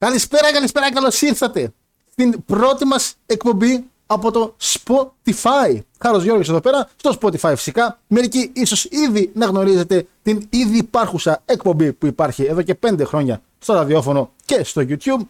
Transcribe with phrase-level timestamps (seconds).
[0.00, 1.72] Καλησπέρα, καλησπέρα, καλώς ήρθατε
[2.10, 5.78] στην πρώτη μας εκπομπή από το Spotify.
[5.98, 7.98] Χάρος Γιώργος εδώ πέρα, στο Spotify φυσικά.
[8.06, 13.42] Μερικοί ίσως ήδη να γνωρίζετε την ήδη υπάρχουσα εκπομπή που υπάρχει εδώ και 5 χρόνια
[13.58, 15.20] στο ραδιόφωνο και στο YouTube.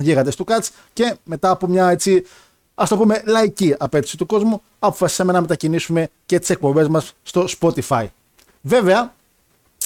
[0.00, 2.24] Γίγαντες του Κάτς και μετά από μια έτσι
[2.74, 7.46] ας το πούμε λαϊκή απέτηση του κόσμου, αποφασίσαμε να μετακινήσουμε και τις εκπομπές μας στο
[7.60, 8.06] Spotify.
[8.60, 9.14] Βέβαια,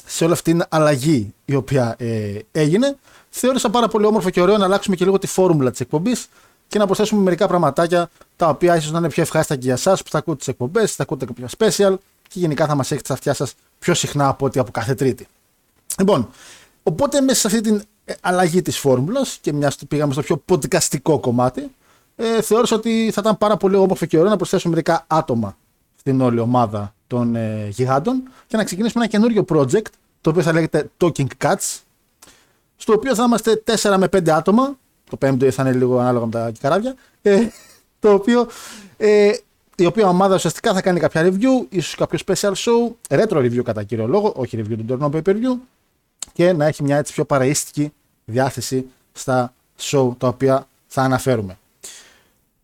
[0.06, 2.96] σε όλη αυτή την αλλαγή η οποία ε, έγινε,
[3.30, 6.28] θεώρησα πάρα πολύ όμορφο και ωραίο να αλλάξουμε και λίγο τη φόρμουλα της εκπομπής
[6.68, 10.02] και να προσθέσουμε μερικά πραγματάκια τα οποία ίσως να είναι πιο ευχάριστα και για εσάς
[10.02, 11.94] που θα ακούτε τις εκπομπές, θα ακούτε κάποια special
[12.28, 15.26] και γενικά θα μας έχετε στα αυτιά σας πιο συχνά από ό,τι από κάθε Τρίτη.
[15.98, 16.28] Λοιπόν,
[16.82, 20.42] οπότε μέσα σε αυτή την ε, αλλαγή της φόρμουλας και μιας που πήγαμε στο πιο
[20.48, 21.70] podcastικό κομμάτι,
[22.16, 25.56] ε, θεώρησα ότι θα ήταν πάρα πολύ όμορφο και ωραίο να προσθέσουμε μερικά άτομα
[25.98, 29.86] στην όλη ομάδα των ε, γιγάντων και να ξεκινήσουμε ένα καινούριο project
[30.20, 31.78] το οποίο θα λέγεται Talking Cats
[32.76, 34.78] στο οποίο θα είμαστε 4 με 5 άτομα
[35.10, 37.46] το πέμπτο θα είναι λίγο ανάλογα με τα καράβια ε,
[37.98, 38.46] το οποίο
[38.96, 39.32] ε,
[39.76, 43.82] η οποία ομάδα ουσιαστικά θα κάνει κάποια review, ίσως κάποιο special show, retro review κατά
[43.82, 45.58] κύριο λόγο, όχι review του τωρινού pay per view
[46.32, 47.92] και να έχει μια έτσι πιο παραίστικη
[48.24, 51.58] διάθεση στα show τα οποία θα αναφέρουμε.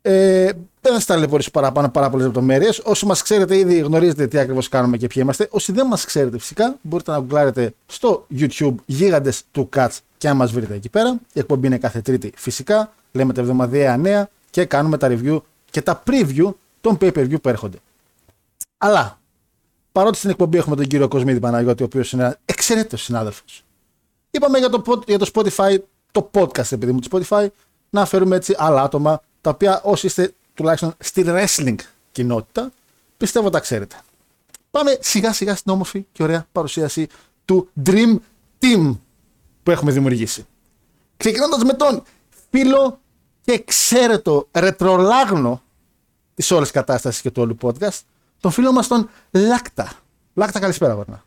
[0.03, 2.79] Ε, δεν θα σα ταλαιπωρήσω παραπάνω πάρα πολλές λεπτομέρειες.
[2.85, 5.49] Όσοι μας ξέρετε, ήδη γνωρίζετε τι ακριβώς κάνουμε και ποιοι είμαστε.
[5.51, 10.37] Όσοι δεν μας ξέρετε, φυσικά μπορείτε να γκουγκλάρετε στο YouTube γίγαντες του Cats και αν
[10.37, 11.19] μας βρείτε εκεί πέρα.
[11.33, 12.93] Η εκπομπή είναι κάθε Τρίτη φυσικά.
[13.13, 15.41] Λέμε τα εβδομαδιαία νέα και κάνουμε τα review
[15.71, 17.79] και τα preview των pay per view που έρχονται.
[18.79, 19.19] Αλλά
[19.93, 23.65] παρότι στην εκπομπή έχουμε τον κύριο Κοσμίδη Παναγιώτη, ο οποίος είναι ένας εξαιρετικός συνάδελφος.
[24.31, 25.77] Είπαμε για το, για το Spotify,
[26.13, 27.47] το podcast επειδή μου του Spotify,
[27.91, 31.77] να φέρουμε έτσι άλλα άτομα τα οποία όσοι είστε τουλάχιστον στη wrestling
[32.13, 32.71] κοινότητα,
[33.17, 33.97] πιστεύω τα ξέρετε.
[34.71, 37.07] Πάμε σιγά σιγά στην όμορφη και ωραία παρουσίαση
[37.45, 38.17] του Dream
[38.61, 38.97] Team
[39.63, 40.47] που έχουμε δημιουργήσει.
[41.17, 42.03] Ξεκινώντας με τον
[42.51, 43.01] φίλο
[43.45, 45.63] και εξαίρετο ρετρολάγνο
[46.35, 48.01] της όλης κατάστασης και του όλου podcast,
[48.41, 49.93] τον φίλο μας τον Λάκτα.
[50.35, 51.25] Λάκτα, καλησπέρα, Γορνά.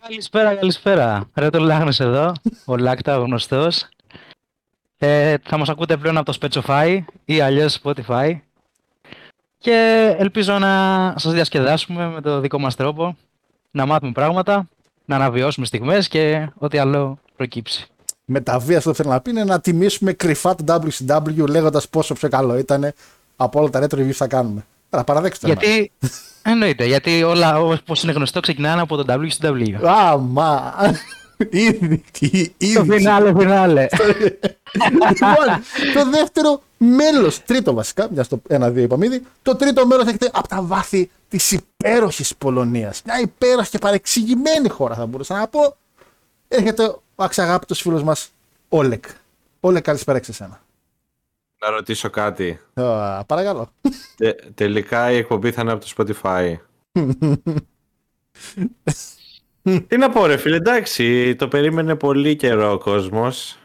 [0.00, 1.28] Καλησπέρα, καλησπέρα.
[1.34, 2.32] Ρετρολάγνος εδώ,
[2.64, 3.88] ο Λάκτα, ο γνωστός.
[5.04, 8.38] Ε, θα μας ακούτε πλέον από το Spotify ή αλλιώς Spotify.
[9.58, 13.16] Και ελπίζω να σας διασκεδάσουμε με το δικό μας τρόπο,
[13.70, 14.68] να μάθουμε πράγματα,
[15.04, 17.86] να αναβιώσουμε στιγμές και ό,τι άλλο προκύψει.
[18.24, 22.14] Με τα βία αυτό θέλω να πει είναι να τιμήσουμε κρυφά το WCW λέγοντας πόσο
[22.14, 22.92] πιο καλό ήταν
[23.36, 24.64] από όλα τα retro reviews θα κάνουμε.
[24.90, 25.92] Αλλά παραδέξτε Γιατί,
[26.42, 29.04] εννοείται, γιατί όλα όπως είναι γνωστό ξεκινάνε από το
[29.40, 29.84] WCW.
[29.84, 30.74] Α, μα,
[31.50, 32.02] ήδη,
[32.56, 32.74] ήδη.
[32.74, 33.86] Το φινάλε, φινάλε.
[35.08, 35.62] λοιπόν,
[35.94, 40.48] το δεύτερο μέλος, τρίτο βασικά, μια στο ένα-δύο είπαμε ήδη, το τρίτο μέρο έχετε από
[40.48, 43.02] τα βάθη της υπέροχης Πολωνίας.
[43.04, 45.76] Μια υπέροχη και παρεξηγημένη χώρα, θα μπορούσα να πω.
[46.48, 48.30] Έρχεται ο αξαγάπητο φίλος μας,
[48.68, 49.04] Όλεκ.
[49.60, 50.60] Όλεκ, καλησπέρα σε σένα.
[51.60, 52.60] Να ρωτήσω κάτι.
[53.26, 53.68] παρακαλώ.
[54.54, 56.54] τελικά η εκπομπή θα είναι από το Spotify.
[59.62, 63.56] Τι να πω ρε φίλε, εντάξει, το περίμενε πολύ καιρό ο κόσμος.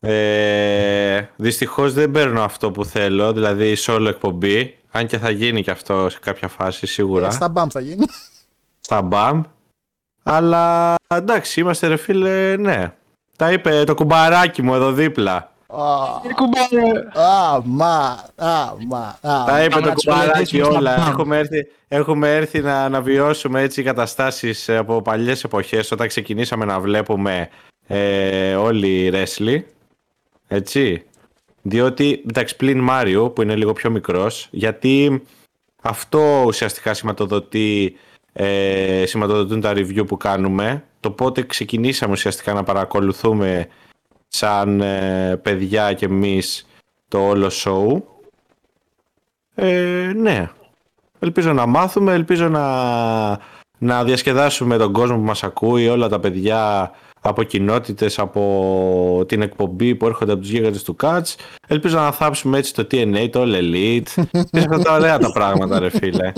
[0.00, 4.78] Ε, δυστυχώς δεν παίρνω αυτό που θέλω, δηλαδή solo εκπομπή.
[4.90, 7.30] Αν και θα γίνει και αυτό σε κάποια φάση σίγουρα.
[7.30, 8.06] Στα μπαμ θα γίνει.
[8.80, 9.42] Στα μπαμ.
[10.22, 12.92] Αλλά εντάξει, είμαστε ρε φίλε, ναι.
[13.36, 15.53] Τα είπε το κουμπαράκι μου εδώ δίπλα.
[17.12, 19.18] Α, μα, α, μα.
[19.20, 21.08] Τα είπε το κουμπαράκι όλα.
[21.08, 26.80] Έχουμε έρθει, έχουμε έρθει να, να βιώσουμε έτσι καταστάσεις από παλιές εποχές όταν ξεκινήσαμε να
[26.80, 27.48] βλέπουμε
[27.86, 29.66] ε, όλοι οι ρέσλοι.
[30.48, 31.04] Έτσι.
[31.62, 35.22] Διότι, εντάξει, πλην Μάριο που είναι λίγο πιο μικρός, γιατί
[35.82, 37.96] αυτό ουσιαστικά σηματοδοτεί,
[38.32, 40.84] ε, σηματοδοτούν τα review που κάνουμε.
[41.00, 43.68] Το πότε ξεκινήσαμε ουσιαστικά να παρακολουθούμε
[44.34, 46.66] σαν ε, παιδιά και εμείς
[47.08, 48.02] το όλο show.
[49.54, 50.50] Ε, ναι.
[51.18, 52.66] Ελπίζω να μάθουμε, ελπίζω να,
[53.78, 56.90] να διασκεδάσουμε τον κόσμο που μας ακούει, όλα τα παιδιά
[57.20, 61.34] από κοινότητες, από την εκπομπή που έρχονται από τους γίγαντες του Catch.
[61.68, 64.24] Ελπίζω να θάψουμε έτσι το TNA, το All Elite.
[64.52, 66.32] Είναι αυτά τα ωραία τα πράγματα ρε φίλε.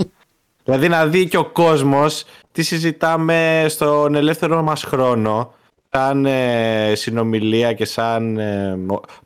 [0.63, 5.53] Δηλαδή να δει και ο κόσμος τι συζητάμε στον ελεύθερο μας χρόνο
[5.97, 8.77] σαν ε, συνομιλία και σαν ε,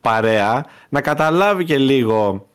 [0.02, 2.48] παρέα να καταλάβει και λίγο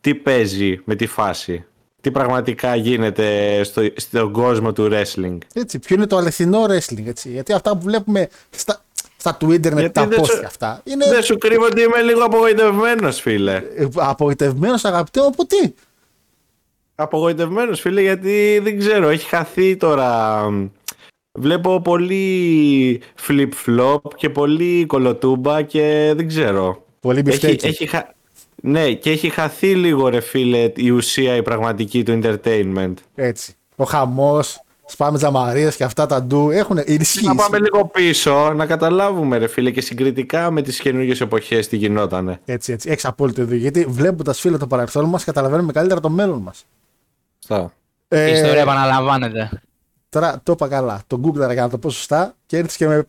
[0.00, 1.64] τι παίζει με τη φάση.
[2.00, 5.38] Τι πραγματικά γίνεται στο, στον κόσμο του wrestling.
[5.54, 7.30] Έτσι, ποιο είναι το αληθινό wrestling, έτσι.
[7.30, 8.84] Γιατί αυτά που βλέπουμε στα,
[9.16, 10.80] στα Twitter με τα post και αυτά.
[10.84, 11.08] Είναι...
[11.08, 13.62] Δεν σου κρύβω ότι είμαι λίγο απογοητευμένος, φίλε.
[13.76, 15.72] Ε, απογοητευμένος, αγαπητέ από τι;
[16.94, 20.44] Απογοητευμένος, φίλε, γιατί δεν ξέρω, έχει χαθεί τώρα
[21.38, 26.84] Βλέπω πολύ flip-flop και πολύ κολοτούμπα και δεν ξέρω.
[27.00, 27.66] Πολύ Έχει, μπιφτέκι.
[27.66, 28.08] έχει χα-
[28.62, 32.94] Ναι, και έχει χαθεί λίγο ρε φίλε η ουσία η πραγματική του entertainment.
[33.14, 33.54] Έτσι.
[33.76, 37.26] Ο χαμός, σπάμε τζαμαρίες και αυτά τα ντου έχουν ενισχύσει.
[37.26, 41.76] Να πάμε λίγο πίσω, να καταλάβουμε ρε φίλε και συγκριτικά με τις καινούργιες εποχές τι
[41.76, 42.40] γινότανε.
[42.44, 42.90] Έτσι, έτσι.
[42.90, 43.56] Έχεις απόλυτο δίκιο.
[43.56, 46.64] Γιατί βλέποντας φίλε το παρελθόν μας, καταλαβαίνουμε καλύτερα το μέλλον μας.
[47.42, 47.72] Αυτά.
[48.08, 49.50] Ε, Η ιστορία επαναλαμβάνεται.
[50.12, 51.02] Τώρα το είπα καλά.
[51.06, 53.06] Το Google για να το πω σωστά και έρθεις και με,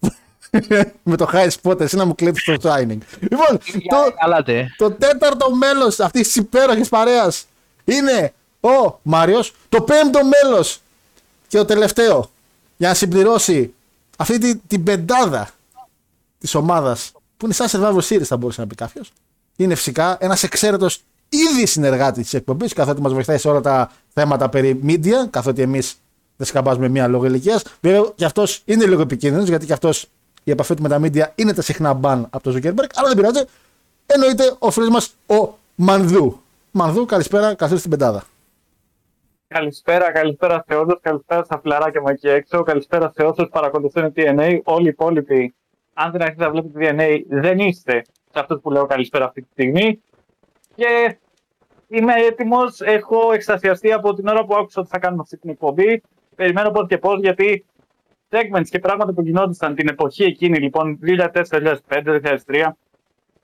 [1.03, 2.97] με το high spot εσύ να μου κλέψεις το Shining.
[3.19, 3.57] Λοιπόν,
[3.89, 4.65] το, Καλά τε.
[4.77, 7.45] το τέταρτο μέλος αυτής της υπέροχης παρέας
[7.83, 9.53] είναι ο Μάριος.
[9.69, 10.81] Το πέμπτο μέλος
[11.47, 12.29] και το τελευταίο
[12.77, 13.73] για να συμπληρώσει
[14.17, 15.49] αυτή την, την πεντάδα
[16.39, 19.11] της ομάδας που είναι σαν survivor series, θα μπορούσε να πει κάποιος.
[19.55, 24.49] Είναι φυσικά ένας εξαίρετος ήδη συνεργάτης της εκπομπής, καθότι μας βοηθάει σε όλα τα θέματα
[24.49, 25.95] περί media, καθότι εμείς
[26.37, 27.63] δεν σκαμπάζουμε μία λόγω ηλικίας.
[27.81, 30.07] Βέβαια και αυτός είναι λίγο επικίνδυνος, γιατί και αυτός
[30.43, 33.15] η επαφή του με τα media είναι τα συχνά μπαν από το Zuckerberg, αλλά δεν
[33.15, 33.43] πειράζει.
[34.05, 36.41] Εννοείται ο φίλος μας ο Μανδού.
[36.71, 38.23] Μανδού, καλησπέρα, καθώ στην πεντάδα.
[39.47, 44.59] Καλησπέρα, καλησπέρα σε όλους, καλησπέρα στα φιλαράκια μου εκεί έξω, καλησπέρα σε όσους παρακολουθούν TNA.
[44.63, 45.55] Όλοι οι υπόλοιποι,
[45.93, 49.47] αν δεν αρχίσετε να βλέπετε TNA, δεν είστε σε αυτούς που λέω καλησπέρα αυτή τη
[49.51, 50.01] στιγμή.
[50.75, 51.17] Και
[51.87, 56.01] είμαι έτοιμος, έχω εκστασιαστεί από την ώρα που άκουσα ότι θα κάνουμε αυτή την εκπομπή.
[56.35, 57.65] Περιμένω πώς και πώς, γιατί
[58.29, 62.03] segments και πράγματα που γινόντουσαν την εποχή εκείνη, λοιπόν, 2004, 2005,
[62.45, 62.77] 2003,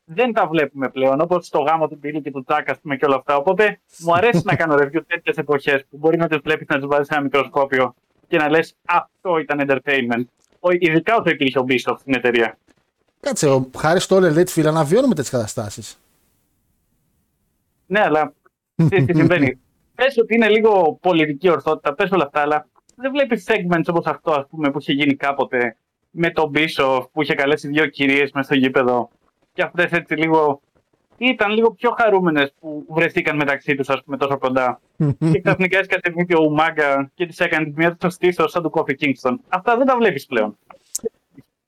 [0.06, 3.06] δεν τα βλέπουμε πλέον, όπως το γάμο του Μπίλι και του Τσάκ, ας πούμε, και
[3.06, 3.36] όλα αυτά.
[3.36, 6.86] Οπότε μου αρέσει να κάνω review τέτοιες εποχές που μπορεί να τις βλέπεις να τις
[6.88, 7.96] βάζεις σε ένα μικροσκόπιο
[8.28, 10.24] και να λες αυτό ήταν entertainment.
[10.60, 12.58] Ο, ειδικά όσο υπήρχε ο Bishop στην εταιρεία.
[13.20, 16.00] Κάτσε, ο Χάρης Στόλερ λέει τη φίλα να βιώνουμε τέτοιε καταστάσεις.
[17.86, 18.34] Ναι, αλλά
[18.76, 19.60] τι, τι συμβαίνει.
[19.96, 22.68] Πες ότι είναι λίγο πολιτική ορθότητα, πες όλα αυτά, αλλά
[23.02, 25.76] δεν βλέπεις segments όπως αυτό ας πούμε, που είχε γίνει κάποτε
[26.12, 29.10] με τον Bishop που είχε καλέσει δύο κυρίες μέσα στο γήπεδο.
[29.54, 30.62] Και αυτές έτσι λίγο.
[31.18, 34.82] ήταν λίγο πιο χαρούμενες που βρεθήκαν μεταξύ τους, ας πούμε, τόσο κοντά.
[35.32, 38.64] και ξαφνικά έσκασε μύτη ο Ουμάγκα και της έκανε τη μία του στο στήθος σαν
[38.64, 39.36] του Κόφι Kingston.
[39.50, 40.58] Αυτά δεν τα βλέπεις πλέον.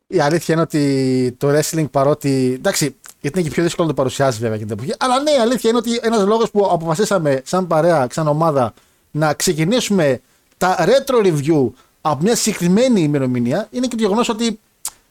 [0.07, 2.54] Η αλήθεια είναι ότι το wrestling παρότι.
[2.56, 4.94] Εντάξει, γιατί είναι και πιο δύσκολο να το παρουσιάσεις βέβαια και την εποχή.
[5.00, 8.74] Αλλά ναι, η αλήθεια είναι ότι ένας λόγος που αποφασίσαμε σαν παρέα, σαν ομάδα,
[9.12, 10.22] να ξεκινήσουμε
[10.62, 11.69] τα retro review
[12.02, 14.60] από μια συγκεκριμένη ημερομηνία είναι και το γεγονός ότι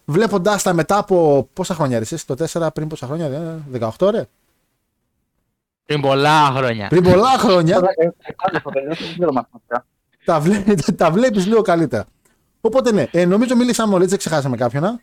[0.04, 1.48] βλέποντάς τα μετά από.
[1.52, 4.26] Πόσα χρόνια ρε, εσείς, το 4 πριν πόσα χρόνια, ε, 18 ρε.
[5.84, 6.88] Πριν πολλά χρόνια.
[6.88, 8.10] Πριν πολλά χρόνια Ε,
[8.88, 9.86] Δεν ξέρω μαθηματικά.
[10.24, 10.64] τα, βλέ,
[10.96, 12.04] τα βλέπεις λίγο καλύτερα.
[12.60, 14.84] Οπότε ναι, ε, νομίζω μίλησαμε όλοι, έτσι δεν ξεχάσαμε κάποιον.
[14.84, 15.00] Α;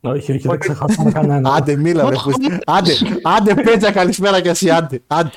[0.00, 1.54] Όχι, όχι, δεν ξεχάσαμε κανένα.
[1.54, 2.58] Άντε, μίλα, ρε, πούστη.
[2.66, 5.02] Άντε, άντε, πέτσα, καλησπέρα κι εσύ, άντε.
[5.06, 5.30] Άντε,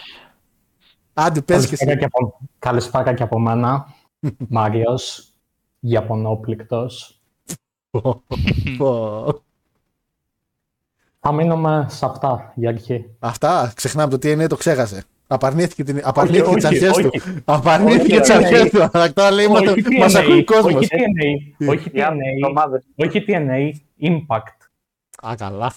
[1.14, 2.00] άντε πες και Καλησπέρα εσύ.
[2.00, 3.88] και από, καλησπέρα και από μένα.
[4.50, 5.28] Μάριος,
[5.80, 7.20] Ιαπωνόπληκτος.
[8.78, 9.42] Πω.
[11.20, 13.06] Θα μείνουμε σε αυτά για αρχή.
[13.20, 15.04] Αυτά, ξεχνάμε το τι είναι, το ξέχασε.
[15.28, 17.10] Απαρνήθηκε, την, απαρνήθηκε όχι, τις αρχές όχι.
[17.10, 17.42] του.
[17.46, 18.46] Απαρνήθηκε Όχι, τις όχι.
[18.46, 18.90] αρχές του.
[18.94, 20.74] Αλλά τώρα λέει, μα, Όχι μας TNA, ακούει κόσμος.
[20.74, 22.84] Όχι TNA, όχι Οι άλλες TNA, ομάδες.
[22.96, 23.72] όχι TNA,
[24.02, 24.58] Impact.
[25.28, 25.74] Α, καλά.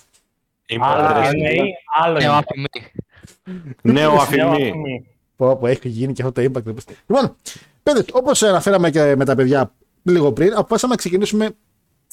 [0.79, 1.31] Άλλο Impact, ρε.
[1.31, 1.63] TNA,
[2.03, 2.43] άλλο Νέο Impact.
[2.49, 2.67] αφημί.
[3.83, 4.41] Νέο Νέο αφημί.
[4.41, 5.07] αφημί.
[5.37, 6.65] Πω, πω, έχει γίνει και αυτό το impact.
[7.07, 7.37] Λοιπόν,
[7.83, 9.73] παιδες, όπως αναφέραμε και με τα παιδιά
[10.03, 11.51] λίγο πριν, αποφάσισαμε να ξεκινήσουμε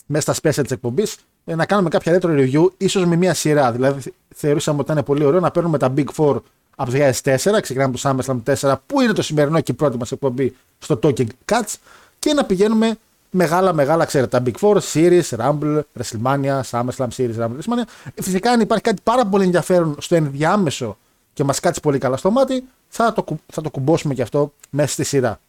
[0.06, 3.72] μέσα στα special της εκπομπής να κάνουμε κάποια retro review, ίσως με μία σειρά.
[3.72, 6.39] Δηλαδή, θεωρήσαμε ότι ήταν πολύ ωραίο να παίρνουμε τα Big Four
[6.75, 10.12] από το 2004, ξεκινάμε το SummerSlam 4, που είναι το σημερινό και η πρώτη μας
[10.12, 11.74] εκπομπή στο Talking Cuts,
[12.20, 12.96] και να πηγαίνουμε
[13.30, 18.12] μεγάλα, μεγάλα, ξέρετε, τα Big Four, Series, Rumble, WrestleMania, SummerSlam, Series, Rumble, WrestleMania.
[18.22, 20.98] Φυσικά, αν υπάρχει κάτι πάρα πολύ ενδιαφέρον στο ενδιάμεσο
[21.34, 24.53] και μας κάτσει πολύ καλά στο μάτι, θα το, κου- θα το κουμπώσουμε και αυτό
[24.70, 25.39] μέσα στη σειρά.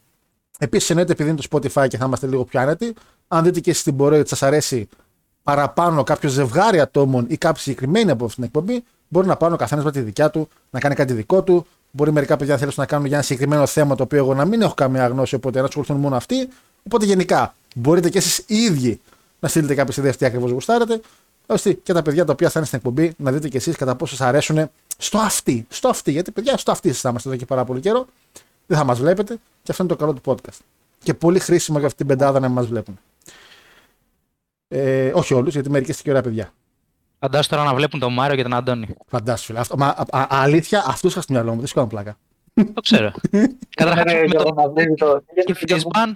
[0.61, 2.93] Επίσης, εννοείται επειδή είναι το Spotify και θα είμαστε λίγο πιο άνετοι,
[3.27, 4.87] αν δείτε και εσεί την πορεία ότι σας αρέσει
[5.43, 9.57] παραπάνω κάποιο ζευγάρι ατόμων ή κάποιοι συγκεκριμένοι από αυτήν την εκπομπή, μπορεί να πάνε ο
[9.57, 11.65] καθένας με τη δικιά του, να κάνει κάτι δικό του.
[11.91, 14.45] Μπορεί μερικά παιδιά να θέλουν να κάνουν για ένα συγκεκριμένο θέμα το οποίο εγώ να
[14.45, 16.49] μην έχω καμία γνώση, οπότε να ασχοληθούν μόνο αυτοί.
[16.85, 18.99] Οπότε γενικά μπορείτε και εσείς οι ίδιοι
[19.39, 21.01] να στείλετε κάποιες ιδέες τι ακριβώς γουστάρετε,
[21.45, 23.95] ώστε και τα παιδιά τα οποία θα είναι στην εκπομπή να δείτε και εσείς κατά
[23.95, 25.65] πόσο σας αρέσουν στο αυτή.
[25.69, 28.05] Στο αυτή, γιατί παιδιά στο αυτή σα είμαστε εδώ και πάρα πολύ καιρό.
[28.69, 30.57] Δεν θα μας βλέπετε και αυτό είναι το καλό του podcast.
[31.03, 32.99] Και πολύ χρήσιμο για αυτή την πεντάδα να μας βλέπουν.
[34.67, 36.49] Ε, όχι όλους, γιατί μερικοί είστε και ωραία παιδιά.
[37.19, 38.87] Φαντάσου τώρα να βλέπουν τον Μάριο και τον Αντώνη.
[39.07, 39.59] Φαντάσου, φίλε.
[39.59, 41.57] Αυτό, μα, α, α, αλήθεια, αυτούς είχα στο μυαλό μου.
[41.57, 42.17] Δεν σου κάνω πλάκα.
[42.73, 43.11] Το ξέρω.
[43.75, 46.11] Καταρχάς Ναι, με για το να βρει το- και freeze ban,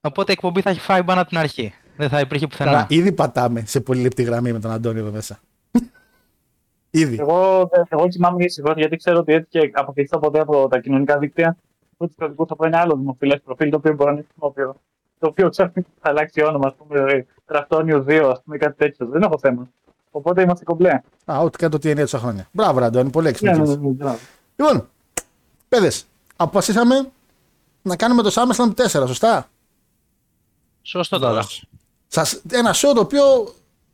[0.00, 1.74] οπότε η εκπομπή θα έχει φάει ban από την αρχή.
[1.96, 2.86] Δεν θα υπήρχε Καλά, πουθενά.
[2.88, 5.38] ήδη πατάμε σε πολύ λεπτή γραμμή με τον Αντώνη εδώ μέσα.
[6.90, 7.16] ήδη.
[7.20, 11.56] Εγώ, εγώ κοιμάμαι ήσυχο γιατί ξέρω ότι έτσι και αποκλειστώ ποτέ από τα κοινωνικά δίκτυα.
[11.98, 14.80] Ούτε στο δικό θα πω ένα άλλο δημοφιλές προφίλ το οποίο μπορεί να είναι χρησιμοποιώ.
[15.18, 19.06] το οποίο ξαφνικά θα αλλάξει όνομα, ας πούμε, Ραφτόνιου 2, ας πούμε, κάτι τέτοιο.
[19.06, 19.68] Δεν έχω θέμα.
[20.10, 21.00] Οπότε είμαστε κομπλέ.
[21.24, 22.48] Α, ό,τι κάνει το TNA τόσα χρόνια.
[22.52, 23.52] Μπράβο, Ραντώνη, πολύ έξυπνο.
[23.52, 24.16] Ναι, ναι, ναι, ναι.
[24.56, 24.88] Λοιπόν,
[25.68, 27.10] παιδες, αποφασίσαμε
[27.82, 29.48] να κάνουμε το SummerSlam 4, σωστά;
[30.82, 31.42] Σωστό τώρα.
[32.06, 33.22] Σας, ένα show το οποίο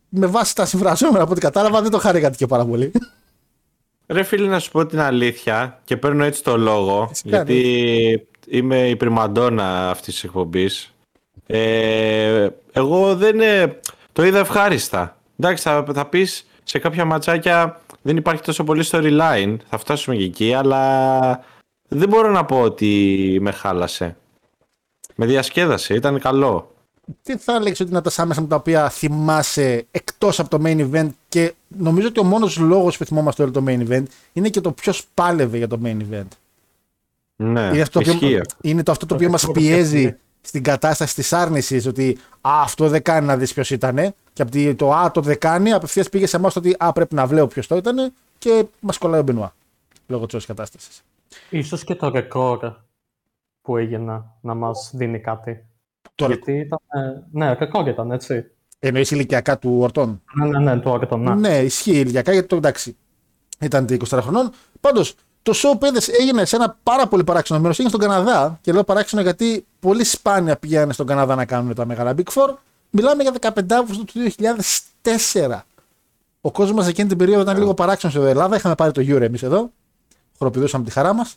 [0.09, 2.93] με βάση τα συμφραζόμενα από ό,τι κατάλαβα δεν το χαρήκατε και πάρα πολύ.
[4.07, 8.89] Ρε φίλε να σου πω την αλήθεια και παίρνω έτσι το λόγο Φυσικά, γιατί είμαι
[8.89, 10.95] η πριμαντόνα αυτής της εκπομπής.
[11.47, 13.79] Ε, εγώ δεν ε,
[14.13, 15.17] το είδα ευχάριστα.
[15.39, 20.25] Εντάξει θα, θα πεις σε κάποια ματσάκια δεν υπάρχει τόσο πολύ storyline, θα φτάσουμε και
[20.25, 21.45] εκεί αλλά
[21.89, 24.17] δεν μπορώ να πω ότι με χάλασε.
[25.15, 26.74] Με διασκέδασε, ήταν καλό.
[27.23, 31.09] Τι θα έλεγες ότι είναι τα SummerSlam τα οποία θυμάσαι εκτός από το main event
[31.29, 34.73] και νομίζω ότι ο μόνος λόγος που θυμόμαστε όλο το main event είναι και το
[34.73, 36.27] ποιος πάλευε για το main event.
[37.37, 38.25] Ναι, είναι, αυτό το ισχύει.
[38.25, 42.89] οποίο, είναι το αυτό το οποίο μας πιέζει στην κατάσταση της άρνησης ότι α, αυτό
[42.89, 44.15] δεν κάνει να δεις ποιος ήταν.
[44.33, 46.93] Και από τη- το α, το δεν κάνει, απευθείας πήγε σε εμάς το ότι α,
[46.93, 49.55] πρέπει να βλέπω ποιος το ήταν και μας κολλάει ο Μπενουά.
[50.07, 51.03] Λόγω της όλης κατάστασης.
[51.51, 52.73] Ίσως και το ρεκόρ
[53.63, 55.65] που έγινε να μας δίνει κάτι.
[56.15, 58.45] Το Γιατί ήταν, ε, ναι, ρεκόρ ήταν, έτσι.
[58.79, 61.35] εννοείς ηλικιακά του Ορτών; Ναι, ναι, ναι, το Όρτον, ναι.
[61.35, 62.97] Ναι, ισχύει ηλικιακά γιατί το εντάξει.
[63.61, 64.51] Ήταν 24 χρονών.
[64.81, 67.79] Πάντως, το show παιδε έγινε σε ένα πάρα πολύ παράξενο μέρος.
[67.79, 68.59] Έγινε στον Καναδά.
[68.61, 72.55] Και λέω παράξενο γιατί πολύ σπάνια πηγαίνανε στον Καναδά να κάνουν τα μεγάλα Big Four.
[72.91, 74.13] Μιλάμε για 15 Αύγουστο του
[75.03, 75.59] 2004.
[76.41, 78.57] Ο κόσμος εκείνη την περίοδο ήταν λίγο παράξενο εδώ Ελλάδα.
[78.57, 79.71] Είχαμε πάρει το Euro εμείς εδώ.
[80.39, 81.37] Χοροπηδούσαμε τη χαρά μας.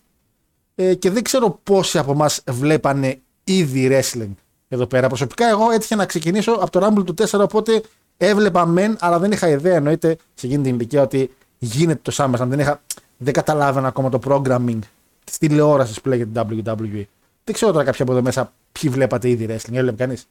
[0.75, 4.33] Ε, και δεν ξέρω πόσοι από εμάς βλέπανε ήδη wrestling
[4.67, 5.07] εδώ πέρα.
[5.07, 7.81] Προσωπικά, εγώ έτυχε να ξεκινήσω από το Rumble του 4, οπότε
[8.17, 12.47] έβλεπα μεν, αλλά δεν είχα ιδέα εννοείται σε εκείνη την ηλικία ότι γίνεται το SummerSlam.
[12.47, 12.81] Δεν, είχα,
[13.17, 14.79] δεν καταλάβαινα ακόμα το programming
[15.23, 17.03] της τηλεόρασης που λέγεται WWE.
[17.43, 19.73] Δεν ξέρω τώρα κάποια από εδώ μέσα ποιοι βλέπατε ήδη wrestling.
[19.75, 20.27] Έβλεπε κανείς;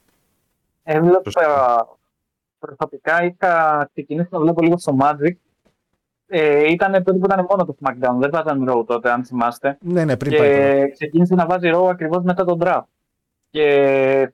[0.83, 1.21] Έβλεπα
[2.59, 5.33] προσωπικά είχα ξεκινήσει να βλέπω λίγο στο Magic.
[6.28, 9.78] Ε, ήταν τότε που ήταν μόνο το SmackDown, δεν βάζαν Raw τότε, αν θυμάστε.
[9.81, 10.57] Ναι, ναι, πριν πάει.
[10.57, 10.87] τώρα.
[10.87, 12.83] Και ξεκίνησε να βάζει Raw ακριβώς μετά τον draft.
[13.50, 14.32] Και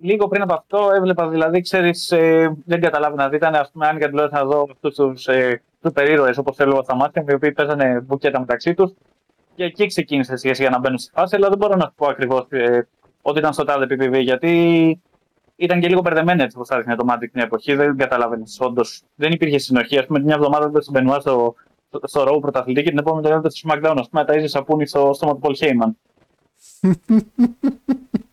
[0.00, 3.28] λίγο πριν από αυτό έβλεπα, δηλαδή, ξέρεις, ε, δεν καταλάβαινα.
[3.28, 6.82] Δηλαδή, ήταν, ας πούμε, αν και να δω αυτούς τους ε, super ήρωε, όπως θέλω
[6.82, 8.92] στα μάτια μου, οι οποίοι παίζανε μπουκέτα μεταξύ τους.
[9.54, 12.06] Και εκεί ξεκίνησε σιγά σιγά να μπαίνουν στη φάση, αλλά δεν μπορώ να σου πω
[12.06, 12.88] ακριβώς ε,
[13.22, 15.02] ότι ήταν στο τάδε PPV, γιατί
[15.56, 17.74] ήταν και λίγο μπερδεμένο έτσι όπως έδειχνε το Magic την εποχή.
[17.74, 19.02] Δεν καταλάβαινες όντως.
[19.14, 19.98] Δεν υπήρχε συνοχή.
[19.98, 21.54] Α πούμε, μια εβδομάδα έβλεπε τον Μπενουά στο,
[21.88, 23.96] στο, στο Raw πρωταθλητή και την επόμενη το έβλεπε στο SmackDown.
[24.04, 25.90] Α πούμε, τα ίδια σαπούνι στο στόμα του Paul Heyman.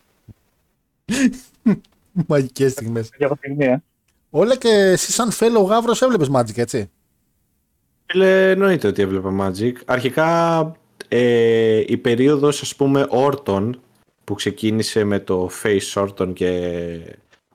[2.27, 3.09] Μαγικές στιγμές.
[3.17, 3.83] Για αυτή τη στιγμή, ε.
[4.29, 6.89] Όλα και εσύ, σαν fellow γάβρο, έβλεπες Magic, έτσι;
[8.05, 9.73] Φίλε, εννοείται ότι έβλεπα Magic.
[9.85, 10.71] Αρχικά
[11.07, 13.69] ε, η περίοδος ας πούμε Orton
[14.23, 16.99] που ξεκίνησε με το Face Orton και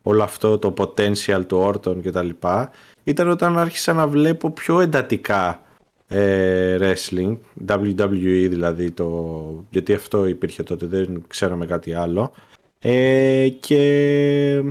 [0.02, 2.70] όλο αυτό το potential του Orton και τα λοιπά
[3.04, 5.62] ήταν όταν άρχισα να βλέπω πιο εντατικά
[6.08, 12.32] ε, wrestling, WWE δηλαδή το, γιατί αυτό υπήρχε τότε δεν ξέραμε κάτι άλλο
[12.82, 14.62] ε, και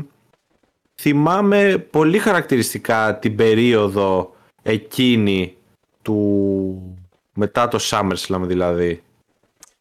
[1.01, 5.55] θυμάμαι πολύ χαρακτηριστικά την περίοδο εκείνη
[6.01, 6.97] του
[7.33, 9.01] μετά το SummerSlam δηλαδή.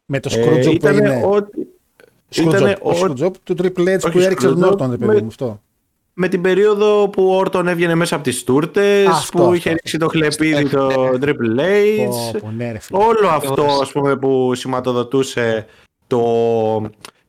[0.06, 1.26] Με το Ε, Screwjob που ήτανε έγινε.
[1.26, 1.66] ότι-
[2.34, 4.86] Screwjob, ήτανε ο ό- Screwjob του Triple H όχι που έριξε τον Screwjob, Orton, ρε
[4.86, 5.60] με- παιδί μου αυτό.
[6.12, 9.68] με την περίοδο που ο Όρτον έβγαινε μέσα από τις τούρτες, Αυτό, που αυτό, είχε
[9.68, 9.70] αυτό.
[9.70, 10.88] ρίξει το χλεπίδι το
[11.22, 12.06] Triple H.
[12.06, 13.02] Πω, πω, ναι, ρε φίλε.
[13.04, 15.66] Όλο αυτό ας πούμε που σηματοδοτούσε
[16.06, 16.20] το,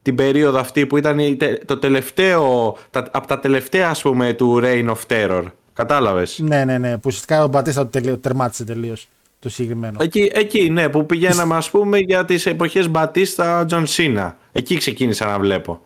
[0.09, 4.33] την περίοδο αυτή που ήταν η τε- το τελευταίο, τα, από τα τελευταία ας πούμε
[4.33, 5.43] του Reign of Terror.
[5.73, 6.93] Κατάλαβες; Ναι, ναι, ναι.
[6.93, 9.07] Που ουσιαστικά ο Μπατίστα το τελείω, τερμάτισε τελείως
[9.39, 9.97] το συγκεκριμένο.
[10.01, 14.37] Εκεί, εκεί, ναι, που πηγαίναμε ας πούμε για τις εποχές Μπατίστα Τζον Σίνα.
[14.51, 15.81] Εκεί ξεκίνησα να βλέπω.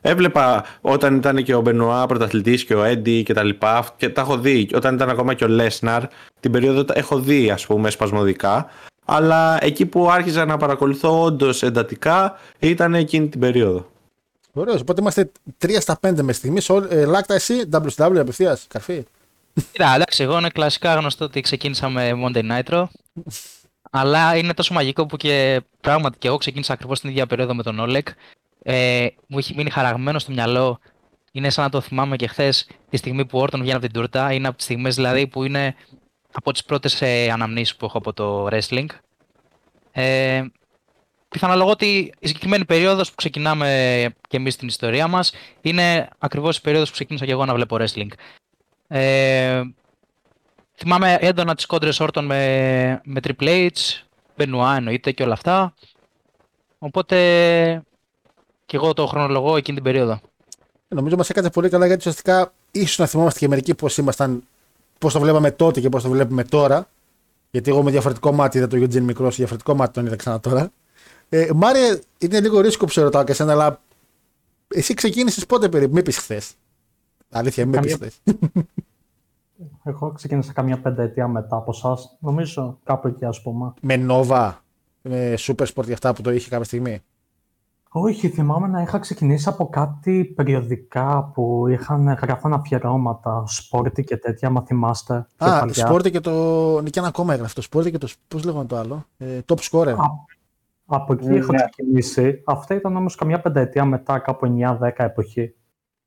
[0.00, 4.20] Έβλεπα όταν ήταν και ο Μπενουά πρωταθλητής και ο Έντι και τα λοιπά και τα
[4.20, 4.68] έχω δει.
[4.74, 6.02] Όταν ήταν ακόμα και ο Λέσναρ,
[6.40, 8.66] την περίοδο τα έχω δει ας πούμε σπασμωδικά.
[9.08, 13.90] Αλλά εκεί που άρχισα να παρακολουθώ όντως εντατικά ήταν εκείνη την περίοδο.
[14.52, 14.80] Ωραίος.
[14.80, 15.32] Οπότε είμαστε
[15.64, 16.68] 3 στα 5 μέχρι στιγμής.
[16.68, 19.04] Ε, Λάκτα, εσύ, WCW απευθείας, καρφί.
[19.72, 22.84] Κοίτα, εντάξει, εγώ είναι κλασικά γνωστό ότι ξεκίνησα με Monday Nitro.
[23.90, 27.62] αλλά είναι τόσο μαγικό που και πράγματι και εγώ ξεκίνησα ακριβώς την ίδια περίοδο με
[27.62, 28.08] τον Όλεκ.
[28.62, 30.78] Ε, μου έχει μείνει χαραγμένο στο μυαλό.
[31.32, 33.94] Είναι σαν να το θυμάμαι και χθες τη στιγμή που ο Όρτον βγαίνει από την
[33.94, 34.32] τούρτα.
[34.32, 35.74] Είναι από τις στιγμές δηλαδή που είναι
[36.36, 38.86] από τις πρώτες ε, αναμνήσεις που έχω από το wrestling.
[39.92, 40.42] Ε,
[41.28, 46.60] πιθανολογώ ότι η συγκεκριμένη περίοδος που ξεκινάμε και εμείς στην ιστορία μας είναι ακριβώς η
[46.60, 48.08] περίοδος που ξεκίνησα και εγώ να βλέπω wrestling.
[48.88, 49.62] Ε,
[50.76, 53.70] θυμάμαι έντονα τις κόντρες Όρτον με, με Triple H,
[54.36, 55.74] Benoit εννοείται και όλα αυτά.
[56.78, 57.16] Οπότε
[58.66, 60.20] και εγώ το χρονολογώ εκείνη την περίοδο.
[60.88, 64.42] Νομίζω μας έκανε πολύ καλά γιατί ουσιαστικά ίσως να θυμόμαστε και μερικοί πώς ήμασταν,
[64.98, 66.88] πώς το βλέπαμε τότε και πώς το βλέπουμε τώρα.
[67.50, 70.70] Γιατί εγώ με διαφορετικό μάτι είδα το Eugene μικρός, διαφορετικό μάτι τον είδα ξανά τώρα.
[71.28, 73.80] Ε, Μάρια, είναι λίγο ρίσκο που σε ρωτάω και εσένα, αλλά
[74.68, 76.52] εσύ ξεκίνησες πότε περίπου, μη πεις χθες.
[77.30, 78.20] Αλήθεια, μη πεις Καμία- χθες.
[79.84, 82.16] Εγώ ξεκίνησα καμιά πενταετία μετά από εσάς.
[82.20, 83.72] Νομίζω κάπου εκεί, ας πούμε.
[83.80, 84.52] με Nova,
[85.02, 87.02] με Super Sport για αυτά που το είχε κάποια στιγμή.
[87.98, 94.50] Όχι, θυμάμαι να είχα ξεκινήσει από κάτι περιοδικά που είχαν γράφαν αφιερώματα, σπόρτι και τέτοια,
[94.50, 95.26] μα θυμάστε.
[95.36, 95.90] πιο Α, παλιά.
[95.92, 96.32] Sport και το.
[96.80, 98.08] Ναι, και ένα ακόμα έγραφε το Sport και το.
[98.28, 99.94] Πώς λέγανε το άλλο; Ε, top Scorer.
[99.96, 100.04] Α,
[100.86, 101.36] από εκεί Ναι.
[101.36, 102.42] είχα ξεκινήσει.
[102.44, 105.54] Αυτά ήταν όμως καμιά πενταετία μετά, κάπου 9-10 εποχή.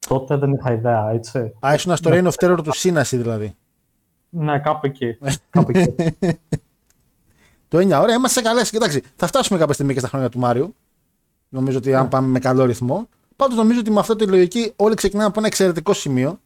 [0.07, 1.53] Τότε δεν είχα ιδέα, έτσι.
[1.67, 3.55] Α, ήσουν στο Reign of Terror του Σύναση δηλαδή.
[4.29, 5.17] Ναι, κάπου εκεί.
[5.49, 5.93] κάπου εκεί.
[7.67, 8.69] Το 9, ωραία, είμαστε καλές.
[8.69, 10.75] Κοιτάξτε, θα φτάσουμε κάποια στιγμή και στα χρόνια του Μάριου.
[11.49, 13.07] Νομίζω ότι αν πάμε με καλό ρυθμό.
[13.35, 16.39] Πάντως νομίζω ότι με αυτή τη λογική όλοι ξεκινάμε από ένα εξαιρετικό σημείο.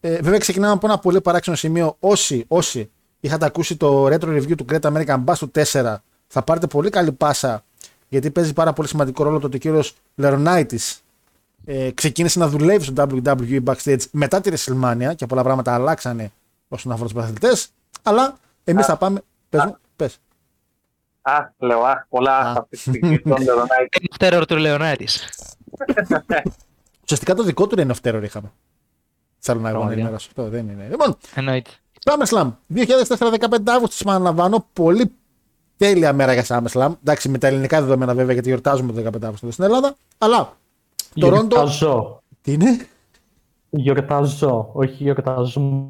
[0.00, 1.96] Ε, βέβαια, ξεκινάμε από ένα πολύ παράξενο σημείο.
[2.00, 2.90] Όσοι, όσοι
[3.20, 7.12] είχατε ακούσει το retro review του Great American Bash του 4, θα πάρετε πολύ καλή
[7.12, 7.64] πάσα
[8.08, 10.80] γιατί παίζει πάρα πολύ σημαντικό ρόλο το ότι ο κύριος Λερονάητη
[11.64, 16.32] ε, ξεκίνησε να δουλεύει στο WWE Backstage μετά τη WrestleMania και πολλά πράγματα αλλάξανε
[16.68, 17.68] όσον αφορά τους πρωταθλητές.
[18.02, 19.22] Αλλά εμείς θα πάμε.
[19.48, 20.18] Πες μου, πες.
[21.28, 22.50] Αχ, λέω, αχ, πολλά Α.
[22.50, 23.18] αυτή τη στιγμή.
[23.18, 24.08] Τον Λεωνάκη.
[24.18, 25.28] Terror του Λεωνάτης.
[27.02, 28.52] Ουσιαστικά το δικό του Reign of Terror είχαμε.
[29.38, 29.92] Θέλω να εγώ να Πραγματικά.
[29.92, 30.26] ενημερώσω.
[30.28, 30.86] Αυτό δεν είναι.
[30.90, 31.70] Λοιπόν, Εννοείται.
[32.04, 32.50] SummerSlam.
[32.74, 34.66] 2004-15 Αύγουστο, επαναλαμβάνω.
[34.72, 35.12] Πολύ
[35.76, 36.92] τέλεια μέρα για SummerSlam.
[37.00, 39.96] Εντάξει, με τα ελληνικά δεδομένα βέβαια, γιατί γιορτάζουμε το 15 Αύγουστο εδώ στην Ελλάδα.
[40.18, 40.56] Αλλά.
[41.14, 41.46] Το Ρόντο.
[41.56, 42.22] Γιορτάζω.
[42.42, 42.86] Τι είναι;
[43.70, 45.88] Γιορτάζω, όχι γιορτάζουμε.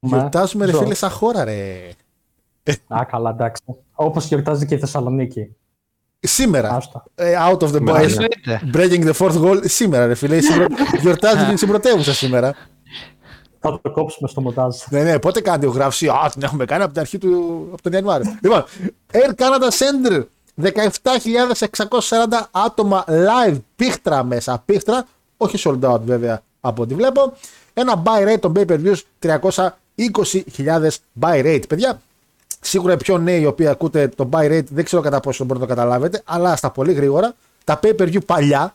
[0.00, 0.78] Γιορτάζουμε, ρε Ζω.
[0.78, 1.88] φίλε, σαν χώρα, ρε.
[2.88, 3.62] Α, καλά, εντάξει.
[3.94, 5.56] Όπως γιορτάζει και η Θεσσαλονίκη.
[6.20, 6.70] Σήμερα.
[6.74, 7.04] Άστα.
[7.14, 7.98] ε, out of the Σήμερα.
[8.00, 8.10] boys.
[8.10, 8.60] Εννοείται.
[8.74, 9.60] Breaking the fourth goal.
[9.64, 10.36] Σήμερα, ρε φίλε.
[10.36, 10.68] η συμπρο-
[11.02, 12.54] Γιορτάζει την συμπρωτεύουσα σήμερα.
[13.58, 14.76] Θα το κόψουμε στο μοντάζ.
[14.90, 16.08] Ναι, ναι, πότε κάνετε γράψη.
[16.08, 18.36] Α, την έχουμε κάνει από την αρχή του από τον Ιανουάριο.
[18.42, 18.64] λοιπόν,
[19.12, 20.22] Air Canada Center.
[20.62, 24.62] 17.640 άτομα live πίχτρα μέσα.
[24.64, 27.32] Πίχτρα, όχι sold out βέβαια από ό,τι βλέπω.
[27.74, 30.88] Ένα buy rate των pay per views 320.000
[31.20, 31.62] buy rate.
[31.68, 32.00] Παιδιά,
[32.66, 35.66] σίγουρα οι πιο νέοι οι οποίοι ακούτε το buy rate δεν ξέρω κατά πόσο μπορείτε
[35.66, 38.74] να το καταλάβετε, αλλά στα πολύ γρήγορα τα pay per view παλιά,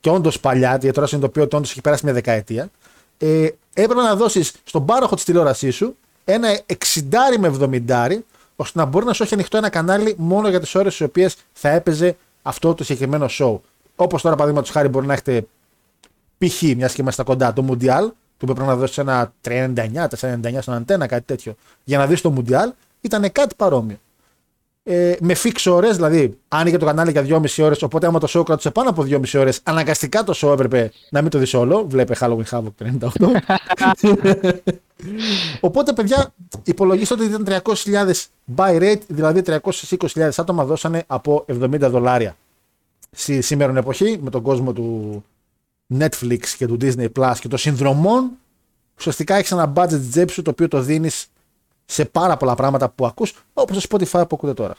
[0.00, 2.70] και όντως παλιά, γιατί τώρα συνειδητοποιώ ότι όντως έχει περάσει μια δεκαετία,
[3.18, 8.22] ε, έπρεπε να δώσεις στον πάροχο της τηλεόρασής σου ένα 60 με 70
[8.56, 11.36] ώστε να μπορεί να σου έχει ανοιχτό ένα κανάλι μόνο για τις ώρες στις οποίες
[11.52, 13.58] θα έπαιζε αυτό το συγκεκριμένο show.
[13.96, 15.46] Όπως τώρα, παραδείγματος χάρη, μπορεί να έχετε
[16.38, 16.62] π.χ.
[16.62, 21.06] μιας και είμαστε κοντά, το Mundial, που πρέπει να δώσεις ένα 399, 499 στον αντένα,
[21.06, 21.54] κάτι τέτοιο,
[21.84, 22.68] για να δεις το Mundial,
[23.00, 23.96] ήταν κάτι παρόμοιο.
[24.90, 28.44] Ε, με fix ώρες, δηλαδή άνοιγε το κανάλι για 2,5 ώρες, οπότε άμα το show
[28.44, 31.86] κρατούσε πάνω από 2,5 ώρες, αναγκαστικά το show έπρεπε να μην το δεις όλο.
[31.88, 33.30] Βλέπε Halloween Havoc το 98.
[35.60, 36.34] οπότε, παιδιά,
[36.64, 38.12] υπολογίστε ότι ήταν 300.000
[38.56, 42.36] buy rate, δηλαδή 320.000 άτομα δώσανε από 70 δολάρια.
[43.10, 45.24] Στη σήμερα εποχή, με τον κόσμο του
[45.98, 48.30] Netflix και του Disney Plus και των συνδρομών,
[48.98, 51.26] ουσιαστικά έχεις ένα budget της τσέπη σου το οποίο το δίνεις
[51.90, 54.74] σε πάρα πολλά πράγματα που ακούς, όπως το Spotify που ακούτε τώρα.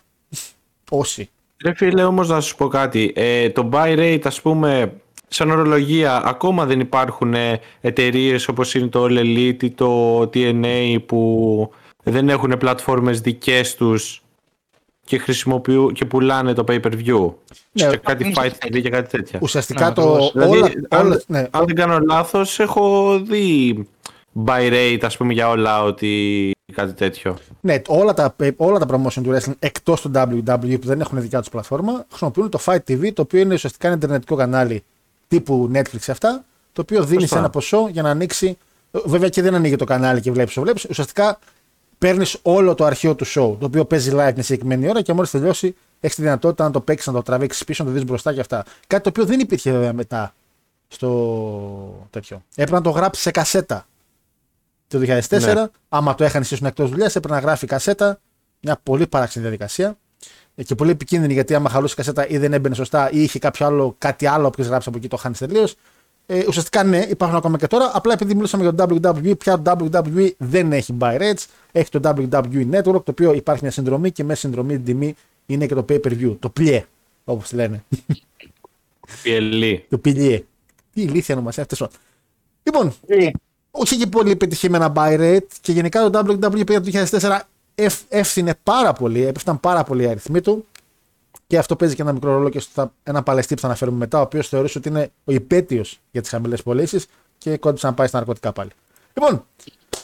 [0.89, 1.29] Όσοι.
[1.63, 3.11] Ρε φίλε, όμως να σου πω κάτι.
[3.15, 4.93] Ε, το buy rate, ας πούμε,
[5.27, 7.33] σαν ορολογία, ακόμα δεν υπάρχουν
[7.81, 11.69] εταιρείες όπως είναι το All Elite ή το TNA που
[12.03, 14.23] δεν έχουν πλατφόρμες δικές τους
[15.05, 17.33] και χρησιμοποιούν και πουλάνε το pay-per-view.
[17.71, 18.67] Ναι, σε κάτι είναι Fight σωστό.
[18.67, 19.39] TV και κάτι τέτοια.
[19.41, 20.01] Ουσιαστικά Ναι, το.
[20.01, 20.31] ακριβώς.
[20.31, 23.77] Δηλαδή, όλα, αν, όλα, ναι, αν δεν κάνω λάθος, έχω δει
[24.45, 27.37] buy rate, ας πούμε, για όλα ότι κάτι τέτοιο.
[27.61, 31.39] ναι, όλα, τα, όλα τα promotion του wrestling εκτός του WWE που δεν έχουν δικιά
[31.39, 34.83] τους πλατφόρμα χρησιμοποιούν το Fight TV, το οποίο είναι ουσιαστικά ένα ιντερνετικό κανάλι
[35.27, 37.37] τύπου Netflix αυτά, το οποίο δίνει Σωστά.
[37.37, 38.57] ένα ποσό για να ανοίξει.
[38.91, 40.85] Βέβαια και δεν ανοίγει το κανάλι και βλέπεις το βλέπεις.
[40.85, 41.39] Ουσιαστικά
[41.97, 45.29] παίρνεις όλο το αρχείο του show, το οποίο παίζει live μια συγκεκριμένη ώρα και μόλις
[45.31, 48.33] τελειώσει έχεις τη δυνατότητα να το παίξεις, να το τραβήξεις πίσω, να το δεις μπροστά
[48.33, 48.65] και αυτά.
[48.87, 50.33] Κάτι το οποίο δεν υπήρχε βέβαια μετά
[50.87, 52.43] στο τέτοιο.
[52.51, 53.87] Έπρεπε να το γράψεις σε κασέτα.
[54.89, 55.65] Το 2004, Ναι.
[55.89, 58.19] άμα το έχανε ήσουν εκτός δουλειάς, έπρεπε να γράφει κασέτα.
[58.61, 59.97] Μια πολύ παράξενη διαδικασία.
[60.55, 63.39] Ε, Και πολύ επικίνδυνη γιατί άμα χαλούσε η κασέτα ή δεν έμπαινε σωστά ή είχε
[63.39, 65.75] κάποιο άλλο, κάτι άλλο που έχεις γράψει από εκεί, το χάνεις τελείως.
[66.25, 67.91] Ε, ουσιαστικά ναι, υπάρχουν ακόμα και τώρα.
[67.93, 71.45] Απλά επειδή μιλούσαμε για το WWE, πια το WWE δεν έχει buy rates.
[71.71, 75.65] Έχει το WWE Network, το οποίο υπάρχει μια συνδρομή και μέσα συνδρομή την τιμή είναι
[75.65, 76.35] και το pay per view.
[76.39, 76.85] Το πλιέ,
[77.23, 77.83] όπως λένε.
[79.23, 79.77] PLE.
[79.89, 80.43] το πιλιέ.
[80.93, 81.85] Τι ηλίθια ονομασία αυτή.
[82.63, 83.31] Λοιπόν, Τι,
[83.71, 86.81] όχι και πολύ πετυχημένα buy rate και γενικά το WWE το
[87.19, 87.39] 2004
[87.75, 90.65] ευ- εύθυνε πάρα πολύ, έπεφταν πάρα πολύ οι αριθμοί του.
[91.47, 94.17] Και αυτό παίζει και ένα μικρό ρόλο και στο ένα παλαιστή που θα αναφέρουμε μετά,
[94.17, 97.05] ο οποίος θεωρούσε ότι είναι ο υπέτειος για τις χαμηλές πωλήσεις
[97.37, 98.69] και κόντυψε να πάει στα ναρκωτικά πάλι.
[99.13, 99.45] Λοιπόν,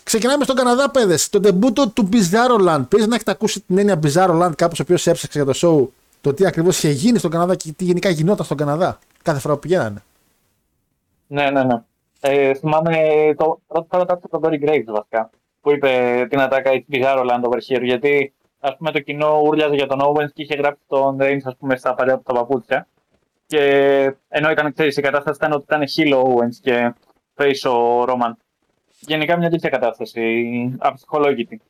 [0.03, 1.29] ξεκινάμε στον Καναδά, παιδες.
[1.29, 2.83] Το ντεμπούτο του Bizarro Land.
[2.89, 5.87] Παίζει να έχετε ακούσει την έννοια Bizarro Land, κάποιος ο οποίος έψαξε για το show
[6.21, 9.53] το τι ακριβώς είχε γίνει στον Καναδά και τι γενικά γινόταν στον Καναδά κάθε φορά
[9.53, 10.03] που πηγαίνανε.
[11.27, 11.81] Ναι, ναι, ναι.
[12.27, 12.97] Ε, θυμάμαι
[13.37, 15.29] το πρώτο φορά το τον Dory Graves βασικά,
[15.61, 19.75] που είπε την ατάκα η Bizarro Land over here, γιατί ας πούμε το κοινό ούρλιαζε
[19.75, 22.87] για τον Owens και είχε γράψει τον Reigns ας πούμε στα παλιά του τα παπούτσια.
[23.45, 23.61] Και
[24.27, 26.93] ενώ ήταν, ξέρεις, η κατάσταση ήταν ότι ήταν χείλο Owens και
[27.35, 28.31] face ο Roman.
[28.99, 30.21] Γενικά μια τέτοια κατάσταση,
[30.77, 31.61] αψυχολόγητη.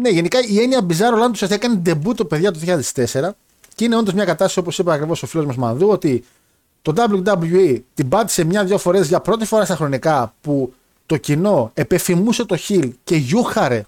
[0.00, 2.58] Ναι, γενικά η έννοια Bizarro Land ουσιαστικά έκανε debut το παιδιά το
[2.94, 3.30] 2004
[3.74, 6.24] και είναι όντως μια κατάσταση όπως είπε ακριβώς ο φίλος μας Μανδού ότι
[6.84, 10.74] το WWE την πάτησε μια-δυο φορές για πρώτη φορά στα χρονικά που
[11.06, 13.84] το κοινό επεφημούσε το Hill και γιούχαρε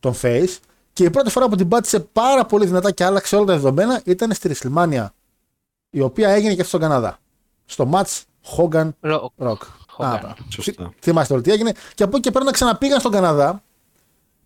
[0.00, 0.56] τον Face
[0.92, 4.00] και η πρώτη φορά που την πάτησε πάρα πολύ δυνατά και άλλαξε όλα τα δεδομένα
[4.04, 5.06] ήταν στη WrestleMania
[5.90, 7.18] η οποία έγινε και αυτό στον Καναδά.
[7.64, 8.20] Στο match
[8.56, 8.90] Hogan
[9.38, 9.56] Rock.
[9.98, 10.32] Hogan.
[10.48, 10.92] Σωστά.
[11.00, 11.72] Θυμάστε όλοι τι έγινε.
[11.94, 13.62] Και από εκεί και πέρα να ξαναπήγαν στον Καναδά.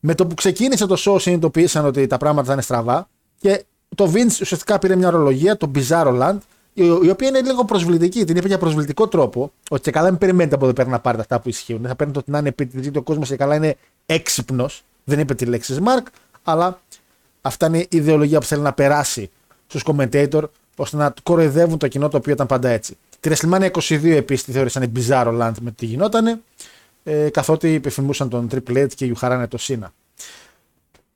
[0.00, 3.08] Με το που ξεκίνησε το show συνειδητοποίησαν ότι τα πράγματα θα είναι στραβά.
[3.38, 6.38] Και το Vince ουσιαστικά πήρε μια ορολογία, το Bizarro Land,
[6.78, 8.24] η η οποία είναι λίγο προσβλητική.
[8.24, 11.22] Την είπε για προσβλητικό τρόπο, ότι και καλά μην περιμένετε από εδώ πέρα να πάρετε
[11.22, 11.84] αυτά που ισχύουν.
[11.86, 14.84] Θα παίρνετε ότι να είναι επίτηδε, γιατί ο κόσμος και καλά είναι έξυπνος.
[15.04, 16.06] Δεν είπε τη λέξη Smart,
[16.42, 16.80] αλλά
[17.40, 19.30] αυτά είναι η ιδεολογία που θέλει να περάσει
[19.66, 20.42] στους commentator,
[20.76, 22.96] ώστε να κοροϊδεύουν το κοινό το οποίο ήταν πάντα έτσι.
[23.20, 26.40] Τη WrestleMania 22 επίσης τη θεώρησαν Bizarro Land με το τι γινότανε,
[27.04, 29.88] ε, καθότι υπεφημούσαν τον Triple H και γιουχαράνε το Cena.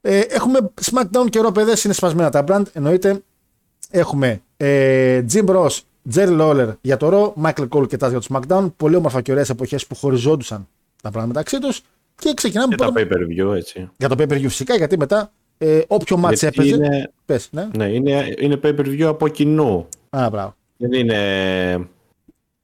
[0.01, 3.23] Ε, έχουμε SmackDown και Raw, παιδες, είναι σπασμένα τα brand, εννοείται.
[3.90, 5.79] Έχουμε ε, Jim Ross,
[6.14, 8.73] Jerry Lawler για το Raw, Michael Cole και Taz για το SmackDown.
[8.77, 10.68] Πολύ όμορφα και ωραίες εποχές που χωριζόντουσαν
[11.03, 11.81] τα πράγματα μεταξύ τους.
[12.16, 13.88] Και ξεκινάμε Και τα πρώτα- pay-per-view, έτσι.
[13.96, 16.75] για το pay per view φυσικά, γιατί μετά ε, όποιο match Γιατί έπαιζε.
[16.75, 17.68] είναι- Πες, ναι.
[17.77, 19.87] Ναι, είναι, είναι pay-per-view από κοινού.
[20.11, 20.55] Α, μπράβο.
[20.77, 21.88] Δεν είναι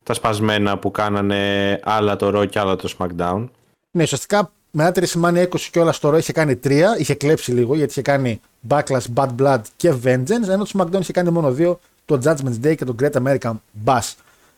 [0.03, 3.49] τα σπασμένα που κάνανε άλλα το Raw και άλλα το SmackDown.
[3.91, 7.53] Ναι, ουσιαστικά μετά τη WrestleMania 20 και όλα στο Raw είχε κάνει τρία, είχε κλέψει
[7.53, 11.53] λίγο γιατί είχε κάνει Backlash, Bad Blood και Vengeance, ενώ το SmackDown είχε κάνει μόνο
[11.53, 13.53] δύο, το Judgment Day και το Great American
[13.85, 14.13] Bash.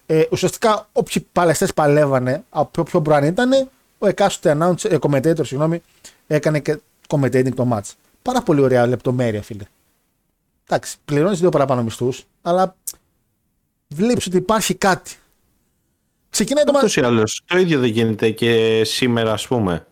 [0.06, 5.82] Ε, ουσιαστικά όποιοι παλαιστές παλεύανε, από ποιο brand ήταν, ο εκάστοτε announcer, ε, commentator, συγγνώμη,
[6.26, 6.78] έκανε και
[7.08, 7.90] commentating το match.
[8.22, 9.64] Πάρα πολύ ωραία λεπτομέρεια, φίλε.
[10.66, 12.76] Εντάξει, πληρώνεις δύο παραπάνω μισθούς, αλλά
[13.88, 15.16] βλέπεις ότι υπάρχει κάτι.
[16.30, 16.78] Ξεκινάει το match.
[16.78, 19.86] Ούτως ή άλλως, το ίδιο δεν γίνεται και σήμερα, ας πούμε.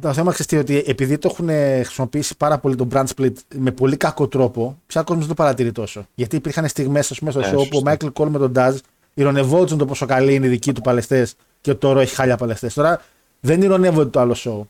[0.00, 1.48] Το θέμα ξέρετε ότι επειδή το έχουν
[1.84, 5.42] χρησιμοποιήσει πάρα πολύ το brand split με πολύ κακό τρόπο, πια ο κόσμος δεν το
[5.42, 6.06] παρατηρεί τόσο.
[6.14, 7.80] Γιατί υπήρχαν στιγμές στο Ναι, show που ο σωστά.
[7.84, 8.74] Μάικλ Κόλ με τον Daz
[9.14, 11.28] ηρωνευόντουσαν το πόσο καλοί είναι οι δικοί του παλαιστέ
[11.60, 12.70] και τώρα έχει χάλια παλαιστέ.
[12.74, 13.00] Τώρα
[13.40, 14.60] δεν ηρωνεύονται το άλλο show.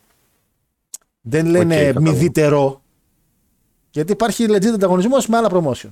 [1.21, 2.19] Δεν λένε μη κατάλαβα.
[2.19, 2.83] δίτερο.
[3.91, 5.91] Γιατί υπάρχει legit ανταγωνισμός με άλλα promotion.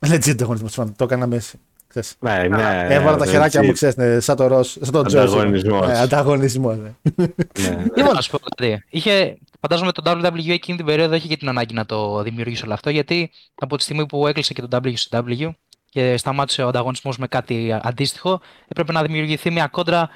[0.10, 0.74] Legit ανταγωνισμός.
[0.74, 1.58] Το έκανα μέση.
[1.88, 2.14] Ξέρεις.
[2.18, 2.86] Ναι, ναι.
[2.88, 3.86] Έβαλα τα ναι, χεράκια μου, έτσι.
[3.86, 5.26] ξέρεις, ναι, σαν το Ρος, σαν το Τζόζι.
[5.26, 5.86] Ανταγωνισμός.
[5.86, 6.90] Ναι, ανταγωνισμός, ναι.
[7.14, 7.26] Ναι.
[7.96, 8.84] Λοιπόν, Να σου πω κάτι.
[8.88, 12.72] Είχε, φαντάζομαι το WWE εκείνη την περίοδο είχε και την ανάγκη να το δημιουργήσει όλο
[12.72, 15.48] αυτό, γιατί από τη στιγμή που έκλεισε και το WCW
[15.90, 20.10] και σταμάτησε ο ανταγωνισμός με κάτι αντίστοιχο, έπρεπε να δημιουργηθεί μια κόντρα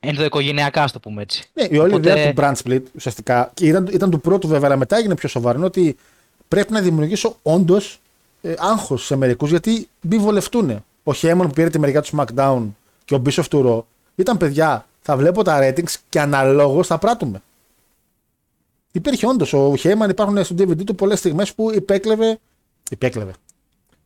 [0.00, 1.44] ενδοοικογενειακά, ας το πούμε έτσι.
[1.52, 4.66] Ναι, η όλη Οπότε- ιδέα του brand split ουσιαστικά και ήταν, ήταν του πρώτου βέβαια,
[4.68, 5.56] αλλά μετά έγινε πιο σοβαρό.
[5.56, 5.96] Είναι ότι
[6.48, 8.00] πρέπει να δημιουργήσω όντως
[8.42, 10.84] ε, άγχος σε μερικούς γιατί μη βολευτούν.
[11.02, 12.62] Ο Χέμον που πήρε τη μεριά του SmackDown
[13.04, 17.42] και ο Bishop του Raw ήταν παιδιά, θα βλέπω τα ratings και αναλόγως θα πράττουμε.
[18.92, 19.52] Υπήρχε όντως.
[19.52, 22.38] Ο Χέμαν υπάρχουν στο DVD του πολλές στιγμές που υπέκλεβε.
[22.90, 23.32] Υπέκλεβε.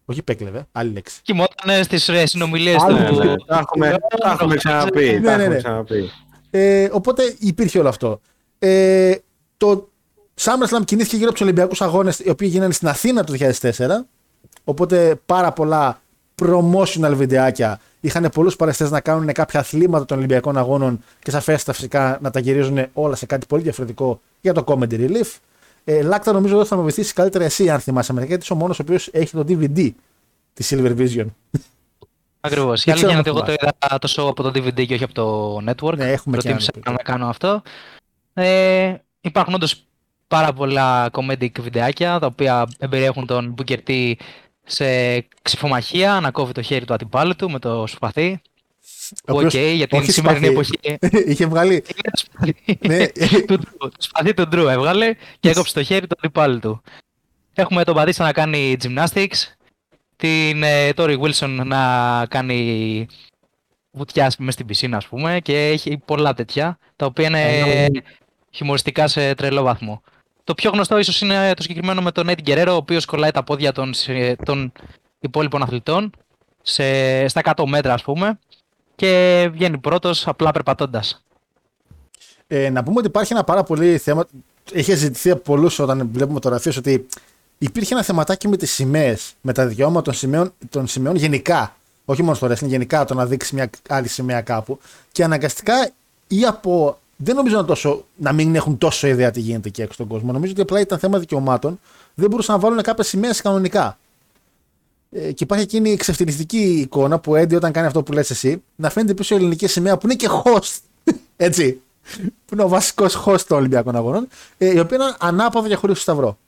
[0.05, 1.21] Όχι υπέκλεβε, άλλη λέξη.
[1.23, 3.15] Κοιμόταν στις συνομιλίες Άλλο του.
[3.15, 3.35] Ναι, ναι.
[3.47, 5.05] Τα έχουμε, τα έχουμε ξαναπεί.
[5.05, 5.57] Ναι, τα ναι, έχουμε ναι.
[5.57, 6.11] ξαναπεί.
[6.51, 8.21] Ε, οπότε υπήρχε όλο αυτό.
[8.59, 9.15] Ε,
[9.57, 9.89] το
[10.41, 13.71] SummerSlam κινήθηκε γύρω από τους Ολυμπιακούς Αγώνες, οι οποίοι γίνανε στην Αθήνα το 2004.
[14.65, 16.01] Οπότε πάρα πολλά
[16.43, 17.81] promotional βιντεάκια.
[18.01, 22.41] Είχαν πολλούς παλαιστές να κάνουν κάποια αθλήματα των Ολυμπιακών Αγώνων και σαφέστατα φυσικά να τα
[22.41, 25.39] γυρίζουν όλα σε κάτι πολύ διαφορετικό για το comedy relief.
[25.85, 28.57] Ε, Λάκτα, νομίζω εδώ θα με βοηθήσεις καλύτερα εσύ, αν θυμάσαι με, γιατί είσαι ο
[28.57, 29.91] μόνος ο οποίος έχει το DVD
[30.55, 31.27] της Silver Vision.
[32.41, 32.85] Ακριβώς.
[32.85, 33.77] Η ξέρω αλήθεια είναι αν ότι εγώ το θυμάσαι.
[33.87, 35.97] είδα το show από το DVD και όχι από το network.
[35.97, 36.91] Ναι, έχουμε και Προτίμησα ένα.
[36.91, 37.63] να κάνω αυτό.
[38.35, 39.85] Ε, υπάρχουν όντως
[40.29, 44.15] πάρα πολλά comedic βιντεάκια τα οποία εμπεριέχουν τον Booker T
[44.65, 48.41] σε ξιφομαχία να κόβει το χέρι του αντιπάλου του με το σπαθί.
[49.29, 50.71] Ο οκ, οποίος- για την όχι σημερινή σπαθί.
[50.99, 50.99] εποχή.
[51.31, 51.85] είχε βγάλει.
[51.85, 53.07] Είναι το σπαθί Ναι.
[53.47, 53.79] του Drew.
[53.79, 56.83] Το σπαθί του Drew έβγαλε και έκοψε το χέρι του αντιπάλου του.
[57.55, 59.37] Έχουμε τον Μπατίστα να κάνει gymnastics,
[60.17, 63.07] την ε, Tori Wilson να κάνει
[63.91, 67.87] βουτιά μέσα στην πισίνα ας πούμε και έχει πολλά τέτοια τα οποία είναι
[68.51, 70.03] χιουμοριστικά σε τρελό βαθμό.
[70.45, 73.43] Το πιο γνωστό ίσως είναι το συγκεκριμένο με τον Eddie Guerrero, ο οποίος κολλάει τα
[73.43, 74.73] πόδια των, σε- των
[75.21, 76.11] υπόλοιπων αθλητών
[76.63, 78.39] σε, στα 100 μέτρα ας πούμε
[78.95, 81.25] και βγαίνει πρώτος απλά περπατώντας.
[82.47, 84.27] Ε, να πούμε ότι υπάρχει ένα πάρα πολύ θέμα.
[84.73, 87.07] Έχει ζητηθεί από πολλούς όταν βλέπουμε φωτογραφίε ότι
[87.59, 91.77] υπήρχε ένα θεματάκι με τις σημαίες, με τα δικαιώματα των σημαίων, των σημαίων γενικά.
[92.05, 94.79] Όχι μόνο στο wrestling, γενικά το να δείξεις μια άλλη σημαία κάπου.
[95.13, 95.91] Και αναγκαστικά
[96.29, 96.99] ή από.
[97.17, 100.33] Δεν νομίζω να, τόσο, να μην έχουν τόσο ιδέα τι γίνεται εκεί έξω στον κόσμο.
[100.33, 101.81] Νομίζω ότι απλά ήταν θέμα δικαιωμάτων.
[102.15, 103.99] Δεν μπορούσαν να βάλουν κάποιες σημαίες κανονικά.
[105.11, 108.63] Ε, και υπάρχει εκείνη η εξευθυνιστική εικόνα που Έντι όταν κάνει αυτό που λες εσύ,
[108.77, 110.79] να φαίνεται πίσω η ελληνική σημαία που είναι και host.
[111.37, 111.81] Έτσι.
[112.45, 114.29] Που είναι ο βασικός host των Ολυμπιακών Αγώνων.
[114.59, 116.39] Ε, η οποία είναι ανάποδα για χωρίς σταυρό.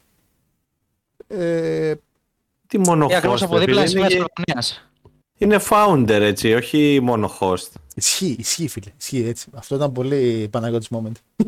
[1.29, 1.95] Ε,
[2.67, 4.25] Τι μόνο Και ακριβώς host, από δίπλα ρε σημαία φίλε,
[4.55, 4.85] της
[5.39, 5.69] είναι, Πολωνίας.
[5.99, 7.69] είναι founder έτσι, όχι μόνο host.
[7.95, 8.93] ισχύει, ισχύει, φίλε.
[9.01, 9.47] Ισχύει έτσι.
[9.55, 11.45] Αυτό ήταν πολύ Παναγιώτης moment.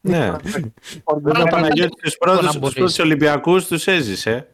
[0.00, 0.26] ναι.
[0.26, 0.40] Πάρα
[1.04, 2.74] Ο πολύ Παναγιώτης τους να πρώτους, τους μπορείς.
[2.74, 4.48] πρώτους Ολυμπιακούς τους έζησε.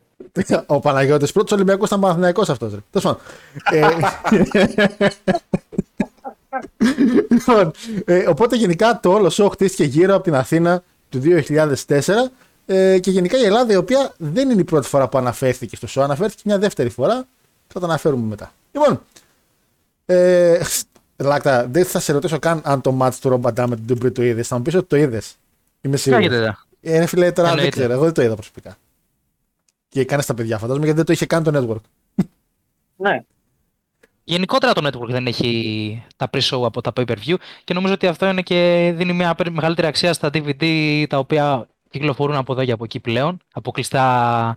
[0.67, 2.73] ο Παναγιώτης πρώτος Ολυμπιακός ήταν Παναθηναϊκός αυτός.
[2.91, 3.19] Τέλος πάντων.
[3.71, 3.89] Ε,
[7.31, 7.71] λοιπόν,
[8.05, 11.99] ε, οπότε γενικά το όλο show χτίστηκε γύρω από την Αθήνα του 2004
[12.67, 15.89] ε, και γενικά η Ελλάδα η οποία δεν είναι η πρώτη φορά που αναφέρθηκε στο
[15.95, 17.27] show, αναφέρθηκε μια δεύτερη φορά.
[17.73, 18.53] Θα το αναφέρουμε μετά.
[18.73, 19.01] Λοιπόν,
[20.07, 20.61] ε,
[21.17, 23.85] Λάκτα, δεν θα σε ρωτήσω καν αν το match του Rob Van Dam με τον
[23.85, 24.49] Dupree το είδες.
[24.49, 25.35] Θα μου πεις ότι το είδες.
[25.81, 26.27] Είμαι σίγουρος.
[26.27, 26.57] Κάγεται εδώ.
[26.81, 27.77] Ε, ρε φίλε, τώρα δεν Εννοείται.
[27.79, 27.93] ξέρω.
[27.93, 28.77] Εγώ δεν το είδα προσωπικά.
[29.89, 32.25] Και κάνει τα παιδιά, φαντάζομαι, γιατί δεν το είχε καν το network.
[32.97, 33.23] Ναι.
[34.25, 38.43] Γενικότερα το network δεν έχει τα pre-show από τα pay-per-view και νομίζω ότι αυτό είναι
[38.43, 42.85] και δίνει μια περι- μεγαλύτερη αξία στα DVD τα οποία κυκλοφορούν από εδώ και από
[42.85, 44.57] εκεί πλέον, από κλειστά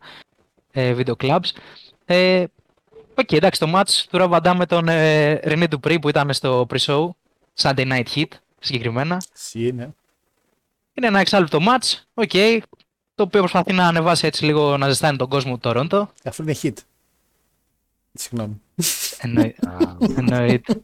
[0.72, 1.50] ε, video clubs.
[2.06, 2.44] Ε,
[3.18, 6.34] οκ, εντάξει, το match του Rob Van Dam με τον ε, René Dupree που ήταν
[6.34, 7.10] στο pre-show,
[7.62, 8.28] Sunday Night Heat
[8.60, 9.22] συγκεκριμένα.
[9.36, 9.88] Εσύ, ναι.
[10.94, 12.32] Είναι ένα εξάλεπτο match, οκ,
[13.16, 16.10] το οποίο προσπαθεί να ανεβάσει έτσι λίγο να ζεστάνει τον κόσμο του Τορόντο.
[16.24, 16.74] Αυτό είναι Heat.
[18.14, 18.62] Συγγνώμη.
[19.18, 19.56] Εννοεί-
[20.18, 20.84] Εννοείται.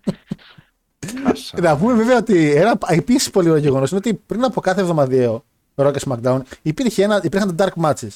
[1.61, 5.43] Να πούμε βέβαια ότι ένα επίσης πολύ ωραίο γεγονός είναι ότι πριν από κάθε εβδομαδιαίο
[5.75, 8.09] Raw και SmackDown υπήρχε ένα, υπήρχαν τα Dark Matches.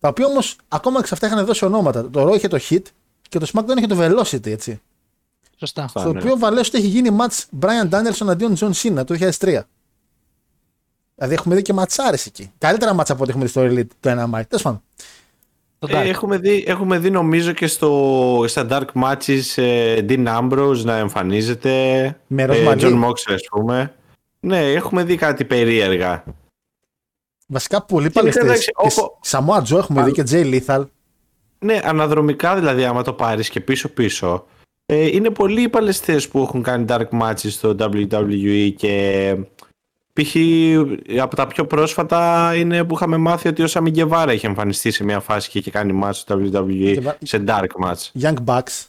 [0.00, 2.10] Τα οποία όμως ακόμα και σε αυτά είχαν δώσει ονόματα.
[2.10, 2.82] Το Raw είχε το Heat
[3.30, 4.80] και το SmackDown είχε το Velocity, έτσι.
[5.56, 5.82] Σωστά.
[5.82, 6.00] Αυτά.
[6.00, 6.18] Στο ναι.
[6.18, 9.60] οποίο Velocity έχει γίνει match Brian Danielson εναντίον John Cena το 2003.
[11.14, 12.52] Δηλαδή έχουμε δει και ματσάρες εκεί.
[12.58, 14.46] Καλύτερα μάτσα από ό,τι έχουμε δει στο Elite το ένα μάτι.
[14.46, 14.82] Τέλος πάντων.
[15.78, 16.06] Το Ε, Dark.
[16.06, 21.70] έχουμε, δει, έχουμε δει νομίζω και στο, στα Dark Matches ε, Dean Ambrose να εμφανίζεται.
[22.26, 22.80] Με ε, Ροσμαλί.
[22.84, 23.94] John Moxley ας πούμε.
[24.40, 26.24] Ναι, έχουμε δει κάτι περίεργα.
[27.46, 28.40] Βασικά πολύ Και παλαιστέ.
[28.40, 30.84] εντάξει, όπου- Samoa Joe έχουμε δει και Jay Lethal.
[31.64, 34.46] Ναι, αναδρομικά δηλαδή άμα το πάρεις και πίσω-πίσω.
[34.86, 39.36] Ε, είναι πολλοί οι παλαιστές που έχουν κάνει Dark Matches στο WWE και
[40.12, 40.36] π.χ.
[41.20, 45.04] από τα πιο πρόσφατα είναι που είχαμε μάθει ότι ο Σάμι Γκεβάρα είχε εμφανιστεί σε
[45.04, 48.22] μια φάση και είχε κάνει match στο WWE Guevara- σε Dark Match.
[48.22, 48.84] Young Bucks.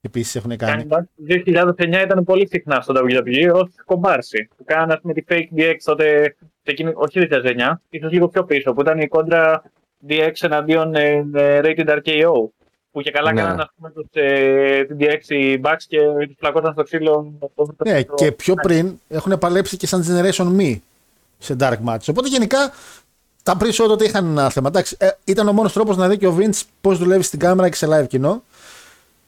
[0.00, 0.84] Επίσης έχουν κάνει.
[0.86, 4.48] Το 2009 ήταν πολύ συχνά στο WWE ως κομπάρση.
[4.56, 8.44] Που κάνανε ας πούμε, τη fake DX τότε, σε εκείνη- όχι 2009, ίσως λίγο πιο
[8.44, 9.62] πίσω, που ήταν η κόντρα
[10.08, 12.32] DX εναντίον ε, ε, Rated RKO.
[12.92, 13.40] Που και καλά Ναι.
[13.40, 17.32] κάνανε ας πούμε, τους, ε, την DX οι Bucks και τους πλακώσαν στο ξύλο.
[17.84, 20.78] Ναι, και πιο πριν έχουν παλέψει και σαν Generation Me
[21.38, 22.04] σε Dark Match.
[22.10, 22.72] Οπότε γενικά
[23.42, 24.68] τα pre-show τότε είχαν ένα θέμα.
[24.68, 27.68] Εντάξει, ε, ήταν ο μόνος τρόπος να δει και ο Vince πώς δουλεύει στην κάμερα
[27.68, 28.42] και σε live κοινό.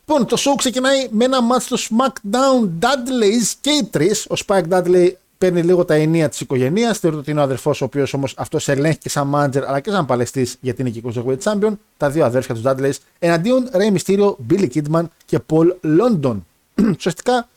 [0.07, 4.27] Λοιπόν, το show ξεκινάει με ένα match στο SmackDown Dudleys και οι τρεις.
[4.27, 6.99] Ο Spike Dudley παίρνει λίγο τα ενία της οικογένειας.
[6.99, 9.91] Θεωρείται ότι είναι ο αδερφός, ο οποίος όμως αυτός ελέγχει και σαν manager αλλά και
[9.91, 11.73] σαν παλαιστής γιατί είναι και 20 Champion.
[11.97, 15.67] Τα δύο αδέρφια τους Dudleys εναντίον Rey Mysterio, Billy Kidman και Paul
[16.01, 16.37] London.
[16.97, 17.49] Ουσιαστικά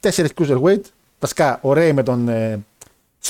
[0.00, 0.80] τέσσερις cruiserweight.
[1.20, 2.64] Βασικά, ο Ray με τον ε,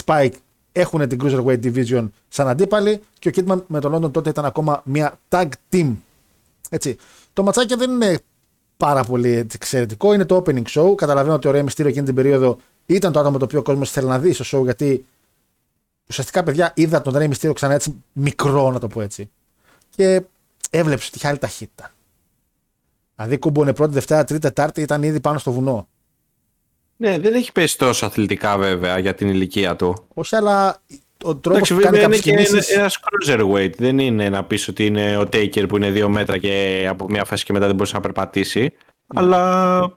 [0.05, 0.33] Spike
[0.73, 4.83] έχουν την cruiserweight division σαν αντίπαλοι και ο Kidman με τον London τότε ήταν ακόμα
[4.85, 5.95] μια tag team.
[6.71, 6.97] Έτσι.
[7.33, 8.19] Το ματσάκι δεν είναι
[8.77, 10.13] πάρα πολύ έτσι, εξαιρετικό.
[10.15, 10.95] Είναι το opening show.
[10.95, 13.91] Καταλαβαίνω ότι ο Ray Mysterio εκείνη την περίοδο ήταν το άτομο το οποίο ο κόσμος
[13.91, 15.07] θέλει να δει στο show γιατί
[16.09, 19.31] ουσιαστικά παιδιά είδα τον Ray Mysterio ξανά έτσι μικρό να το πω έτσι.
[19.97, 20.23] Και
[20.71, 21.91] έβλεψε ότι είχε άλλη ταχύτητα.
[23.17, 25.89] Δηλαδή κούμπονε πρώτη, Δευτέρα, Τρίτη, Τετάρτη ήταν ήδη πάνω στο βουνό.
[26.97, 30.05] Ναι, δεν έχει πέσει τόσο αθλητικά βέβαια για την ηλικία του.
[30.15, 30.83] Όχι, αλλά
[31.25, 32.75] ο τρόπος Εντάξει, που κάνει βέβαια είναι κάποιες και κινήσει.
[32.75, 33.77] ένας cruiserweight.
[33.77, 37.25] Δεν είναι να πεις ότι είναι ο Taker που είναι δύο μέτρα και από μια
[37.25, 38.61] φάση και μετά δεν μπορούσε να περπατήσει.
[38.61, 39.21] Ναι.
[39.21, 39.97] Αλλά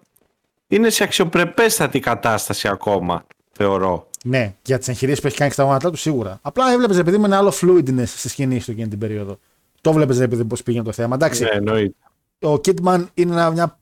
[0.67, 4.08] είναι σε αξιοπρεπέστατη κατάσταση ακόμα, θεωρώ.
[4.25, 6.39] Ναι, για τις εγχειρήσεις που έχει κάνει και στα γόνατά του σίγουρα.
[6.41, 9.38] Απλά έβλεπες επειδή με ένα άλλο fluidness στι κινήσει του εκείνη την περίοδο.
[9.82, 11.15] Το βλέπεις επειδή πώς πήγαινε το θέμα.
[11.15, 11.95] Εντάξει, Ναι, εννοείται.
[12.41, 13.78] ο Kidman είναι ένα- μια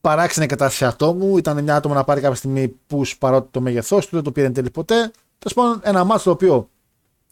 [0.00, 1.38] παράξενη κατάσταση ατόμου.
[1.38, 4.46] Ήταν μια άτομο να πάρει κάποια στιγμή push παρότι το μέγεθός του δεν το πήρε
[4.46, 4.94] εν τέλει ποτέ.
[5.38, 6.68] Τέλος πάντων, ένα μάτσο το οποίο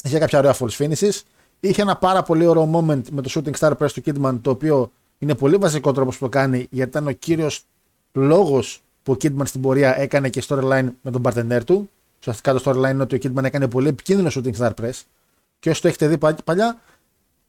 [0.05, 1.20] Είχε κάποια ωραία false finishes.
[1.61, 4.90] Είχε ένα πάρα πολύ ωραίο moment με το shooting star press του Kidman, το οποίο
[5.18, 7.62] είναι πολύ βασικό τρόπος που το κάνει, γιατί ήταν ο κύριος
[8.20, 11.90] λόγος που ο Kidman στην πορεία έκανε και storyline με τον partner του.
[12.18, 15.00] Ουσιαστικά το storyline είναι ότι ο Kidman έκανε πολύ επικίνδυνο shooting star press.
[15.59, 16.81] Και όσοι το έχετε δει παλιά,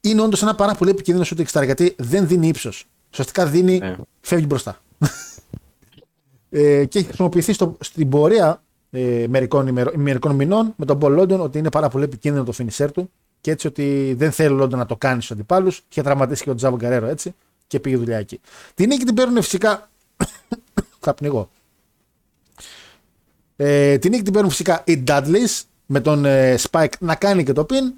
[0.02, 2.86] είναι όντως ένα πάρα πολύ επικίνδυνο shooting star γιατί δεν δίνει ύψος.
[3.12, 3.96] Ουσιαστικά δίνει, Ναι.
[4.22, 4.78] φεύγει μπροστά.
[6.50, 11.20] ε, και έχει χρησιμοποιηθεί στο, στην πορεία ε, μερικών, ημερο, μερικών μηνών με τον Paul
[11.20, 14.64] London ότι είναι πάρα πολύ επικίνδυνο το finisher του και έτσι ότι δεν θέλει ο
[14.64, 15.84] London να το κάνει στους αντιπάλους.
[15.90, 17.36] Είχε τραυματίσει και ο Τζάβο Γκαρέρο έτσι
[17.68, 18.40] και πήγε δουλειά εκεί.
[18.74, 19.90] Την νίκη την παίρνουν φυσικά.
[21.00, 21.50] Θα πνιγώ.
[23.56, 27.54] Ε, την νίκη την παίρνουν φυσικά οι Dudleys με τον ε, Spike να κάνει και
[27.54, 27.94] το pin.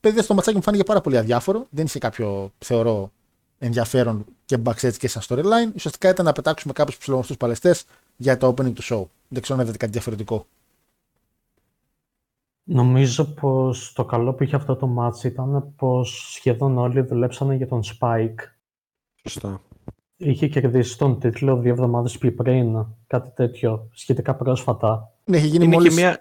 [0.00, 1.66] Παιδιά, στο ματσάκι μου φάνηκε πάρα πολύ αδιάφορο.
[1.70, 3.12] Δεν είχε κάποιο, θεωρώ,
[3.58, 5.74] ενδιαφέρον και backstage και σαν storyline.
[5.74, 7.84] Ουσιαστικά ήταν να πετάξουμε κάποιους ψηλογνωστού παλαιστές
[8.16, 9.04] για το opening του show.
[9.28, 10.46] Δεν ξέρω αν είδατε κάτι διαφορετικό.
[12.64, 17.68] Νομίζω πως το καλό που είχε αυτό το match ήταν πως σχεδόν όλοι δουλέψανε για
[17.68, 18.40] τον Spike.
[19.22, 19.60] Σωστά.
[20.22, 25.12] Είχε κερδίσει τον τίτλο δύο εβδομάδες πιο πριν, κάτι τέτοιο, σχετικά πρόσφατα.
[25.24, 25.94] Ναι, έχει γίνει Είναι μόλις...
[25.94, 26.20] και, μια,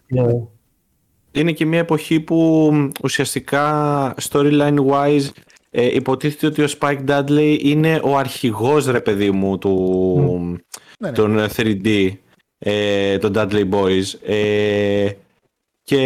[1.31, 5.27] Και είναι και μια εποχή που μ, ουσιαστικά storyline wise
[5.69, 10.59] ε, υποτίθεται ότι ο Spike Dudley είναι ο αρχηγός ρε παιδί μου του,
[10.99, 11.15] Ναι, ναι.
[11.15, 12.11] των 3D
[12.59, 15.09] ε, των Dudley Boys ε,
[15.83, 16.01] και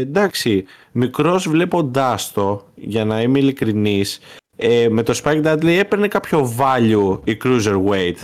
[0.00, 4.20] εντάξει μικρός βλέποντάς το για να είμαι ειλικρινής
[4.56, 8.14] ε, με το Spike Dudley έπαιρνε κάποιο value η Cruiserweight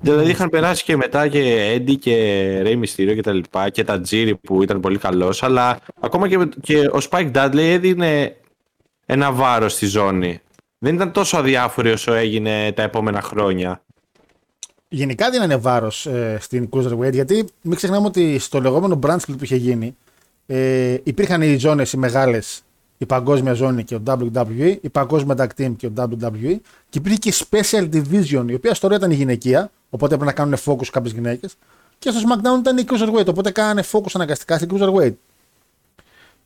[0.00, 2.14] Δηλαδή είχαν περάσει και μετά και Eddie και
[2.64, 6.38] Rey Mysterio και τα λοιπά και τα Jiri που ήταν πολύ καλός αλλά ακόμα και,
[6.38, 8.36] με- και ο Spike Dudley έδινε
[9.06, 10.40] ένα βάρος στη ζώνη.
[10.78, 13.82] Δεν ήταν τόσο αδιάφορη όσο έγινε τα επόμενα χρόνια.
[14.88, 19.44] Γενικά δίνανε βάρος ε, στην Cruiserweight γιατί μην ξεχνάμε ότι στο λεγόμενο brand split που
[19.44, 19.96] είχε γίνει
[20.46, 22.62] ε, υπήρχαν οι ζώνες οι μεγάλες,
[22.98, 26.56] η παγκόσμια ζώνη και ο WWE, η παγκόσμια tag team και ο WWE
[26.88, 30.24] και υπήρχε και η special division η οποία στο τώρα ήταν η γυναικεία, οπότε έπρεπε
[30.32, 31.54] να κάνουν focus κάποιες γυναίκες.
[31.98, 35.12] Και στο SmackDown ήταν η Cruiserweight, οπότε κάνανε focus αναγκαστικά στην Cruiserweight.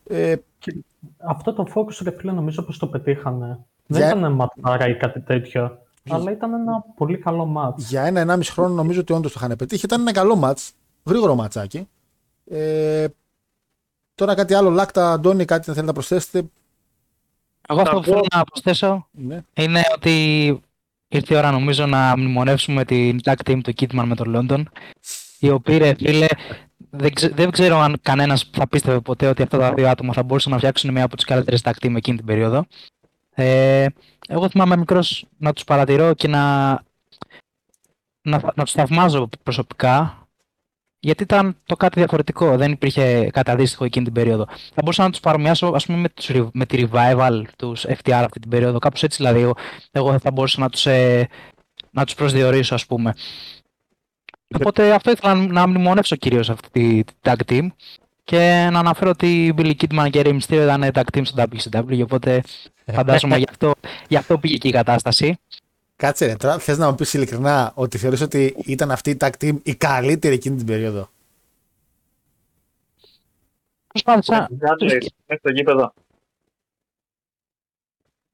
[0.07, 0.35] Ε,
[1.27, 3.59] αυτό το focus, ρε φίλε, νομίζω πως το πετύχανε.
[3.87, 5.79] Για- Δεν ήταν ματάρα ή κάτι τέτοιο,
[6.11, 7.75] αλλά ήταν ένα πολύ καλό match.
[7.77, 9.85] για ένα-ενάμιση χρόνο νομίζω ότι όντως το είχαν πετύχει.
[9.85, 10.71] Ήταν ένα καλό match,
[11.05, 11.89] γρήγορο ματσάκι.
[12.51, 13.07] Ε,
[14.15, 16.39] τώρα κάτι άλλο, Λάκτα, Αντώνη, κάτι θέλετε να προσθέσετε;
[17.69, 19.41] Εγώ αυτό Θα που θέλω πω- να προσθέσω Ναι.
[19.55, 20.61] είναι ότι
[21.09, 24.63] ήρθε η ώρα νομίζω να μνημονεύσουμε την tag team του Kidman με τον London.
[25.39, 26.27] Οι οποίοι ρε φίλε,
[26.91, 30.23] δεν, ξε- δεν ξέρω αν κανένας θα πίστευε ποτέ ότι αυτά τα δύο άτομα θα
[30.23, 32.67] μπορούσαν να φτιάξουν μια από τις καλύτερες tag team εκείνη την περίοδο.
[33.35, 33.87] Ε,
[34.29, 36.71] εγώ θυμάμαι μικρός να τους παρατηρώ και να,
[38.23, 40.22] να, να τους θαυμάζω προσωπικά.
[41.05, 44.47] Γιατί ήταν το κάτι διαφορετικό, δεν υπήρχε κάτι αντίστοιχο εκείνη την περίοδο.
[44.49, 48.13] Θα μπορούσα να τους παρομοιάσω ας πούμε, με, τους, re- με τη revival τους FTR
[48.13, 48.79] αυτή την περίοδο.
[48.79, 49.55] Κάπως έτσι δηλαδή εγώ,
[49.91, 51.29] εγώ θα μπορούσα να τους ε,
[51.91, 53.15] να τους προσδιορίσω, ας πούμε.
[54.55, 57.67] Οπότε αυτό ήθελα να- να μνημονεύσω κυρίως αυτή τη, τη tag team
[58.25, 62.03] και να αναφέρω ότι η Billy Kidman και Rey Mysterio ήταν tag team στο WCW,
[62.03, 62.43] οπότε
[62.97, 63.73] φαντάζομαι γι' αυτό,
[64.09, 65.37] γι' αυτό πήγε και η κατάσταση.
[66.03, 69.31] Κάτσε ρε, τώρα θες να μου πεις ειλικρινά ότι θεωρείς ότι ήταν αυτή η tag
[69.41, 71.09] team η καλύτερη εκείνη την περίοδο;
[73.87, 75.93] Προσπάθησα, Dudley, μέσα στο γήπεδο.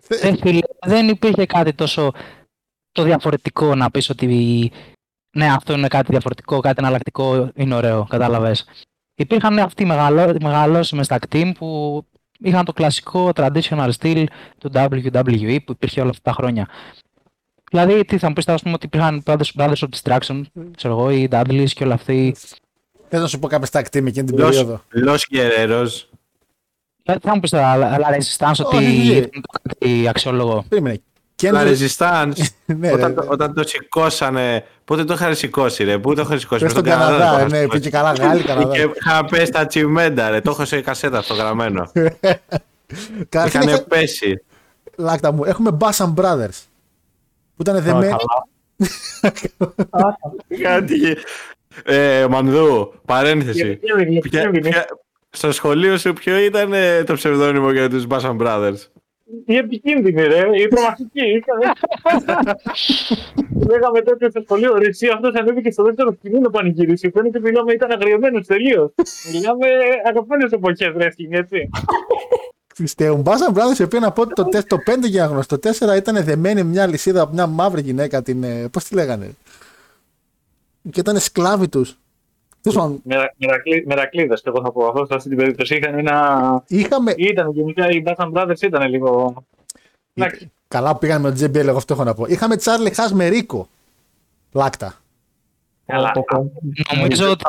[0.08, 2.12] Ε, φίλε, δεν υπήρχε κάτι τόσο
[2.92, 4.72] το διαφορετικό να πεις ότι
[5.30, 8.66] ναι αυτό είναι κάτι διαφορετικό, κάτι εναλλακτικό, είναι ωραίο, κατάλαβες.
[9.14, 12.02] Υπήρχαν αυτοί οι μεγαλώ, μεγαλώσιμες tag team που
[12.38, 14.26] είχαν το κλασικό traditional style
[14.58, 16.68] του WWE που υπήρχε όλα αυτά τα χρόνια.
[17.70, 20.40] Δηλαδή, τι θα μου πεις τώρα, ας πούμε, ότι υπήρχαν Brothers, Brothers of Destruction,
[20.76, 22.36] ξέρω εγώ, οι Dudleys και όλα αυτοί.
[23.08, 24.82] Θες να σου πω κάποιες tag team εκείνη την Los, περίοδο.
[25.06, 25.88] Los Guerreros.
[27.02, 29.16] Δηλαδή, θα μου πεις τώρα, αλλά Resistance, ότι Όχι, όχι.
[29.16, 29.30] ήταν
[29.62, 30.64] κάτι αξιόλογο.
[30.68, 31.00] Περίμενε.
[31.42, 32.32] La Kendrick, Resistance.
[32.78, 34.64] ναι, όταν, ρε, το, όταν το σηκώσανε.
[34.84, 35.98] Πότε το είχαν σηκώσει, ρε.
[35.98, 36.64] Πού το είχαν σηκώσει.
[36.64, 37.78] πες μες στον στον το Καναδά, είχαν ναι, σηκώσει.
[37.78, 38.72] πήγε καλά Γάλλη, Καναδά.
[38.74, 40.40] Και είχα πέσει τα τσιμέντα, ρε.
[40.40, 41.90] Το έχω σε κασέτα αυτό γραμμένο.
[43.28, 44.42] Καταρχήν, Είχαν είχα- πέσει.
[44.96, 46.62] Λάκτα μου, έχουμε Bassam Brothers.
[47.58, 48.12] Που ήταν δεμένοι.
[49.90, 50.18] Καλά.
[50.62, 51.16] Κάτι.
[51.84, 53.60] Ε, Μανδού, παρένθεση.
[53.68, 54.74] Επικίνδυνη, Ποια- επικίνδυνη.
[54.74, 54.86] ποια-
[55.30, 58.76] στο σχολείο σου ποιο ήταν ε, το ψευδόνυμο για τους Bassam Brothers;
[59.46, 60.44] Η επικίνδυνη, ρε.
[60.62, 61.42] Η τρομακτική.
[63.68, 67.10] Λέγαμε τότε στο σχολείο, ρε, εσύ αυτός ανέβηκε στο δεύτερο σκηνή να πανηγυρίσει.
[67.14, 68.92] Φαίνεται ότι μιλάμε ήταν αγριεμένος τελείως.
[69.32, 69.66] Μιλάμε
[70.06, 71.68] αγαπημένες εποχές, ρε, σκηνή, έτσι.
[72.82, 73.22] Πιστεύουν.
[73.26, 75.70] Bassam Brothers, οι οποίοι να πω ότι το, τε- το 5 για να γνωστό, το
[75.92, 78.42] 4 ήταν δεμένοι με μια λυσίδα από μια μαύρη γυναίκα, την.
[78.42, 79.30] ε, Πώς τη λέγανε.
[80.90, 81.98] Και ήταν σκλάβοι τους.
[82.60, 83.02] Τέλος πάντων,
[83.86, 85.06] Μερακλείδες, και εγώ θα πω αυτό.
[85.06, 86.62] Σε αυτή την περίπτωση είχαν ένα.
[86.66, 87.14] Είχαμε.
[87.16, 89.34] Ήταν γενικά οι Bad Brothers ήταν λίγο.
[90.14, 90.50] Εντάξει.
[90.68, 92.24] Καλά που πήγαμε με τον JBL, εγώ αυτό έχω να πω.
[92.26, 93.68] Είχαμε Τσάρλι Χάς με Ρίκο.
[94.50, 94.94] Πλάκτα.
[95.92, 96.12] Καλά.
[96.96, 97.44] Νομίζω ότι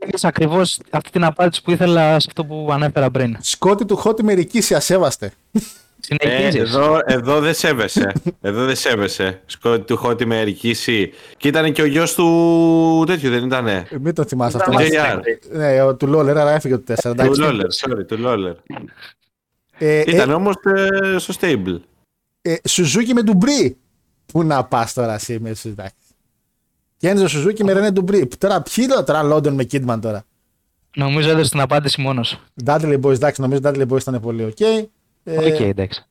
[0.00, 3.36] δίνεις ακριβώς αυτή την απάντηση που ήθελα σε αυτό που ανέφερα πριν.
[3.40, 5.32] Σκότη του Χώτη με Ρικίση, ασέβαστε.
[6.08, 6.60] Ε, Συνεχίζεις.
[6.60, 8.12] εδώ, εδώ δεν σέβεσαι.
[8.40, 9.40] εδώ δεν σέβεσαι.
[9.46, 11.12] Σκότη του Χώτη με Ερικίση.
[11.36, 14.86] Και ήταν και ο γιος του τέτοιου, δεν ήτανε; Ε, Μην το θυμάσαι Ήταν αυτό.
[14.88, 15.14] JR.
[15.14, 15.38] μαζί.
[15.50, 16.96] Ναι, ο- του Λόλερ, άρα έφυγε το 4.
[17.02, 17.40] Του εντάξει.
[17.40, 18.54] Λόλερ, sorry, του Λόλερ.
[19.78, 21.80] Ε, Ήταν όμως ε, στο stable.
[22.42, 23.76] ε, ε, Σουζούκι με Ντουμπρί.
[24.26, 25.94] Πού να πας τώρα εσύ με σου, εντάξει.
[27.04, 28.28] Και Ένζο Σουζούκι με Ρενέ Ντουμπρί.
[28.38, 30.24] Τώρα ποιοι λέω τώρα Λόντον με Κίτμαν τώρα;
[30.96, 32.40] Νομίζω έδωσε την απάντηση μόνος.
[32.64, 34.60] Dudley Boys, εντάξει, νομίζω Dudley Boys ήταν πολύ οκ.
[34.60, 34.86] Ε,
[35.24, 36.06] Οκ, εντάξει.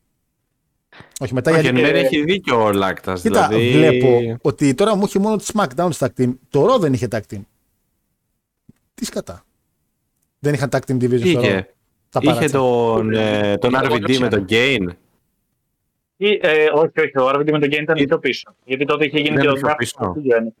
[1.20, 1.76] Όχι, μετά Όχι, γιατί.
[1.80, 3.20] εν μέρει έχει δίκιο ο Λάκτας.
[3.20, 3.70] Κοίτα, δηλαδή...
[3.72, 6.34] βλέπω ότι τώρα μου έχει μόνο τη SmackDown στα team.
[6.50, 7.40] Το Raw δεν είχε tag team.
[8.94, 9.44] Τι σκατά.
[10.38, 11.42] Δεν είχαν tag team division στο Raw.
[11.42, 11.74] Είχε,
[12.10, 12.58] Τα είχε παράτσα.
[12.58, 14.28] τον, ε, τον Εγώ RVD με ξέρω.
[14.28, 14.86] τον Gain.
[16.16, 18.54] Ή, ε, όχι, όχι, ο RVD με τον Gain ήταν πιο πίσω.
[18.64, 20.12] Γιατί τότε είχε γίνει Δεν και ο είναι πιο draft πίσω.
[20.14, 20.54] του Γιάννη.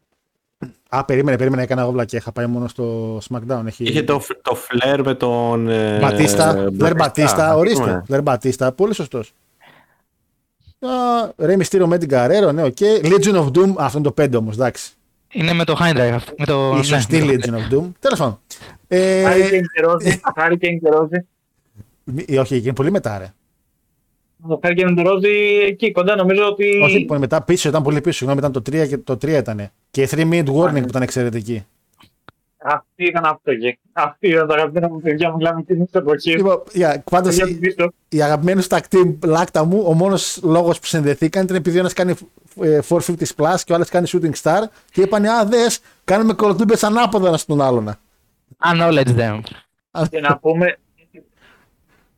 [0.96, 2.18] Α, περίμενε, περίμενε, έκανα εγώ βλακία.
[2.18, 3.62] Είχα πάει μόνο στο SmackDown.
[3.66, 3.84] Έχει...
[3.84, 5.68] Είχε το, το Flair με τον...
[5.68, 6.56] ε, Μπατίστα.
[6.56, 7.80] ε, Φλερ Μπατίστα, ας ορίστε.
[7.84, 8.02] πούμε.
[8.06, 9.32] Φλερ Μπατίστα, πολύ σωστός.
[11.36, 12.76] Ρέι Μυστήριο με την Καρέρο, ναι, οκ.
[13.02, 14.92] Legion of Doom, αυτό είναι το 5 όμως, εντάξει.
[15.32, 16.32] Είναι με το Hindride αυτό.
[16.38, 16.76] Με το...
[16.78, 17.90] Η σωστή ναι, Legion of Doom.
[17.98, 18.38] Τέλος πάντων.
[18.88, 20.20] Ε, Hurricane και Ρόζι.
[20.36, 21.26] Hurricane και Ρόζι.
[22.04, 23.32] μη- ε, όχι, είναι πολύ μετά, ρε.
[24.48, 26.80] Ο Hurricane και Ρόζι εκεί κοντά νομίζω ότι.
[26.82, 28.16] Όχι, πολύ μετά πίσω, ήταν πολύ πίσω.
[28.16, 29.70] Συγγνώμη, ήταν το 3 και το 3 ήταν.
[29.90, 31.66] Και η 3 minute warning που ήταν εξαιρετική.
[32.66, 33.78] Αυτή ήταν αυτό εκεί.
[33.92, 36.30] Αυτή ήταν τα αγαπημένα μου παιδιά μου, μιλάμε εκείνη την εποχή.
[36.36, 37.92] Λοιπόν, για, πάντως, Παιδιά του πίσω.
[38.08, 41.92] οι αγαπημένοι στα team λάκτα μου, ο μόνος λόγος που συνδεθήκαν ήταν επειδή ο ένας
[41.92, 42.14] κάνει
[42.62, 42.98] ε, 450
[43.36, 44.60] plus και ο άλλος κάνει shooting star
[44.92, 47.94] και είπαν Α, δες, κάνουμε κολοτούμπες ανάποδα ένα στον άλλον.
[48.72, 49.40] Acknowledge them.
[50.10, 50.76] Και να πούμε,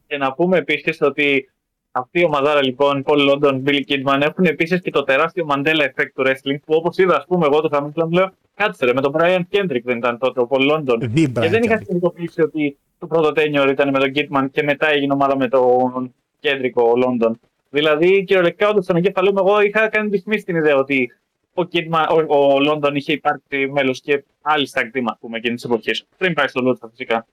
[0.07, 1.51] και να πούμε επίσης ότι
[1.97, 6.11] αυτή η ομαδάρα λοιπόν, Paul London, Billy Kidman, έχουν επίσης και το τεράστιο Mandela Effect
[6.15, 9.13] του wrestling που όπως είδα, ας πούμε, εγώ το SummerSlam λέω, κάτσε ρε, με τον
[9.19, 11.03] Brian Kendrick δεν ήταν τότε ο Paul London.
[11.03, 11.83] The Και δεν Brian είχα Kendrick.
[11.87, 16.15] συνειδητοποιήσει ότι το πρώτο tenure ήταν με τον Kidman και μετά έγινε ομάδα με τον
[16.43, 17.31] Kendrick ο London.
[17.71, 21.13] Δηλαδή, κυριολεκτικά, όντως στον εγκέφαλό μου, εγώ είχα κάνει δυσμίσει την ιδέα ότι
[21.55, 25.55] ο, Kidman, ο, ο London είχε υπάρξει μέλος και άλλη στα κτήμα, ας πούμε, εκείνη
[25.57, 25.91] τη εποχή.
[26.19, 27.27] Πριν πάει στο Λούτσα, φυσικά.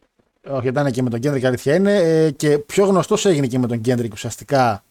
[0.50, 1.96] Όχι, ήταν και με τον Κέντρικ, αλήθεια είναι.
[1.96, 4.84] Ε, και πιο γνωστός έγινε και με τον Κέντρικ ουσιαστικά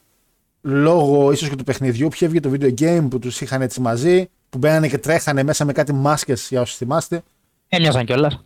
[0.61, 2.09] λόγω ίσως και του παιχνιδιού.
[2.09, 5.65] Ποιο έβγε το video game που τους είχαν έτσι μαζί, που μπαίνανε και τρέχανε μέσα
[5.65, 7.23] με κάτι μάσκες για όσου θυμάστε.
[7.69, 8.45] Έμοιαζαν κιόλας.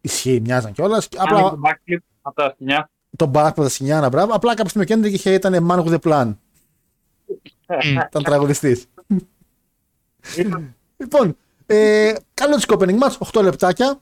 [0.00, 1.08] Ισχύει, μοιάζαν κιόλας.
[1.16, 1.38] Απλά...
[1.38, 2.90] Απλά το backflip από τα σκηνιά.
[3.16, 4.32] τον μπαράκ τα Σινιάνα, μπράβο.
[4.32, 6.34] Απλά κάποια στιγμή ο Κέντρικ είχε, ήταν man with a plan.
[8.06, 8.86] Ήταν τραγουδιστής.
[10.96, 11.36] Λοιπόν,
[11.66, 14.00] ε, καλό τη opening match, 8 λεπτάκια.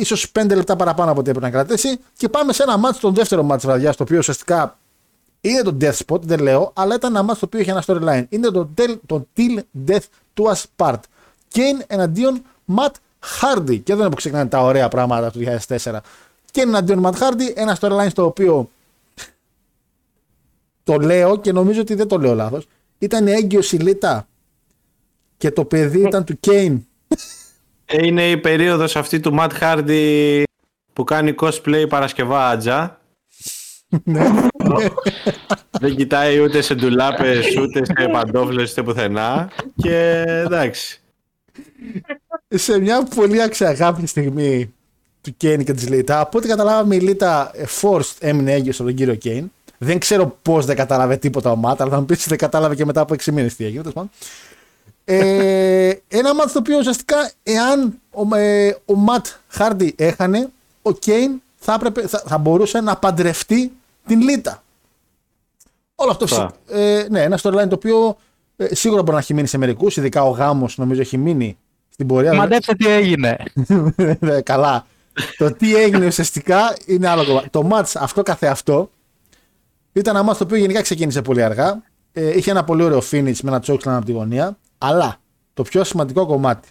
[0.00, 1.98] Ίσως 5 λεπτά παραπάνω από ό,τι έπρεπε να κρατήσει.
[2.16, 4.78] Και πάμε σε ένα match, τον δεύτερο match βραδιάς, το οποίο ουσιαστικά
[5.40, 8.24] είναι το Death Spot, δεν λέω, αλλά ήταν ένα match το οποίο είχε ένα storyline.
[8.28, 10.04] Είναι το, tel- το Till Death
[10.34, 10.98] to Us Part.
[11.54, 12.42] Kane εναντίον
[12.76, 12.90] Matt
[13.40, 13.80] Hardy.
[13.82, 15.76] Και εδώ είναι που ξεκινάνε τα ωραία πράγματα του 2004.
[16.52, 18.70] Kane εναντίον Matt Hardy, ένα storyline στο οποίο
[20.84, 22.66] το λέω και νομίζω ότι δεν το λέω λάθος.
[22.98, 24.26] Ήταν έγκυος η Λίτα
[25.36, 26.76] και το παιδί ήταν του Kane.
[27.90, 30.42] Ε, Είναι η περίοδος αυτή του Matt Hardy
[30.92, 33.00] που κάνει cosplay Παρασκευάτζα.
[34.04, 34.22] Ναι.
[35.80, 39.50] Δεν κοιτάει ούτε σε ντουλάπες, ούτε σε παντόφλες, ούτε πουθενά.
[39.76, 41.00] Και εντάξει.
[42.48, 44.74] σε μια πολύ αξιαγάπη στιγμή
[45.20, 46.20] του Kane και της Λίτα.
[46.20, 49.44] Από ό,τι καταλάβαμε η Λίτα ε, forced έμεινε έγκυος στον κύριο Kane.
[49.78, 52.74] Δεν ξέρω πώς δεν κατάλαβε τίποτα ο Ματ, αλλά θα μου πεις ότι δεν κατάλαβε
[52.74, 53.82] και μετά από 6 μήνες τι έγινε.
[55.16, 55.46] Τέλος πάντων.
[55.46, 60.48] Ε, ένα μάτς το οποίο ουσιαστικά εάν ο, ε, ο Ματ Χάρντι έχανε,
[60.82, 63.72] ο Κέιν θα, έπρεπε, θα, θα μπορούσε να παντρευτεί
[64.06, 64.62] την Λίτα.
[65.94, 66.52] Όλο αυτό Σωστά.
[66.66, 68.16] φυσικά- ε, ναι, ένα storyline το οποίο
[68.56, 71.58] ε, σίγουρα μπορεί να έχει μείνει σε μερικούς, ειδικά ο γάμος νομίζω έχει μείνει
[71.92, 72.34] στην πορεία.
[72.34, 73.36] Μαντέψτε τι έγινε.
[74.20, 74.86] Ναι, Καλά.
[75.38, 77.48] το τι έγινε ουσιαστικά είναι άλλο κομμάτι.
[77.50, 78.90] Το match αυτό καθεαυτό
[79.92, 81.82] ήταν ένα match το οποίο γενικά ξεκίνησε πολύ αργά.
[82.12, 84.56] Ε, είχε ένα πολύ ωραίο finish με ένα chokeslam από τη γωνία.
[84.78, 85.16] Αλλά
[85.54, 86.68] το πιο σημαντικό κομμάτι.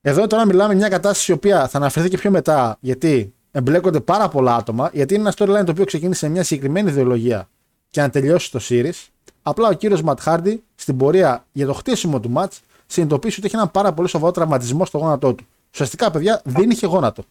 [0.00, 4.28] Εδώ τώρα μιλάμε μια κατάσταση η οποία θα αναφερθεί και πιο μετά γιατί εμπλέκονται πάρα
[4.28, 4.90] πολλά άτομα.
[4.92, 7.48] Γιατί είναι ένα storyline το οποίο ξεκίνησε σε μια συγκεκριμένη ιδεολογία
[7.90, 9.06] και να τελειώσει το series.
[9.42, 13.56] Απλά ο κύριος Ματ Χάρντι στην πορεία για το χτίσιμο του match συνειδητοποίησε ότι είχε
[13.56, 15.46] ένα πάρα πολύ σοβαρό τραυματισμό στο γόνατό του.
[15.72, 17.24] Ουσιαστικά, παιδιά, δεν είχε γόνατο.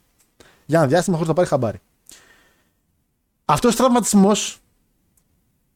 [0.65, 1.81] Για ένα διάστημα χωρίς να πάρει χαμπάρι.
[3.45, 4.59] Αυτός ο τραυματισμός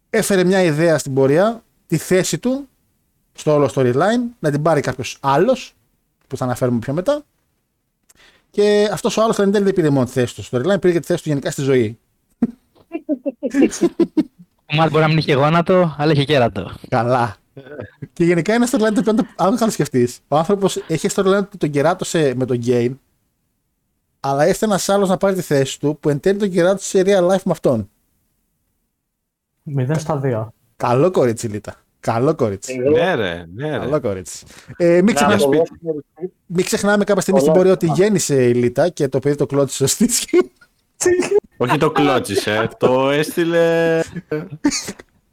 [0.10, 2.69] έφερε μια ιδέα στην πορεία, τη θέση του
[3.40, 5.74] στο όλο storyline, να την πάρει κάποιος άλλος,
[6.28, 7.22] που θα αναφέρουμε πιο μετά.
[8.52, 10.94] Και αυτός ο άλλος εν τέλει δεν πήρε μόνο τη θέση του στο storyline, πήρε
[10.94, 12.00] και τη θέση του γενικά στη ζωή.
[14.72, 16.72] Ο Μάτ μπορεί να μην είχε γόνατο, αλλά είχε κέρατο.
[16.90, 17.36] Καλά.
[18.14, 21.70] και γενικά είναι storyline το οποίο, αν το σκεφτείς, ο άνθρωπος έχει storyline που τον
[21.70, 22.92] κεράτωσε με τον Gain,
[24.20, 27.04] αλλά ήρθε ένας άλλος να πάρει τη θέση του που εν τέλει τον κεράτωσε σε
[27.06, 27.90] real life με αυτόν.
[29.78, 30.48] 0 στα 2.
[30.76, 31.76] Καλό κορίτσι, Λίτα.
[32.00, 32.78] Καλό κορίτσι.
[32.78, 33.78] Ναι, ρε, ναι, ρε.
[33.78, 34.46] Καλό κορίτσι.
[34.78, 36.04] Ε, μην, Να ξεχνάμε, αποδώσουμε-
[36.46, 38.04] μην ξεχνάμε κάποια στιγμή στην Πολλά πορεία ότι αυτά.
[38.04, 40.52] γέννησε η Λίτα και το παιδί το κλώτησε στο στίσκι.
[41.58, 44.00] Όχι το κλώτσισε, το έστειλε.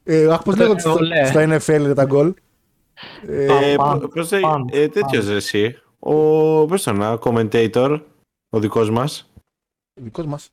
[0.04, 1.24] Ε, αχ, πώς λέγονται στο, Ολέ.
[1.26, 2.34] στο NFL είναι τα γκολ;
[3.28, 5.30] Ε, Ε, Παν, πο- πώς λέει, παν, ε, τέτοιος παν.
[5.30, 5.78] ρε εσύ.
[5.98, 6.12] Ο,
[6.66, 8.00] πώς το να, commentator,
[8.50, 9.30] ο δικός μας.
[9.94, 10.48] δικός μας.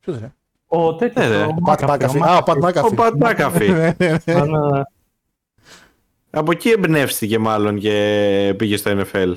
[0.00, 0.32] Ποιος ρε.
[0.66, 1.42] Ο τέτοιος, Ναι, ρε.
[1.42, 2.18] ο Ο Πατ Μάκαφι.
[2.22, 2.94] Α, ο Πατ Ο Μάκαφι.
[2.94, 3.68] Πατ Μάκαφι.
[3.68, 4.34] Ναι, ναι, ναι.
[4.34, 4.82] Ναι, ναι.
[6.34, 9.34] Από εκεί εμπνεύστηκε μάλλον και πήγε στο NFL.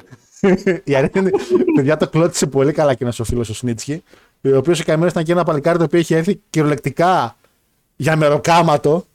[0.84, 1.32] Η αλήθεια είναι,
[1.76, 4.04] παιδιά το κλώτησε πολύ καλά και ένα ο φίλος ο Σνίτσκι,
[4.41, 7.36] ο οποίος ο καημένο ήταν και ένα παλικάρι το οποίο είχε έρθει κυριολεκτικά
[7.96, 9.06] για μεροκάματο.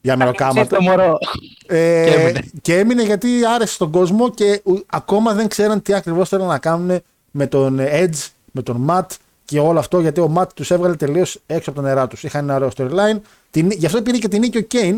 [0.00, 0.76] Για μεροκάματο.
[0.76, 1.18] Το μωρό.
[1.66, 2.40] Ε, Και έμεινε.
[2.62, 6.58] και έμεινε γιατί άρεσε στον κόσμο και ου- ακόμα δεν ξέραν τι ακριβώς θέλουν να
[6.58, 9.06] κάνουν με τον Edge, με τον Matt
[9.44, 12.22] και όλο αυτό γιατί ο Matt τους έβγαλε τελείως έξω από τα νερά τους.
[12.22, 13.18] Είχαν ένα ωραίο storyline.
[13.50, 14.96] Την, γι' αυτό πήρε και την νίκη ο Kane.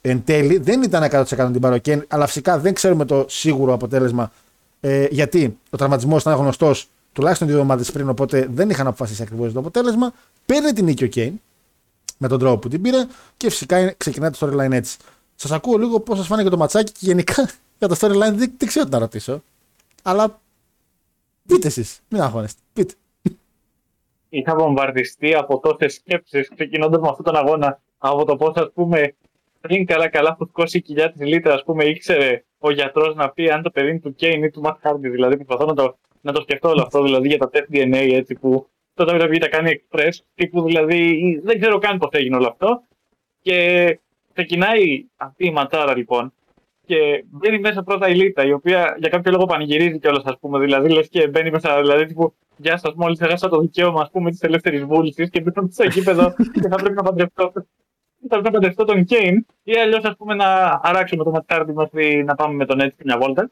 [0.00, 3.72] Εν τέλει δεν ήταν 100% την πάρει ο Kane, αλλά φυσικά δεν ξέρουμε το σίγουρο
[3.72, 4.32] αποτέλεσμα.
[4.80, 9.52] Ε, γιατί ο τραυματισμός ήταν γνωστός τουλάχιστον δύο εβδομάδες πριν, οπότε δεν είχαν αποφασίσει ακριβώς
[9.52, 10.12] το αποτέλεσμα.
[10.46, 11.32] Παίρνει την νίκη ο Kane
[12.18, 14.96] με τον τρόπο που την πήρε και φυσικά είναι- ξεκινάει το storyline έτσι.
[15.34, 18.66] Σας ακούω λίγο πώς σας φάνηκε το ματσάκι και γενικά για το storyline δεν, δεν
[18.68, 19.42] ξέρω τι να ρωτήσω.
[20.02, 20.40] Αλλά
[21.46, 22.60] πείτε εσείς, μην αγχώνεστε.
[22.72, 22.94] Πείτε.
[24.28, 27.80] είχα βομβαρδιστεί από τόσες σκέψεις ξεκινώντας με αυτόν τον αγώνα.
[27.98, 29.14] Από το πώς, ας πούμε,
[29.60, 33.62] πριν καλά-καλά φουσκώσει η κοιλιά της Λίτα, ας πούμε, ήξερε ο γιατρός να πει αν
[33.62, 35.08] το παιδί είναι του Κέιν ή του Ματ Χάρντι.
[35.08, 38.34] Δηλαδή, προσπαθώ να το, να το σκεφτώ όλο αυτό, δηλαδή για τα test DNA, έτσι
[38.34, 42.82] που το WWE τα κάνει express, τύπου δηλαδή δεν ξέρω καν πώς έγινε όλο αυτό.
[43.42, 43.98] Και
[44.32, 46.32] ξεκινάει αυτή η ματσάρα λοιπόν.
[46.86, 50.58] Και μπαίνει μέσα πρώτα η Λίτα, η οποία για κάποιο λόγο πανηγυρίζει κιόλας, ας πούμε.
[50.58, 54.30] Δηλαδή, λες και μπαίνει μέσα, δηλαδή, τύπου, Γεια σας, μόλις έχασα το δικαίωμα ας πούμε,
[54.30, 57.52] της ελεύθερης βούλησης και μπαίνω στο γήπεδο και θα πρέπει να παντρευτώ.
[58.20, 62.34] Θα πρέπει να παντρευτώ τον Κέιν ή αλλιώς πούμε να αράξουμε το ματσάρτι μέχρι να
[62.34, 63.50] πάμε με τον έτσι μια βόλτα.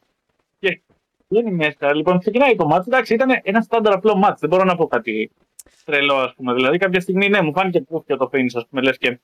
[0.59, 0.81] Και
[1.27, 1.95] βγαίνει μέσα.
[1.95, 2.87] Λοιπόν, ξεκινάει το μάτς.
[2.87, 4.39] Εντάξει, ήταν ένα στάνταρ απλό μάτς.
[4.39, 5.31] Δεν μπορώ να πω κάτι
[5.85, 6.53] τρελό, ας πούμε.
[6.53, 9.19] Δηλαδή, κάποια στιγμή ναι, μου φάνηκε πούφια το finish, ας πούμε, λες και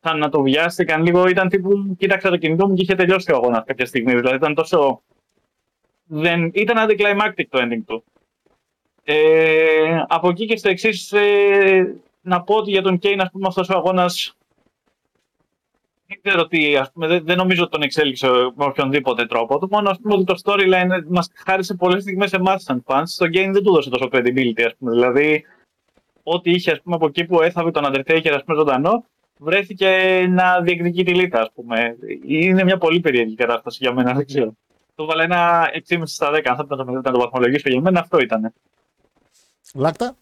[0.00, 1.26] σαν να το βιάστηκαν λίγο.
[1.28, 4.14] Ήταν τύπου, κοίταξα το κινητό μου και είχε τελειώσει ο αγώνας κάποια στιγμή.
[4.14, 5.02] Δηλαδή, ήταν τόσο.
[6.04, 6.50] Δεν...
[6.54, 8.04] Ήταν anticlimactic το ending του.
[9.04, 13.46] Ε, από εκεί και στο εξής, ε, να πω ότι για τον Κέιν, ας πούμε,
[13.48, 14.36] αυτός ο αγώνας.
[16.12, 19.58] Δεν ξέρω τι, ας πούμε, δεν, δεν νομίζω ότι τον εξέλιξε με οποιονδήποτε τρόπο.
[19.58, 23.02] Το μόνο ας πούμε, ότι το storyline μας χάρισε πολλές στιγμές σε εμάς σαν fans.
[23.04, 24.90] Στον Kane δεν του δώσε τόσο credibility, ας πούμε.
[24.92, 25.44] Δηλαδή,
[26.22, 29.04] ό,τι είχε ας πούμε, από εκεί που έθαβε τον Undertaker ας πούμε, ζωντανό,
[29.38, 29.88] βρέθηκε
[30.30, 31.96] να διεκδικεί τη Lita, ας πούμε.
[32.26, 34.52] Είναι μια πολύ περίεργη κατάσταση για μένα, δεν ξέρω.
[34.94, 36.40] Το βάλα ένα 6,5 στα 10.
[36.44, 38.52] Αν θα πρέπει να το, να το βαθμολογήσω για μένα, αυτό ήταν.
[39.74, 40.16] Λάκτα,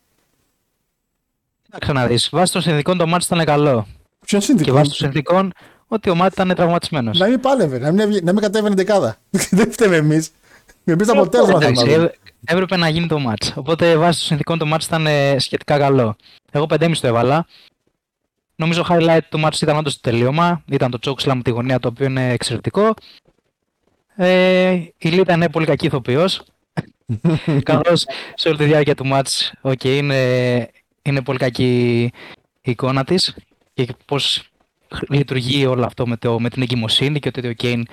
[1.62, 2.28] Κοίταξε να δεις.
[2.32, 3.86] Βάσει των συνθηκών το μάτι ήταν καλό.
[4.26, 4.72] ποιο Και συνδικό.
[4.72, 5.52] βάσει των συνθηκών
[5.92, 7.18] ότι ο Μάτι ήταν τραυματισμένος.
[7.18, 9.16] Να μην πάλευε, να μην, έβγε- να μην κατέβαινε δεκάδα.
[9.50, 10.30] δεν φταίμε εμείς.
[10.84, 12.04] Εμεί το αποτέλεσμα θέλουμε να Εντάξει, δούμε.
[12.04, 12.14] έ-
[12.52, 13.52] έπρεπε να γίνει το μάτς.
[13.56, 16.16] Οπότε βάσει των συνθηκών το μάτς ήταν ε, σχετικά καλό.
[16.50, 17.46] Εγώ 5,5 το έβαλα.
[18.56, 20.62] Νομίζω highlight του μάτς ήταν όντως το τελείωμα.
[20.70, 22.94] Ήταν το chokeslam με τη γωνία το οποίο είναι εξαιρετικό.
[24.16, 26.42] Ε, η Λίτα είναι πολύ κακή ηθοποιός.
[27.62, 30.70] Καθώς σε όλη τη διάρκεια του μάτς okay, είναι,
[31.02, 32.02] είναι πολύ κακή
[32.62, 33.34] η εικόνα της
[33.74, 34.42] και πώς
[35.08, 37.86] λειτουργεί όλο αυτό με, το, με την εγκυμοσύνη και ότι ο Κέιν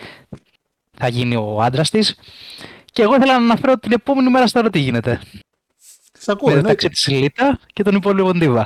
[0.97, 2.15] θα γίνει ο άντρας της.
[2.85, 5.21] Και εγώ ήθελα να αναφέρω την επόμενη μέρα στο τι γίνεται.
[6.19, 6.67] Σ' ακούω, με εννοείται.
[6.67, 8.65] μεταξύ της Λίτα και τον υπόλοιπο Ντίβα.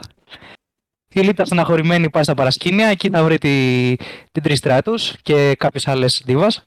[1.14, 3.96] Η Λίτα στεναχωρημένη πάει στα παρασκήνια, εκεί θα βρει τη,
[4.32, 6.66] την τρίστρα τους και κάποιες άλλες Ντίβας,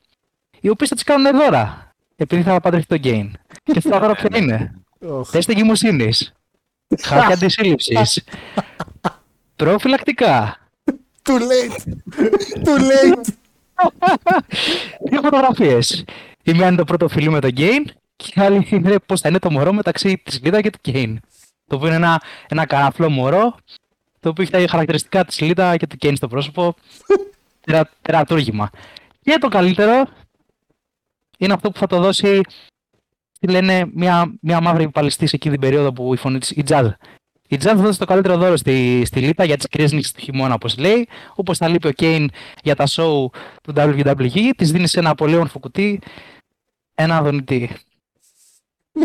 [0.60, 1.92] οι οποίες θα τις κάνουν δώρα.
[2.16, 3.32] Επειδή θα παντρευτεί τον Γκέιν.
[3.62, 5.30] και αυτά τα δώρα ποια είναι; Οχ.
[5.30, 6.32] Τεστ εγκυμοσύνης.
[7.06, 8.24] Χάρτη αντισύλληψης.
[9.56, 10.63] Προφυλακτικά.
[11.28, 11.76] Too late.
[12.64, 13.28] Too late.
[15.08, 16.04] Δύο φωτογραφίες.
[16.42, 17.84] Η μία είναι το πρώτο φιλί με τον Γκέιν
[18.16, 21.20] και η άλλη είναι πώς θα είναι το μωρό μεταξύ της Λίτα και του Γκέιν.
[21.66, 23.54] Το οποίο είναι ένα, ένα καραφλό μωρό,
[24.20, 26.74] το οποίο έχει τα χαρακτηριστικά της Λίτα και του Γκέιν στο πρόσωπο.
[27.60, 28.70] Τερα, τερατούργημα.
[29.22, 30.04] Και το καλύτερο
[31.38, 32.40] είναι αυτό που θα το δώσει,
[33.40, 36.86] τι λένε, μια, μια μαύρη παλαιστής εκεί την περίοδο που η φωνή της, η Τζαζ.
[37.54, 40.20] Η Τζαζ θα δώσει το καλύτερο δώρο στη, στη Λίτα για τις κρύες νύχτες του
[40.20, 41.08] χειμώνα, όπως λέει.
[41.34, 42.30] Όπως θα λείπει ο Κέιν
[42.62, 43.26] για τα show
[43.62, 46.00] του WWE, της δίνει σε ένα πολύ όμορφο κουτί
[46.94, 47.70] ένα δονητή.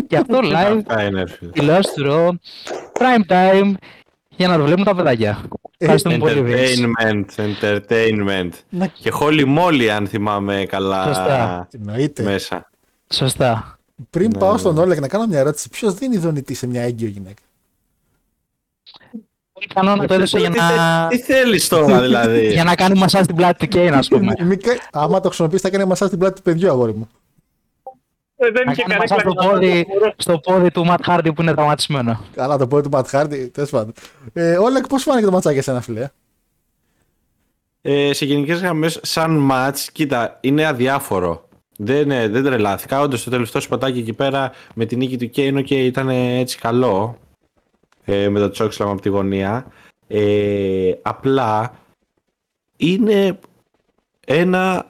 [0.06, 1.50] Και αυτό live, Αυτά είναι, ρε φίλε.
[1.50, 2.28] τηλεόραση του Raw,
[3.02, 3.72] prime time,
[4.28, 5.42] για να το βλέπουν τα παιδάκια.
[5.78, 7.04] Ευχαριστούμε πολύ, Vince.
[7.04, 7.24] Entertainment,
[7.60, 8.50] entertainment.
[8.68, 11.68] Να- Και Holy Moly, αν θυμάμαι καλά Σωστά.
[11.72, 12.22] Εννοείται.
[12.22, 12.70] μέσα.
[13.12, 13.78] Σωστά.
[14.10, 14.58] Πριν Ναι, πάω ναι.
[14.58, 17.42] στον Όλεκ να κάνω μια ερώτηση, ποιος δίνει δονητή σε μια έγκυο γυναίκα;
[19.60, 22.74] Πολύ πιθανό να το έδωσε για Τι να, θε- Τι θέλεις τώρα, δηλαδή; για να
[22.74, 24.34] κάνει μασά στην πλάτη του Kane, ας πούμε.
[24.44, 24.58] Μη-
[24.92, 27.08] άμα το χρησιμοποιήσει, θα κάνει μασά στην πλάτη του παιδιού, αγόρι μου.
[28.36, 29.86] Ε, δεν Να είχε κάνει κανένα μασά στο πόδι,
[30.16, 32.20] στο πόδι του Matt Hardy που είναι τραυματισμένο.
[32.34, 33.92] Καλά, το πω του Ματ Χάρντι, τέλος πάντων.
[34.32, 36.08] Ε, Όλεκ, πώς φάνηκε το ματσάκι εσένα, φίλε;
[37.82, 41.48] Ε, σε γενικές γραμμές, σαν match, κοίτα, είναι αδιάφορο.
[41.76, 43.00] Δεν, ε, δεν τρελάθηκα.
[43.00, 47.18] Όντως το τελευταίο σπατάκι εκεί πέρα με την νίκη του Κέινο και ήταν έτσι καλό.
[48.04, 49.66] Ε, με το τσόξλαμ από τη γωνία.
[50.06, 51.74] Ε, απλά
[52.76, 53.38] είναι
[54.26, 54.86] ένα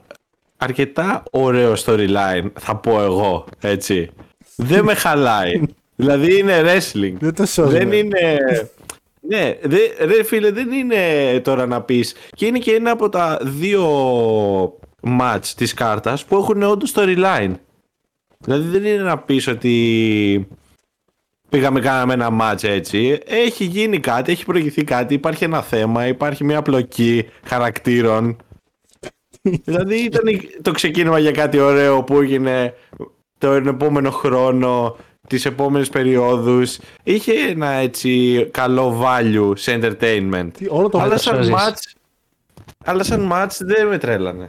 [0.57, 4.11] αρκετά ωραίο storyline, θα πω εγώ, έτσι.
[4.57, 5.61] Δεν με χαλάει.
[5.97, 7.15] δηλαδή είναι wrestling.
[7.19, 7.79] Δεν το σώζουμε.
[7.79, 8.39] Δεν είναι.
[9.21, 11.01] Ναι, δε, ρε φίλε, δεν είναι
[11.45, 12.15] τώρα να πεις.
[12.37, 13.85] Και είναι και ένα από τα δύο
[15.21, 17.53] match της κάρτας που έχουν όντως storyline.
[18.39, 20.49] Δηλαδή δεν είναι να πεις ότι
[21.51, 23.19] πήγαμε κάναμε ένα match έτσι.
[23.27, 28.37] Έχει γίνει κάτι, έχει προηγηθεί κάτι, υπάρχει ένα θέμα, υπάρχει μια πλοκή χαρακτήρων.
[29.65, 30.25] δηλαδή ήταν
[30.63, 32.75] το ξεκίνημα για κάτι ωραίο που έγινε
[33.39, 34.97] τον επόμενο χρόνο,
[35.27, 36.79] τις επόμενες περιόδους.
[37.03, 40.49] Είχε ένα έτσι καλό value σε entertainment.
[40.59, 41.55] Τι, όλο το Αλλά το σαν σώζεις.
[41.55, 41.93] match,
[42.85, 44.47] αλλά σαν match δεν με τρέλανε.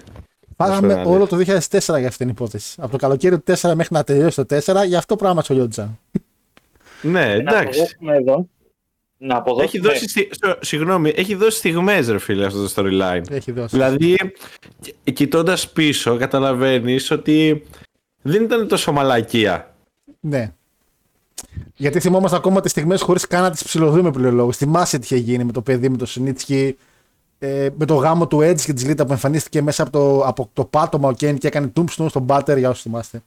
[0.58, 1.40] Φάγαμε να όλο το 2004
[1.80, 2.76] για αυτήν την υπόθεση.
[2.82, 6.00] Από το καλοκαίρι του 4 μέχρι να τελειώσει το 4, για αυτό πράγμα τσολιόντουσαν.
[7.02, 7.80] Ναι, Να εντάξει.
[7.80, 8.48] αποδώσουμε εδώ.
[9.18, 9.66] Να αποδώσουμε.
[9.66, 13.22] Έχει δώσει, στι- σο- συγγνώμη, έχει δώσει στιγμές ρε φίλε αυτό το storyline.
[13.32, 13.68] Έχει δώσει.
[13.76, 14.16] Δηλαδή,
[15.14, 17.64] κοιτώντας πίσω, καταλαβαίνεις ότι
[18.22, 19.76] δεν ήταν τόσο μαλακία.
[20.20, 20.52] Ναι.
[21.76, 24.58] Γιατί θυμόμαστε ακόμα τις στιγμές χωρίς καν να τις ψηλοδούμε πληρολόγους.
[24.58, 26.78] Θυμάσαι τι είχε γίνει με το παιδί, με το Σινίτσκι,
[27.40, 30.50] ε, με το γάμο του Edge και της Λίτα που εμφανίστηκε μέσα από το, από
[30.54, 33.22] το πάτωμα ο Κέν και έκανε tombstone στον Μπάτερ, για όσους θυμάστε.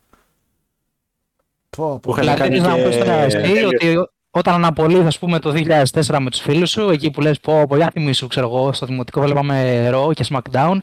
[1.76, 1.98] Πω, πω.
[2.02, 3.36] Που είχαν Δηλαδή, κάνει να μου πεις τώρα και...
[3.36, 5.52] εσύ ότι όταν αναπολύθεις, ας πούμε, το
[5.92, 8.86] 2004 με τους φίλους σου, εκεί που λες, πω, πω, για θυμίσου, ξέρω εγώ, στο
[8.86, 10.76] δημοτικό βλέπαμε Raw και SmackDown,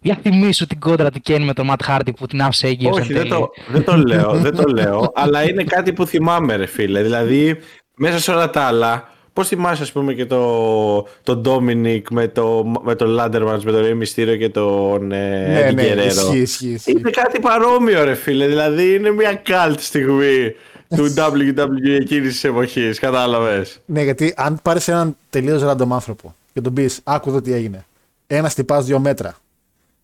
[0.00, 3.12] για θυμίσου την κόντρα του Kane με τον Matt Hardy που την άφησε έγκυος Όχι,
[3.12, 3.40] εν δεν τέλει.
[3.40, 7.02] το, δεν το λέω, δεν το λέω, αλλά είναι κάτι που θυμάμαι ρε φίλε.
[7.02, 7.58] Δηλαδή,
[7.96, 12.72] μέσα σε όλα τα άλλα, πώς θυμάσαι ας πούμε και το, το Dominic με το,
[12.82, 16.38] με το Landermans, με τον Rey Mysterio και τον ε, ναι, Eddie ναι, Guerrero; ισχύει,
[16.38, 16.68] ισχύει.
[16.68, 16.90] ισχύει.
[16.90, 20.54] Είναι κάτι παρόμοιο ρε φίλε, δηλαδή είναι μια cult στιγμή
[20.96, 26.60] του WWE εκείνης της εποχής, κατάλαβες; Ναι, γιατί αν πάρεις έναν τελείως random άνθρωπο και
[26.60, 27.84] τον πεις, άκου εδώ τι έγινε.
[28.26, 29.36] Ένας τυπάς δύο μέτρα.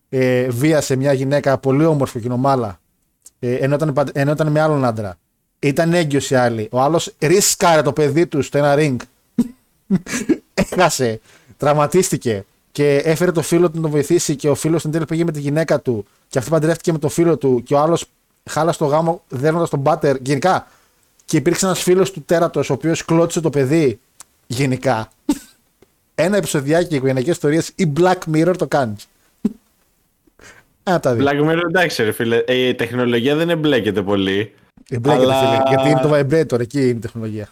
[0.09, 2.81] Ε, βίασε μια γυναίκα πολύ όμορφη κοινομάλα.
[3.39, 5.17] Ε, ενώ, ήταν, παν- ενώ ήταν με άλλον άντρα.
[5.59, 6.69] Ήταν έγκυος η άλλη.
[6.71, 8.97] Ο άλλος ρίσκαρε το παιδί του στο ένα ring.
[10.55, 11.21] Έχασε.
[11.57, 12.45] Τραυματίστηκε.
[12.73, 15.33] Και έφερε το φίλο του να τον βοηθήσει και ο φίλος στην τέλει πήγε με
[15.33, 16.07] τη γυναίκα του.
[16.29, 17.63] Και αυτή παντρεύτηκε με το φίλο του.
[17.63, 18.05] Και ο άλλος
[18.51, 20.17] χάλασε το γάμο δέρνοντα τον μπάτερ.
[20.23, 20.67] Γενικά.
[21.25, 24.01] Και υπήρξε ένας φίλος του τέρατος ο οποίος κλώτησε το παιδί.
[24.47, 25.09] Γενικά.
[26.15, 28.95] Ένα επεισοδιάκι οικογενειακές ιστορίες ή Black Mirror το κάνει.
[30.83, 31.25] Ένα από τα δύο.
[31.29, 34.55] Black Mirror εντάξει ρε φίλε, Ε, η τεχνολογία δεν εμπλέκεται πολύ.
[34.89, 37.49] Εμπλέκεται, αλλά- φίλε, γιατί είναι το vibrator, εκεί είναι η τεχνολογία.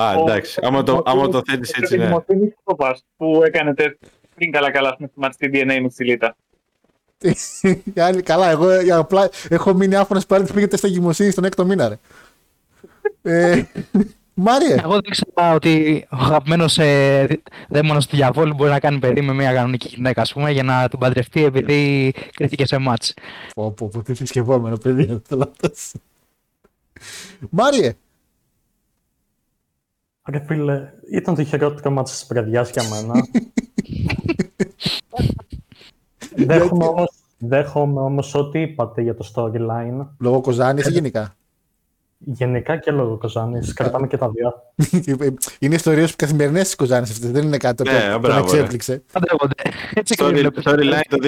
[0.00, 2.04] Α, εντάξει, άμα το, άμα το θέτεις έτσι ναι.
[2.04, 3.96] δημοσίευση στο Pass που έκανε τεστ
[4.34, 6.36] πριν καλά καλά στην θυμάται στην DNA με τη Σιλίτα.
[7.94, 11.44] Οι άλλοι, Καλά, εγώ ε, απλά έχω μείνει άφωνος πάλι που πήγατε στα εγκυμοσύνη στον
[11.44, 11.98] έκτο μήνα, ρε.
[13.22, 13.62] ε,
[14.34, 19.20] Μάριε, Εγώ δεν ήξερα ότι ο αγαπημένος ε, δαίμονας του διαβόλου μπορεί να κάνει παιδί
[19.20, 23.14] με μια κανονική γυναίκα, ας πούμε, για να την παντρευτεί επειδή κρίθηκε σε μάτς.
[23.54, 25.92] πω πω πω τι θρησκευόμενο παιδί είναι αυτό λάθος.
[27.50, 27.92] Μάριε,
[30.30, 33.14] Ρε φίλε, ήταν το χειρότερο μάτι της παιδιάς για μένα.
[36.46, 40.06] δέχομαι, όμως, δέχομαι όμως ό,τι είπατε για το storyline.
[40.18, 41.34] λόγω Κοζάνης ή γενικά;
[42.18, 44.52] Γενικά και λόγω Κοζάνης, κρατάμε και τα δύο.
[45.58, 47.30] είναι ιστορίες καθημερινές της Κοζάνης αυτές.
[47.30, 48.56] Δεν είναι κάτι το Ναι, οποίο τον μπράβο, ρε.
[48.58, 49.02] εξέπληξε.
[49.12, 49.54] Παντρεύονται.
[49.94, 50.52] Έτσι Story, κρίνουν.
[50.64, 51.18] storyline το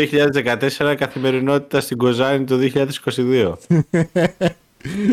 [0.81, 3.53] 2014, καθημερινότητα στην Κοζάνη το 2022.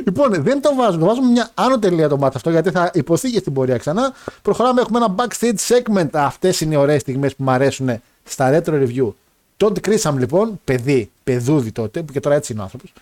[0.05, 0.99] Λοιπόν, δεν το βάζουμε.
[0.99, 4.13] Το βάζουμε μια άνω τελεία το μάτι αυτό γιατί θα υποθεί και στην πορεία ξανά.
[4.41, 4.81] Προχωράμε.
[4.81, 6.09] Έχουμε ένα backstage segment.
[6.11, 9.11] Αυτές είναι οι ωραίες στιγμές που μου αρέσουν στα retro review.
[9.57, 12.93] Τότε Κρίσαμ λοιπόν, παιδί, παιδούδι τότε, που και τώρα έτσι είναι ο άνθρωπος,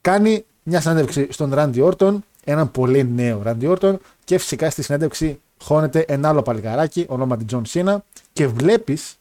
[0.00, 5.40] κάνει μια συνέντευξη στον Randy Orton, έναν πολύ νέο Randy Orton, και φυσικά στη συνέντευξη
[5.62, 7.96] χώνεται ένα άλλο παλικαράκι, ονόματι John Cena,
[8.32, 9.16] και βλέπεις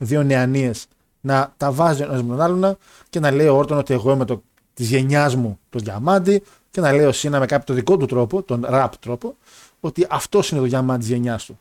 [0.00, 0.86] δύο νεανίες
[1.20, 2.78] να τα βάζει ο ένας με τον άλλον
[3.10, 4.42] και να λέει ο Όρτον ότι εγώ είμαι το,
[4.76, 8.06] της γενιάς μου το διαμάντι και να λέει ο Σίνα με κάποιο το δικό του
[8.06, 9.36] τρόπο, τον rap τρόπο,
[9.80, 11.58] ότι αυτός είναι το διαμάντι της γενιάς του.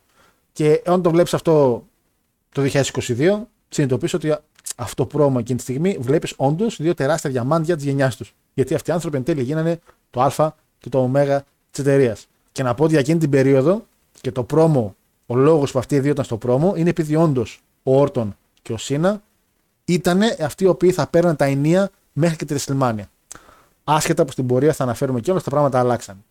[0.53, 1.83] Και όταν το βλέπεις αυτό
[2.51, 4.35] το 2022, συνειδητοποιείς ότι
[4.75, 8.35] αυτό πρόμο εκείνη τη στιγμή βλέπεις όντως δύο τεράστια διαμάντια της γενιάς τους.
[8.53, 11.11] Γιατί αυτοί οι άνθρωποι εν τέλει γίνανε το Α και το Ω
[11.71, 12.27] της εταιρείας.
[12.51, 13.85] Και να πω ότι για εκείνη την περίοδο
[14.21, 14.95] και το πρόμο,
[15.25, 18.73] ο λόγος που αυτοί οι δύο ήταν στο πρόμο είναι επειδή όντως ο Όρτον και
[18.73, 19.21] ο Σίνα
[19.85, 23.03] ήταν αυτοί οι οποίοι θα παίρνουν τα ενία μέχρι και τη WrestleMania.
[23.83, 26.23] Άσχετα που στην πορεία θα αναφέρουμε και όλα τα πράγματα αλλάξαν.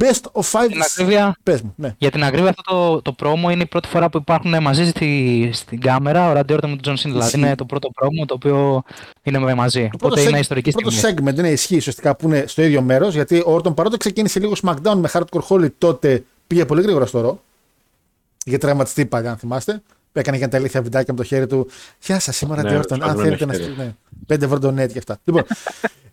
[0.00, 0.66] Best of five.
[0.68, 1.94] Την ακρίβεια, Πες μου, ναι.
[1.98, 2.62] για την ακρίβεια αυτό
[3.00, 6.52] το, το promo είναι η πρώτη φορά που υπάρχουν μαζί στη, στην κάμερα ο Randy
[6.56, 7.02] Orton με τον John Cena.
[7.02, 7.38] Δηλαδή Ισχύει.
[7.38, 8.82] είναι το πρώτο promo το οποίο
[9.22, 9.82] είναι με μαζί.
[9.90, 11.30] Το πρώτο, Οπότε είναι seg- ιστορική το πρώτο στιγμή.
[11.32, 14.52] segment είναι ισχύει ουσιαστικά που είναι στο ίδιο μέρος γιατί ο Όρτον παρότι ξεκίνησε λίγο
[14.62, 17.42] SmackDown με Hardcore Holly τότε πήγε πολύ γρήγορα στο ρο.
[18.44, 19.82] Είχε τραυματιστεί πάλι, αν θυμάστε.
[20.12, 21.66] Έκανε για τα αλήθεια βιντεάκια με το χέρι του.
[22.02, 23.02] Γεια σας, σήμερα Ναι, ναι, Όρτον.
[23.02, 23.64] Αν σπασμένο θέλετε να χέρι.
[23.64, 23.94] στείλετε.
[24.28, 24.36] Ναι.
[24.36, 25.18] 5 ευρώ donate και αυτά.
[25.24, 25.42] Λοιπόν,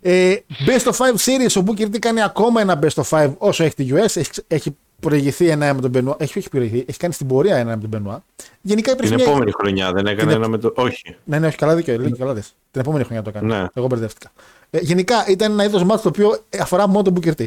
[0.01, 0.35] ε,
[0.65, 1.61] Best of 5 series.
[1.61, 4.15] Ο Booker T κάνει ακόμα ένα Best of 5 όσο έχει τη US.
[4.15, 6.15] Έχει, έχει προηγηθεί ένα με τον Μπενουά.
[6.19, 6.85] Έχει, έχει προηγηθεί.
[6.87, 8.23] Έχει κάνει στην πορεία ένα με τον Μπενουά.
[8.61, 9.31] Γενικά υπήρχε Την μια.
[9.31, 10.73] επόμενη χρονιά δεν έκανε Την ένα με το.
[10.75, 11.15] Όχι.
[11.23, 11.97] Ναι, ναι, όχι καλά δίκιο.
[11.97, 12.53] Λέει καλά δες.
[12.71, 13.55] Την επόμενη χρονιά το έκανε.
[13.57, 13.65] Ναι.
[13.73, 14.31] Εγώ μπερδεύτηκα.
[14.69, 17.45] Ε, γενικά ήταν ένα είδος μάτς το οποίο αφορά μόνο τον Booker T.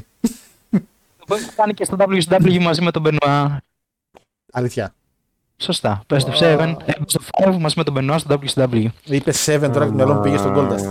[0.71, 3.57] Το οποίο κάνει και στο WCW μαζί με τον Benoit.
[4.53, 4.95] Αλήθεια.
[5.63, 6.03] Σωστά.
[6.07, 8.85] Best of 7, ε, Best of 5 μαζί με τον Benoit στο WCW.
[9.05, 10.85] Είπε 7 τώρα και το μυαλό μου πήγε στον Goldust.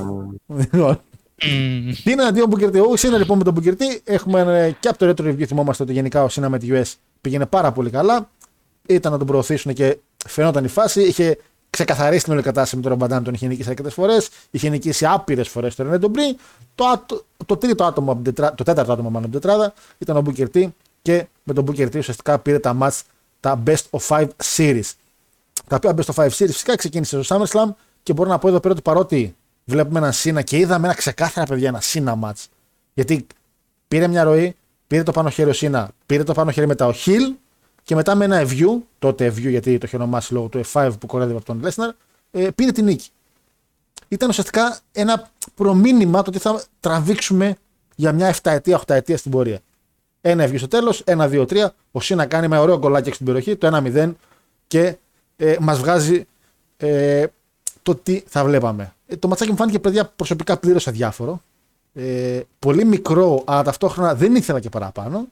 [0.72, 0.99] Λοιπόν,
[1.45, 1.91] Μμμ.
[2.03, 2.88] Τι είναι αντίον Booker T.
[2.91, 5.84] Ο Σίνα λοιπόν με τον Booker T έχουμε ε, και από το retro review θυμόμαστε
[5.84, 8.30] ότι γενικά ο Σίνα με τη US πήγαινε πάρα πολύ καλά.
[8.88, 9.97] Ήταν να τον προωθήσουν και
[10.28, 11.01] φαινόταν η φάση.
[11.01, 11.38] Είχε
[11.70, 14.30] ξεκαθαρίσει την όλη κατάσταση με τον Ρομπαντάν, τον είχε νικήσει αρκετές φορές.
[14.51, 16.38] Είχε νικήσει άπειρες φορές τον Ρένε πριν.
[16.76, 19.74] Το, άτο- το τρίτο άτομο, από την τετρά- το τέταρτο άτομο μάλλον από την τετράδα
[19.97, 20.67] ήταν ο Booker T
[21.01, 22.99] και με τον Booker T ουσιαστικά πήρε τα match
[23.40, 24.92] τα best of 5 series.
[25.68, 27.70] Τα οποία best of 5 series φυσικά ξεκίνησε στο SummerSlam
[28.04, 29.36] και μπορώ να πω εδώ πέρα ότι παρότι
[29.66, 32.46] βλέπουμε έναν Σίνα και είδαμε ένα ξεκάθαρα παιδιά ένα Σίνα match.
[32.94, 33.28] Γιατί
[33.88, 34.56] πήρε μια ροή,
[34.88, 37.34] πήρε το πάνω χέρι ο Σίνα, πήρε το πάνω χέρι μετά ο Χιλ
[37.84, 41.08] και μετά με ένα Eview, τότε Eview γιατί το είχε ονομάσει λόγω του F5 που
[41.08, 41.90] κορέδευε από τον Lesnar,
[42.32, 43.10] ε, πήρε την νίκη.
[44.08, 47.56] Ήταν ουσιαστικά ένα προμήνυμα το ότι θα τραβήξουμε
[47.96, 49.60] για μια 7 ετία, 8 ετία στην πορεία.
[50.22, 51.67] Ένα Eview στο τέλος, ένα 2-3.
[51.91, 54.13] Ο Σίνα κάνει με ωραίο γκολάκι έξω στην περιοχή, το 1-0
[54.67, 54.97] και
[55.38, 56.28] ε, μας βγάζει
[56.78, 57.26] ε,
[57.82, 58.93] το τι θα βλέπαμε.
[59.07, 61.41] Ε, το ματσάκι μου φάνηκε παιδιά προσωπικά πλήρως αδιάφορο.
[61.93, 65.28] Ε, πολύ μικρό, αλλά ταυτόχρονα δεν ήθελα και παραπάνω.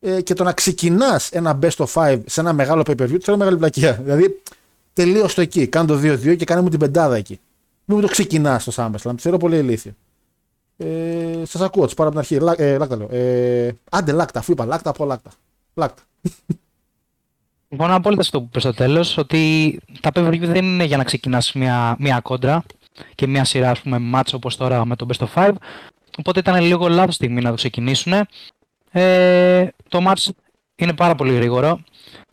[0.00, 3.18] Ε, και το να ξεκινάς ένα best of 5 σε ένα μεγάλο pay per view,
[3.20, 3.92] θεωρώ μεγάλη μαλακία.
[3.92, 4.42] Δηλαδή,
[4.92, 5.66] τελείωσ' το εκεί.
[5.66, 7.40] Κάνε το 2-2 και κάνε μου την πεντάδα εκεί.
[7.84, 9.14] Μην μου το ξεκινάς στο SummerSlam.
[9.18, 9.92] Θεωρώ πολύ ηλίθιο.
[10.82, 12.44] Ε, Σας ακούω, τους πάρω από την αρχή.
[12.44, 13.08] Λα, ε, λάκτα λέω.
[13.10, 15.30] Ε, άντε, λάκτα, αφού είπα λάκτα, από λάκτα.
[15.74, 16.02] Λάκτα.
[17.68, 20.96] Συμφωνώ απόλυτα στο που είπες στο τέλος, ότι τα pay per view δεν είναι για
[20.96, 22.62] να ξεκινάς μια, μια κόντρα
[23.14, 25.52] και μια σειρά, ας πούμε, μάτς όπως τώρα με το Best of 5.
[26.18, 28.12] Οπότε ήταν λίγο λάθος στιγμή να το ξεκινήσουν.
[28.90, 30.30] Ε, το match
[30.76, 31.80] είναι πάρα πολύ γρήγορο.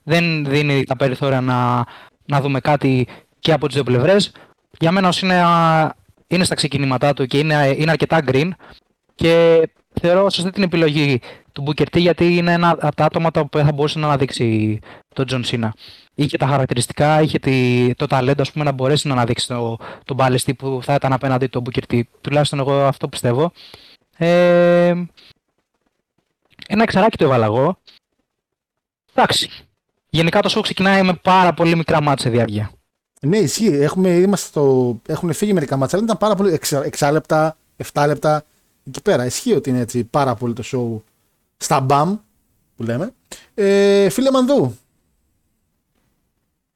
[0.04, 1.86] Δεν δίνει τα περιθώρια να,
[2.26, 3.08] να δούμε κάτι
[3.40, 4.32] και από τις δύο πλευρές.
[4.80, 5.44] Για μένα ως είναι,
[6.30, 8.50] είναι στα ξεκινήματά του και είναι, είναι αρκετά green
[9.16, 9.62] και
[10.02, 11.22] θεωρώ σωστή την επιλογή
[11.52, 14.80] του Booker T γιατί είναι ένα από τα άτομα τα οποία θα μπορούσε να αναδείξει
[15.16, 15.70] τον John Cena.
[16.16, 20.18] Είχε τα χαρακτηριστικά, είχε τη, το ταλέντο ας πούμε, να μπορέσει να αναδείξει το, τον
[20.20, 22.02] ballistic που θα ήταν απέναντι του Booker T.
[22.22, 23.52] Τουλάχιστον εγώ αυτό πιστεύω.
[24.18, 24.90] Ε,
[26.68, 27.80] ένα εξαράκι το έβαλα εγώ.
[29.14, 29.50] Εντάξει.
[30.10, 32.72] Γενικά το show ξεκινάει με πάρα πολύ μικρά μάτια σε διάρκεια.
[33.20, 33.68] Ναι, ισχύει.
[33.68, 36.60] Έχουμε, είμαστε στο, έχουν φύγει μερικά μάτσα, αλλά ήταν πάρα πολύ.
[37.00, 37.58] 6 λεπτά,
[37.94, 38.44] 7 λεπτά.
[38.88, 39.26] Εκεί πέρα.
[39.26, 41.02] Ισχύει ότι είναι έτσι πάρα πολύ το show
[41.58, 42.18] στα μπαμ
[42.76, 43.14] που λέμε.
[43.54, 44.78] Ε, φίλε Μανδού,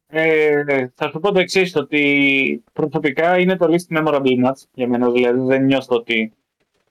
[0.08, 5.12] Ε, θα σου πω το εξής, ότι προσωπικά είναι το least memorable match για μένα.
[5.12, 6.34] Δηλαδή δεν νιώθω ότι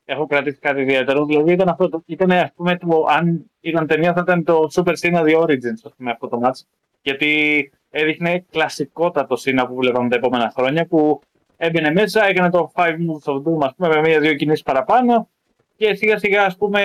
[0.05, 1.25] έχω κρατήσει κάτι ιδιαίτερο.
[1.25, 4.95] Δηλαδή ήταν αυτό, το, ήταν ας πούμε, το, αν ήταν ταινία θα ήταν το Super
[5.01, 6.61] Cena The Origins, ας πούμε, αυτό το match.
[7.03, 11.21] Γιατί έδειχνε κλασικότατο Cena που βλέπαμε τα επόμενα χρόνια, που
[11.57, 15.29] έμπαινε μέσα, έκανε το 5 moves of doom, ας πούμε, με μία-δύο κινήσεις παραπάνω
[15.77, 16.81] και σιγά σιγά, ας πούμε,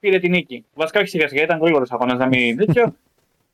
[0.00, 0.64] πήρε την νίκη.
[0.74, 2.94] Βασικά όχι σιγά σιγά, ήταν γρήγορος αγώνας, να μην τέτοιο.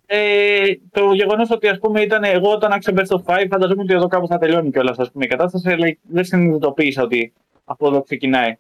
[0.07, 3.95] Ε, το γεγονός ότι ας πούμε ήταν εγώ όταν άξιο Best of 5, φανταζόμουν ότι
[3.95, 7.33] εδώ κάπου θα τελειώνει κιόλας η κατάσταση, αλλά δεν συνειδητοποίησα ότι
[7.65, 8.57] από εδώ ξεκινάει.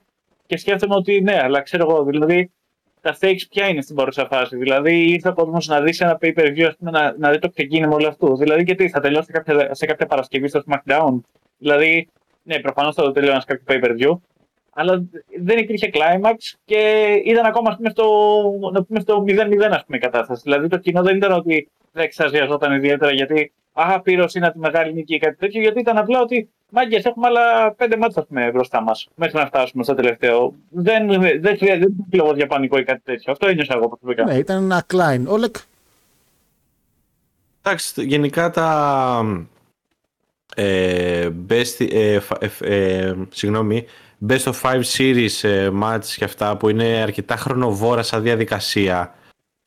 [0.46, 2.50] Και σκέφτομαι ότι ναι, αλλά ξέρω εγώ, δηλαδή
[3.02, 4.56] τα stakes ποια είναι στην παρούσα φάση.
[4.56, 7.30] Δηλαδή ήρθε ο κόσμος να δει σε ένα pay per view, ας πούμε, να, να
[7.30, 8.36] δει το ξεκίνημα όλου αυτού.
[8.36, 11.20] Δηλαδή και τι, θα τελειώσει σε κάποια, σε κάποια Παρασκευή στο SmackDown.
[11.58, 12.08] Δηλαδή,
[12.42, 14.18] ναι, προφανώς θα το τελειώνει σε κάποιο pay per view.
[14.74, 15.04] Αλλά
[15.40, 16.34] δεν υπήρχε climax
[16.64, 18.04] και ήταν ακόμα ας πούμε, στο,
[18.72, 19.34] να πούμε, στο 0-0
[19.70, 20.40] ας πούμε, η κατάσταση.
[20.44, 24.58] Δηλαδή το κοινό δεν ήταν ότι δεν εξαζιαζόταν ιδιαίτερα γιατί α, πήρε ο Σίνα τη
[24.58, 28.50] μεγάλη νίκη ή κάτι τέτοιο, γιατί ήταν απλά ότι Μάγκες, έχουμε άλλα πέντε μάτια πούμε,
[28.50, 30.54] μπροστά μας μέχρι να φτάσουμε στο τελευταίο.
[30.68, 31.08] Δεν,
[31.40, 33.32] δεν χρειάζεται λόγος για πανικό ή κάτι τέτοιο.
[33.32, 34.24] Αυτό ένιωσα εγώ προσωπικά.
[34.24, 35.26] Ναι, ήταν ένα κλάιν.
[35.26, 35.56] Όλεκ.
[37.62, 39.46] Εντάξει, γενικά τα
[40.54, 43.84] ε, best, ε, φ- ε, ε, συγγνώμη,
[44.28, 49.14] best of five series ε, match και αυτά που είναι αρκετά χρονοβόρα σαν διαδικασία.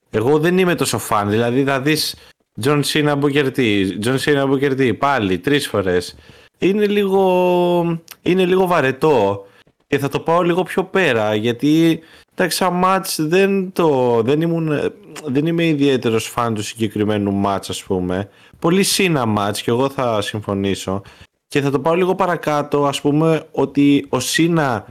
[0.09, 2.15] Εγώ δεν είμαι τόσο φαν, δηλαδή θα δεις
[2.61, 3.59] John Cena Booker T,
[4.03, 6.15] John Cena Booker T πάλι τρεις φορές.
[6.57, 9.45] Είναι λίγο, είναι λίγο βαρετό
[9.87, 11.99] και θα το πάω λίγο πιο πέρα γιατί
[12.33, 14.91] εντάξει σαν match δεν, το, δεν, ήμουν,
[15.25, 18.29] δεν είμαι ιδιαίτερος φαν του συγκεκριμένου match ας πούμε.
[18.59, 21.01] Πολύ Cena match και εγώ θα συμφωνήσω.
[21.47, 24.85] Και θα το πάω λίγο παρακάτω, ας πούμε, ότι ο Σίνα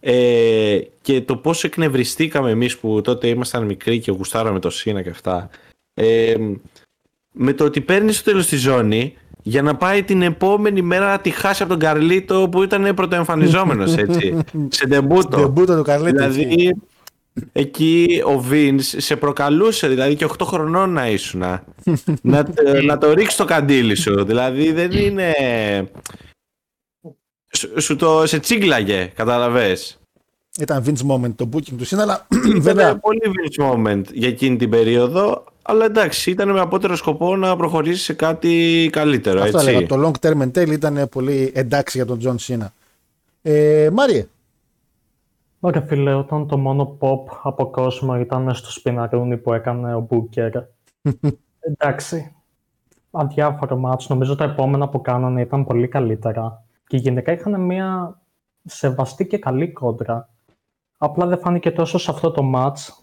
[0.00, 5.10] ε, και το πώς εκνευριστήκαμε εμείς που τότε ήμασταν μικροί και γουστάραμε το Σίνα και
[5.10, 5.50] αυτά.
[5.94, 6.34] Ε,
[7.32, 11.18] με το ότι παίρνεις στο τέλος τη ζώνη για να πάει την επόμενη μέρα να
[11.18, 15.36] τη χάσει από τον Καρλίτο που ήταν πρωτοεμφανιζόμενος, έτσι, σε ντεμπούτο.
[15.36, 16.16] Ντεμπούτο του Καρλίτη.
[16.16, 16.74] Δηλαδή,
[17.52, 21.40] εκεί ο Βίνς σε προκαλούσε, δηλαδή και 8 χρονών να ήσουν.
[22.22, 24.24] να, τε- να το ρίξει το καντήλι σου.
[24.24, 25.32] Δηλαδή δεν είναι.
[27.52, 29.98] Σου, σου το σε τσίγκλαγε, καταλαβες.
[30.60, 34.56] Ήταν Vince moment το booking του Σίνα, αλλά Ήταν βέβαια πολύ Vince moment για εκείνη
[34.56, 35.37] την περίοδο.
[35.70, 39.42] Αλλά εντάξει, ήταν με απότερο σκοπό να προχωρήσει σε κάτι καλύτερο.
[39.42, 39.70] αυτό έτσι.
[39.70, 39.86] έλεγα.
[39.86, 42.72] Το long term εν τέλει ήταν πολύ εντάξει για τον Τζον Σίνα.
[43.42, 44.26] Ε, Μάριε,
[45.60, 50.52] Ωραία φίλε, όταν το μόνο pop από κόσμο ήταν στο σπιναρούνι που έκανε ο Μπούκερ.
[51.70, 52.34] Εντάξει,
[53.10, 54.08] αδιάφορο μάτς.
[54.08, 56.64] Νομίζω τα επόμενα που κάνανε ήταν πολύ καλύτερα.
[56.86, 58.20] Και γενικά είχαν μια
[58.64, 60.28] σεβαστή και καλή κόντρα.
[60.98, 63.02] Απλά δεν φάνηκε τόσο σε αυτό το μάτς.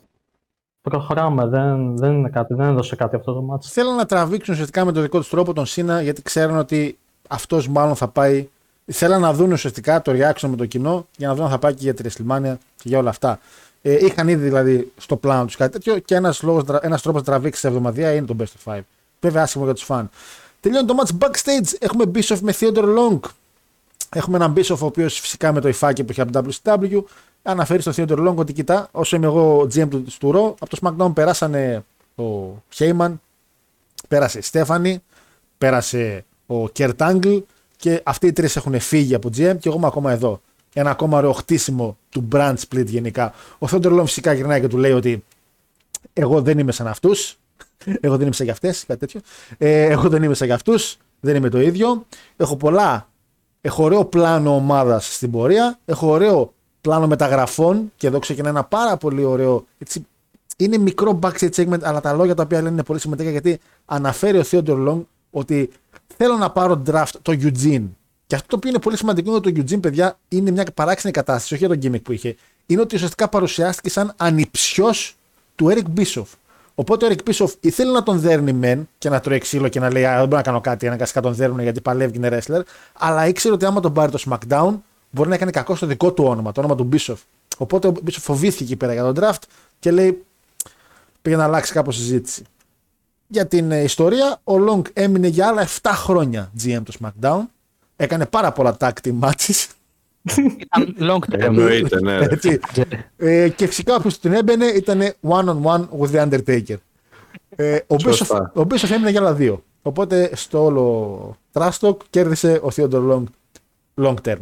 [0.89, 3.71] Προχωράμε, δεν, δεν είναι κάτι, δεν έδωσε κάτι αυτό το μάτς.
[3.71, 7.67] θέλουν να τραβήξουν ουσιαστικά με τον δικό τους τρόπο τον Σίνα γιατί ξέρουν ότι αυτός
[7.67, 8.47] μάλλον θα πάει.
[8.85, 11.73] Θέλαν να δουν ουσιαστικά το reaction με το κοινό για να δουν αν θα πάει
[11.73, 13.39] και για τη WrestleMania και για όλα αυτά.
[13.81, 16.43] Ε, είχαν ήδη δηλαδή στο πλάνο τους κάτι τέτοιο και ένας
[16.81, 18.81] ένας τρόπος να τραβήξεις τα εβδομαδία είναι το best of five.
[19.21, 20.09] Βέβαια άσχημο για τους φαν.
[20.59, 21.73] Τελειώνει το match backstage.
[21.79, 23.19] Έχουμε Bischoff με Theodore Long.
[24.09, 27.03] Έχουμε έναν Bischoff ο οποίος φυσικά με το υφάκι που έχει από το WCW
[27.45, 30.77] αναφέρει στο Theodore Long ότι κοιτά, όσο είμαι εγώ GM του, του Raw, από το
[30.81, 31.83] SmackDown περάσανε
[32.15, 32.23] ο
[32.77, 33.13] Heyman,
[34.07, 35.03] πέρασε η Στέφανη,
[35.57, 37.41] πέρασε ο Κέρτ Angle
[37.77, 40.41] και αυτοί οι τρεις έχουν φύγει από GM και εγώ είμαι ακόμα εδώ.
[40.73, 43.33] Ένα ακόμα ωραίο χτίσιμο του brand split γενικά.
[43.59, 45.23] Ο Theodore Long φυσικά γυρνάει και του λέει ότι
[46.13, 47.37] εγώ δεν είμαι σαν αυτούς.
[48.01, 49.21] Εγώ δεν είμαι σαν και αυτές, κάτι τέτοιο.
[49.57, 50.97] Ε, εγώ δεν είμαι σαν και αυτούς.
[51.19, 52.05] Δεν είμαι το ίδιο.
[52.37, 53.09] Έχω πολλά.
[53.61, 55.79] Έχω ωραίο πλάνο ομάδας στην πορεία.
[55.85, 56.53] Έχω ωραίο
[56.85, 57.91] πλάνο μεταγραφών.
[57.95, 59.65] Και εδώ ξεκινάει ένα πάρα πολύ ωραίο.
[59.77, 60.05] Έτσι,
[60.57, 64.37] είναι μικρό backstage segment, αλλά τα λόγια τα οποία λένε είναι πολύ σημαντικά γιατί αναφέρει
[64.37, 65.69] ο Theodore Long ότι
[66.17, 67.83] θέλω να πάρω draft το Eugene.
[68.27, 71.13] Και αυτό το οποίο είναι πολύ σημαντικό είναι ότι το Eugene, παιδιά, είναι μια παράξενη
[71.13, 72.35] κατάσταση, όχι για τον gimmick που είχε.
[72.65, 74.89] Είναι ότι ουσιαστικά παρουσιάστηκε σαν ανιψιό
[75.55, 76.27] του Eric Bischoff.
[76.75, 79.91] Οπότε ο Eric Bischoff ήθελε να τον δέρνει μεν και να τρώει ξύλο και να
[79.91, 82.61] λέει Α, δεν μπορώ να κάνω κάτι, αναγκαστικά τον δέρνουν γιατί παλεύει και είναι wrestler.
[82.93, 84.73] Αλλά ήξερε ότι άμα τον πάρει το SmackDown
[85.15, 87.17] μπορεί να κάνει κακό στο δικό του όνομα, το όνομα του Bischoff.
[87.57, 89.41] Οπότε ο Bischoff φοβήθηκε εκεί πέρα για τον draft
[89.79, 90.25] και λέει
[91.21, 92.43] πήγε να αλλάξει κάπως συζήτηση.
[93.27, 97.39] Για την ε, ιστορία, ο Long έμεινε για άλλα 7 χρόνια GM του SmackDown.
[97.95, 99.65] Έκανε πάρα πολλά tag team matches.
[100.59, 101.39] Ήταν long term.
[101.39, 102.17] Εννοείται, ναι.
[102.17, 102.25] ρε.
[102.25, 102.59] Έτσι.
[103.17, 106.75] ε, και φυσικά όποιος την έμπαινε ήταν one on one with the Undertaker.
[107.55, 108.51] Ε, ο, Bischoff, Σωστά.
[108.55, 109.63] ο Bischoff έμεινε για άλλα δύο.
[109.81, 113.23] Οπότε στο όλο trash talk κέρδισε ο Theodore Long
[113.95, 114.39] long term.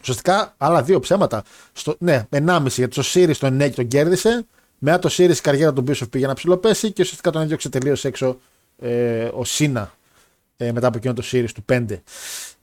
[0.00, 1.42] Ουσιαστικά άλλα δύο ψέματα.
[1.72, 4.46] Στο, ναι, 1,5 γιατί στο Series τον Νέκη τον κέρδισε.
[4.78, 8.04] Μετά το Series η καριέρα του Bischoff πήγε να ψηλοπέσει και ουσιαστικά τον έδιωξε τελείως
[8.04, 8.38] έξω
[8.78, 9.92] ε, ο Σίνα
[10.56, 11.84] ε, μετά από εκείνο το Series του 5.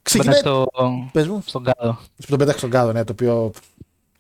[0.02, 0.40] Ξεκινάει.
[0.40, 0.68] στο,
[1.12, 1.44] Πες μου.
[1.46, 2.00] στον κάδο.
[2.16, 3.52] Που τον πέταξε στον κάδο, ναι, το οποίο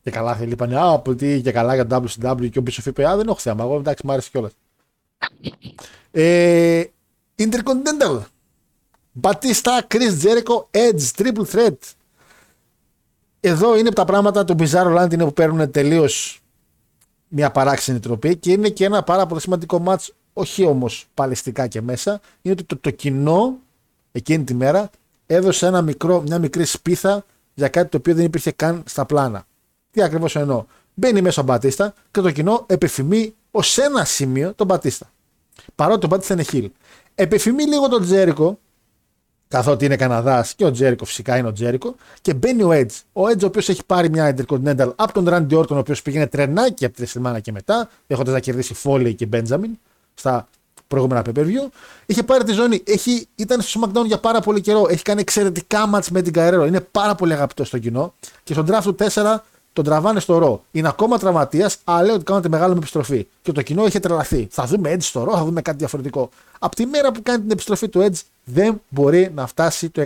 [0.03, 0.51] και καλά θέλει.
[0.51, 3.27] Είπανε, Α, από τι και καλά για το WCW και ο Bischoff είπε, Α, δεν
[3.27, 3.63] έχω θέμα.
[3.63, 4.51] Εγώ εντάξει, μου άρεσε κιόλας.
[6.11, 6.83] Ε,
[7.35, 8.19] Intercontinental.
[9.11, 11.77] Μπατίστα, Chris Jericho, Edge, Triple Threat.
[13.39, 16.41] Εδώ είναι τα πράγματα του Bizarro Land είναι που παίρνουν τελείως
[17.27, 21.81] μια παράξενη τροπή και είναι και ένα πάρα πολύ σημαντικό μάτς, όχι όμως παλαιστικά και
[21.81, 23.57] μέσα, είναι ότι το, το κοινό
[24.11, 24.89] εκείνη τη μέρα
[25.25, 29.45] έδωσε ένα μικρό, μια μικρή σπίθα για κάτι το οποίο δεν υπήρχε καν στα πλάνα.
[29.91, 34.67] Τι ακριβώς εννοώ; Μπαίνει μέσα ο Μπατίστα και το κοινό επιφημεί ως ένα σημείο τον
[34.67, 35.11] Μπατίστα.
[35.75, 36.71] Παρότι ο Μπατίστα είναι χιλ.
[37.15, 38.59] Επιφημεί λίγο τον Τζέρικο,
[39.49, 43.01] καθότι είναι Καναδάς και ο Τζέρικο φυσικά είναι ο Τζέρικο, και μπαίνει ο Edge.
[43.13, 46.27] Ο Edge, ο οποίος έχει πάρει μια Intercontinental από τον Randy Orton, ο οποίος πήγαινε
[46.27, 49.71] τρενάκι από τη WrestleMania και μετά, έχοντας να κερδίσει Foley και Benjamin
[50.13, 50.47] στα
[50.87, 51.69] προηγούμενα pay per view.
[52.05, 54.85] Είχε πάρει τη ζώνη, έχει, ήταν στο SmackDown για πάρα πολύ καιρό.
[54.89, 56.63] Έχει κάνει εξαιρετικά match με την Guerrero.
[56.67, 58.13] Είναι πάρα πολύ αγαπητό στο κοινό.
[58.43, 59.37] Και στον draft του 4
[59.73, 60.63] τον τραβάνε στο ρο.
[60.71, 63.27] Είναι ακόμα τραυματίας, αλλά λέει ότι κάνετε μεγάλη επιστροφή.
[63.41, 64.47] Και το κοινό είχε τρελαθεί.
[64.51, 66.29] Θα δούμε Edge στο ρο, θα δούμε κάτι διαφορετικό.
[66.59, 68.21] Από τη μέρα που κάνει την επιστροφή του Edge,
[68.51, 70.05] δεν μπορεί να φτάσει το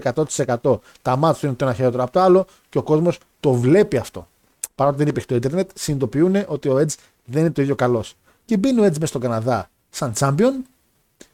[0.64, 0.80] 100%.
[1.02, 3.98] Τα ματς του είναι το ένα χειρότερο από το άλλο και ο κόσμος το βλέπει
[3.98, 4.28] αυτό.
[4.76, 6.94] Παρότι δεν υπήρχε το Ιντερνετ, συνειδητοποιούν ότι ο Edge
[7.26, 8.16] δεν είναι το ίδιο καλός.
[8.46, 10.52] Και μπαίνει ο Edge μέσα στον Καναδά σαν champion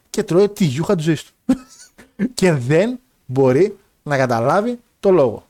[0.09, 1.55] και τρώει τη γιούχα της ζωής του.
[2.33, 5.43] και δεν μπορεί να καταλάβει το λόγο.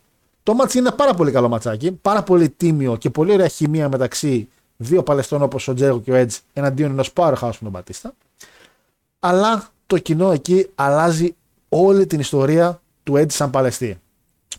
[0.43, 3.89] Το ματς είναι ένα πάρα πολύ καλό ματσάκι, πάρα πολύ τίμιο και πολύ ωραία χημεία
[3.89, 8.13] μεταξύ δύο παλαιστών όπως ο Τζέργο και ο Edge εναντίον ενός powerhouse με τον Μπατίστα.
[9.19, 11.35] Αλλά το κοινό εκεί αλλάζει
[11.69, 13.99] όλη την ιστορία του Edge σαν παλαιστή.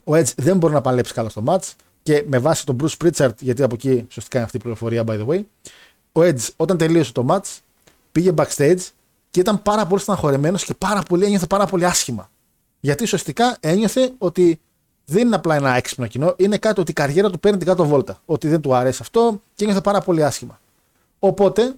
[0.05, 3.35] Ο Edge δεν μπορεί να παλέψει καλά στο match και με βάση τον Bruce Pritchard,
[3.39, 5.43] γιατί από εκεί σωστικά είναι αυτή η πληροφορία by the way,
[6.13, 7.59] ο Edge όταν τελείωσε το match
[8.13, 8.81] πήγε backstage
[9.31, 12.31] και ήταν πάρα πολύ στεναχωρεμένο και πάρα πολύ, ένιωθε πάρα πολύ άσχημα.
[12.81, 14.61] Γιατί σωστικά ένιωθε ότι
[15.05, 17.85] δεν είναι απλά ένα έξυπνο κοινό, είναι κάτι ότι η καριέρα του παίρνει την κάτω
[17.85, 18.21] βόλτα.
[18.25, 20.61] Ότι δεν του αρέσει αυτό και ένιωθε πάρα πολύ άσχημα.
[21.19, 21.75] Οπότε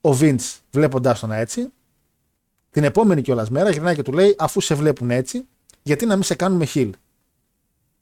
[0.00, 1.68] ο Vince βλέποντά τον έτσι,
[2.70, 5.46] την επόμενη κιόλας μέρα γυρνάει και του λέει: Αφού σε βλέπουν έτσι,
[5.82, 6.90] γιατί να μην σε κάνουμε heal.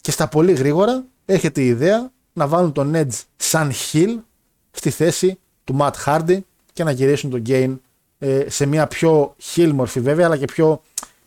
[0.01, 4.17] Και στα πολύ γρήγορα έρχεται η ιδέα να βάλουν τον Edge σαν heal
[4.71, 6.39] στη θέση του Matt Hardy
[6.73, 7.77] και να γυρίσουν τον Gain
[8.19, 10.83] ε, σε μια πιο heal μορφή βέβαια, αλλά και πιο,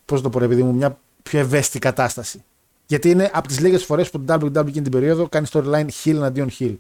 [0.06, 2.44] πώς το πω ρε παιδί μου, μια πιο ευαίσθητη κατάσταση.
[2.86, 6.16] Γιατί είναι από τις λίγες φορές που το WWE εκείνη την περίοδο κάνει storyline heal
[6.16, 6.76] εναντίον heal.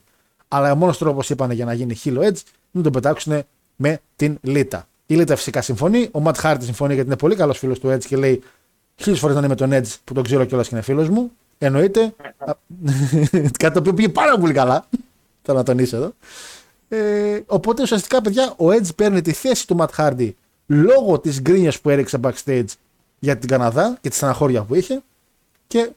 [0.47, 3.43] Αλλά ο μόνος τρόπος είπαν για να γίνει heal ο Edge είναι να τον πετάξουν
[3.75, 4.87] με την Λίτα.
[5.11, 6.09] Η Λίτα φυσικά συμφωνεί.
[6.11, 8.43] Ο Ματ Χάρτη συμφωνεί γιατί είναι πολύ καλός φίλος του Edge και λέει
[8.95, 11.31] χίλιες φορές να είναι με τον Edge που τον ξέρω κιόλας και είναι φίλος μου.
[11.57, 12.15] Εννοείται.
[13.59, 14.87] κάτι το οποίο πήγε πάρα πολύ καλά.
[15.41, 16.13] Θέλω να τονίσω εδώ.
[16.89, 20.35] Ε, οπότε ουσιαστικά, παιδιά, ο Edge παίρνει τη θέση του Ματ Χάρτη
[20.67, 22.65] λόγω της γκρίνιας που έριξε backstage
[23.19, 25.01] για την Καναδά και τη στεναχώρια που είχε
[25.67, 25.91] και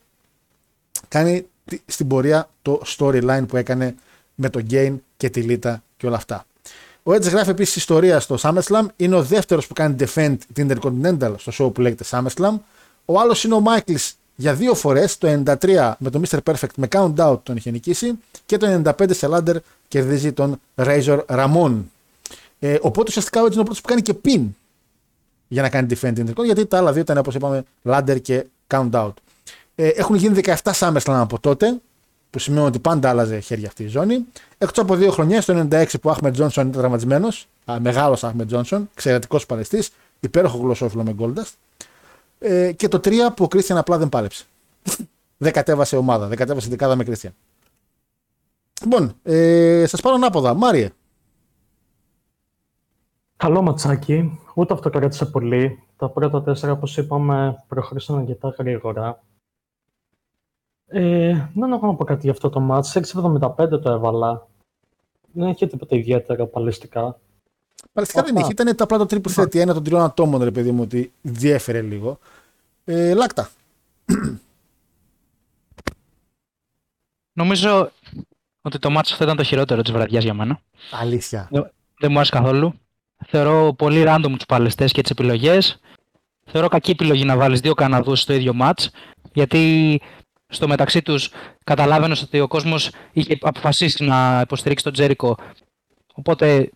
[1.08, 1.46] κάνει
[1.86, 3.94] στην πορεία το storyline που έκανε
[4.34, 6.46] με τον Gain και τη Λίτα και όλα αυτά.
[7.06, 8.86] Ο Edge γράφει επίσης ιστορία στο SummerSlam.
[8.96, 12.54] Είναι ο δεύτερος που κάνει defend την Intercontinental στο show που λέγεται SummerSlam.
[13.04, 15.18] Ο άλλος είναι ο Michaels για δύο φορές.
[15.18, 16.38] Το 93 με τον Mr.
[16.44, 18.12] Perfect με Count Out τον είχε νικήσει.
[18.46, 19.56] Και το 95 σε Ladder
[19.88, 21.82] κερδίζει τον Razor Ramon.
[22.58, 24.46] Ε, οπότε ουσιαστικά ο Edge είναι ο πρώτος που κάνει και pin
[25.48, 26.44] για να κάνει defend την Intercontinental.
[26.44, 29.12] Γιατί τα άλλα δύο ήταν όπως είπαμε Ladder και Count Out.
[29.74, 31.80] Ε, έχουν γίνει 17 SummerSlam από τότε,
[32.34, 34.24] που σημαίνει ότι πάντα άλλαζε χέρια αυτή η ζώνη.
[34.58, 37.46] Εκτός από δύο χρονιές, το 96 που ο Αχμετ Τζόνσον ήταν τραυματισμένος,
[37.78, 39.84] μεγάλος Αχμετ Τζόνσον, εξαιρετικός παλαιστή,
[40.20, 41.52] υπέροχο γλωσσόφιλο με Goldust.
[42.38, 44.44] Ε, και το 3 που ο Κρίστιαν απλά δεν πάλεψε.
[45.44, 47.34] δεν κατέβασε ομάδα, δεν κατέβασε δεκάδα με Κρίστιαν.
[48.82, 50.54] Λοιπόν, ε, σας πάρω ανάποδα.
[50.54, 50.90] Μάριε.
[53.36, 54.38] Καλό ματσάκι.
[54.54, 55.82] Ούτε αυτό κράτησε πολύ.
[55.96, 59.22] Τα πρώτα τέσσερα, όπως είπαμε, προχωρήσαν αρκετά γρήγορα.
[60.96, 62.96] Ε, δεν έχω να πω κάτι για αυτό το μάτς.
[62.96, 64.46] 6,75 το έβαλα.
[65.32, 67.20] Δεν είχε τίποτα ιδιαίτερο παλαιστικά.
[67.92, 68.50] Παλαιστικά δεν είχε.
[68.50, 72.18] Ήταν απλά το triple threat ένα των τριών ατόμων, ρε παιδί μου, ότι διέφερε λίγο.
[72.84, 73.50] Ε, λάκτα.
[77.32, 77.90] Νομίζω
[78.62, 80.60] ότι το μάτσο αυτό ήταν το χειρότερο της βραδιάς για μένα.
[81.00, 81.48] Αλήθεια.
[81.98, 82.74] Δεν μου άρεσε καθόλου.
[83.26, 85.80] Θεωρώ πολύ random τους παλαιστές και τις επιλογές.
[86.44, 88.80] Θεωρώ κακή επιλογή να βάλεις δύο Καναδούς στο ίδιο μάτ.
[89.32, 90.00] Γιατί
[90.48, 91.30] στο μεταξύ τους
[91.64, 95.36] καταλάβαινε ότι ο κόσμος είχε αποφασίσει να υποστηρίξει τον Τζέρικο.
[96.14, 96.70] Οπότε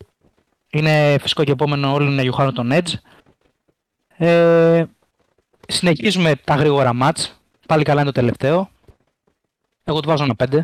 [0.69, 2.93] είναι φυσικό και επόμενο όλοι να γιουχάνουν τον Edge.
[4.17, 4.85] Ε,
[5.67, 7.39] συνεχίζουμε τα γρήγορα μάτς.
[7.67, 8.69] Πάλι καλά είναι το τελευταίο.
[9.83, 10.59] Εγώ του βάζω ένα 5.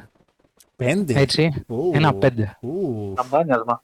[0.76, 1.66] Πέντε; Έτσι.
[1.94, 2.30] Ένα 5.
[3.14, 3.84] Καμπάνιασμα.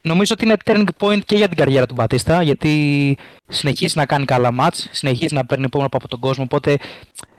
[0.00, 3.16] Νομίζω ότι είναι turning point και για την καριέρα του Μπατίστα, γιατί
[3.48, 7.33] συνεχίζει να κάνει καλά μάτς, συνεχίζει να παίρνει επόμενο από τον κόσμο, οπότε και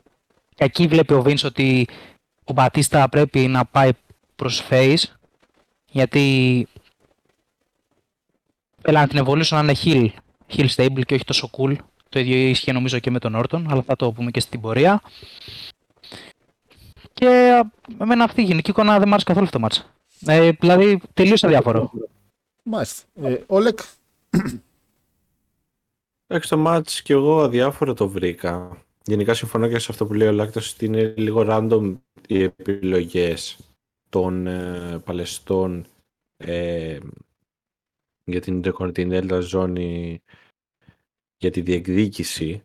[0.55, 1.87] εκεί βλέπει ο Vince ότι
[2.43, 3.89] ο Μπατίστα πρέπει να πάει
[4.35, 5.03] προς face,
[5.91, 6.67] γιατί
[8.81, 10.09] έλα να την ευολήσω να είναι heel,
[10.55, 11.75] heel stable και όχι τόσο cool.
[12.09, 15.01] Το ίδιο ίσχυε νομίζω και με τον Όρτον, αλλά θα το πούμε και στην πορεία.
[17.13, 17.61] Και
[17.97, 19.89] εμένα αυτή η γενική εικόνα δεν μου άρεσε καθόλου αυτό το μάτς.
[20.25, 21.91] Ε, δηλαδή τελείως αδιάφορο.
[22.63, 23.03] Μάλιστα.
[23.21, 23.79] Ε, Όλεκ.
[26.27, 28.84] Εντάξει, το μάτς και εγώ αδιάφορο το βρήκα.
[29.07, 31.95] Γενικά συμφωνώ και σε αυτό που λέει ο Λάκτος ότι είναι λίγο random
[32.27, 33.57] οι επιλογές
[34.09, 35.85] των ε, Παλαιστών
[36.37, 36.97] ε,
[38.23, 40.21] για την Intercontinental ζώνη
[41.37, 42.63] για τη διεκδίκηση.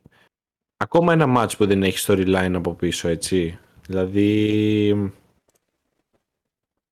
[0.76, 3.59] Ακόμα ένα match που δεν έχει storyline από πίσω, έτσι.
[3.86, 5.12] Δηλαδή,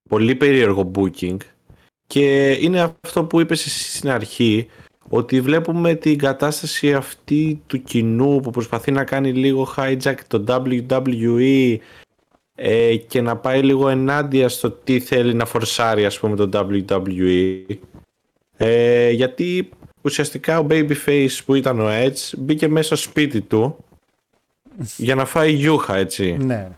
[0.09, 1.37] πολύ περίεργο booking
[2.07, 4.69] και είναι αυτό που είπες εσύ στην αρχή
[5.09, 11.77] ότι βλέπουμε την κατάσταση αυτή του κοινού που προσπαθεί να κάνει λίγο hijack το WWE
[12.55, 17.65] ε, και να πάει λίγο ενάντια στο τι θέλει να φορσάρει ας πούμε το WWE
[18.57, 19.69] ε, γιατί
[20.03, 23.77] ουσιαστικά ο Babyface που ήταν ο Edge μπήκε μέσα στο σπίτι του
[24.97, 26.69] για να φάει γιούχα έτσι Ναι.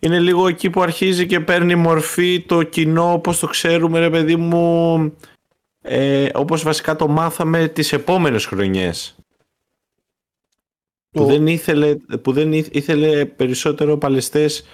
[0.00, 4.36] είναι λίγο εκεί που αρχίζει και παίρνει μορφή το κοινό όπως το ξέρουμε ρε παιδί
[4.36, 5.12] μου
[5.82, 9.14] ε, όπως βασικά το μάθαμε τις επόμενες χρονιές
[11.10, 14.64] Το- που δεν ήθελε, που δεν ήθε- ήθελε περισσότερο παλαιστές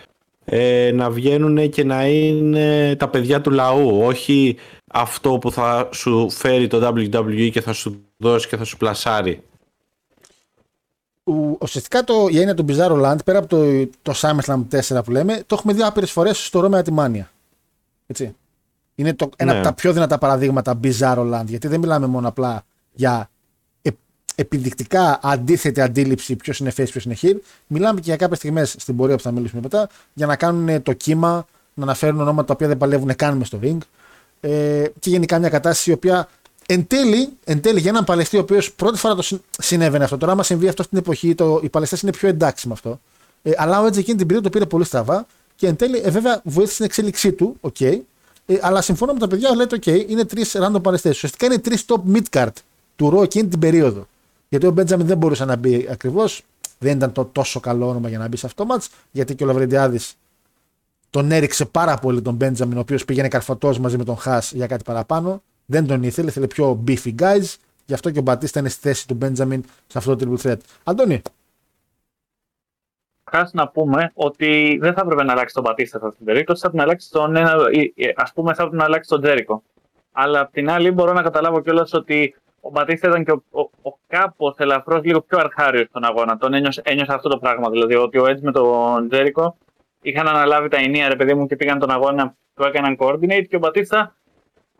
[0.45, 6.31] ε, να βγαίνουν και να είναι τα παιδιά του λαού όχι αυτό που θα σου
[6.31, 9.43] φέρει το WWE και θα σου δώσει και θα σου πλασάρει
[11.25, 15.11] Ο- Ουσιαστικά το, η έννοια του Bizarro Land, πέρα από το, το SummerSlam 4 που
[15.11, 17.25] λέμε, το έχουμε δει άπειρες φορές στο Roma τη Mania.
[18.07, 18.35] Έτσι.
[18.99, 19.59] Είναι το, ένα Ναι.
[19.59, 23.31] από τα πιο δυνατά παραδείγματα Bizarro Land, γιατί δεν μιλάμε μόνο απλά για
[23.83, 23.91] ε,
[24.35, 27.37] επιδεικτικά αντίθετη αντίληψη ποιος είναι face, ποιος είναι heel.
[27.67, 30.93] Μιλάμε και για κάποιες στιγμές στην πορεία που θα μιλήσουμε μετά, για να κάνουν το
[30.93, 33.79] κύμα, να αναφέρουν ονόματα τα οποία δεν παλεύουν καν μες στο ring.
[34.41, 36.29] Ε, και γενικά μια κατάσταση η οποία
[36.67, 40.17] εν τέλει, εν τέλει για έναν παλαιστή ο οποίος πρώτη φορά το συ- συνέβαινε αυτό.
[40.19, 43.01] Τώρα, άμα συμβεί αυτό στην εποχή, το, οι παλαιστές είναι πιο εντάξει με αυτό.
[43.43, 45.27] Ε, αλλά ο Edge εκείνη την περίοδο το πήρε πολύ στραβά
[45.57, 47.57] και εν τέλει, ε, βέβαια, βοήθησε την εξέλιξή του.
[47.61, 47.77] οκ.
[48.47, 51.09] Ε, αλλά συμφωνώ με τα παιδιά, λέτε, OK, είναι τρεις random παλαιστέ.
[51.09, 52.53] Ουσιαστικά είναι τρεις top mid-card
[52.97, 54.07] του Raw εκείνη την περίοδο.
[54.49, 56.43] Γιατί ο Μπέντζαμιν δεν μπορούσε να μπει ακριβώς.
[56.79, 58.87] Δεν ήταν το τόσο καλό όνομα για να μπει σε αυτό το match.
[59.11, 60.17] Γιατί και ο Λαβρεντιάδης
[61.11, 64.67] τον έριξε πάρα πολύ τον Μπέντζαμιν, ο οποίος πήγαινε καρφωτός μαζί με τον Χά για
[64.67, 65.43] κάτι παραπάνω.
[65.67, 67.55] Δεν τον ήθελε, ήθελε πιο beefy guys.
[67.87, 70.57] Γι' αυτό και ο Μπατίστα είναι στη θέση του Μπέντζαμιν σε αυτό το triple threat.
[70.85, 71.23] Αντώνη,
[73.31, 76.61] Χάσει να πούμε ότι δεν θα έπρεπε να αλλάξει τον Πατίστα σε αυτήν την περίπτωση,
[76.61, 77.55] θα πρέπει να αλλάξει τον ένα,
[78.15, 79.63] ας πούμε θα έπρεπε να αλλάξει τον Τζέρικο.
[80.13, 83.61] Αλλά απ' την άλλη μπορώ να καταλάβω κιόλας ότι ο Μπατίστα ήταν και ο, ο,
[83.61, 86.37] ο κάπως ελαφρώς λίγο πιο αρχάριο στον αγώνα.
[86.37, 87.71] Τον ένιωσε, ένιωσε αυτό το πράγμα.
[87.71, 89.57] Δηλαδή ότι ο Edge με τον Τζέρικο
[90.03, 93.57] είχαν αναλάβει τα ενία ρε παιδί μου και πήγαν τον αγώνα, του έκαναν coordinate και
[93.57, 94.17] ο Μπατίστα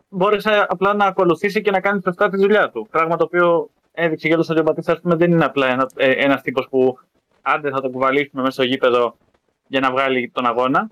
[0.09, 2.87] μπόρεσε απλά να ακολουθήσει και να κάνει σωστά τη δουλειά του.
[2.91, 6.41] Πράγμα το οποίο έδειξε κιόλας ότι ο Μπατίστα ας πούμε, δεν είναι απλά ένα ένας
[6.41, 6.99] τύπος που
[7.53, 9.17] άντε θα το κουβαλήσουμε μέσα στο γήπεδο
[9.67, 10.89] για να βγάλει τον αγώνα.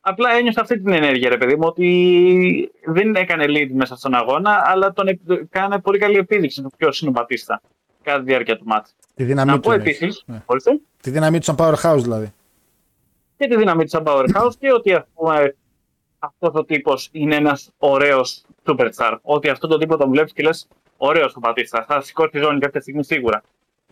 [0.00, 4.62] Απλά ένιωσα αυτή την ενέργεια, ρε παιδί μου, ότι δεν έκανε lead μέσα στον αγώνα,
[4.66, 7.60] αλλά τον επι- κάνει πολύ καλή επίδειξη του ποιο είναι ο Μπατίστα
[8.02, 8.94] κατά τη διάρκεια του μάτς.
[9.14, 9.60] τη δύναμή Να του.
[9.60, 9.96] πω εννοείς.
[9.96, 10.42] επίσης, Ναι.
[10.46, 12.32] ορίστε, Τη δύναμή του σαν powerhouse δηλαδή.
[13.36, 15.56] και τη δύναμη του σαν powerhouse και ότι ας πούμε,
[16.18, 19.18] αυτός ο τύπος είναι ένας ωραίος superstar.
[19.22, 21.84] Ότι αυτό το τύπο τον βλέπεις και λες ωραίος ο Μπατίστα.
[21.88, 23.42] Θα σηκώσει τη ζώνη κάποια στιγμή σίγουρα.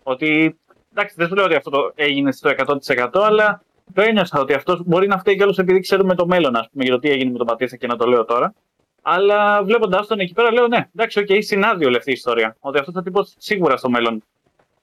[0.02, 0.58] Ότι
[0.94, 3.62] εντάξει, δεν σου λέω ότι αυτό το έγινε στο 100% αλλά
[3.94, 6.92] το ένιωσα ότι αυτός μπορεί να φταίει κιόλας επειδή ξέρουμε το μέλλον, ας πούμε, για
[6.92, 8.54] το τι έγινε με τον Μπατίστα και να το λέω τώρα.
[9.02, 12.56] Αλλά βλέποντας τον εκεί πέρα, λέω ναι, εντάξει, οκ, συνάδει όλη αυτή η ιστορία.
[12.60, 14.22] Ότι αυτός ο τύπος σίγουρα στο μέλλον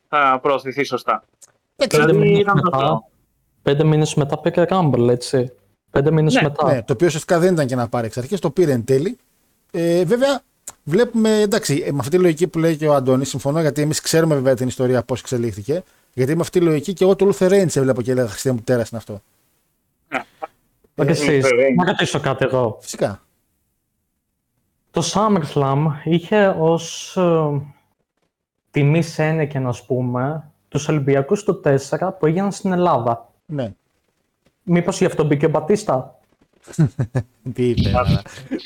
[0.08, 1.24] θα προωθηθεί σωστά.
[1.76, 3.04] Πέντε Δηλαδή, μήνες ήταν μετά, αυτό.
[3.62, 5.52] πέντε μήνες μετά πήγε Rumble, έτσι.
[5.92, 6.74] Πέντε μήνες Ναι, μετά.
[6.74, 9.18] Ναι, το οποίο ουσιαστικά δεν ήταν και να πάρει εξ αρχής, το πήρε εν τέλει.
[9.72, 10.42] Ε, βέβαια,
[10.84, 14.02] βλέπουμε, εντάξει, ε, με αυτή τη λογική που λέει και ο Αντώνης, συμφωνώ γιατί εμείς
[14.02, 15.84] ξέρουμε βέβαια την ιστορία πώς εξελίχθηκε.
[16.14, 18.62] Γιατί με αυτή τη λογική και εγώ το Luther Reigns έβλεπα και έλεγα Χριστέ μου
[18.64, 19.22] τέρας είναι αυτό.
[20.96, 21.68] Μα και εσείς, βέβαια.
[21.76, 22.78] να ρωτήσω κάτι εγώ.
[22.82, 23.24] Φυσικά.
[24.92, 27.62] Το SummerSlam είχε ως ε,
[28.72, 33.32] τιμή Σένεκεν, ας πούμε, τους Ολυμπιακούς του 4 που έγιναν στην Ελλάδα.
[33.46, 33.74] Ναι.
[34.64, 36.19] Μήπως γι' αυτό μπήκε ο Μπατίστα;
[37.54, 37.92] Τι είπε.
[37.96, 38.22] αλλά.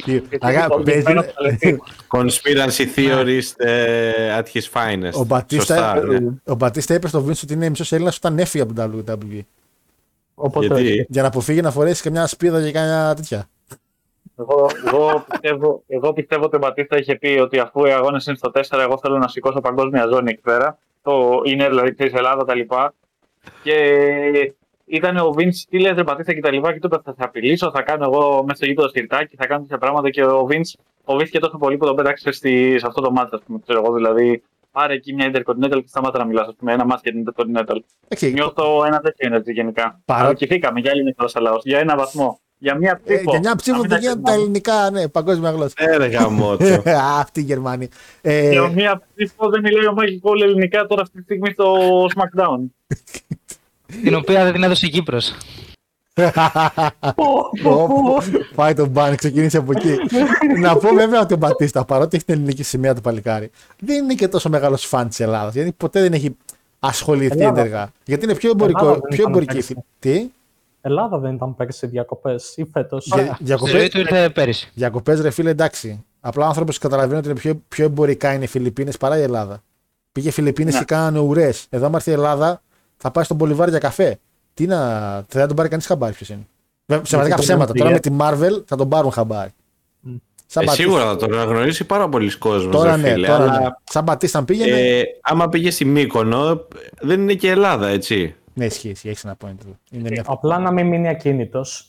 [0.06, 1.82] Τι- Γιατί Αγά, το παίζει- Μπατίστα παλαιστή.
[2.08, 5.12] Conspiracy theorist ε, at his finest.
[5.14, 6.30] Ο Μπατίστα, Σωστά, ναι.
[6.46, 9.40] ο Μπατίστα είπε στο Vince ότι είναι μισός Έλληνας όταν έφυγε από την WWE.
[10.36, 13.48] Οπότε, Γιατί; Για να αποφύγει να φορέσει και μια σπίδα και καμιά τέτοια.
[14.40, 18.36] Εγώ, εγώ, πιστεύω, εγώ πιστεύω ότι ο Μπατίστα είχε πει ότι αφού οι αγώνες είναι
[18.36, 20.78] στο 4, εγώ θέλω να σηκώσω παγκόσμια ζώνη εκεί πέρα.
[21.02, 22.94] Το είναι δηλαδή τη Ελλάδα τα λοιπά.
[23.64, 23.74] Και
[24.86, 26.74] ήταν ο Vince, τι λέει ρε Μπατίστα και τα λοιπά.
[26.74, 29.62] Και του είπε θα σε απειλήσω, θα κάνω εγώ μέσα στο γήπεδο σιρτάκι, θα κάνω
[29.62, 30.10] τέτοια πράγματα.
[30.10, 33.42] Και ο Vince φοβήθηκε τόσο πολύ που τον πέταξε στη, σε αυτό το μάτι, ας
[33.46, 33.60] πούμε.
[33.64, 34.44] Ξέρω εγώ δηλαδή.
[34.72, 36.48] Πάρε εκεί μια Intercontinental και σταμάτα να μιλάς.
[36.48, 37.78] Α πούμε, ένα μάτι για την Intercontinental.
[38.18, 38.32] Okay.
[38.34, 40.02] Νιώθω ένα τέτοιο energy γενικά.
[40.06, 42.40] Παρά- Αδικηθήκαμε για άλλη μια φορά σαν λαός, Για ένα βαθμό.
[42.58, 43.30] Για μια Ε, ψήφο.
[43.32, 44.42] για μια ψήφο Να μην δεν τα γίνονται τα ξεχνάμε.
[44.44, 45.74] ελληνικά, ναι, παγκόσμια γλώσσα.
[45.78, 46.74] Έργα μότσο.
[46.90, 47.88] Α, Αυτή η Γερμανία.
[48.22, 51.76] Ε, Για μία ψήφο δεν μιλάει ο Μάγικ Πόλ ελληνικά τώρα αυτή τη στιγμή στο
[52.06, 52.60] SmackDown.
[54.04, 55.34] Την οποία δεν την έδωσε η Κύπρος.
[57.64, 58.24] Ωπ,
[58.56, 59.96] Πάει τον μπαν, ξεκίνησε από εκεί.
[60.60, 64.14] να πω βέβαια ότι ο Μπατίστα, παρότι έχει την ελληνική σημαία του παλικάρι, δεν είναι
[64.14, 65.54] και τόσο μεγάλος φαν της Ελλάδας.
[65.54, 66.38] Γιατί ποτέ δεν έχει
[66.80, 67.58] ασχοληθεί Ελλάδας.
[67.60, 67.92] έντεργα.
[68.06, 69.54] Γιατί είναι πιο, εμπορικό, Ελλάδας δεν πιο ήταν εμπορική.
[69.54, 69.74] πέρσι.
[69.74, 70.30] φι- Τι,
[70.82, 73.06] Ελλάδα δεν ήταν πέρσι διακοπές ή φέτος.
[73.06, 74.72] Για- Η ζωή διακοπές, του ήρθε πέρυσι.
[74.74, 76.04] διακοπές ρε φίλε, εντάξει.
[76.22, 79.64] Απλά ο άνθρωπος καταλαβαίνει ότι είναι πιο, πιο εμπορικά είναι οι Φιλιππίνες παρά η Ελλάδα.
[80.12, 80.80] Πήγε Φιλιππίνες Ναι.
[80.80, 81.66] και κάνανε ουρές.
[81.70, 82.62] Εδώ, άμα έρθει η Ελλάδα,
[83.04, 84.20] θα πάει στον Μπολιβάρ για καφέ.
[84.54, 85.00] Τι να.
[85.14, 86.48] Δεν θα τον πάρει κανείς χαμπάρι ποιος είναι.
[86.86, 87.66] Βέβαια, Σημαντικά το ψέματα.
[87.66, 89.50] λέω Τώρα με ότι- τη Marvel θα τον πάρουν χαμπάρι.
[90.00, 90.16] Μμ.
[90.48, 90.90] Σαν Ε, Μπατίστα.
[90.90, 92.76] σίγουρα θα τον αναγνωρίσει πάρα πολλοί κόσμος.
[92.76, 93.68] Τώρα ναι, φίλε, τώρα αλλά, ναι.
[93.84, 94.80] Σαν Μπατίστα αν πήγαινε.
[94.80, 96.68] Ε, άμα πήγε στη Μύκονο,
[97.02, 98.36] δεν είναι και Ελλάδα, έτσι.
[98.54, 99.10] Ναι, ισχύει, ισχύει.
[99.10, 99.56] Έχεις ένα point.
[99.62, 99.78] εδώ.
[99.92, 100.24] Είναι μια...
[100.28, 101.88] Απλά να μην μείνει ακίνητος.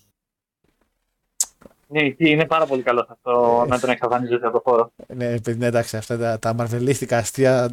[1.87, 4.93] Ναι, είναι πάρα πολύ καλό αυτό να τον εξαφανίζεται από το χώρο.
[5.15, 7.71] Ναι, παιδί, ναι, εντάξει, αυτά τα, τα μαρβελίστικα αστεία.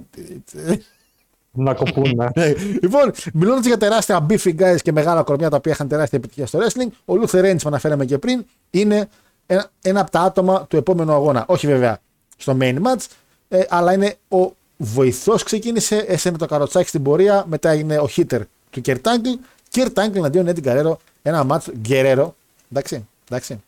[1.52, 2.30] Να κοπούνε.
[2.36, 2.53] Ναι.
[2.82, 6.60] λοιπόν, μιλώντας για τεράστια beefy guys και μεγάλα κορμιά τα οποία είχαν τεράστια επιτυχία στο
[6.60, 9.10] wrestling, ο Luther Reigns που αναφέραμε και πριν είναι
[9.45, 11.44] ένα, ένα από τα άτομα του επόμενου αγώνα.
[11.48, 11.99] Όχι βέβαια
[12.38, 13.06] στο main match,
[13.49, 18.41] ε, αλλά είναι ο βοηθός ξεκίνησε, έσαινε το καροτσάκι στην πορεία, μετά έγινε ο hitter
[18.69, 19.40] του Kurt Angle.
[19.73, 22.30] Kurt Angle εναντίον Eddie Guerrero, ένα match Guerrero.
[22.72, 23.61] Εντάξει, εντάξει.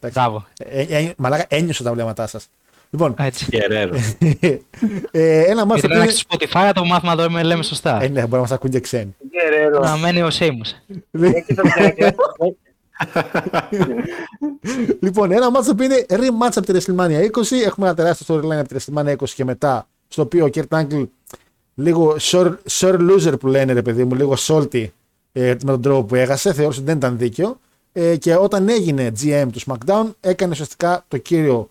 [0.00, 0.12] εντάξει.
[0.12, 0.46] Μπράβο.
[0.58, 2.48] Ε, ε, ε, μαλάκα, ένιωσα τα βλέμματά σας.
[2.90, 3.46] Λοιπόν, Έτσι.
[3.50, 3.94] Γερέρο.
[5.10, 5.98] ε, ένα match το Γιατί οποίο.
[6.04, 8.02] να στο Spotify να το μάθουμε να το λέμε σωστά.
[8.02, 9.16] Ε, ναι, μπορεί να μας ακούν και ξένοι.
[9.28, 9.78] Γκερέρο.
[9.80, 10.96] Να μένει ο Seamus.
[11.20, 12.14] Έχει το Γκερέρο.
[15.00, 17.52] Λοιπόν, ένα μάτσο που είναι rematch από τη WrestleMania 20.
[17.64, 21.06] Έχουμε ένα τεράστιο storyline από τη WrestleMania 20 και μετά, στο οποίο ο Kurt Angle
[21.74, 24.86] λίγο sore, sore loser που λένε ρε παιδί μου, λίγο salty
[25.32, 27.58] ε, με τον τρόπο που έγασε, θεώρησε ότι δεν ήταν δίκαιο.
[27.92, 31.70] Ε, και όταν έγινε GM του SmackDown, έκανε ουσιαστικά το κύριο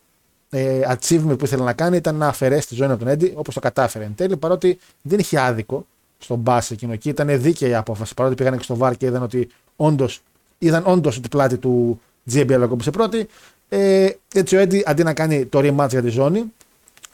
[0.56, 3.53] ε, achievement που ήθελε να κάνει ήταν να αφαιρέσει τη ζώνη από τον Eddie, όπως
[3.53, 5.86] το κατάφερε εν τέλει, παρότι δεν είχε άδικο
[6.18, 7.10] στον μπας εκείνο εκεί.
[7.10, 8.14] Ήταν δίκαιη η απόφαση.
[8.14, 10.22] Παρότι πήγαν και στο VAR και είδαν ότι όντως
[10.57, 12.02] είδαν όντως ότι η πλάτη του
[12.32, 13.27] GBL ακόμη πρώτη.
[13.69, 16.44] Ε, έτσι ο Eddie αντί να κάνει το rematch για τη ζώνη,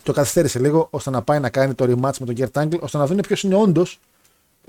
[0.04, 2.98] το καθυστέρησε λίγο ώστε να πάει να κάνει το rematch με τον Gert Angle, ώστε
[2.98, 4.00] να δουν ποιος είναι όντως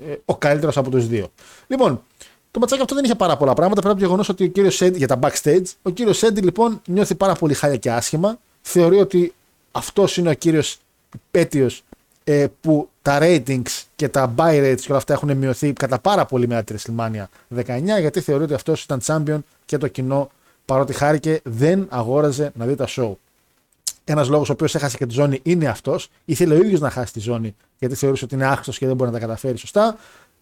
[0.07, 1.27] ε, ο καλύτερος από τους δύο.
[1.67, 2.01] Λοιπόν,
[2.51, 3.81] το ματσάκι αυτό δεν είχε πάρα πολλά πράγματα.
[3.81, 6.81] Πέρα από το γεγονός ότι ο κύριος Σέντι για τα backstage, ο κύριος Σέντι λοιπόν
[6.85, 8.39] νιώθει πάρα πολύ χάλια και άσχημα.
[8.65, 9.33] Θεωρεί ότι
[9.71, 10.77] αυτός είναι ο κύριος
[11.31, 11.69] πέτειο
[12.23, 16.25] ε, που τα ratings και τα buy rates και όλα αυτά έχουν μειωθεί κατά πάρα
[16.25, 17.23] πολύ μετά τη WrestleMania
[17.65, 20.31] 19, γιατί θεωρεί ότι αυτός ήταν champion και το κοινό
[20.65, 23.11] παρότι χάρηκε δεν αγόραζε να δει τα show.
[24.03, 26.09] Ένας λόγος ο οποίος έχασε και τη ζώνη είναι αυτός.
[26.25, 29.11] Ήθελε ο ίδιος να χάσει τη ζώνη γιατί θεωρούσε ότι είναι άχρηστο και δεν μπορεί
[29.11, 29.97] να τα καταφέρει σωστά.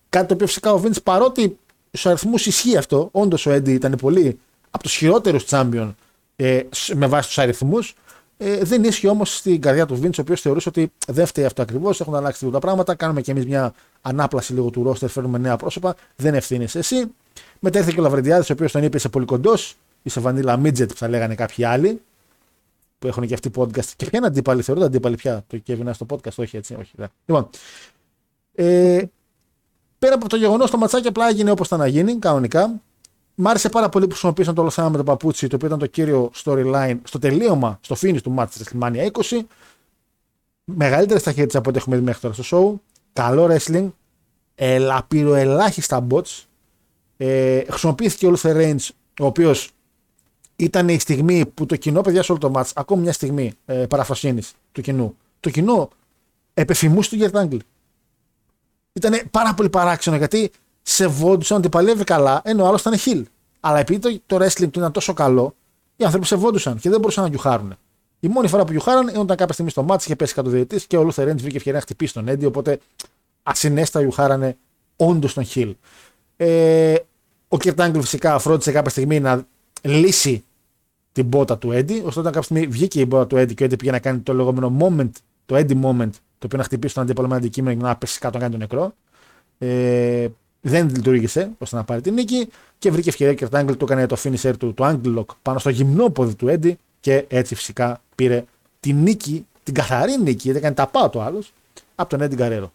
[0.09, 1.57] Κάτι το οποίο φυσικά ο Vince παρότι
[1.87, 4.39] στους αριθμούς ισχύει αυτό, όντως ο Eddie ήταν πολύ
[4.71, 5.93] από τους χειρότερους champion
[6.35, 7.95] ε, σ- με βάση τους αριθμούς.
[8.43, 11.61] Ε, δεν ίσχυε όμως στην καρδιά του Vince, ο οποίος θεωρούσε ότι δεν φταίει αυτό
[11.61, 12.01] ακριβώς.
[12.01, 12.95] Έχουν αλλάξει λίγο τα πράγματα.
[12.95, 15.95] Κάνουμε κι εμείς μια ανάπλαση λίγο του ρόστερ, φέρνουμε νέα πρόσωπα.
[16.15, 17.03] Δεν ευθύνει εσύ.
[17.59, 19.75] Μετά ήρθε και ο Λαβρεντιάδης, ο οποίος τον είπε είσαι πολύ κοντός.
[20.03, 22.01] Είσαι βανίλα midget που θα λέγανε κάποιοι άλλοι.
[22.99, 23.85] Που έχουν και αυτοί podcast.
[23.95, 25.43] Και ποια είναι αντίπαλοι, θεωρούνται αντίπαλοι πια.
[25.47, 26.75] Το Kevin στο podcast, όχι έτσι.
[26.79, 27.07] Όχι, δεν.
[27.25, 27.49] Λοιπόν.
[28.55, 29.01] Ε,
[29.99, 32.81] πέρα από το γεγονός, το ματσάκι απλά έγινε όπως ήταν να γίνει, κανονικά.
[33.35, 35.79] Μ' άρεσε πάρα πολύ που χρησιμοποίησαν το όλο θέμα με το παπούτσι, το οποίο ήταν
[35.79, 39.39] το κύριο storyline στο τελείωμα, στο finish του match της WrestleMania 20.
[40.63, 42.79] Μεγαλύτερες ταχύτητες από ό,τι έχουμε δει μέχρι τώρα στο show.
[43.13, 43.89] Καλό wrestling.
[44.55, 46.43] Ελαπείρο ελάχιστα bots.
[47.17, 48.89] Ε, χρησιμοποιήθηκε ο Luther Reigns,
[49.19, 49.71] ο οποίος
[50.55, 53.85] ήταν η στιγμή που το κοινό, παιδιά, σε όλο το match, ακόμη μια στιγμή ε,
[53.85, 55.89] παραφροσύνης του κοινού, το κοινό
[56.53, 57.59] επεφημούσε του Gert Angle.
[58.93, 60.51] Ήταν πάρα πολύ παράξενο γιατί
[60.81, 63.25] σεβόντουσαν ότι παλεύει καλά, ενώ ο άλλος ήταν χιλ.
[63.59, 65.55] Αλλά επειδή το, το wrestling του ήταν τόσο καλό,
[65.95, 67.77] οι άνθρωποι σεβόντουσαν και δεν μπορούσαν να γιουχάρουν.
[68.19, 70.85] Η μόνη φορά που γιουχάραν ήταν όταν κάποια στιγμή στο μάτι είχε πέσει κάτω διαιτητής
[70.85, 72.79] και ο Luther Reigns βρήκε ευκαιρία να χτυπήσει τον Eddie, οπότε
[73.43, 74.57] ασυνέστα γιουχάρανε
[74.95, 75.75] όντως τον χιλ.
[76.37, 76.95] Ε,
[77.47, 79.47] ο Kurt Angle φυσικά φρόντισε κάποια στιγμή να
[79.81, 80.43] λύσει
[81.11, 83.67] την πότα του Eddie, ωστόσο όταν κάποια στιγμή βγήκε η πότα του Eddie και ο
[83.67, 85.09] Eddie πήγε να κάνει το λεγόμενο moment,
[85.45, 88.19] το Eddie moment, το οποίο να χτυπήσει τον αντίπαλο με ένα αντικείμενο και να πέσει
[88.19, 88.93] κάτω να κάνει τον νεκρό.
[89.57, 90.27] Ε,
[90.61, 92.47] δεν λειτουργήσε ώστε να πάρει την νίκη
[92.79, 95.59] και βρήκε ευκαιρία και ο Angle του έκανε το finisher του, το Angle Lock πάνω
[95.59, 98.43] στο γυμνόποδι του Eddie και έτσι φυσικά πήρε
[98.79, 101.43] την νίκη, την καθαρή νίκη, γιατί έκανε τα πάω το άλλο,
[101.95, 102.69] από τον Eddie Guerrero.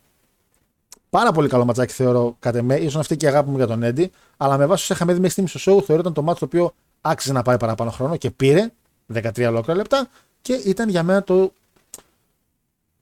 [1.11, 3.81] Πάρα πολύ καλό ματσάκι θεωρώ κατά με, ίσω αυτή και η αγάπη μου για τον
[3.83, 4.07] Eddie,
[4.37, 6.45] αλλά με βάση όσα είχαμε δει μέχρι στιγμής στο show, θεωρώ ήταν το μάτι το
[6.45, 8.71] οποίο άξιζε να πάρει παραπάνω χρόνο και πήρε
[9.15, 10.09] 13 ολόκληρα λεπτά
[10.43, 11.53] και ήταν για μένα το.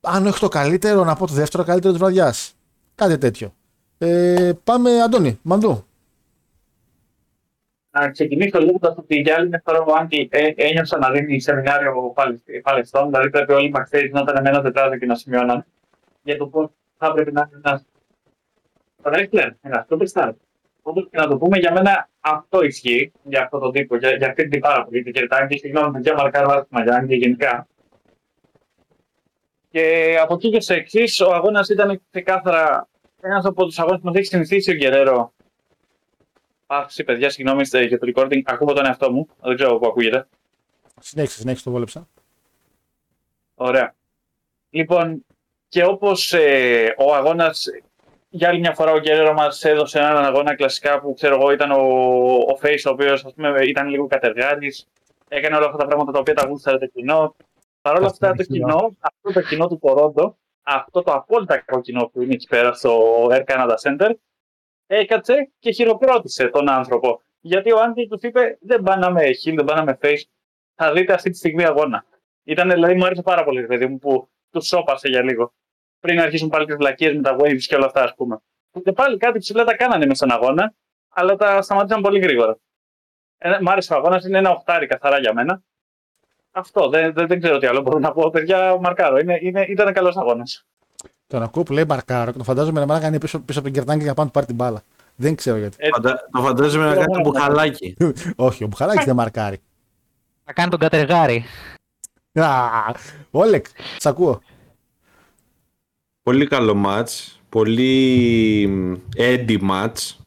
[0.00, 2.54] Αν όχι το καλύτερο, να πω το δεύτερο καλύτερο της βραδιάς.
[2.94, 3.54] Κάτι τέτοιο.
[3.98, 5.84] Ε, πάμε, Αντώνη, Μαντού.
[7.90, 12.12] Να ξεκινήσω λέγοντα ότι για άλλη μια φορά ο Άγγι ε, ένιωσα να δίνει σεμινάριο
[12.14, 13.06] Παλαιστι- Παλαιστών.
[13.06, 15.64] Δηλαδή πρέπει όλοι οι backstage να ήταν με ένα τετράδιο και να σημειώναν
[16.22, 16.68] για το πώς
[16.98, 17.82] θα πρέπει να είναι ένα.
[19.02, 20.32] Wrestler, ένα superstar.
[20.82, 24.26] Όπως και να το πούμε, για μένα αυτό ισχύει για αυτόν τον τύπο, για, για
[24.28, 25.10] αυτή την πάρα πολύ.
[25.12, 27.66] Και Άγγι, συγγνώμη, παιδιά, μαρκάρω άσχημα για Άγγι γενικά.
[29.70, 32.88] Και από εκεί και στο εξής, ο αγώνας ήταν ξεκάθαρα
[33.24, 35.32] ένας από τους αγώνες που μας έχει συνηθίσει ο Γκερέρο
[36.66, 38.40] Παύση, παιδιά, συγγνώμη στε- για το recording.
[38.44, 39.28] Ακούω τον εαυτό μου.
[39.42, 40.26] Δεν ξέρω πού ακούγεται.
[41.00, 42.08] Συνέχισε, συνέχισε, το βόλεψα.
[43.54, 43.94] Ωραία.
[44.70, 45.24] Λοιπόν,
[45.68, 47.66] και όπως ε, ο αγώνας,
[48.28, 51.70] για άλλη μια φορά ο Γκέρερο μας έδωσε έναν αγώνα κλασικά που ξέρω εγώ ήταν
[51.70, 51.82] ο,
[52.52, 54.88] ο Face, ο οποίος ας πούμε, ήταν λίγο κατεργάρης,
[55.28, 57.34] έκανε όλα αυτά τα πράγματα τα οποία τα γούσταρε το κοινό.
[57.82, 62.06] Παρ' όλα αυτά το κοινό, αυτό το κοινό του Κορόντο, αυτό το απόλυτα κακό κοινό
[62.06, 64.10] που είναι εκεί πέρα στο Air Canada Center,
[64.86, 67.22] έκατσε και χειροκρότησε τον άνθρωπο.
[67.40, 70.22] Γιατί ο Άντι του είπε: Δεν πάνε με heel, δεν πάνε με face.
[70.74, 72.04] Θα δείτε αυτή τη στιγμή αγώνα.
[72.44, 75.54] Ήταν, δηλαδή, μου άρεσε πάρα πολύ, παιδί μου, που του σώπασε για λίγο.
[76.00, 78.38] Πριν αρχίσουν πάλι τις βλακίες με τα waves και όλα αυτά, ας πούμε.
[78.84, 80.74] Και πάλι κάτι ψηλά τα κάνανε μέσα στον αγώνα,
[81.08, 82.58] αλλά τα σταματήσαν πολύ γρήγορα.
[83.38, 85.62] Ε, μ' άρεσε ο αγώνας, είναι ένα οχτάρι καθαρά για μένα.
[86.56, 88.30] Αυτό, δεν, δεν, δεν ξέρω τι άλλο μπορώ να πω.
[88.30, 89.18] Παιδιά, μαρκάρω.
[89.18, 90.64] Είναι, είναι, ήταν καλός αγώνας.
[91.26, 94.02] Τον ακούω που λέει Μαρκάρο και το φαντάζομαι να κάνει πίσω, πίσω από τον Κερτάνγκη
[94.02, 94.82] για να πάνω του πάρει την μπάλα.
[95.16, 95.76] Δεν ξέρω γιατί.
[95.80, 96.28] Ε, Φαντα...
[96.32, 97.96] Το φαντάζομαι να κάνει το μπουχαλάκι.
[98.36, 99.60] Όχι, ο Μπουχαλάκης δεν μαρκάρει.
[100.44, 101.44] Θα κάνει τον κατεργάρι.
[102.32, 102.48] Α,
[103.30, 103.66] Όλεκ,
[103.98, 104.40] σ' ακούω.
[106.22, 107.40] Πολύ καλό μάτς.
[107.48, 110.18] Πολύ έντι μάτς.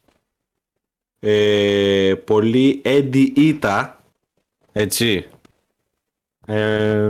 [1.20, 4.02] Ε, πολύ έντι ήττα.
[4.72, 5.28] Έτσι.
[6.48, 7.10] Ε,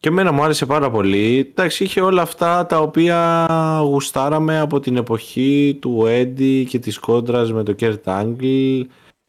[0.00, 1.38] και εμένα μου άρεσε πάρα πολύ.
[1.38, 3.46] Εντάξει, είχε όλα αυτά τα οποία
[3.82, 8.82] γουστάραμε από την εποχή του Eddie και της κόντρας με το Kurt Angle.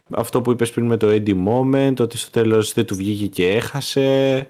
[0.10, 3.48] Αυτό που είπες πριν με το Eddie Moment, ότι στο τέλος δεν του βγήκε και
[3.48, 4.48] έχασε.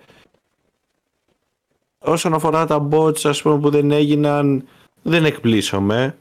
[1.99, 4.67] Όσον αφορά τα bots ας πούμε, που δεν έγιναν,
[5.01, 6.17] δεν εκπλήσωμε.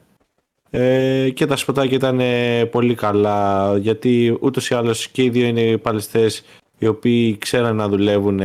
[0.69, 5.45] Ε, και τα σποτάκια ήταν ε, πολύ καλά, γιατί ούτως ή άλλως και οι δύο
[5.45, 6.43] είναι οι παλαιστές
[6.77, 8.41] οι οποίοι ξέραν να δουλεύουν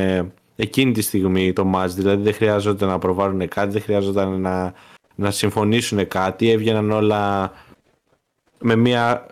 [0.57, 4.75] εκείνη τη στιγμή το match, δηλαδή δεν χρειάζονταν να προβάλλουν κάτι, δεν χρειάζονταν να,
[5.15, 7.53] να συμφωνήσουν κάτι, έβγαιναν όλα
[8.59, 9.27] με μια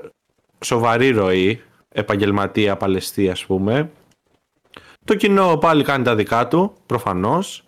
[0.64, 3.90] σοβαρή ροή, επαγγελματία παλαιστή ας πούμε.
[5.04, 7.64] Το κοινό πάλι κάνει τα δικά του, προφανώς.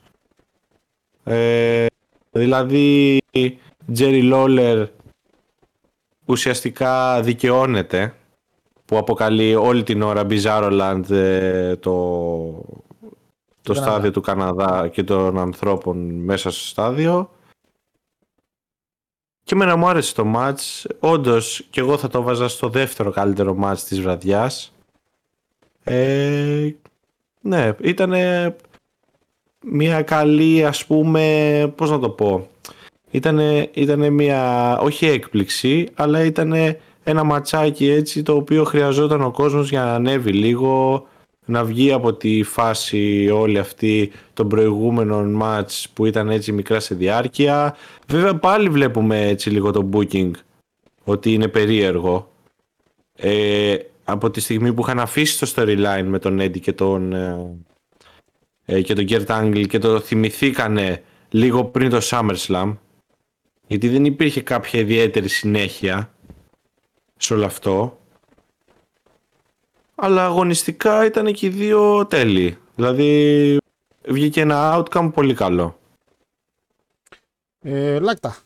[1.24, 1.86] Ε,
[2.30, 3.18] δηλαδή,
[3.92, 4.88] Τζέρι Λόλερ
[6.24, 8.14] ουσιαστικά δικαιώνεται
[8.92, 11.92] που αποκαλεί όλη την ώρα Bizarroland ε, το,
[13.62, 13.90] το Καναδά.
[13.90, 17.30] στάδιο του Καναδά και των ανθρώπων μέσα στο στάδιο.
[19.42, 20.86] Και εμένα μου άρεσε το μάτς.
[20.98, 24.72] Όντως και εγώ θα το βάζα στο δεύτερο καλύτερο μάτς της βραδιάς.
[25.84, 26.70] Ε,
[27.40, 28.12] ναι, ήταν
[29.64, 32.48] μια καλή ας πούμε, πώς να το πω.
[33.10, 39.70] Ήτανε, ήτανε μια, όχι έκπληξη, αλλά ήτανε ένα ματσάκι έτσι το οποίο χρειαζόταν ο κόσμος
[39.70, 41.06] για να ανέβει λίγο,
[41.44, 46.94] να βγει από τη φάση όλη αυτή των προηγούμενων μάτς που ήταν έτσι μικρά σε
[46.94, 47.76] διάρκεια.
[48.06, 50.30] Βέβαια πάλι βλέπουμε έτσι λίγο το booking
[51.04, 52.30] ότι είναι περίεργο.
[53.16, 57.56] Ε, από τη στιγμή που είχαν αφήσει το storyline με τον Eddie και τον, ε,
[58.64, 62.76] ε, και τον Gert Angle και το θυμηθήκανε λίγο πριν το SummerSlam
[63.66, 66.12] γιατί δεν υπήρχε κάποια ιδιαίτερη συνέχεια
[67.22, 67.96] σε όλο αυτό
[70.04, 72.58] αλλά αγωνιστικά ήταν και οι δύο τέλειοι.
[72.74, 73.58] Δηλαδή
[74.08, 75.78] βγήκε ένα outcome πολύ καλό.
[77.60, 78.36] Ε, Λάκτα.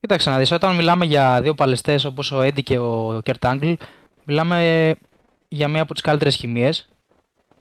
[0.00, 3.72] Κοίταξε να δεις, όταν μιλάμε για δύο παλαιστές όπως ο Έντι και ο Κέρτ Άγγλ,
[4.24, 4.94] μιλάμε
[5.48, 6.88] για μία από τις καλύτερες χημείες.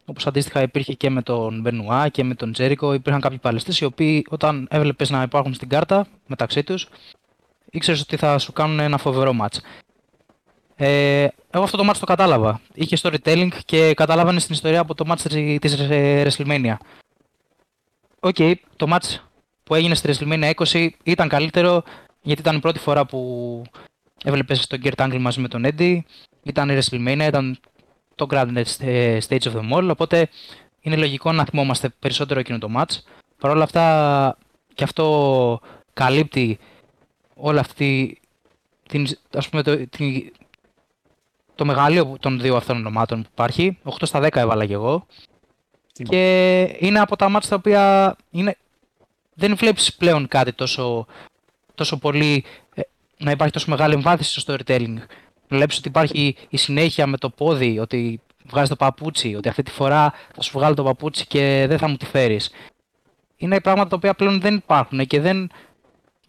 [0.06, 3.86] Όπως αντίστοιχα υπήρχε και με τον Μπενουά και με τον Τζέρικο, υπήρχαν κάποιοι παλαιστές οι
[3.86, 6.88] οποίοι όταν έβλεπες να υπάρχουν στην κάρτα μεταξύ τους,
[7.74, 9.62] ήξερες ότι θα σου κάνουν ένα φοβερό μάτς.
[10.76, 12.62] Ε, εγώ αυτό το μάτς το κατάλαβα.
[12.74, 16.76] Είχε storytelling και καταλάβαινες την ιστορία από το μάτς της, της ε, WrestleMania.
[18.20, 18.36] Ok,
[18.76, 19.24] το μάτς
[19.64, 21.84] που έγινε στη WrestleMania 20 ήταν καλύτερο
[22.22, 23.62] γιατί ήταν η πρώτη φορά που
[24.24, 26.00] έβλεπες τον Kurt Angle μαζί με τον Eddie.
[26.44, 27.60] Ήταν η WrestleMania, ήταν
[28.16, 30.30] το Grand ε, Stage of Them All, οπότε
[30.80, 32.98] είναι λογικό να θυμόμαστε περισσότερο εκείνο το match.
[33.38, 34.38] Παρ' όλα αυτά
[34.74, 35.60] και αυτό
[35.94, 36.60] καλύπτει
[37.36, 38.20] όλη αυτή
[38.88, 40.32] την, ας πούμε, το, την,
[41.56, 43.78] το μεγαλείο των δύο αυτών ονομάτων που υπάρχει.
[43.84, 45.06] 8 στα 10 έβαλα και εγώ.
[45.92, 48.58] Και είναι από τα μάτια τα οποία είναι...
[49.34, 51.06] δεν βλέπεις πλέον κάτι τόσο,
[51.76, 52.44] τόσο πολύ
[52.74, 52.82] ε,
[53.18, 54.98] να υπάρχει τόσο μεγάλη εμβάθυνση στο storytelling.
[55.48, 59.72] Βλέπεις ότι υπάρχει η συνέχεια με το πόδι, ότι βγάζεις το παπούτσι, ότι αυτή τη
[59.72, 62.52] φορά θα σου βγάλω το παπούτσι και δεν θα μου τη φέρεις.
[63.38, 65.52] Είναι πράγματα τα οποία πλέον δεν υπάρχουν και δεν,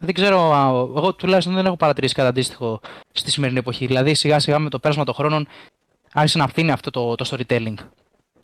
[0.05, 2.81] δεν ξέρω, α, εγώ τουλάχιστον δεν έχω παρατηρήσει κάτι αντίστοιχο
[3.12, 3.86] στη σημερινή εποχή.
[3.86, 5.47] Δηλαδή σιγά σιγά με το πέρασμα των χρόνων
[6.12, 7.74] άρχισε να φθήνει αυτό το, το storytelling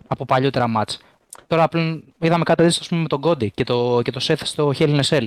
[0.07, 0.99] από παλιότερα μάτς.
[1.47, 4.41] Τώρα πλέον είδαμε κάτι αντίστοιχο ας πούμε, με τον Κόντι και το, και το Seth
[4.43, 5.27] στο Hell in a Cell.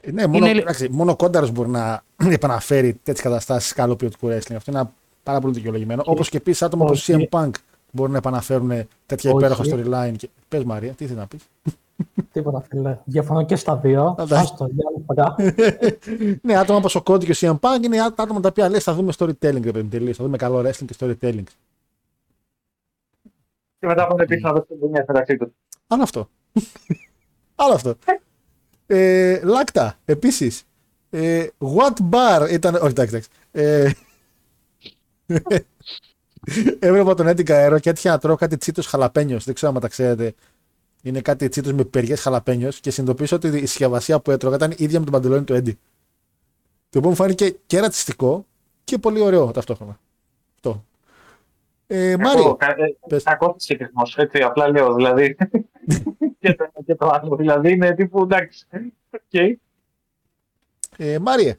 [0.00, 4.26] Ε, Ναι, μόνο, Είναι- εντάξει, μόνο ο Κόνταρος μπορεί να επαναφέρει τέτοιες καταστάσεις καλό ποιοτικού
[4.28, 4.54] wrestling.
[4.56, 4.92] Αυτό είναι ένα
[5.22, 6.02] πάρα πολύ δικαιολογημένο.
[6.06, 7.28] Όπως και επίσης άτομα όπως Όχι.
[7.30, 7.50] CM Punk
[7.90, 8.68] μπορούν να επαναφέρουν
[9.06, 9.38] τέτοια Όχι.
[9.44, 10.14] υπέροχα storyline.
[10.16, 10.28] Και...
[10.48, 11.40] Πες Μαρία, τι θέλει να πεις;
[12.32, 12.98] Τίποτα, φίλε.
[13.04, 14.14] Διαφωνώ και στα δύο.
[14.18, 14.34] Εντάξει.
[14.34, 15.34] Άστο, για άλλη φορά.
[16.42, 18.94] ναι, άτομα όπως ο Cody και ο CM Punk είναι άτομα τα οποία λες θα
[18.94, 20.16] δούμε storytelling, ρε παιδί τελείως.
[20.16, 21.44] Θα δούμε καλό wrestling και storytelling.
[23.78, 25.48] Και μετά πάνε πίσω να δώσουν την μπουνιά μεταξύ τους.
[25.86, 26.28] Άλλο αυτό.
[27.54, 27.94] Άλλο αυτό.
[28.86, 30.64] Ε, Λάκτα, επίσης.
[31.10, 32.74] Ε, what bar ήταν.
[32.74, 33.28] Όχι, εντάξει, εντάξει.
[33.52, 33.90] Ε,
[36.78, 39.44] έβλεπα τον Eddie Guerrero και έτυχε να τρώω κάτι τσίτος χαλαπένιος.
[39.44, 40.34] Δεν ξέρω αν τα ξέρετε.
[41.02, 44.98] Είναι κάτι τσίτος με περιέ χαλαπένιος και συνειδητοποίησα ότι η συσκευασία που έτρωγα ήταν ίδια
[44.98, 45.74] με τον παντελόνι του Eddie.
[46.90, 48.46] Το οποίο μου φάνηκε και ρατσιστικό
[48.84, 49.98] και πολύ ωραίο ταυτόχρονα.
[50.54, 50.84] Αυτό.
[51.86, 53.22] Ε, Μάριο, Κα- ε, πες.
[53.22, 54.94] Κακό συσχετισμό, έτσι, απλά λέω.
[54.94, 55.36] Δηλαδή.
[56.40, 57.36] και, το, και το άλλο.
[57.36, 58.66] Δηλαδή είναι τύπου εντάξει.
[59.10, 59.52] Okay.
[60.96, 61.56] ε, Μάριε,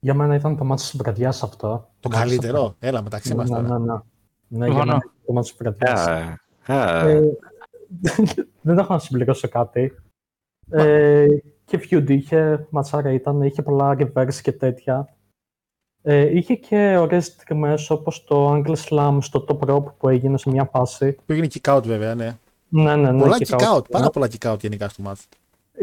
[0.00, 1.88] Για μένα ήταν το μάτι της βραδιά αυτό.
[2.00, 2.76] το καλύτερο.
[2.78, 3.78] Έλα μεταξύ Ναι, μας ναι, τώρα.
[3.78, 3.98] ναι, ναι.
[4.48, 4.84] Ναι, για Συμφωνώ.
[4.84, 6.40] μένα ήταν το μάτι της βραδιά.
[7.90, 9.94] Α, α, Ε, δεν έχω να συμπληρώσω κάτι.
[10.70, 11.26] Ε,
[11.64, 15.14] και feud είχε, ματσάρα ήταν, είχε πολλά reverse και τέτοια.
[16.02, 20.50] Ε, είχε και ωραίες στιγμές όπως το Angle Slam στο top rope που έγινε σε
[20.50, 21.12] μια φάση.
[21.12, 22.36] Που έγινε kick out βέβαια, ναι.
[22.68, 23.20] Ναι, ναι, ναι.
[23.20, 25.28] πολλά και kick out, κάπου- πάρα πολλά kick out γενικά στο μάτς.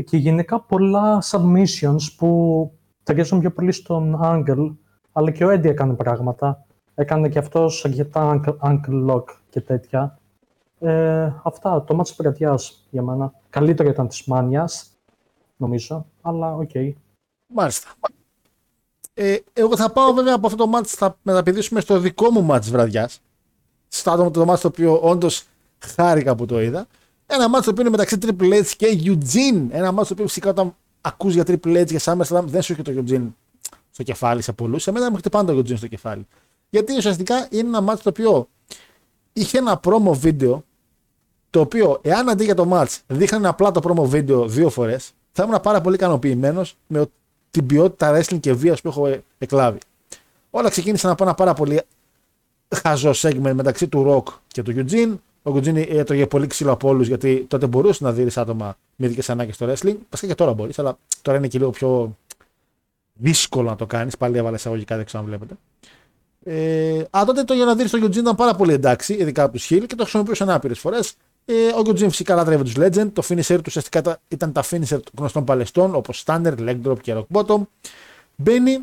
[0.06, 2.72] Και γενικά πολλά submissions που
[3.04, 4.76] ταιριάζουν πιο πολύ στον Angle,
[5.12, 6.66] αλλά και ο Eddie έκανε πράγματα.
[6.96, 10.20] Έκανε και αυτός αρκετά ankle, ankle lock και τέτοια.
[10.80, 13.34] Ε, αυτά, το μάτς της βραδιάς για μένα.
[13.50, 14.86] Καλύτερο ήταν της Μάνιας,
[15.58, 16.72] νομίζω, αλλά οκ.
[17.48, 17.90] Μάλιστα.
[19.14, 22.62] Ε, εγώ θα πάω βέβαια από αυτό το μάτς, θα μεταπηδήσουμε στο δικό μου μάτς
[22.62, 23.22] της βραδιάς.
[23.88, 25.44] Στο άτομο το μάτς το οποίο όντως
[25.80, 26.88] χάρηκα που το είδα.
[27.26, 29.68] Ένα μάτς το οποίο είναι μεταξύ Triple H και Eugene.
[29.70, 32.82] Ένα μάτς το οποίο φυσικά όταν ακούς για Triple H και SummerSlam δεν σου έχει
[32.82, 33.28] το Eugene
[33.92, 34.84] στο κεφάλι σε πολλούς.
[34.84, 36.28] Σε μένα μου χτυπάνε το Eugene στο κεφάλι.
[36.70, 38.48] Γιατί ουσιαστικά είναι ένα μάτς το οποίο
[39.40, 40.64] είχε ένα promo βίντεο
[41.50, 45.44] το οποίο εάν αντί για το match δείχνανε απλά το promo βίντεο δύο φορές, θα
[45.44, 47.08] ήμουν πάρα πολύ ικανοποιημένος με ο-
[47.52, 49.78] την ποιότητα wrestling και βίας που έχω ε- εκλάβει.
[50.50, 51.82] Όλα ξεκίνησαν από ένα πάρα πολύ
[52.76, 55.16] χαζό segment μεταξύ του Rock και του Eugene.
[55.44, 59.30] Ο Eugene έτρωγε πολύ ξύλο από όλους γιατί τότε μπορούσες να δεις άτομα με ειδικές
[59.30, 59.96] ανάγκες στο wrestling.
[60.10, 62.18] Βασικά και τώρα μπορείς, αλλά τώρα είναι και λίγο πιο
[63.14, 64.18] δύσκολο να το κάνεις.
[64.18, 65.54] Πάλι έβαλες εισαγωγικά, δεν ξέρω αν βλέπετε.
[66.50, 69.54] Ε, α, τότε το για να δεις στο Eugene ήταν πάρα πολύ εντάξει, ειδικά από
[69.54, 71.14] τους Hill και το χρησιμοποιούσαν άπειρε φορές.
[71.46, 73.10] Ε, ο Eugene φυσικά λάτρευε τους Legend.
[73.14, 77.00] Το finisher του ουσιαστικά τα- ήταν τα finisher των γνωστών παλαιστών όπως Stunner, Leg Drop
[77.02, 77.62] και Rock Bottom.
[78.36, 78.80] Μπαίνει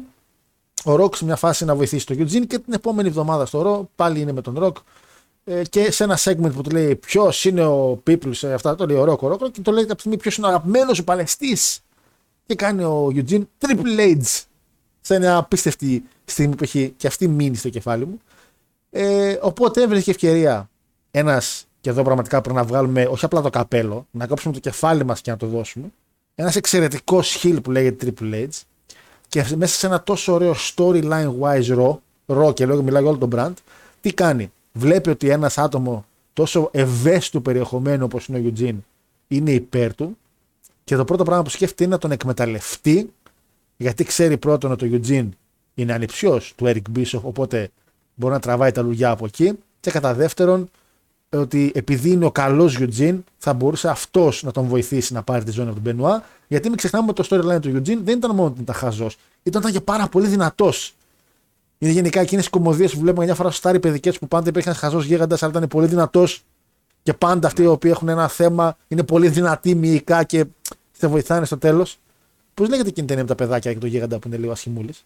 [0.85, 3.87] ο Rock σε μια φάση να βοηθήσει τον Eugene και την επόμενη εβδομάδα στο Raw
[3.97, 4.73] πάλι είναι με τον Rock.
[5.45, 8.87] Ε, και σε ένα segment που του λέει ποιος είναι ο People σε αυτά, το
[8.87, 11.05] λέει ο Rock, ο Rock και το λέει κάποια στιγμή ποιος είναι ο αγαπημένος σου
[11.05, 11.81] παλαιστής.
[12.47, 14.43] Και κάνει ο Eugene Triple H
[15.07, 18.21] σε μια απίστευτη στιγμή που έχει και αυτή μείνει στο κεφάλι μου.
[18.91, 20.71] Ε, οπότε έβρεσε ευκαιρία
[21.11, 25.05] ένας, και εδώ πραγματικά πρέπει να βγάλουμε όχι απλά το καπέλο, να κόψουμε το κεφάλι
[25.05, 25.87] μας και να το δώσουμε.
[26.35, 28.49] Ένας εξαιρετικός χιλ που λέγεται Triple H
[29.29, 33.19] και μέσα σε ένα τόσο ωραίο storyline wise raw, raw και λέω μιλάω για όλο
[33.19, 33.53] τον brand,
[34.01, 34.53] τι κάνει.
[34.73, 38.79] Βλέπει ότι ένας άτομο τόσο ευαίσθητου περιεχομένου όπως είναι ο Eugene
[39.29, 40.17] είναι υπέρ του
[40.85, 43.13] και το πρώτο πράγμα που σκέφτεται είναι να τον εκμεταλλευτεί
[43.77, 45.29] γιατί ξέρει πρώτον ότι ο Eugene
[45.75, 47.71] είναι ανιψιός του Eric Bischoff, οπότε
[48.15, 49.53] μπορεί να τραβάει τα λουλιά από εκεί.
[49.81, 50.71] Και κατά δεύτερον,
[51.31, 55.51] ότι επειδή είναι ο καλός Eugene, θα μπορούσε αυτός να τον βοηθήσει να πάρει τη
[55.51, 56.25] ζώνη από τον Μπενουά.
[56.49, 59.61] Γιατί μην ξεχνάμε ότι το storyline του Eugene δεν ήταν μόνο ότι ήταν χαζός, ήταν,
[59.61, 60.95] ήταν και πάρα πολύ δυνατός.
[61.79, 64.69] Είναι γενικά εκείνες οι κομμωδίες που βλέπουμε μια φορά στου στάρι παιδικές που πάντα υπήρχε
[64.69, 66.43] ένας χαζός γίγαντας, αλλά ήταν πολύ δυνατός.
[67.03, 70.45] Και πάντα αυτοί οι οποίοι έχουν ένα θέμα είναι πολύ δυνατοί μυϊκά και
[70.99, 71.99] σε βοηθάνε στο τέλος.
[72.55, 75.05] Πώς λέγεται εκείνη η ταινία με τα παιδάκια και το γίγαντα που είναι λίγο ασχημούλης;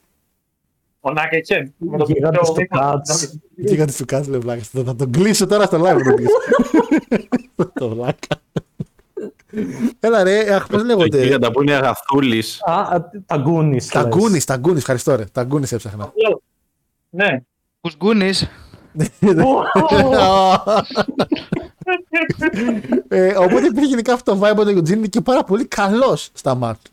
[1.01, 1.75] Ο Νάκα Τσεν.
[1.79, 2.79] Με το Γίγαντας πιο του μήκο.
[2.81, 3.29] Cats.
[3.57, 4.63] Γίγαντα του Κάτ, λέει βλάκα.
[4.85, 5.97] Θα τον κλείσω τώρα στο live.
[5.97, 6.35] να τον κλείσω.
[7.75, 8.37] Το βλάκα.
[10.01, 12.63] Έλα ρε, αχ, πώς Το λέγονται; γίγαντα που είναι αγαθούλης.
[12.63, 13.83] Α, α, τα Goonies.
[13.83, 14.15] Τα λες.
[14.15, 15.25] γκούνις, τα γκούνις, ευχαριστώ ρε.
[15.33, 16.13] Τα γκούνις έψαχνα.
[17.11, 17.43] Ναι.
[17.81, 18.49] Κουσγκούνης.
[23.09, 26.31] ε, οπότε υπήρχε γενικά αυτό το vibe ότι ο Eugene είναι και πάρα πολύ καλός
[26.33, 26.91] στα μάτια.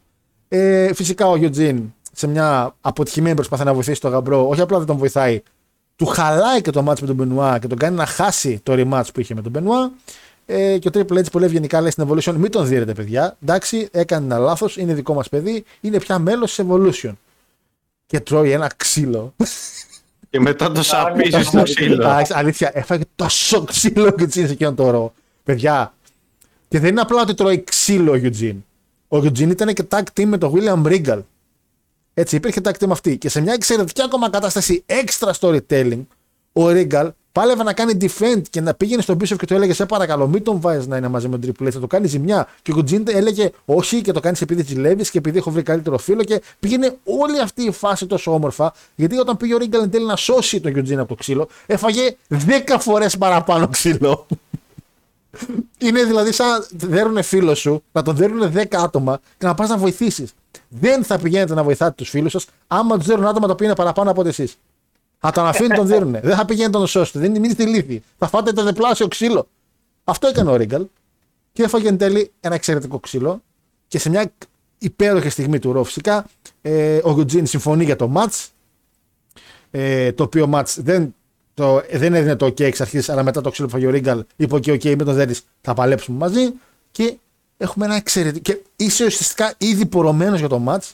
[0.47, 1.81] Ε, φυσικά ο Eugene
[2.11, 5.41] σε μια αποτυχημένη προσπάθεια να βοηθήσει τον γαμπρό, όχι απλά δεν τον βοηθάει,
[5.95, 9.07] του χαλάει και το μάτς με τον Μπενουά και τον κάνει να χάσει το rematch
[9.13, 9.91] που είχε με τον Μπενουά.
[10.45, 13.37] Ε, και ο Triple H πολύ ευγενικά λέει στην Evolution: Μην τον δίνετε, παιδιά.
[13.43, 17.13] Εντάξει, έκανε ένα λάθος, είναι δικό μας παιδί, είναι πια μέλος της Evolution.
[18.05, 19.33] Και τρώει ένα ξύλο.
[20.29, 21.93] Και μετά το σαπίζει στο ξύλο.
[21.93, 25.13] Εντάξει, αλήθεια, έφαγε τόσο ξύλο ο Eugene σε εκείνον το ρο.
[25.43, 25.93] Παιδιά,
[26.67, 28.57] και δεν είναι απλά ότι τρώει ξύλο ο Eugene.
[29.07, 31.21] Ο Eugene ήταν και tag team με τον William Regal.
[32.13, 33.17] Έτσι, υπήρχε tag team αυτή.
[33.17, 36.01] Και σε μια εξαιρετική ακόμα κατάσταση extra storytelling,
[36.53, 39.85] ο Regal πάλευε να κάνει defend και να πήγαινε στον πίσω και του έλεγε Σε
[39.85, 42.47] παρακαλώ, μην τον βάζεις να είναι μαζί με τον Triple H, θα το κάνει ζημιά.
[42.61, 45.97] Και ο Eugene έλεγε Όχι και το κάνει επειδή ζηλεύεις και επειδή έχω βρει καλύτερο
[45.97, 46.23] φίλο.
[46.23, 50.05] Και πήγαινε όλη αυτή η φάση τόσο όμορφα, γιατί όταν πήγε ο Ρίγκαλ εν τέλει
[50.05, 52.35] να σώσει τον Eugene από το ξύλο, έφαγε 10
[52.79, 54.25] φορές παραπάνω ξύλο.
[55.77, 59.69] Είναι δηλαδή σαν να δέρουν φίλο σου, να τον δέρουν 10 άτομα και να πας
[59.69, 60.33] να βοηθήσεις.
[60.69, 63.75] Δεν θα πηγαίνετε να βοηθάτε τους φίλους σας άμα τους δέρουν άτομα τα οποία είναι
[63.75, 64.57] παραπάνω από εσείς.
[65.19, 66.11] Θα τον αφήνουν τον δέρουν.
[66.11, 67.19] Δεν θα πηγαίνετε να τον σώσετε.
[67.19, 68.03] Δεν είναι στη λύθη.
[68.17, 69.47] Θα φάτε το διπλάσιο ξύλο.
[70.03, 70.85] Αυτό έκανε ο Ρίγκαλ
[71.51, 73.41] και έφαγε εν τέλει ένα εξαιρετικό ξύλο.
[73.87, 74.31] Και σε μια
[74.77, 76.25] υπέροχη στιγμή του Ρο, φυσικά,
[76.61, 78.47] ε, ο Γιουτζίν συμφωνεί για το match.
[79.71, 81.15] Ε, το οποίο match δεν,
[81.55, 84.23] το, δεν έδινε το OK εξ αρχής, αλλά μετά το ξύλο που φάγε ο Ρίγκαλ
[84.35, 86.53] είπε: OK, OK, με τον Δέννη θα παλέψουμε μαζί.
[86.91, 87.17] Και
[87.57, 88.41] έχουμε ένα εξαιρετικό.
[88.41, 90.89] Και είσαι ουσιαστικά ήδη πορωμένος για το match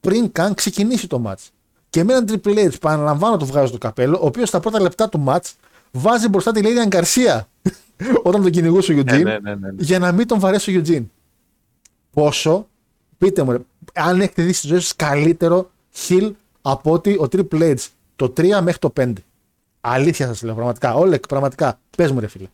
[0.00, 1.48] πριν καν ξεκινήσει το match.
[1.90, 5.08] Και με έναν Triple H, παραλαμβάνω το βγάζω το καπέλο, ο οποίος στα πρώτα λεπτά
[5.08, 5.52] του match
[5.90, 7.48] βάζει μπροστά τη Lady Γκαρσία
[8.22, 9.68] όταν τον κυνηγούσε ο Eugene, ναι, ναι, ναι, ναι.
[9.78, 11.04] για να μην τον βαρέσει ο Eugene.
[12.10, 12.68] Πόσο,
[13.18, 13.58] πείτε μου, ρε,
[13.94, 17.86] αν έχετε δει στη ζωή σας καλύτερο χιλ από ότι ο Triple H
[18.16, 19.12] το 3 μέχρι το 5.
[19.88, 20.94] Αλήθεια σας λέω, πραγματικά.
[20.94, 21.78] Όλεκ, πραγματικά.
[21.96, 22.46] Πες μου, ρε φίλε.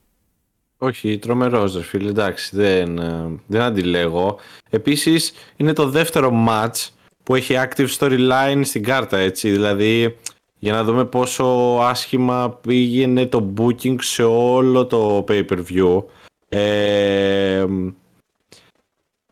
[0.78, 4.38] Όχι, τρομερός ρε φίλε, εντάξει, δεν, ε, δεν αντιλέγω.
[4.70, 6.88] Επίσης, είναι το δεύτερο match
[7.22, 9.50] που έχει active storyline στην κάρτα, έτσι.
[9.50, 10.16] Δηλαδή,
[10.58, 11.44] για να δούμε πόσο
[11.80, 16.04] άσχημα πήγαινε το booking σε όλο το pay-per-view.
[16.48, 17.64] Ε,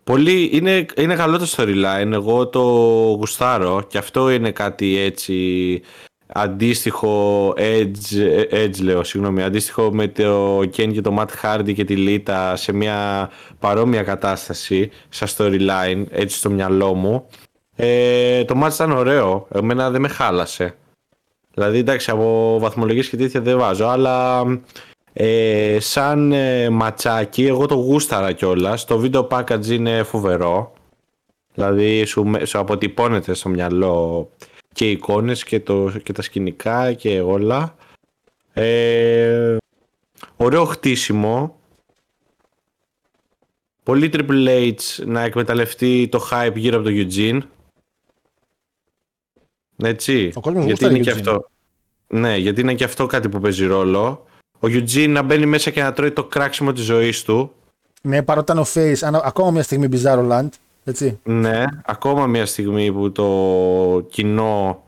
[0.05, 2.61] πολύ, είναι, είναι καλό το storyline, εγώ το
[3.19, 5.83] γουστάρω και αυτό είναι κάτι έτσι
[6.33, 11.95] αντίστοιχο edge, edge λέω, συγγνώμη, αντίστοιχο με το Ken και το Matt Hardy και τη
[11.99, 17.27] Lita σε μια παρόμοια κατάσταση σαν storyline, έτσι στο μυαλό μου.
[17.77, 20.75] Ε, το μάτς ήταν ωραίο, εμένα δεν με χάλασε.
[21.55, 24.45] Δηλαδή εντάξει από βαθμολογίες και τέτοια δεν βάζω, αλλά
[25.13, 28.85] ε, σαν ε, ματσάκι εγώ το γούσταρα κιόλας.
[28.85, 30.73] Το βίντεο package είναι φοβερό.
[31.55, 34.29] Δηλαδή σου, σου αποτυπώνεται στο μυαλό
[34.75, 37.75] και οι εικόνες και, το, και τα σκηνικά και όλα.
[38.53, 39.57] Ε,
[40.37, 41.59] ωραίο χτίσιμο.
[43.83, 47.41] Πολύ Triple H να εκμεταλλευτεί το hype γύρω από το Eugene.
[49.77, 50.33] Έτσι.
[50.35, 51.15] Ο κόσμος γιατί γούσταρε είναι και Eugene.
[51.15, 51.51] αυτό.
[52.07, 54.27] Ναι, γιατί είναι και αυτό κάτι που παίζει ρόλο.
[54.53, 57.53] Ο Eugene να μπαίνει μέσα και να τρώει το κράξιμο της ζωής του.
[58.03, 60.49] Ναι, παρότι ήταν ο Face, ανα- ακόμα μια στιγμή Bizarro Land.
[60.91, 61.21] Έτσι.
[61.25, 64.85] Ναι, ακόμα μια στιγμή που το κοινό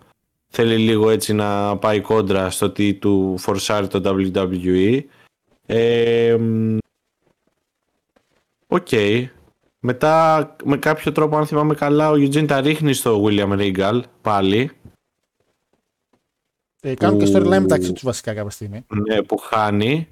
[0.48, 5.00] θέλει λίγο έτσι να πάει κόντρα στο τι του φορσάρει το WWE.
[5.66, 6.78] Ε, μ,
[8.66, 8.88] Οκ.
[9.80, 14.70] Μετά με κάποιο τρόπο αν θυμάμαι καλά ο Eugene τα ρίχνει στο William Regal πάλι.
[16.80, 18.84] Ε, κάνουν και Που- storyline μεταξύ τους βασικά κάποια στιγμή.
[18.88, 20.08] Ναι, που χάνει.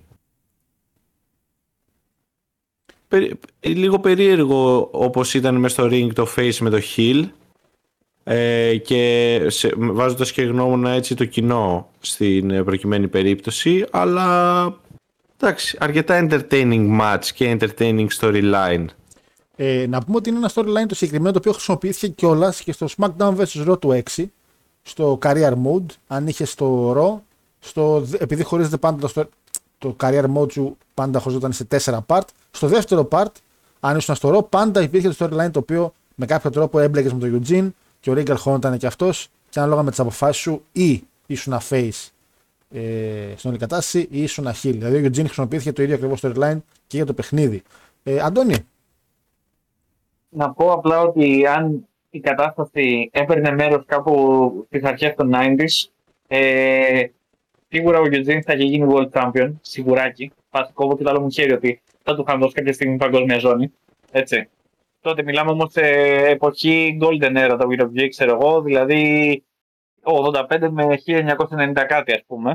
[3.60, 7.24] Λίγο περίεργο όπως ήταν μέσα στο ring το face με το heel
[8.24, 14.64] ε, και σε, βάζοντας και γνώμονα έτσι το κοινό στην ε, προκειμένη περίπτωση αλλά
[15.40, 18.84] εντάξει αρκετά entertaining match και entertaining storyline
[19.56, 22.86] Ε, να πούμε ότι είναι ένα storyline το συγκεκριμένο το οποίο χρησιμοποιήθηκε κιόλας και στο
[22.96, 23.68] SmackDown vs.
[23.70, 24.24] Raw του 6
[24.82, 25.86] στο career mode.
[26.06, 27.20] Αν είχε στο Raw,
[27.60, 29.28] στο, επειδή χωρίζεται πάντα το, sto-
[29.78, 32.20] το career mode σου πάντα χωριζόταν σε 4 part.
[32.50, 33.32] Στο δεύτερο part,
[33.80, 37.18] αν ήσουν στο Raw, πάντα υπήρχε το storyline το οποίο με κάποιο τρόπο έμπλεκες με
[37.18, 37.70] τον Eugene
[38.00, 42.08] και ο Regal χώνονταν και αυτός και ανάλογα με τις αποφάσεις σου ή ήσουν face
[42.70, 44.52] ε, στην όλη κατάσταση ή ήσουν heel.
[44.62, 47.62] Δηλαδή ο Eugene χρησιμοποιήθηκε το ίδιο ακριβώς storyline και για το παιχνίδι.
[48.02, 48.56] Ε, Αντώνη,
[50.28, 55.88] Να πω απλά ότι αν η κατάσταση έπαιρνε μέρος κάπου στις αρχές των 90s,
[56.28, 57.04] ε,
[57.68, 60.32] σίγουρα ο Eugene θα είχε γίνει World Champion, σιγουράκι.
[60.50, 63.38] Θα κόβω και το άλλο μου χέρι ότι θα του είχαν δώσει κάποια στιγμή παγκόσμια
[63.38, 63.72] ζώνη.
[64.10, 64.48] Έτσι.
[65.00, 65.80] Τότε μιλάμε όμως σε
[66.26, 69.44] εποχή Golden Era το WWE, ξέρω εγώ, δηλαδή
[70.02, 72.54] 85 με 1990 κάτι ας πούμε.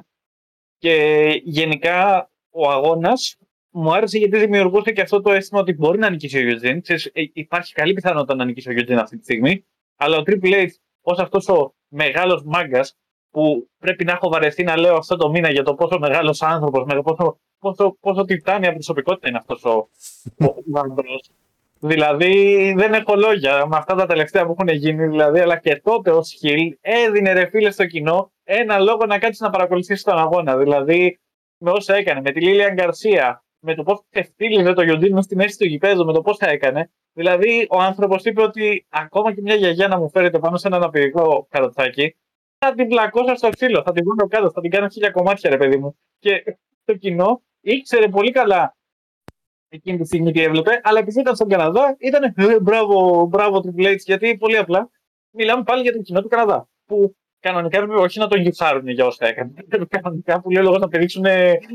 [0.77, 3.37] Και γενικά ο αγώνας
[3.69, 6.79] μου άρεσε γιατί δημιουργούσε και αυτό το αίσθημα ότι μπορεί να νικήσει ο Eugene.
[6.81, 9.65] Ξέρεις, ε, υπάρχει καλή πιθανότητα να νικήσει ο Eugene αυτή τη στιγμή.
[9.95, 10.67] Αλλά ο Triple H
[11.01, 12.97] ως αυτός ο μεγάλος μάγκας
[13.31, 16.83] που πρέπει να έχω βαρεθεί να λέω αυτό το μήνα για το πόσο μεγάλος άνθρωπος,
[16.85, 19.89] με πόσο, πόσο, πόσο τιτάνια προσωπικότητα είναι αυτός ο,
[20.45, 21.29] ο γαμπρός.
[21.79, 25.07] Δηλαδή δεν έχω λόγια με αυτά τα τελευταία που έχουν γίνει.
[25.07, 29.39] Δηλαδή, αλλά και τότε ως Χιλ έδινε ρε φίλε στο κοινό ένα λόγο να κάτσεις
[29.39, 30.57] να παρακολουθήσεις τον αγώνα.
[30.57, 31.19] Δηλαδή
[31.57, 35.57] με όσα έκανε, με τη Λίλια Γκαρσία, με το πώς ξεφτύλιζε το Γιοντίνο στη μέση
[35.57, 36.91] του γηπέδου, με το πώς τα έκανε.
[37.13, 40.75] Δηλαδή, ο άνθρωπος είπε ότι ακόμα και μια γιαγιά να μου φέρετε πάνω σε ένα
[40.75, 42.15] αναπηρικό καροτσάκι,
[42.57, 45.57] θα την πλακώσω στο ξύλο, θα την βγάλω κάτω, θα την κάνω χίλια κομμάτια, ρε
[45.57, 45.97] παιδί μου.
[46.19, 48.75] Και το κοινό ήξερε πολύ καλά
[49.69, 53.85] εκείνη τη στιγμή τι έβλεπε, αλλά επειδή ήταν στον Καναδά, ήταν «Ε, μπράβο, μπράβο Triple
[53.85, 54.89] H, γιατί πολύ απλά
[55.31, 56.67] μιλάμε πάλι για το κοινό του Καναδά.
[56.85, 59.51] Που κανονικά έπρεπε όχι να τον γιουφάρουν για όσα έκανε.
[59.55, 61.25] Έπρεπε κανονικά που λέει λόγος να πηδήξουν,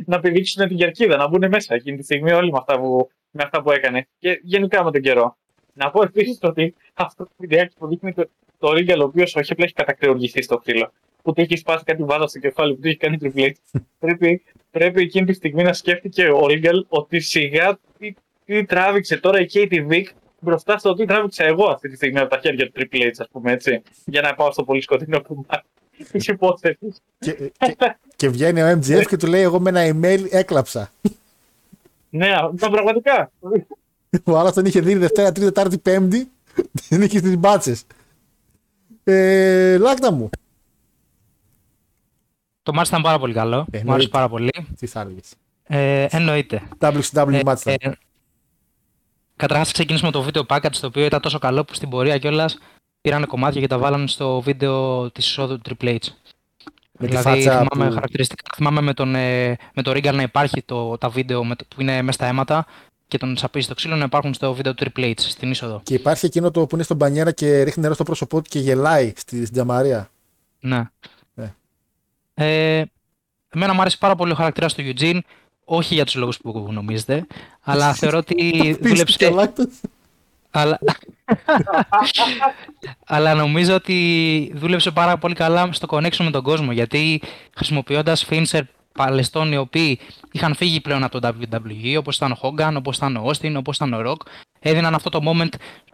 [0.06, 3.42] να πηδήξουν την κερκίδα, να μπουν μέσα εκείνη τη στιγμή όλοι με αυτά που, με
[3.42, 4.08] αυτά που έκανε.
[4.18, 5.36] Και γενικά με τον καιρό.
[5.72, 9.52] Να πω επίσης ότι αυτό το βιντεάκι που δείχνει το, το Ρίγκαλ, ο οποίος όχι
[9.52, 12.88] απλά έχει κατακρεουργηθεί στο ξύλο, που του έχει σπάσει κάτι βάδα στο κεφάλι, που του
[12.88, 13.52] έχει κάνει τριπλέ.
[13.98, 18.14] πρέπει, πρέπει εκείνη τη στιγμή να σκέφτηκε ο Ρίγκαλ ότι σιγά τι,
[18.44, 20.04] τι τράβηξε τώρα η Katie Vick
[20.40, 23.28] μπροστά στο τι τράβηξα εγώ αυτή τη στιγμή από τα χέρια του Triple H, ας
[23.32, 23.82] πούμε έτσι.
[24.04, 25.66] Για να πάω στο πολύ σκοτεινό κομμάτι
[26.12, 27.02] της υπόθεσης.
[27.18, 27.76] και, και,
[28.16, 30.92] και βγαίνει ο MGF και του λέει: Εγώ με ένα email έκλαψα.
[32.10, 32.28] ναι,
[32.58, 33.30] τα πραγματικά.
[34.24, 36.30] Ο άλλος τον είχε δει Δευτέρα, Τρίτη, Τετάρτη, Πέμπτη.
[36.88, 37.84] Δεν είχε τι μπάτσες.
[39.04, 40.30] Ε, λάκτα μου.
[42.62, 43.66] Το μάτς ήταν πάρα πολύ καλό.
[43.70, 44.50] Ε, Μου άρεσε πάρα πολύ.
[44.78, 45.20] Τι θα έλεγε.
[45.62, 46.62] Ε, εννοείται.
[46.80, 47.60] WCW Ε, match.
[47.64, 47.74] ε,
[49.36, 52.58] Καταρχάς, ξεκινήσουμε με το βίντεο package το οποίο ήταν τόσο καλό που στην πορεία κιόλας
[53.00, 55.96] πήραν κομμάτια και τα βάλανε στο βίντεο της εισόδου του Triple H.
[57.02, 60.22] Με τη δηλαδή, φάτσα θυμάμαι που- χαρακτηριστικά, θυμάμαι με τον, ε, με τον Regal να
[60.22, 62.66] υπάρχει το, τα βίντεο με το, που είναι μέσα στα αίματα
[63.08, 65.80] και τον σαπίζει στο ξύλο να υπάρχουν στο βίντεο του Triple H στην είσοδο.
[65.82, 68.58] Και υπάρχει εκείνο το που είναι στον μπανιέρα και ρίχνει νερό στο πρόσωπό του και
[68.58, 70.10] γελάει στη, στην τζαμαρία.
[70.60, 70.82] Ναι.
[72.40, 72.78] Ναι.
[72.78, 72.84] Ε,
[73.48, 75.18] εμένα μου άρεσε πάρα πολύ ο χαρακτήρας του Eugene.
[75.64, 77.26] Όχι για τους λόγους που νομίζετε,
[77.62, 79.30] αλλά θεωρώ ότι Πίστηκε δούλεψε.
[79.30, 79.66] λάκτος.
[80.50, 80.78] αλλά...
[83.06, 87.22] αλλά νομίζω ότι δούλεψε πάρα πολύ καλά στο connection με τον κόσμο γιατί
[87.56, 88.60] χρησιμοποιώντας finisher
[88.92, 89.98] παλαιστών οι οποίοι
[90.32, 93.76] είχαν φύγει πλέον από το WWE όπως ήταν ο Hogan, όπως ήταν ο Austin, όπως
[93.76, 94.26] ήταν ο Rock
[94.60, 95.48] έδιναν αυτό το moment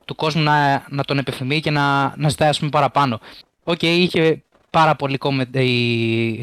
[0.04, 3.20] του κόσμου να, να τον επιθυμεί και να, να ζητάει ας πούμε παραπάνω.
[3.64, 4.42] Οκ, είχε
[4.76, 5.68] πάρα πολύ comedy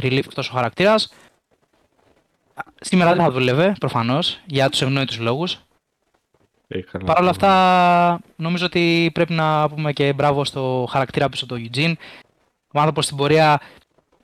[0.01, 1.13] relief αυτός ο χαρακτήρας.
[2.81, 5.59] Σήμερα δεν θα δούλευε, προφανώς, για τους ευνόητους λόγους.
[6.67, 11.69] Είχα Παρ' όλα αυτά, νομίζω ότι πρέπει να πούμε και μπράβο στο χαρακτήρα πίσω του
[11.69, 11.93] Eugene.
[12.73, 13.61] Ο άνθρωπος στην πορεία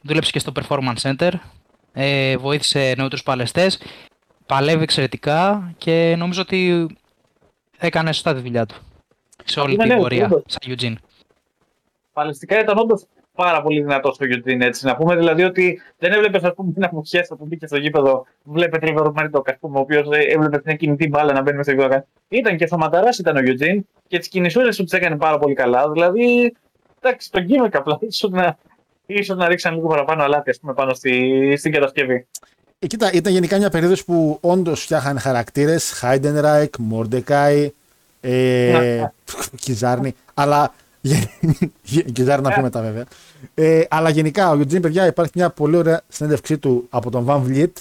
[0.01, 1.31] δούλεψε και στο Performance Center,
[1.93, 3.81] ε, βοήθησε νεότερους παλαιστές,
[4.45, 6.87] παλεύει εξαιρετικά και νομίζω ότι
[7.77, 8.75] έκανε σωστά τη δουλειά του
[9.45, 10.43] σε όλη Είναι την νέος, πορεία, όντως.
[10.45, 10.95] σαν Eugene.
[12.13, 13.05] Παλαιστικά ήταν όντως
[13.43, 14.85] πάρα πολύ δυνατό στο Eugene έτσι.
[14.85, 18.25] Να πούμε δηλαδή ότι δεν έβλεπες ας πούμε την αποχέστα που μπήκε στο γήπεδο.
[18.43, 21.81] Βλέπε Τρίβερο Μαριτόκ, ας πούμε, ο οποίος έβλεπες την κινητή μπάλα να μπαίνει μέσα στο
[21.81, 22.05] γήπεδο.
[22.27, 25.91] Ήταν και σωματαράς ήταν ο Eugene και τις κινησούλες του τις έκανε πάρα πολύ καλά.
[25.91, 26.55] Δηλαδή,
[27.01, 27.97] εντάξει, το gimmick απλά.
[28.09, 28.57] ίσως να,
[29.05, 32.27] ίσως να ρίξαν λίγο παραπάνω αλάτι ας πούμε, πάνω στη, στην κατασκευή.
[32.79, 35.91] Ε, κοίτα, ήταν γενικά μια περίοδος που όντως φτιάχανε χαρακτήρες.
[35.91, 37.71] Heidenreich, Mordecai,
[38.21, 39.03] ε,
[39.55, 40.15] Kizarny.
[40.33, 40.73] Αλλά.
[42.13, 43.05] Kizarny να πούμε τα βέβαια.
[43.53, 47.43] Ε, αλλά γενικά, ο Eugene, παιδιά, υπάρχει μια πολύ ωραία συνέντευξή του από τον Van
[47.47, 47.71] Vliet,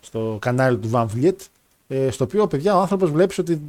[0.00, 1.36] στο κανάλι του Van Vliet,
[1.88, 3.60] ε, στο οποίο, παιδιά, ο άνθρωπος βλέπει ότι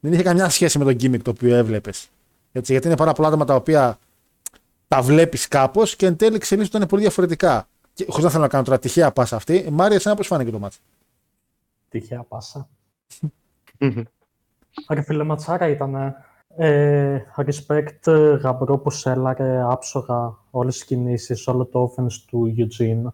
[0.00, 2.08] δεν είχε καμιά σχέση με τον gimmick το οποίο έβλεπες.
[2.52, 3.98] Γιατί είναι πάρα πολλά άτομα τα οποία
[4.88, 7.68] τα βλέπεις κάπως και εν τέλει εξελίσσονται πολύ διαφορετικά.
[8.06, 9.66] Χωρίς να θέλω να κάνω τώρα τυχαία πάσα αυτή.
[9.70, 10.78] Μάρια, εσένα πώς φάνηκε το μάτσο.
[11.88, 12.68] Τυχαία πάσα.
[14.90, 16.14] Ρε φίλε Ματσάρα ήταν
[16.56, 23.12] ε, respect ε, γαμπρό που σέλαρε άψογα όλες τις κινήσεις, όλο το offense του Eugene.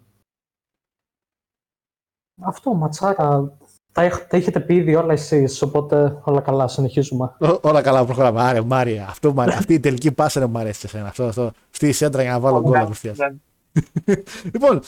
[2.43, 3.57] Αυτό, Ματσάρα,
[3.93, 7.37] τα, έχ- τα έχετε πει ήδη όλα εσείς, οπότε όλα καλά, συνεχίζουμε.
[7.41, 8.41] Ό- Όλα καλά, προχωράμε.
[8.43, 9.07] Άρε, Μάρια.
[9.09, 9.59] Αυτό, μου αρέσει.
[9.59, 11.09] αυτή η τελική πάσα δεν μου αρέσει σε σένα.
[11.09, 11.53] Αυτό, αυτό.
[11.73, 13.17] Αυτή η σέντρα για να βάλω γκολ απευθείας.
[14.53, 14.81] Λοιπόν,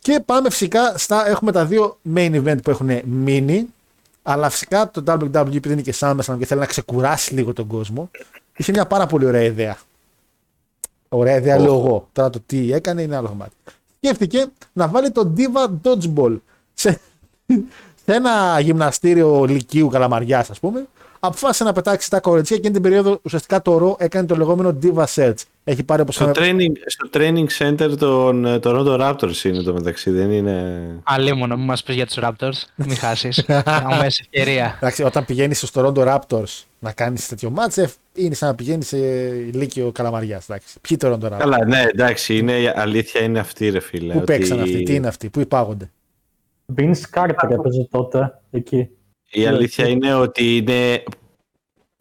[0.00, 1.28] και πάμε φυσικά στα.
[1.28, 3.68] Έχουμε τα δύο main event που έχουν μείνει.
[4.30, 8.10] Αλλά φυσικά το WWE επειδή είναι και SummerSlam και θέλει να ξεκουράσει λίγο τον κόσμο,
[8.56, 9.76] είχε μια πάρα πολύ ωραία ιδέα.
[11.08, 12.08] Ωραία ιδέα, λέω εγώ.
[12.12, 13.52] Τώρα το τι έκανε είναι άλλο κομμάτι.
[13.96, 16.36] Σκέφτηκε να βάλει το Diva Dodgeball
[16.74, 17.00] σε,
[18.04, 20.86] σε ένα γυμναστήριο λυκείου καλαμαριάς, ας πούμε.
[21.20, 24.78] Αποφάσισε να πετάξει τα κοριτσιά και εκείνη την περίοδο ουσιαστικά το ρο έκανε το λεγόμενο
[24.82, 25.34] Diva Search.
[25.64, 30.10] Έχει πάρει όπως Στο training, στο training center των ε, Toronto Raptors είναι το μεταξύ,
[30.10, 30.82] δεν είναι...
[31.02, 33.44] Αλίμονο, μην μας πεις για τους Raptors, μην χάσεις.
[33.64, 34.74] Αμέσως ευκαιρία.
[34.76, 38.98] Εντάξει, όταν πηγαίνεις στο Toronto Raptors να κάνεις τέτοιο μάτσε, είναι σαν να πηγαίνεις σε
[39.26, 40.46] Ηλύσιο Καλαμαριάς.
[40.80, 44.12] Ποιοι Toronto Raptors, Καλά, ναι, εντάξει, είναι, η αλήθεια είναι αυτή, ρε φίλε.
[44.12, 45.90] πού ότι παίξαν αυτοί, τι είναι αυτοί, πού υπάγονται.
[46.76, 48.88] Vince Carter έπαιζε τότε εκεί.
[49.30, 51.02] Η αλήθεια είναι ότι είναι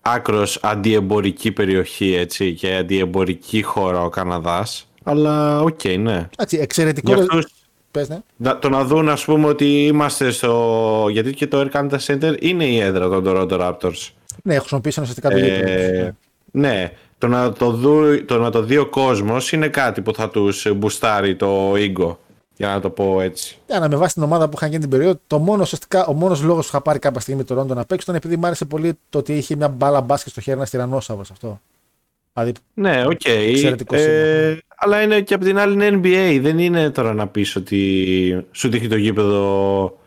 [0.02, 4.90] άκρως αντιεμπορική περιοχή, έτσι, και αντιεμπορική χώρα ο Καναδάς.
[5.04, 6.30] Αλλά οκ, ναι.
[6.38, 7.14] Εντάξει, εξαιρετικό.
[7.14, 7.46] Για αυτούς,
[7.92, 8.20] Πες, ναι.
[8.36, 11.08] να, το να δουν, ας πούμε, ότι είμαστε στο...
[11.12, 14.10] Γιατί και το Air Canada Center είναι η έδρα των Toronto Raptors.
[14.44, 15.64] Ναι, χρησιμοποίησαν ουσιαστικά το Ε, γήπεδο.
[15.64, 16.14] τους,
[16.52, 16.70] ναι.
[16.70, 20.30] ναι, το να το, δου, το να το δει ο κόσμος είναι κάτι που θα
[20.30, 22.16] τους μπουστάρει το ego.
[22.58, 23.58] Για να το πω έτσι.
[23.68, 26.14] Για να με βάσει την ομάδα που είχαν γίνει την περίοδο, το μόνο, ουσιαστικά, ο
[26.14, 28.66] μόνος λόγος που είχα πάρει κάποια στιγμή το Toronto να παίξει ήταν επειδή μου άρεσε
[28.66, 31.62] πολύ το ότι είχε μια μπάλα μπάσκετ στο χέρι ένας τυραννόσαυρος αυτό.
[32.34, 33.26] Δηλαδή, Ναι, οκ.
[33.26, 36.40] Εξαιρετικό Ε, αλλά είναι και από την άλλη είναι NBA.
[36.42, 39.98] Δεν είναι τώρα να πεις ότι σου δείχνει το γήπεδο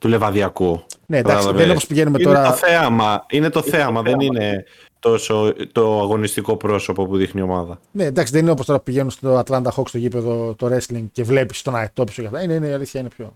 [0.00, 0.82] του Λεβαδιακού.
[1.06, 1.52] ναι, εντάξει, Κατάλαβες.
[1.54, 2.46] δεν είναι όπως πηγαίνουμε Είναι τώρα.
[2.46, 4.64] το θέαμα, είναι το θέαμα, δεν είναι
[5.08, 7.78] τόσο το αγωνιστικό πρόσωπο που δείχνει η ομάδα.
[7.90, 11.04] Ναι, εντάξει, δεν είναι όπως τώρα που πηγαίνουν στο Atlanta Hawks στο γήπεδο το wrestling
[11.12, 12.42] και βλέπεις τον αετόπισο και αυτά.
[12.42, 13.34] Είναι, είναι η αλήθεια, είναι πιο.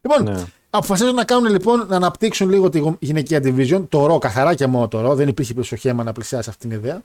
[0.00, 0.44] Λοιπόν, Ναι.
[0.70, 4.66] αποφασίζουν να κάνουν λοιπόν να αναπτύξουν λίγο τη γο- γυναικεία division, το ρο, καθαρά και
[4.66, 7.02] μόνο το ρο, δεν υπήρχε πίσω χέμα να πλησιάσει αυτήν την ιδέα.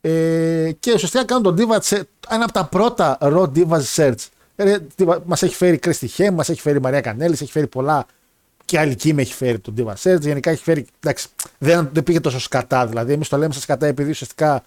[0.00, 4.14] Ε, και ουσιαστικά κάνουν τον Diva Search, ένα από τα πρώτα ρο Diva Search.
[5.24, 8.06] Μας έχει φέρει Κρίστη Χέμ, μας έχει φέρει Μαρία Κανέλης, έχει φέρει πολλά.
[8.70, 10.20] Και άλλη Κίμ έχει φέρει τον Diva Search.
[10.20, 10.86] Γενικά έχει φέρει.
[11.00, 11.28] Εντάξει,
[11.58, 12.86] δεν, δεν πήγε τόσο σκατά.
[12.86, 14.64] Δηλαδή, εμείς το λέμε στα σκατά επειδή ουσιαστικά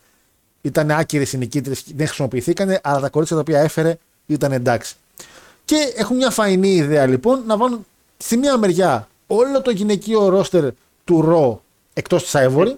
[0.61, 4.95] ήταν άκυρες οι νικήτρε, δεν χρησιμοποιηθήκαν, αλλά τα κορίτσια τα οποία έφερε ήταν εντάξει.
[5.65, 7.85] Και έχουν μια φαϊνή ιδέα λοιπόν να βάλουν
[8.17, 10.69] στη μία μεριά όλο το γυναικείο ρόστερ
[11.03, 11.63] του Ρο
[11.93, 12.75] εκτός της Ivory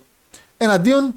[0.58, 1.14] εναντίον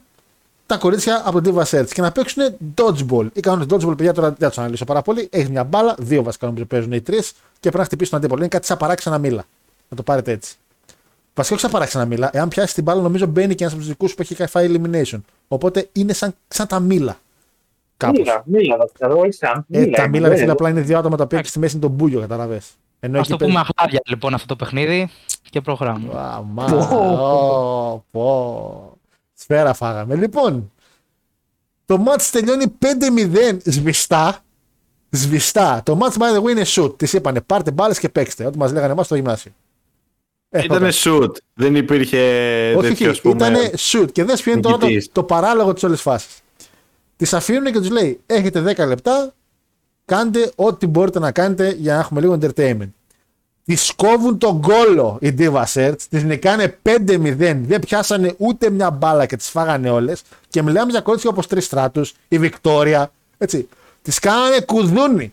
[0.67, 2.43] τα κορίτσια από το Diva Search και να παίξουν
[2.75, 3.27] dodgeball.
[3.33, 5.29] Ή κάνουν dodgeball, παιδιά, τώρα δεν θα τους αναλύσω πάρα πολύ.
[5.33, 8.41] Έχει μια μπάλα, δύο βασικά νομίζω παίζουν οι τρεις και πρέπει να χτυπήσει τον αντίπολο.
[8.41, 9.45] Είναι κάτι σαν παράξενα μήλα.
[9.89, 10.55] Να το πάρετε έτσι.
[11.35, 12.31] Βασικά όχι σαν παράξενα μήλα.
[12.32, 14.70] Εάν πιάσει την μπάλα, νομίζω μπαίνει και ένας από τους δικούς σου που έχει φάει
[14.73, 15.20] elimination.
[15.48, 17.16] Οπότε είναι σαν, σαν τα μήλα.
[17.97, 18.19] Κάπως.
[18.19, 19.65] Μίλα, μίλα, θα ξέρω, όχι σαν.
[19.70, 20.40] Ε, τα είναι, μήλα ρε ναι.
[20.40, 22.60] φίλε, απλά είναι δύο άτομα τα οποία και στη μέση είναι τον μπούλιο, καταλαβέ.
[23.01, 25.09] Ενώ Α εκεί το παίζει- πούμε αχλάδια λοιπόν αυτό το παιχνίδι
[25.51, 26.19] και προχωράμε.
[26.19, 28.98] Α, μα, ω, πω.
[29.35, 30.15] Σφαίρα φάγαμε.
[30.15, 30.73] Λοιπόν,
[31.86, 34.39] το μάτς τελειώνει 5-0 σβηστά.
[35.10, 35.82] Σβηστά.
[35.85, 36.98] Το match by the way είναι shoot.
[36.98, 38.44] Τη είπανε πάρτε μπάλες και παίξτε.
[38.47, 39.52] Ό,τι μας λέγανε εμάς στο γυμνάσιο.
[40.51, 41.31] Ε, Ήτανε shoot.
[41.55, 42.19] Δεν υπήρχε
[42.77, 43.49] όχι, τέτοιος, ας όχι, πούμε.
[43.49, 44.12] ήταν shoot.
[44.12, 45.12] Και δεν ποιο είναι τώρα το, νικητής.
[45.12, 46.41] το παράλογο της όλης φάσης.
[47.16, 49.35] Τη αφήνουν και τους λέει: Έχετε 10 λεπτά,
[50.05, 52.91] κάντε ό,τι μπορείτε να κάνετε για να έχουμε λίγο entertainment.
[53.65, 56.97] Τη κόβουν τον κόλο οι Diva Search, τη νικάνε 5-0,
[57.62, 60.23] δεν πιάσανε ούτε μια μπάλα και τις φάγανε όλες.
[60.49, 63.69] Και μιλάμε για κορίτσια όπως Τρεις Στράτους, η Βικτόρια, έτσι.
[64.03, 65.33] Τις κάνανε κουδούνι.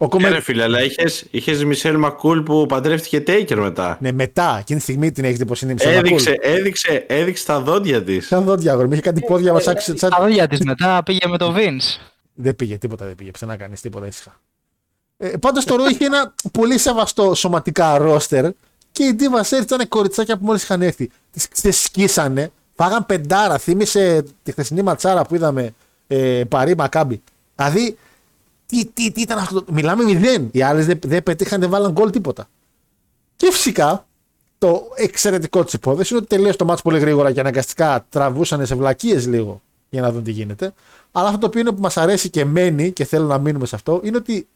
[0.00, 0.28] Ο Ναι, κομμέ...
[0.28, 3.98] ρε φίλε, αλλά είχες, είχες Μισελ Μακούλ που παντρεύτηκε Τέικερ μετά.
[4.00, 6.50] Ναι, μετά, εκείνη τη στιγμή την έχει δει πως είναι η Μισελ έδειξε, Μακούλ.
[6.58, 8.26] έδειξε, έδειξε τα δόντια της.
[8.26, 9.96] Σαν δόντια αγόρι, μου είχε κάτι πόδια μας άξιζε.
[9.98, 12.00] σαν- Τα δόντια της μετά πήγε με το Vince.
[12.34, 13.30] Δεν πήγε, τίποτα δεν πήγε.
[13.30, 14.40] Πουθενά κανεί, τίποτα ήσυχα.
[15.16, 18.44] Ε, Πάντως το Ρο είχε ένα πολύ σεβαστό σωματικά ρόστερ
[18.92, 21.10] και οι Diva Search ήταν κοριτσάκια που μόλις είχαν έρθει.
[21.32, 23.58] Τις ξεσκίσανε, φάγαν πεντάρα.
[23.58, 25.74] Θύμισε τη χθεσινή ματσάρα που είδαμε
[26.06, 27.22] ε, Παρή Μακάμπι.
[27.56, 27.96] Δηλαδή,
[28.68, 29.62] τι, τι, τι ήταν αυτό.
[29.62, 30.48] το- Μιλάμε μηδέν.
[30.52, 32.48] Οι άλλες δεν, δεν πετύχαν, δεν βάλαν γκολ τίποτα.
[33.36, 34.06] Και φυσικά
[34.58, 38.74] το εξαιρετικό της υπόθεσης είναι ότι τελείωσε το μάτσο πολύ γρήγορα και αναγκαστικά τραβούσαν σε
[38.74, 40.72] βλακίες λίγο για να δουν τι γίνεται.
[41.12, 43.74] Αλλά αυτό το οποίο είναι που μας αρέσει και μένει και θέλω να μείνουμε σε
[43.74, 44.48] αυτό είναι ότι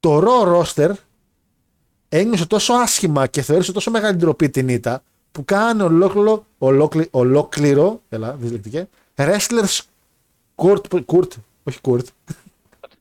[0.00, 0.90] το Raw roster
[2.08, 5.02] ένιωσε τόσο άσχημα και θεώρησε τόσο μεγάλη ντροπή την ήττα
[5.32, 9.80] που κάνει ολόκληρο, ολόκληρο, ολόκληρο έλα, δυσλεκτικέ, wrestlers
[10.56, 11.28] court, court,
[11.64, 12.04] όχι court,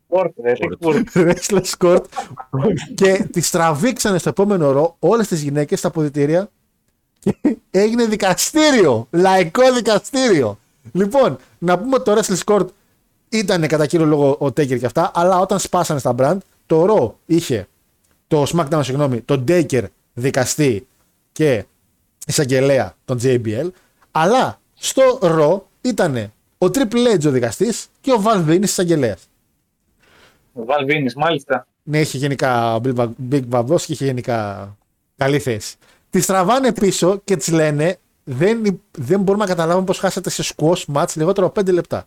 [0.07, 1.07] Κόρτ, ρε, τι κόρτ.
[1.13, 2.03] wrestlers court
[2.95, 6.49] και τις τραβήξανε στο επόμενο ρο όλες τις γυναίκες στα αποδητήρια
[7.19, 10.59] και έγινε δικαστήριο, λαϊκό δικαστήριο.
[10.91, 12.67] Λοιπόν, να πούμε ότι το wrestlers court
[13.29, 17.19] ήταν κατά κύριο λόγο ο Taker και αυτά, αλλά όταν σπάσανε στα brand, το ρο
[17.25, 17.67] είχε
[18.27, 20.87] το SmackDown, συγγνώμη, τον Taker δικαστή
[21.31, 21.65] και
[22.27, 23.69] εισαγγελέα, τον JBL,
[24.11, 26.15] αλλά στο ρο ήταν
[26.57, 28.85] ο Triple H ο δικαστής και ο Val Venis
[30.57, 30.79] εισαγγελέας.
[30.79, 31.67] Ο Βαλβίνης, μάλιστα.
[31.83, 34.75] Ναι, είχε γενικά ο Big- Big Vavos και είχε γενικά
[35.17, 35.75] καλή θέση.
[36.09, 40.53] Τη τραβάνε πίσω και τη λένε δεν, υ- δεν μπορούμε να καταλάβουμε πώς χάσατε σε
[40.55, 42.05] squash match λιγότερο από 5 λεπτά.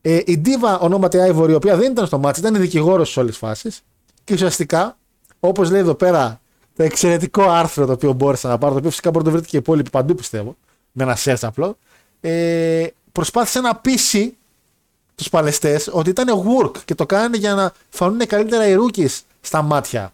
[0.00, 3.30] Ε, η Diva ονόματι Ivory, η οποία δεν ήταν στο match, ήταν δικηγόρος σε όλες
[3.30, 3.82] τις φάσεις.
[4.24, 4.96] Και ουσιαστικά,
[5.40, 6.40] όπως λέει εδώ πέρα,
[6.76, 9.50] το εξαιρετικό άρθρο το οποίο μπόρεσα να πάρω, το οποίο φυσικά μπορείτε να το βρείτε
[9.50, 10.56] και οι υπόλοιποι παντού πιστεύω,
[10.92, 11.76] με ένα search απλό,
[12.20, 14.36] ε, προσπάθησε να πείσει
[15.14, 19.62] τους παλαιστές ότι ήταν work και το κάνανε για να φανούν καλύτερα οι rookies στα
[19.62, 20.12] μάτια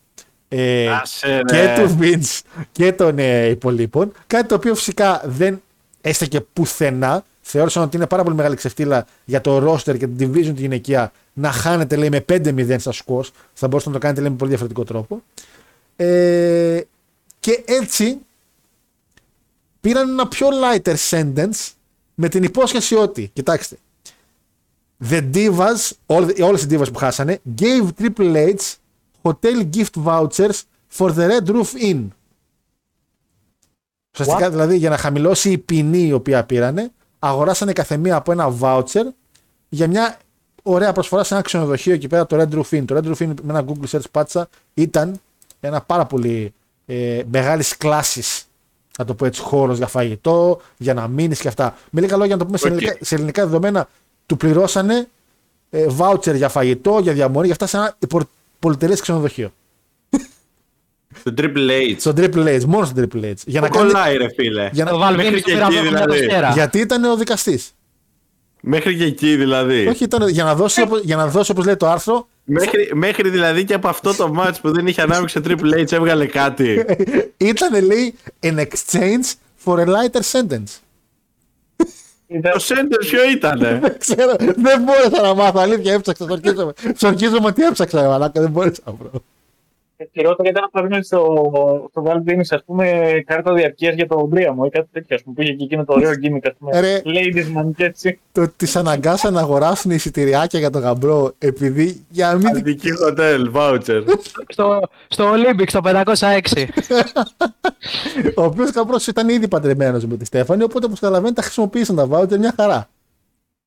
[0.49, 1.75] ε, Άσε, και ρε.
[1.83, 2.41] του Vince
[2.73, 4.13] και των ε, υπολείπων.
[4.27, 5.63] Κάτι το οποίο φυσικά δεν
[6.01, 7.25] έστεκε πουθενά.
[7.41, 11.13] Θεώρησαν ότι είναι πάρα πολύ μεγάλη ξεφτύλα για το roster και την division τη γυναικεία
[11.33, 13.31] να χάνετε λέει με 5-0 στα σκος.
[13.53, 15.23] Θα μπορούσατε να το κάνετε λέει με πολύ διαφορετικό τρόπο.
[15.97, 16.81] Ε,
[17.41, 18.19] και έτσι
[19.81, 21.71] πήραν ένα πιο lighter sentence
[22.15, 23.77] με την υπόσχεση ότι, κοιτάξτε,
[25.09, 28.75] The Divas, όλ- όλες οι Divas που χάσανε, gave Triple H
[29.23, 30.61] hotel gift vouchers
[30.97, 32.07] for the Red Roof Inn.
[34.13, 39.05] Ουσιαστικά δηλαδή για να χαμηλώσει η ποινή η οποία πήρανε, αγοράσανε καθεμία από ένα voucher
[39.69, 40.19] για μια
[40.63, 42.85] ωραία προσφορά σε ένα ξενοδοχείο εκεί πέρα, το Red Roof Inn.
[42.85, 45.21] Το Red Roof Inn με ένα Google search πάτσα ήταν
[45.61, 46.53] ένα πάρα πολύ
[46.87, 48.45] ε, μεγάλης κλάσης,
[48.99, 51.77] να το πω έτσι, χώρος για φαγητό, για να μείνεις και αυτά.
[51.91, 52.73] Με λίγα λόγια, να το πούμε σε, Οκ.
[52.73, 53.89] ελληνικά, σε ελληνικά δεδομένα,
[54.29, 55.09] του πληρώσανε
[55.71, 57.97] ε, voucher για φαγητό, για διαμονή, για αυτά σε ένα
[58.59, 59.53] πολυτερέ ξενοδοχείο.
[61.23, 61.95] Το Triple H.
[61.99, 63.33] Στο Triple H, μόνο στο Triple H.
[63.47, 64.69] Για να Το κάνει, κολλάει ρε φίλε.
[64.73, 66.21] για να, Το Valve Μέχρι στο και πήραμε εκεί από μια δηλαδή.
[66.27, 66.51] τοστέρα.
[66.53, 67.71] γιατί ήταν ο δικαστής.
[68.61, 69.87] Μέχρι και εκεί δηλαδή.
[69.87, 73.29] Όχι, ήταν για να δώσει, όπως- για να δώσει όπως λέει το άρθρο, Μέχρι, μέχρι
[73.31, 76.85] δηλαδή και από αυτό το match που δεν είχε ανάμειξη το Triple H έβγαλε κάτι.
[77.37, 79.33] ήταν λέει an exchange
[79.65, 80.79] for a lighter sentence.
[82.29, 85.59] Ήταν- το center ποιο ήτανε; Δεν ξέρω, δεν μπόρεσα να μάθω.
[85.61, 86.27] Αλήθεια, έψαξα.
[86.29, 86.73] Σορκίζομαι.
[86.97, 88.41] Σορκίζομαι ότι έψαξα, ρε μαλάκα.
[88.41, 89.11] Δεν μπόρεσα να βρω.
[90.13, 94.53] Χειρότερα ήταν να παίρνει στο, στο Valve Tennis, ας πούμε, κάρτα διαρκείας για το μπρία
[94.53, 96.81] μου ή κάτι τέτοιο, ας πούμε, που είχε και εκείνο το ωραίο gimmick, ας πούμε,
[96.81, 97.03] Ρε.
[97.05, 98.21] ladies man και έτσι.
[98.33, 102.47] Το ότι τι αναγκάσαν να αγοράσουν εισιτηριάκια για τον γαμπρό επειδή για να μην.
[102.47, 104.03] Αντική hotel, voucher.
[104.49, 106.65] Στο, στο Olympic, στο 506.
[108.37, 112.07] Ο οποίος γαμπρό ήταν ήδη παντρεμένος με τη Στέφανη, οπότε όπως καταλαβαίνετε τα χρησιμοποίησαν τα
[112.07, 112.89] βάουτσερ μια χαρά.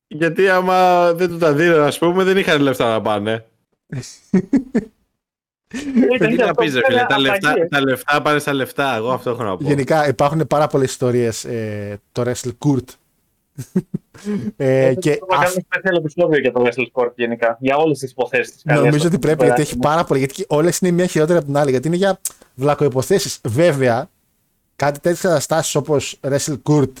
[0.06, 3.44] Γιατί άμα δεν του τα δίνουν, ας πούμε, δεν είχαν λεφτά να πάνε.
[6.18, 8.96] Τι να πεις, ρε φίλε, τα λεφτά, τα λεφτά πάνε στα λεφτά.
[8.96, 9.64] Εγώ αυτό έχω να πω.
[9.64, 12.84] Γενικά υπάρχουν πάρα πολλές ιστορίες ε, το Wrestle Kurt.
[14.56, 18.10] ε, και Θα αυ- κάνουμε special επεισόδιο για το Wrestle Sport γενικά, για όλες τις
[18.10, 18.54] υποθέσεις.
[18.54, 19.20] της νομίζω καρδιάς ότι του.
[19.20, 20.18] πρέπει γιατί έχει πάρα πολύ.
[20.20, 21.70] Γιατί όλες είναι μια χειρότερη από την άλλη.
[21.70, 22.20] Γιατί είναι για
[22.54, 23.38] βλακοϊποθέσει.
[23.48, 24.08] Βέβαια,
[24.76, 26.92] κάτι τέτοιες καταστάσεις όπως Wrestle Kurt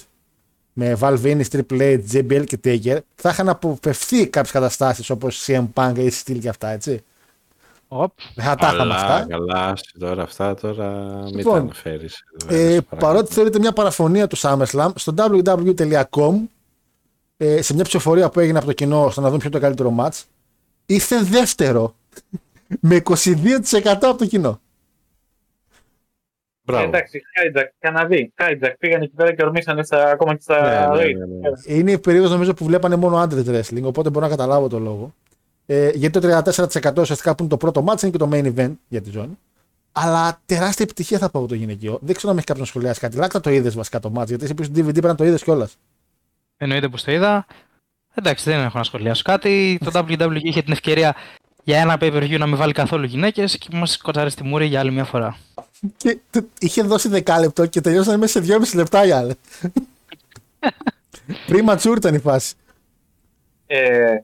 [0.72, 5.64] με Valve Innis, Triple H, JBL και Taker θα είχαν αποφευθεί κάποιες καταστάσεις όπως CM
[5.74, 7.02] Punk ή Steel και αυτά, έτσι.
[7.94, 8.12] Οπ.
[8.34, 9.26] Δεν θα τα είχαμε Καλά, αυτά.
[9.28, 10.88] καλά, άσε τώρα αυτά τώρα
[11.24, 12.24] μην Λοιπόν, τα αναφέρεις.
[12.48, 16.34] Ε, παρότι θεωρείται μια παραφωνία του SummerSlam, στο www.com
[17.36, 19.64] ε, σε μια ψηφοφορία που έγινε από το κοινό στο να δουν ποιο είναι το
[19.64, 20.22] καλύτερο match,
[20.86, 21.94] ήρθε δεύτερο
[22.80, 23.18] με 22%
[23.82, 24.60] από το κοινό.
[26.64, 26.84] Μπράβο.
[26.84, 31.02] Εντάξει, hijack, Καναδί, hijack, πήγαν εκεί πέρα και ορμήσανε στα, ακόμα και στα Ναι, ναι,
[31.04, 31.16] rate.
[31.16, 31.76] ναι, ναι.
[31.78, 35.14] Είναι η περίοδος νομίζω που βλέπανε μόνο άντρες wrestling, οπότε μπορώ να καταλάβω το λόγο.
[35.66, 38.72] Ε, γιατί το 34% ουσιαστικά που είναι το πρώτο match είναι και το main event
[38.88, 39.38] για τη ζώνη.
[39.92, 41.98] Αλλά τεράστια επιτυχία θα πω από το γυναικείο.
[42.02, 43.16] Δεν ξέρω αν έχει κάποιο να σχολιάσει κάτι.
[43.16, 45.24] Λάκτα το είδες βασικά το match, γιατί εσύ που έχεις το DVD πρέπει να το
[45.24, 45.76] είδες κιόλας.
[46.56, 47.46] Εννοείται που το είδα.
[48.14, 49.78] Εντάξει, δεν έχω να σχολιάσω κάτι.
[49.84, 51.14] Το WWE είχε την ευκαιρία
[51.64, 54.90] για ένα pay-per-view να μην βάλει καθόλου γυναίκες και μας κοτσάρει στη μούρη για άλλη
[54.92, 55.36] μια φορά.
[55.96, 59.34] Και του- είχε δώσει δεκάλεπτο και τελειώσανε μέσα σε 2,5 λεπτά οι άλλοι.
[61.48, 62.54] Premature ήταν η φάση.
[63.66, 64.16] Ε,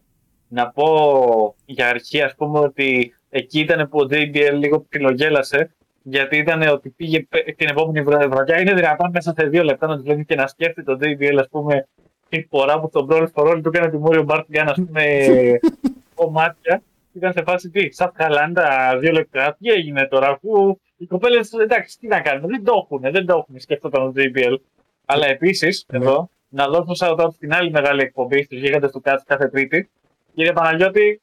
[0.48, 5.70] να πω για αρχή, ας πούμε, ότι εκεί ήταν που ο JBL λίγο ψιλογέλασε,
[6.02, 8.28] γιατί ήταν ότι πήγε πε- την επόμενη βραδιά.
[8.28, 8.60] βραδιά.
[8.60, 11.48] Είναι δυνατόν μέσα σε δύο λεπτά να τους βλέπει και να σκέφτεται το JBL, ας
[11.50, 11.88] πούμε,
[12.28, 14.76] τη φορά που στον Brawl for All του έκανε τη Μούριο Μπάρτ για να, ας
[14.86, 15.02] πούμε,
[16.14, 16.82] κομμάτια.
[17.12, 19.56] Ήταν σε φάση τι, σαν χαλάντα δύο λεπτά.
[19.60, 23.36] Τι έγινε τώρα, αφού οι κοπέλες, εντάξει, τι να κάνουν, δεν το έχουν, δεν το
[23.36, 24.56] έχουν, σκέφτονταν ο JBL.
[25.04, 25.98] Αλλά επίσης, Ναι.
[25.98, 29.90] εδώ, να δώσω shout out στην άλλη μεγάλη εκπομπή, στους γίγαντες του Κάτς κάθε Τρίτη.
[30.38, 31.20] Κύριε Παναγιώτη,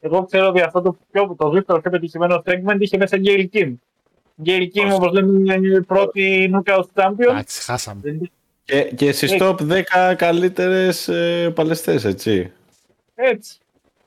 [0.00, 3.74] εγώ ξέρω ότι αυτό το, πιο, το δεύτερο πιο πετυχημένο segment είχε μέσα Gail Kim.
[4.44, 4.94] Gail Kim, Πώς.
[4.94, 7.28] όπω λέμε, είναι η πρώτη knockout champion.
[7.30, 8.00] Εντάξει, χάσαμε.
[8.04, 8.30] Δεν-
[8.64, 12.52] Και, και στις top 10 καλύτερες ε, παλαιστές, έτσι.
[13.14, 13.58] Έτσι.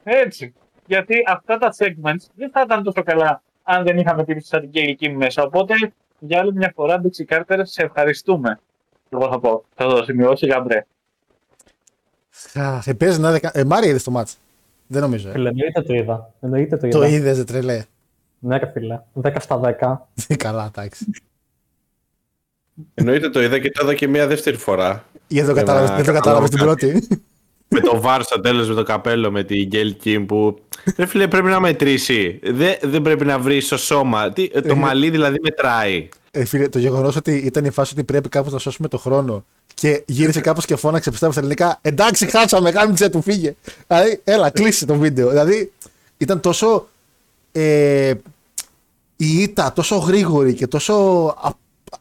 [0.03, 0.53] Έτσι.
[0.85, 4.69] Γιατί αυτά τα segments δεν θα ήταν τόσο καλά αν δεν είχαμε τύπου σαν την
[4.73, 5.43] Gail Kim μέσα.
[5.43, 5.73] Οπότε
[6.19, 8.59] για άλλη μια φορά, Dixie Carter, σε ευχαριστούμε.
[9.09, 9.63] Εγώ θα πω.
[9.75, 10.85] Θα το σημειώσει γαμπρέ.
[12.37, 13.51] Θα παίζει να δεκα...
[13.53, 14.33] Ε, Μάρια είδες το match.
[14.87, 15.29] Δεν νομίζω.
[15.29, 15.31] Ε.
[15.31, 16.33] Φίλε, εννοείται το είδα.
[16.39, 16.99] Εννοείται το είδα.
[16.99, 17.83] Το είδες, δε τρελέ.
[18.39, 18.99] Ναι, ρε φίλε.
[19.21, 20.35] 10 στα 10.
[20.37, 21.05] Καλά, εντάξει.
[22.93, 25.05] Εννοείται το είδα και το είδα και μια δεύτερη φορά.
[25.27, 27.07] Ή δεν το Για να κατάλαβε δεν το κατάλαβες την καταλάβω πρώτη.
[27.67, 30.59] με το βάρ στο τέλος με το καπέλο με την Γκέλ Κιμ που.
[30.97, 32.39] Ρε φίλε, πρέπει να μετρήσει.
[32.43, 34.33] Δεν, δεν πρέπει να βρεις το σώμα.
[34.33, 36.09] Τι, το μαλλί δηλαδή μετράει.
[36.31, 39.45] Ε, φίλε, το γεγονός ότι ήταν η φάση ότι πρέπει κάπω να σώσουμε το χρόνο
[39.79, 41.79] και γύρισε κάπως και φώναξε πιστεύω στα ελληνικά.
[41.81, 43.55] Εντάξει, χάσαμε, κάνουμε του φύγε.
[43.87, 45.29] Δηλαδή, έλα, κλείσει το βίντεο.
[45.29, 45.71] Δηλαδή,
[46.17, 46.87] ήταν τόσο.
[47.51, 48.13] Ε,
[49.15, 50.93] η ήττα τόσο γρήγορη και τόσο
[51.41, 51.47] α,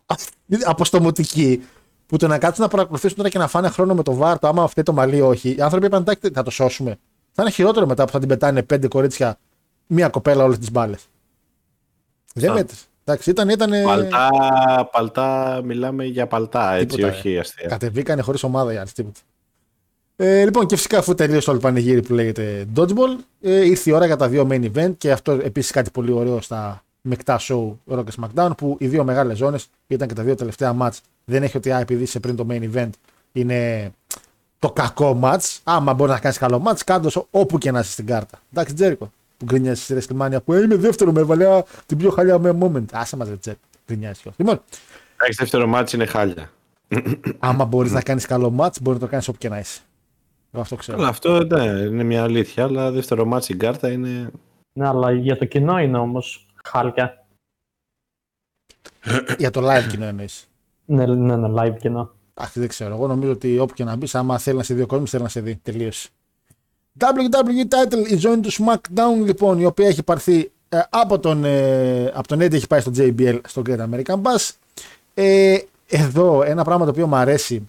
[0.07, 0.17] α,
[0.65, 1.63] αποστομωτική
[2.07, 4.49] που το να κάτσουν να παρακολουθήσουν τώρα και να φάνε χρόνο με το βάρ, το
[4.49, 5.55] άμα φταίει το μαλλί ή όχι.
[5.59, 6.99] Οι άνθρωποι είπαν εντάξει, θα το σώσουμε.
[7.33, 9.39] Θα είναι χειρότερο μετά που θα την πετάνε πέντε κορίτσια,
[9.87, 11.07] μία κοπέλα όλες τις μπάλες.
[12.35, 12.55] Δεν Α.
[12.55, 12.85] μέτρησε.
[13.09, 13.49] Εντάξει, ήταν.
[13.49, 17.69] ήταν Παλτά, παλτά, μιλάμε για παλτά, έτσι, Τίποτα, όχι αστεία.
[17.69, 19.21] Κατεβήκανε χωρίς ομάδα οι άλλοι, τίποτα.
[20.17, 23.93] Ε, λοιπόν, και φυσικά αφού τελείωσε όλο το πανηγύρι που λέγεται Dodgeball, ε, ήρθε η
[23.93, 27.73] ώρα για τα δύο main event και αυτό επίσης κάτι πολύ ωραίο στα μεικτά show
[27.91, 30.99] Raw και SmackDown που οι δύο μεγάλες ζώνες ήταν και τα δύο τελευταία match.
[31.25, 32.91] Δεν έχει ότι α, επειδή είσαι πριν το main event
[33.33, 33.91] είναι
[34.59, 35.59] το κακό match.
[35.65, 38.39] Άμα μπορεί να κάνεις καλό match, κάτω όπου και να είσαι στην κάρτα.
[38.53, 39.13] Εντάξει, Τζέρικο.
[39.37, 42.85] Που γκρινιάζει στη WrestleMania που «Ε, είμαι δεύτερο με βαλιά την πιο χαλιά με moment.
[42.93, 43.63] Άσε μα, Τζέρικο.
[43.87, 44.37] Γκρινιάζει κιόλα.
[44.39, 44.61] Λοιπόν,
[45.17, 46.51] Εντάξει, δεύτερο μάτι είναι χάλια.
[47.39, 49.81] άμα μπορεί να κάνει καλό match, μπορεί να το κάνει όπου και να είσαι.
[50.53, 50.99] Εγώ αυτό ξέρω.
[50.99, 54.31] Αλλά αυτό ναι, είναι μια αλήθεια, αλλά δεύτερο μάτι στην κάρτα είναι.
[54.73, 56.23] Ναι, αλλά για το κοινό είναι όμω
[56.65, 57.27] χάλια.
[59.39, 60.29] Για το live κοινό εννοεί.
[60.85, 62.15] Ναι, ναι, ναι, live κοινό.
[62.35, 62.95] Αχ, δεν ξέρω.
[62.95, 65.23] Εγώ νομίζω ότι όπου και να μπει, άμα θέλει να σε δει ο κόσμο, θέλει
[65.23, 65.57] να σε δει.
[65.57, 66.09] Τελείωσε.
[66.99, 72.13] WWE title, η ζώνη του SmackDown λοιπόν, η οποία έχει πάρθει ε, από, τον, ε,
[72.15, 74.51] από τον Eddie, έχει πάει στο JBL, στο Great American Bash.
[75.15, 75.59] Ε,
[75.89, 77.69] εδώ ένα πράγμα το οποίο μου αρέσει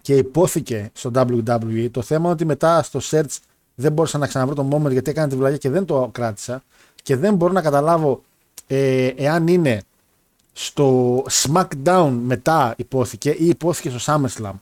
[0.00, 3.38] και υπόθηκε στο WWE, το θέμα ότι μετά στο search
[3.74, 6.62] δεν μπορούσα να ξαναβρω το moment γιατί έκανε τη βλαγιά και δεν το κράτησα
[7.02, 8.22] και δεν μπορώ να καταλάβω
[8.66, 9.82] ε, εάν είναι
[10.52, 14.52] στο SmackDown μετά υπόθηκε ή υπόθηκε στο SummerSlam.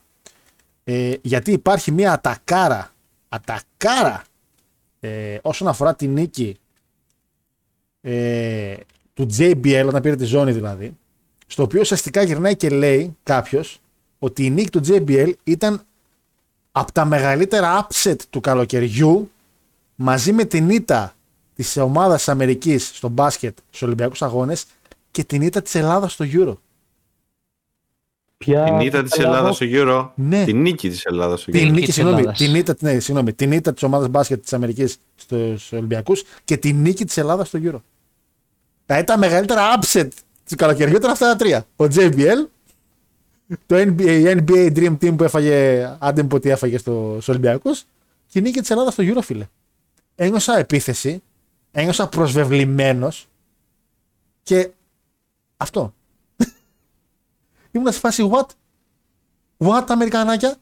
[0.83, 2.91] Ε, γιατί υπάρχει μια ατακάρα,
[3.33, 4.23] ατακάρα
[4.99, 6.57] ε, όσον αφορά τη νίκη
[8.01, 8.75] ε,
[9.13, 10.97] του JBL, όταν πήρε τη ζώνη δηλαδή,
[11.47, 13.79] στο οποίο ουσιαστικά γυρνάει και λέει κάποιος
[14.19, 15.81] ότι η νίκη του JBL ήταν
[16.71, 19.31] από τα μεγαλύτερα upset του καλοκαιριού
[19.95, 21.15] μαζί με την ήττα
[21.55, 24.65] της ομάδας της Αμερικής στο μπάσκετ στους Ολυμπιακούς Αγώνες
[25.11, 26.53] και την ήττα της Ελλάδας στο Euro.
[28.45, 28.63] Ποια...
[28.63, 30.09] Την ήττα της Ελλάδας στο Euro.
[30.15, 30.43] Ναι.
[30.45, 31.71] Την νίκη της Ελλάδας στο Την Euro.
[31.71, 32.37] νίκη, της συγγνώμη, Ελλάδας.
[32.39, 36.81] την ήττα, ναι, συγγνώμη, την ήττα της ομάδας μπάσκετ της Αμερικής στους Ολυμπιακούς και την
[36.81, 37.79] νίκη της Ελλάδας στο Euro.
[38.85, 40.07] Δηλαδή τα μεγαλύτερα upset
[40.49, 41.65] του καλοκαιριού ήταν αυτά τα τρία.
[41.75, 42.47] Ο JBL,
[43.65, 47.27] το NBA, η NBA Dream Team που έφαγε, άντε μου πω τι έφαγε στο, στους
[47.27, 47.83] Ολυμπιακούς
[48.27, 49.47] και η νίκη της Ελλάδας στο Euro, φίλε.
[50.15, 51.21] Ένιωσα επίθεση,
[51.71, 53.27] ένιωσα προσβεβλημένος
[54.43, 54.69] και
[55.57, 55.93] αυτό.
[57.71, 58.45] Ήμουν σε φάση what?
[59.67, 60.55] What, Αμερικανάκια;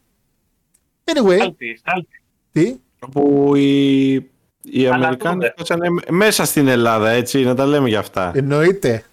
[1.04, 2.22] Anyway, Στάλτη, στάλτη.
[2.52, 4.14] τι; Όπου οι,
[4.62, 5.54] οι Αλλά Αμερικάνοι τότε.
[5.58, 8.32] φτάσανε μέσα στην Ελλάδα, έτσι, να τα λέμε για αυτά.
[8.36, 9.04] Εννοείται.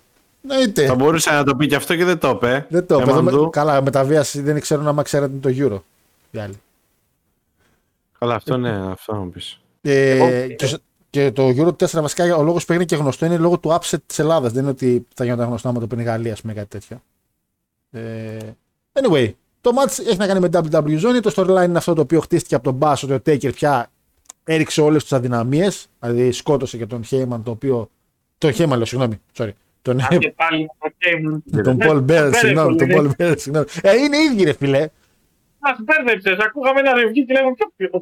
[0.49, 0.87] Εννοείται.
[0.87, 2.67] Θα μπορούσε να το πει και αυτό και δεν το είπε.
[2.69, 3.31] Δεν το Έμα είπε.
[3.31, 3.51] δου.
[3.51, 5.81] Καλά, με τα βίαση δεν ξέρω αν ξέρατε το Euro.
[6.31, 6.61] Οι άλλοι.
[8.19, 9.61] Καλά, αυτό ναι, αυτό να πεις.
[9.83, 10.79] Ε, Εγώ- και,
[11.11, 13.99] και το Euro 4 βασικά ο λόγος που έγινε και γνωστό είναι λόγω του upset
[14.07, 14.53] της Ελλάδας.
[14.53, 17.03] Δεν είναι ότι θα γινόταν γνωστό άμα το παίρνει η Γαλλία, ας πούμε, κάτι τέτοιο.
[17.97, 18.39] Ε,
[18.93, 21.23] anyway, το match έχει να κάνει με WWE Zone.
[21.23, 23.91] Το storyline είναι αυτό το οποίο χτίστηκε από τον Bass ότι ο Taker πια
[24.45, 25.87] έριξε όλες τι αδυναμίες.
[26.01, 27.91] Δηλαδή σκότωσε και τον Heyman το οποίο.
[28.39, 29.21] Τον Heyman, λέω, συγγνώμη.
[29.37, 29.51] Sorry.
[29.83, 31.63] Τον, Αν και πάλι με το game.
[31.63, 32.77] τον Paul Bear, Bear, συγγνώμη.
[32.77, 33.67] Τον πολύ, Paul Bear, συγγνώμη.
[33.83, 34.89] Ε, είναι ίδιοι, ρε φιλέ.
[35.59, 36.37] Μας μπέρδεψες.
[36.39, 38.01] Ακούγαμε ένα review και λέγαμε ποιο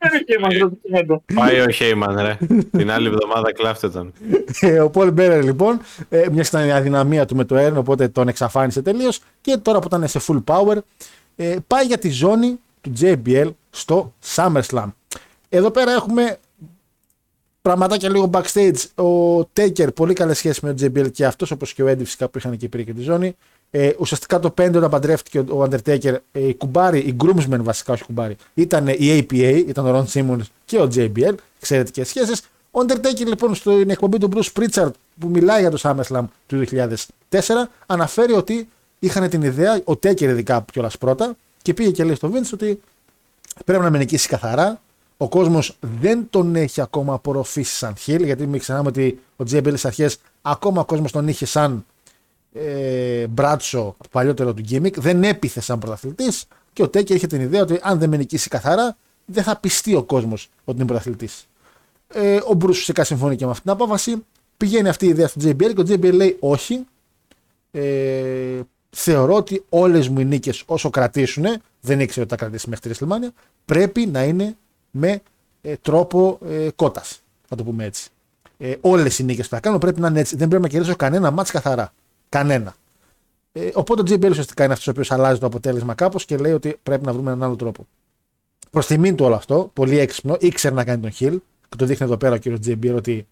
[0.00, 0.08] το τσέκλεισαν.
[0.08, 1.22] Δεν είναι και μας το ντοκιμέντο.
[1.34, 2.38] Πάει ο Χέιμαν, ρε.
[2.70, 4.12] Την άλλη εβδομάδα κλάφτε τον.
[4.60, 8.08] Ε, ο Paul Bearer λοιπόν, ε, μια ήταν η αδυναμία του με το Earn, οπότε
[8.08, 9.20] τον εξαφάνισε τελείως.
[9.40, 10.76] Και τώρα που ήταν σε full power,
[11.36, 14.92] ε, πάει για τη ζώνη του JBL στο SummerSlam.
[15.48, 16.38] Εδώ πέρα έχουμε
[17.62, 19.04] πραγματάκια λίγο backstage.
[19.04, 22.28] Ο Taker, πολύ καλές σχέσεις με τον JBL και αυτός, όπως και ο Eddie φυσικά
[22.28, 23.36] που είχαν εκεί πήρε και τη ζώνη.
[23.70, 27.92] Ε, ουσιαστικά το 5 όταν παντρεύτηκε ο ο Undertaker, ε, η κουμπάρι, η groomsmen βασικά,
[27.92, 28.96] όχι κουμπάρι, ήταν η
[29.30, 32.42] APA, ήταν ο Ron Simmons και ο JBL, εξαιρετικέ σχέσεις.
[32.70, 34.90] Ο Undertaker λοιπόν στην εκπομπή του Bruce Pritchard
[35.20, 36.64] που μιλάει για το SummerSlam του
[37.30, 37.38] 2004
[37.86, 38.68] αναφέρει ότι
[38.98, 42.80] είχαν την ιδέα, ο Taker ειδικά κιόλας πρώτα, και πήγε και λέει στο Vince ότι
[43.64, 44.80] πρέπει να με νικήσει καθαρά.
[45.16, 49.68] Ο κόσμος δεν τον έχει ακόμα απορροφήσει σαν χιλ, γιατί μην ξεχνάμε ότι ο JBL
[49.68, 51.84] στις αρχές ακόμα ο κόσμος τον είχε σαν
[52.52, 57.40] ε, μπράτσο το παλιότερο του gimmick, δεν έπιθε σαν πρωταθλητής και ο Τέκερ είχε την
[57.40, 61.48] ιδέα ότι αν δεν με νικήσει καθαρά, δεν θα πιστεί ο κόσμος ότι είναι πρωταθλητής.
[62.08, 64.24] Ε, ο Μπρουσ φυσικά συμφωνεί και με αυτή την απόφαση.
[64.56, 66.84] Πηγαίνει αυτή η ιδέα στο JBL και ο JBL λέει όχι.
[67.70, 68.60] Ε,
[68.90, 71.44] θεωρώ ότι όλες μου οι νίκες όσο κρατήσουν,
[71.80, 73.28] δεν ήξερε ότι θα κρατήσει μέχρι τη WrestleMania,
[73.64, 74.56] πρέπει να είναι
[74.90, 75.22] με
[75.62, 77.22] ε, τρόπο ε, κότας.
[77.48, 78.08] Να το πούμε έτσι.
[78.58, 80.36] Ε, Όλες οι νίκες που θα κάνω πρέπει να είναι έτσι.
[80.36, 81.92] Δεν πρέπει να κερδίσω κανένα μάτς καθαρά.
[82.30, 82.74] Κανένα.
[83.52, 86.52] Ε, οπότε ο JBL ουσιαστικά είναι αυτός ο οποίος αλλάζει το αποτέλεσμα κάπως και λέει
[86.52, 87.86] ότι πρέπει να βρούμε έναν άλλο τρόπο.
[88.70, 91.38] Προς τιμήν του όλο αυτό, πολύ έξυπνο, ήξερε να κάνει τον Hill
[91.68, 93.26] και το δείχνει εδώ πέρα ο κύριος JBL ότι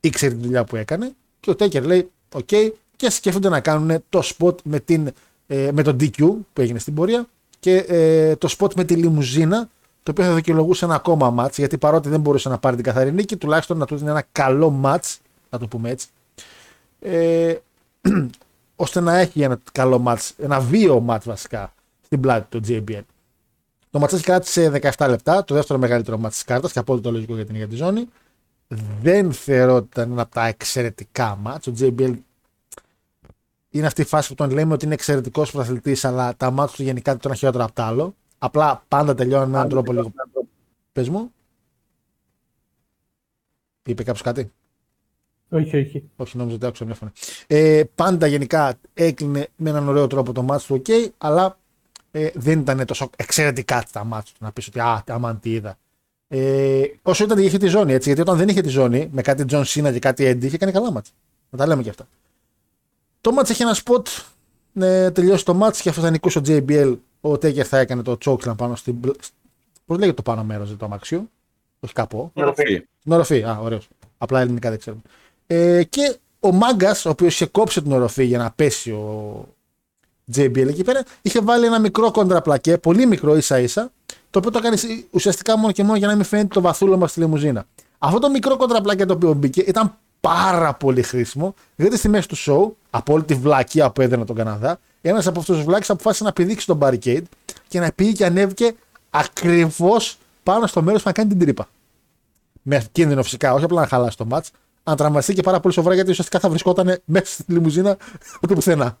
[0.00, 1.12] ήξερε τη δουλειά που έκανε.
[1.40, 2.48] Και ο Taker λέει: Οκ,
[2.96, 5.12] και σκέφτονται να κάνουν το spot με, την,
[5.46, 6.18] ε, με τον DQ
[6.52, 7.26] που έγινε στην πορεία
[7.60, 9.68] και ε, το spot με τη λιμουζίνα,
[10.02, 13.12] το οποίο θα δικαιολογούσε ένα ακόμα match, γιατί παρότι δεν μπορούσε να πάρει την καθαρή
[13.12, 15.16] νίκη, τουλάχιστον να του δίνει ένα καλό match,
[15.50, 16.06] να το πούμε έτσι.
[17.00, 17.54] Ε,
[18.76, 23.02] ώστε να έχει ένα καλό match, ένα βίωμα match βασικά στην πλάτη του JBL.
[23.90, 27.46] Το match κράτησε 17 λεπτά, το δεύτερο μεγαλύτερο match της κάρτας και απόλυτο λογικό για
[27.46, 28.08] την ίδια τη ζώνη.
[29.00, 31.68] Δεν θεωρώ ότι ήταν ένα από τα εξαιρετικά match.
[31.68, 32.14] Ο JBL
[33.70, 36.82] είναι αυτή η φάση που τον λέμε ότι είναι εξαιρετικός πρωταθλητής, αλλά τα μάτια του
[36.82, 38.14] γενικά δεν ήταν χειρότερα από το άλλο.
[38.38, 40.12] Απλά πάντα τελειώνει με έναν τρόπο λίγο.
[40.92, 41.32] Πες μου.
[43.82, 44.52] Είπε κάποιος κάτι;
[45.48, 46.10] Όχι, όχι.
[46.16, 47.10] Όχι, νόμιζα ότι άκουσα μια φωνή.
[47.46, 51.58] Ε, πάντα γενικά έκλεινε με έναν ωραίο τρόπο το μάτσο του, OK, αλλά
[52.10, 55.78] ε, δεν ήταν τόσο εξαιρετικά τα μάτια του να πεις ότι Α, αμάν τι είδα.
[56.28, 58.08] Ε, όσο ήταν είχε τη ζώνη, έτσι.
[58.08, 60.72] Γιατί όταν δεν είχε τη ζώνη, με κάτι John Cena και κάτι Eddie, είχε κάνει
[60.72, 61.12] καλά μάτια.
[61.50, 62.08] Να τα λέμε και αυτά.
[63.20, 64.08] Το μάτς έχει ένα σποτ.
[64.72, 68.18] Ναι, τελειώσει το μάτς και αφού θα νικούσε ο JBL, ο Taker θα έκανε το
[68.24, 69.00] chokeslam πάνω στην.
[69.86, 71.30] Πώς λέγεται το πάνω μέρος του αμαξιού;
[71.80, 72.30] Όχι κάπου.
[72.34, 72.86] Οροφή.
[73.00, 73.42] Στην οροφή.
[73.42, 73.88] Α, ωραίος.
[74.18, 75.02] Απλά ελληνικά δεν ξέρουμε.
[75.46, 79.48] Ε, και ο μάγκας, ο οποίος είχε κόψει την οροφή για να πέσει ο
[80.36, 83.90] JBL εκεί πέρα, είχε βάλει ένα μικρό κοντραπλακέ, πολύ μικρό ίσα ίσα,
[84.30, 84.76] το οποίο το έκανε
[85.10, 87.66] ουσιαστικά μόνο και μόνο για να μην φαίνεται το βαθούλωμα στη λιμουζίνα.
[87.98, 92.36] Αυτό το μικρό κοντραπλακέ το οποίο μπήκε ήταν πάρα πολύ χρήσιμο, γιατί στη μέση του
[92.36, 96.24] show, από όλη τη βλακία που έδαινε τον Καναδά, ένας από αυτούς τους βλάκες αποφάσισε
[96.24, 97.22] να πηδήξει τον barricade
[97.68, 98.74] και να πήγε και ανέβηκε
[99.10, 101.68] ακριβώς πάνω στο μέρος που να κάνει την τρύπα.
[102.62, 104.46] Με κίνδυνο φυσικά, όχι απλά να χαλάσει το match,
[104.84, 107.96] να τραυματιστεί και πάρα πολύ σοβαρά γιατί ουσιαστικά θα βρισκόταν μέσα στη λιμουζίνα
[108.36, 108.98] από το πουθενά.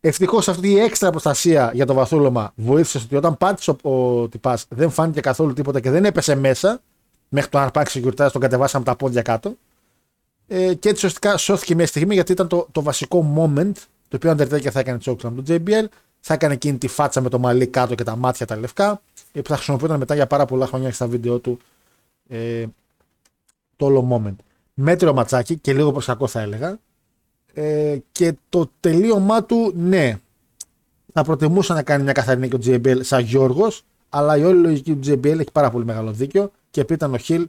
[0.00, 4.66] Ευτυχώς αυτή η έξτρα προστασία για το βαθούλωμα βοήθησε ότι όταν πάτησε ο, ο τυπάς
[4.68, 6.80] δεν φάνηκε καθόλου τίποτα και δεν έπεσε μέσα,
[7.28, 9.56] μέχρι το να αρπάξει security, τον κατεβάσαμε τα πόδια κάτω.
[10.46, 13.72] Ε, και έτσι ουσιαστικά σώθηκε μια στιγμή γιατί ήταν το, το βασικό moment
[14.08, 15.84] το οποίο ο Undertaker θα έκανε τσόκλα με τον JBL,
[16.20, 19.02] θα έκανε εκείνη τη φάτσα με το μαλλί κάτω και τα μάτια τα λευκά,
[19.32, 21.58] ε, που θα χρησιμοποιούνταν μετά για πάρα πολλά χρόνια στα βίντεο του
[22.28, 22.64] ε,
[23.76, 24.36] το όλο moment.
[24.82, 26.78] Μέτριο ματσάκι και λίγο προς κακό θα έλεγα.
[27.54, 30.18] Ε, και το τελείωμά του, ναι,
[31.12, 34.94] θα προτιμούσα να κάνει μια καθαρή νίκη ο JBL σαν Γιώργος, αλλά η όλη λογική
[34.94, 37.48] του JBL έχει πάρα πολύ μεγάλο δίκιο και επειδή ήταν ο Χιλ,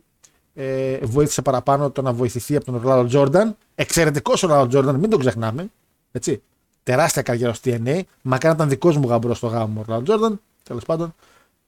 [0.54, 3.58] ε, βοήθησε παραπάνω το να βοηθηθεί από τον Ρολάλο Τζόρνταν.
[3.76, 5.70] Εξαιρετικός ο Ρολάλο Τζόρνταν, μην τον ξεχνάμε.
[6.12, 6.42] Έτσι.
[6.84, 8.02] Τεράστια καριέρα στο TNA.
[8.22, 10.42] Μακάρι ήταν δικός μου γαμπρός στο γάμο ο Ρολάλο Τζόρνταν.
[10.64, 11.16] Τέλος πάντων.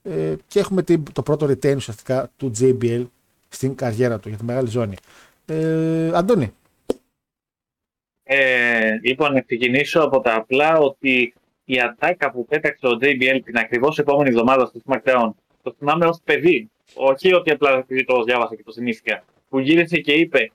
[0.02, 3.04] Ε, και έχουμε την, το πρώτο retain ουσιαστικά του JBL
[3.48, 4.96] στην καριέρα του για τη μεγάλη ζώνη.
[5.46, 6.54] Ε, Αντώνη.
[8.22, 11.34] Ε, λοιπόν, να ξεκινήσω από τα απλά ότι
[11.64, 15.30] η ατάκα που πέταξε ο JBL την ακριβώς επόμενη εβδομάδα στο SmackDown
[15.62, 16.70] το θυμάμαι ως παιδί.
[16.94, 19.24] Όχι ότι απλά επειδή το διάβασα και το θυμήθηκα.
[19.48, 20.50] Που γύρισε και είπε: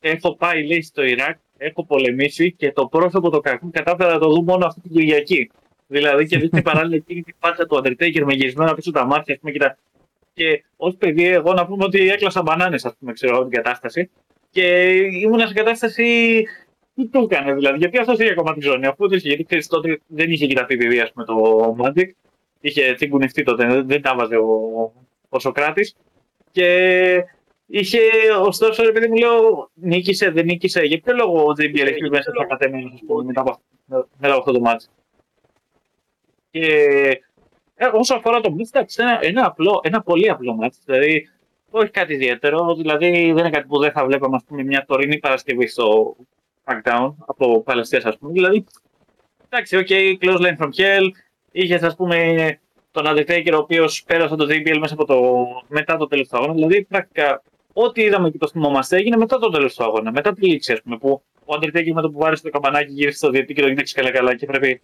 [0.00, 4.28] Έχω πάει, λέει, στο Ιράκ, έχω πολεμήσει και το πρόσωπο του κακού κατάφερα να το
[4.28, 5.50] δω μόνο αυτή την Κυριακή.
[5.86, 9.40] Δηλαδή και δείχνει παράλληλα εκείνη τη φάτσα του Undertaker με γυρισμένα πίσω τα μάτια, ας
[9.40, 9.78] πούμε, και, τα...
[10.38, 14.10] και ως παιδί, εγώ να πούμε ότι έκλασα μπανάνες, ας πούμε, ξέρω την κατάσταση.
[14.50, 14.92] Και
[15.22, 16.44] ήμουν σε κατάσταση.
[16.94, 19.66] Τι το έκανε, δηλαδή, γιατί αυτό είχε ακόμα τη ζώνη, αφού το είχε, γιατί ξέρεις
[19.66, 22.08] τότε δεν είχε κοιταχθεί παιδί, ας πούμε, το Magic.
[22.60, 24.92] Είχε τσιγκουνευτεί τότε, δεν τα βάζε ο,
[25.28, 25.96] ο Σοκράτης.
[26.50, 27.24] Και
[27.66, 27.98] είχε,
[28.40, 30.80] ωστόσο, ρε παιδί μου, λέω, νίκησε, δεν νίκησε.
[30.80, 32.90] Για ποιο λόγο ο JBL έχει μέσα τα πατεμένα,
[33.24, 34.86] μετά από, μετά από αυτό το μάτι.
[36.50, 37.20] Και
[37.80, 40.76] ε, όσο αφορά το match, εντάξει, ένα, ένα, απλό, ένα πολύ απλό μάτι.
[40.84, 41.28] Δηλαδή,
[41.70, 42.74] όχι κάτι ιδιαίτερο.
[42.74, 46.16] Δηλαδή, δεν είναι κάτι που δεν θα βλέπαμε ας πούμε, μια τωρινή Παρασκευή στο
[46.64, 48.32] SmackDown από παλαιστές, ας πούμε.
[48.32, 48.64] Δηλαδή,
[49.48, 51.08] εντάξει, οκ, okay, clothesline from hell.
[51.52, 52.58] Είχες, ας πούμε,
[52.90, 56.52] τον Undertaker, ο οποίος πέρασε το JBL μέσα από το, μετά το τέλος του αγώνα.
[56.52, 57.42] Δηλαδή, πρακτικά,
[57.72, 60.12] ό,τι είδαμε και το θυμόμαστε έγινε μετά το τέλος του αγώνα.
[60.12, 63.16] Μετά τη λήξη, ας πούμε, που ο Undertaker με το που βάρεσε το καμπανάκι γύρισε
[63.16, 64.82] στο διαιτητή και το γύρισε καλά-καλά και πρέπει,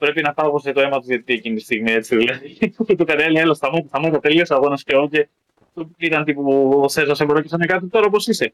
[0.00, 1.92] πρέπει να πάγωσε το αίμα τους διετή εκείνη τη στιγμή.
[1.92, 2.56] Έτσι, δηλαδή.
[2.86, 5.08] και του έκανε έλα στα μου, θα μου τελείωσε ο αγώνας και όχι.
[5.08, 5.28] Και
[5.74, 8.52] του ήταν τύπου ο Σέζα σε και σαν κάτι τώρα όπω είσαι.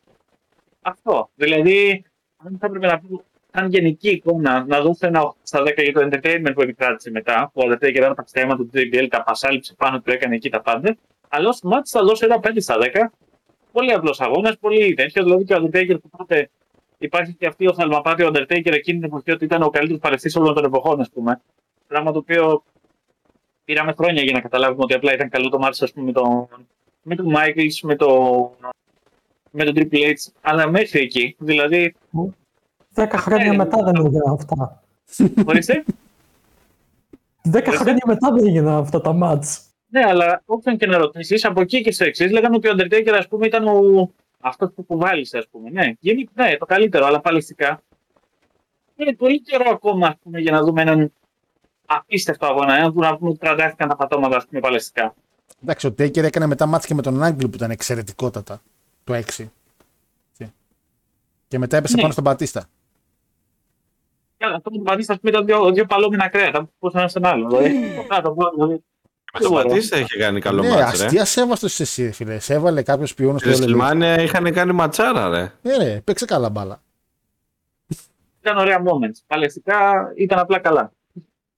[0.82, 1.30] Αυτό.
[1.34, 2.04] Δηλαδή,
[2.36, 5.92] αν θα έπρεπε να πούμε σαν γενική εικόνα, να δώσω ένα 8 στα 10 για
[5.92, 9.74] το entertainment που επικράτησε μετά, που ο Undertaker ήταν τα ψέματα του JBL, τα πασάλιψε
[9.74, 10.96] πάνω του, έκανε εκεί τα πάντα.
[11.28, 12.86] Αλλά ως μάτι θα δώσω ένα 5 στα 10.
[13.72, 15.22] Πολύ απλός αγώνας, πολύ τέτοιο.
[15.22, 16.50] Δηλαδή και ο Undertaker που τότε
[16.98, 20.36] υπάρχει και αυτή ο θαλμαπάτη ο Undertaker εκείνη την εποχή ότι ήταν ο καλύτερος παρεστής
[20.36, 21.40] όλων των εποχών, ας πούμε.
[21.86, 22.62] Πράγμα το οποίο
[23.64, 26.48] πήραμε χρόνια για να καταλάβουμε ότι απλά ήταν καλό το μάτι, ας πούμε, με τον,
[27.02, 28.50] με τον Michaels, με τον,
[29.50, 31.36] με τον Triple H, αλλά μέχρι εκεί.
[31.38, 31.94] Δηλαδή.
[32.90, 34.82] Δέκα χρόνια Ναι, μετά δεν έγιναν αυτά.
[35.46, 35.84] Ορίστε.
[37.42, 39.60] Δέκα χρόνια μετά δεν έγιναν αυτά τα μάτς.
[39.88, 43.14] Ναι, αλλά όποιον και να ρωτήσεις, από εκεί και στο εξής, λέγανε ότι ο Undertaker,
[43.18, 44.10] ας πούμε, ήταν ο...
[44.46, 45.70] αυτός που κουβάλισε, ας πούμε.
[45.70, 47.82] Ναι, γίνει, ναι, το καλύτερο, αλλά παλαιστικά.
[48.96, 51.12] Είναι πολύ καιρό ακόμα, ας πούμε, για να δούμε έναν
[51.86, 52.74] απίστευτο αγώνα.
[52.76, 55.14] Ένα που να πούμε ότι τραντάχτηκαν τα πατώματα, ας πούμε, παλαιστικά.
[55.62, 58.62] Εντάξει, ο Τέικερ έκανε μετά μάτια και με τον Άγγλ που ήταν εξαιρετικότατα.
[59.04, 59.50] Το 6.
[60.30, 60.52] Έτσι.
[61.48, 62.00] Και μετά έπεσε Ναι.
[62.00, 62.66] πάνω στον Πατίστα.
[64.36, 66.68] Και αυτό που πατήσει, ας πούμε, ήταν δύο, δύο παλόμενα κρέατα.
[66.78, 67.48] Πώ ένας στον άλλο.
[67.48, 68.36] Δηλαδή, το
[69.38, 69.68] κάτω, δηλαδή.
[69.68, 71.04] Στο Πατίστα είχε κάνει καλό ναι, μάτς, ρε.
[71.04, 72.38] αστεία σέβαστος εσύ, φίλε.
[72.38, 73.68] Σε έβαλε κάποιος πιόνο στο Στη όλο.
[73.68, 75.52] Σιλμάνια είχαν κάνει ματσάρα, ρε.
[75.62, 76.82] Ναι, ρε, παίξε καλά μπάλα.
[78.40, 79.20] ήταν ωραία moments.
[79.26, 80.92] Παλαιστικά ήταν απλά καλά.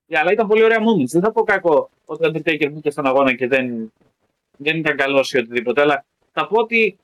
[0.08, 1.10] Ε, αλλά ήταν πολύ ωραία moments.
[1.10, 3.92] Δεν θα πω κακό ότι ο Undertaker μπήκε στον αγώνα και δεν,
[4.56, 5.80] δεν ήταν καλός ή οτιδήποτε.
[5.80, 6.98] Αλλά θα πω ότι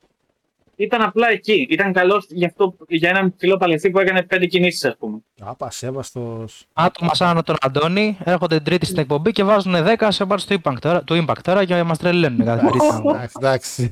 [0.75, 1.67] ήταν απλά εκεί.
[1.69, 5.17] Ήταν καλό για, αυτό, για έναν ψηλό Παλαιστή που έκανε πέντε κινήσεις, ας πούμε.
[5.41, 6.65] Άπα, σέβαστος.
[6.73, 10.79] Άτομα σαν τον Αντώνη έρχονται τρίτη στην εκπομπή και βάζουν 10 σε πάρτι του Impact
[10.79, 12.85] τώρα, του Impact τώρα και μας τρελαίνουν κάθε τρίτη.
[13.05, 13.89] Εντάξει, εντάξει.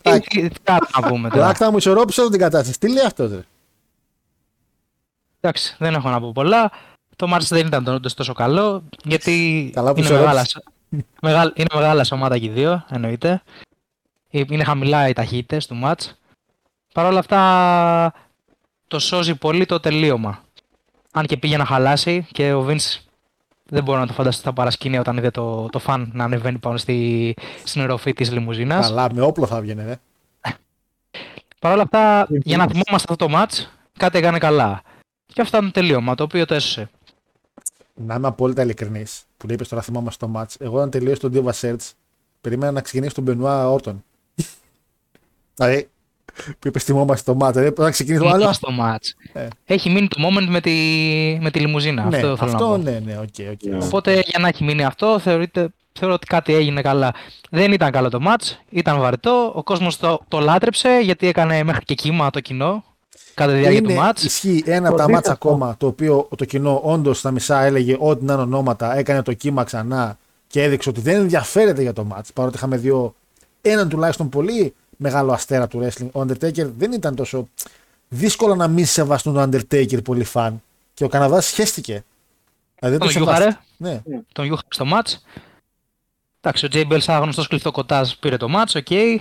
[0.00, 2.78] Τι τι άλλο να πούμε τώρα; Λάκτα μου ισορρόπησε όλη την κατάσταση.
[2.78, 3.40] Τι λέει αυτός, ρε;
[5.40, 6.70] Εντάξει, δεν έχω να πω πολλά.
[7.16, 10.62] Το Μάρτς δεν ήταν όντως τόσο καλό, γιατί Καλά που είναι, σε μεγάλα, ρώτησα.
[11.22, 13.42] μεγάλα, είναι μεγάλα σωμάτα και οι δύο, εννοείται.
[14.30, 16.18] Ε, Είναι χαμηλά οι ταχύτητες του μάτς.
[16.94, 18.12] Παρ' όλα αυτά,
[18.86, 20.44] το σώζει πολύ το τελείωμα.
[21.12, 22.98] Αν και πήγε να χαλάσει και ο Vince
[23.64, 26.76] δεν μπορώ να το φανταστώ στα παρασκήνια όταν είδε το, το φαν να ανεβαίνει πάνω
[26.76, 27.34] στη,
[27.64, 28.86] στην ροφή της λιμουζίνας.
[28.86, 29.98] Καλά, με όπλο θα βγαίνει, ρε.
[31.58, 34.82] Παρ' όλα αυτά, για να θυμόμαστε αυτό το μάτς, κάτι έκανε καλά.
[35.26, 36.90] Και αυτό ήταν το τελείωμα, το οποίο το έσωσε.
[37.94, 40.54] Να είμαι απόλυτα ειλικρινής που είπες τώρα θυμάμαι στο match.
[40.58, 41.90] Εγώ όταν τελείωσε το Diva Search,
[42.40, 43.94] περίμενα να ξεκινήσει τον Benoit Orton.
[45.56, 45.88] Δηλαδή,
[46.58, 47.52] που είπε θυμόμαστε το match.
[47.52, 48.52] Δηλαδή, να ξεκινήσει το Μόνο άλλο.
[48.52, 49.30] στο match.
[49.32, 49.48] Ε.
[49.64, 50.70] Έχει μείνει το moment με τη,
[51.40, 52.04] με τη λιμουζίνα.
[52.04, 52.76] Ναι, αυτό θέλω να αυτό πω.
[52.76, 53.62] ναι, ναι, οκ, οκ.
[53.72, 53.84] Ναι.
[53.84, 57.14] Οπότε για να έχει μείνει αυτό, θεωρείται, θεωρώ ότι κάτι έγινε καλά.
[57.50, 59.52] Δεν ήταν καλό το match, ήταν βαρετό.
[59.54, 62.84] Ο κόσμος το, το λάτρεψε γιατί έκανε μέχρι και κύμα το κοινό
[63.34, 64.22] κατά τη διάρκεια του Είναι, match.
[64.24, 65.48] ισχύει ένα από Το τα μάτσα αντίθετο.
[65.54, 69.32] ακόμα το οποίο το κοινό όντως στα μισά έλεγε ό,τι να είναι ονόματα, έκανε το
[69.32, 73.14] κύμα ξανά και έδειξε ότι δεν ενδιαφέρεται για το μάτς παρότι είχαμε δύο
[73.62, 76.08] έναν τουλάχιστον πολύ μεγάλο αστέρα του wrestling.
[76.12, 77.48] Ο Undertaker δεν ήταν τόσο
[78.08, 80.62] δύσκολο να μην σεβαστούν τον Undertaker πολύ φαν.
[80.94, 82.04] Και ο Καναδάς σχέστηκε.
[82.78, 83.42] Δηλαδή δεν Τον το Γιούχαρε.
[83.44, 83.64] σεβάστηκε.
[83.76, 84.22] Ναι.
[84.32, 85.14] Τον Γιούχα στο match.
[86.40, 88.90] Εντάξει, ο JBL σαν γνωστός κλειφτό κοτάζ πήρε το match, οκ.
[88.90, 89.20] Ε,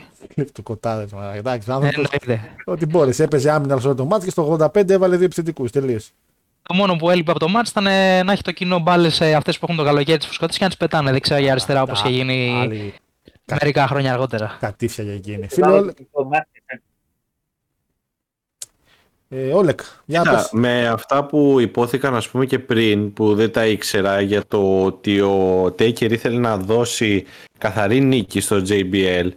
[0.54, 1.08] Το κοτάδε.
[1.34, 2.50] Εντάξει, ο άνθρωπος, Εννοείται.
[2.66, 3.20] ό,τι μπορείς.
[3.20, 5.72] Έπαιζε άμυνα σε όλο το μάτς και στο 85 έβαλε δύο επιθετικούς.
[5.72, 6.12] Τελείως.
[6.62, 9.58] Το μόνο που έλειπε από το match ήταν ε, να έχει το κοινό μπάλες αυτές
[9.60, 12.10] που έχουν το καλοκαίρι της φουσκωτής και να τις πετάνε δεξιά ή αριστερά όπως είχε
[12.10, 12.94] γίνει Άλλη
[13.52, 14.58] μερικά χρόνια αργότερα.
[14.60, 15.48] κατήφια για εκείνη.
[15.50, 15.98] Φίλε, Όλεκ,
[19.30, 20.50] ε, Όλεκ, για να Κοίτα, πες.
[20.52, 25.22] με αυτά που υπόθηκαν ας πούμε και πριν που δεν τα ήξερα για το ότι
[25.22, 27.26] ο Taker ήθελε να δώσει
[27.58, 29.30] καθαρή νίκη στο JBL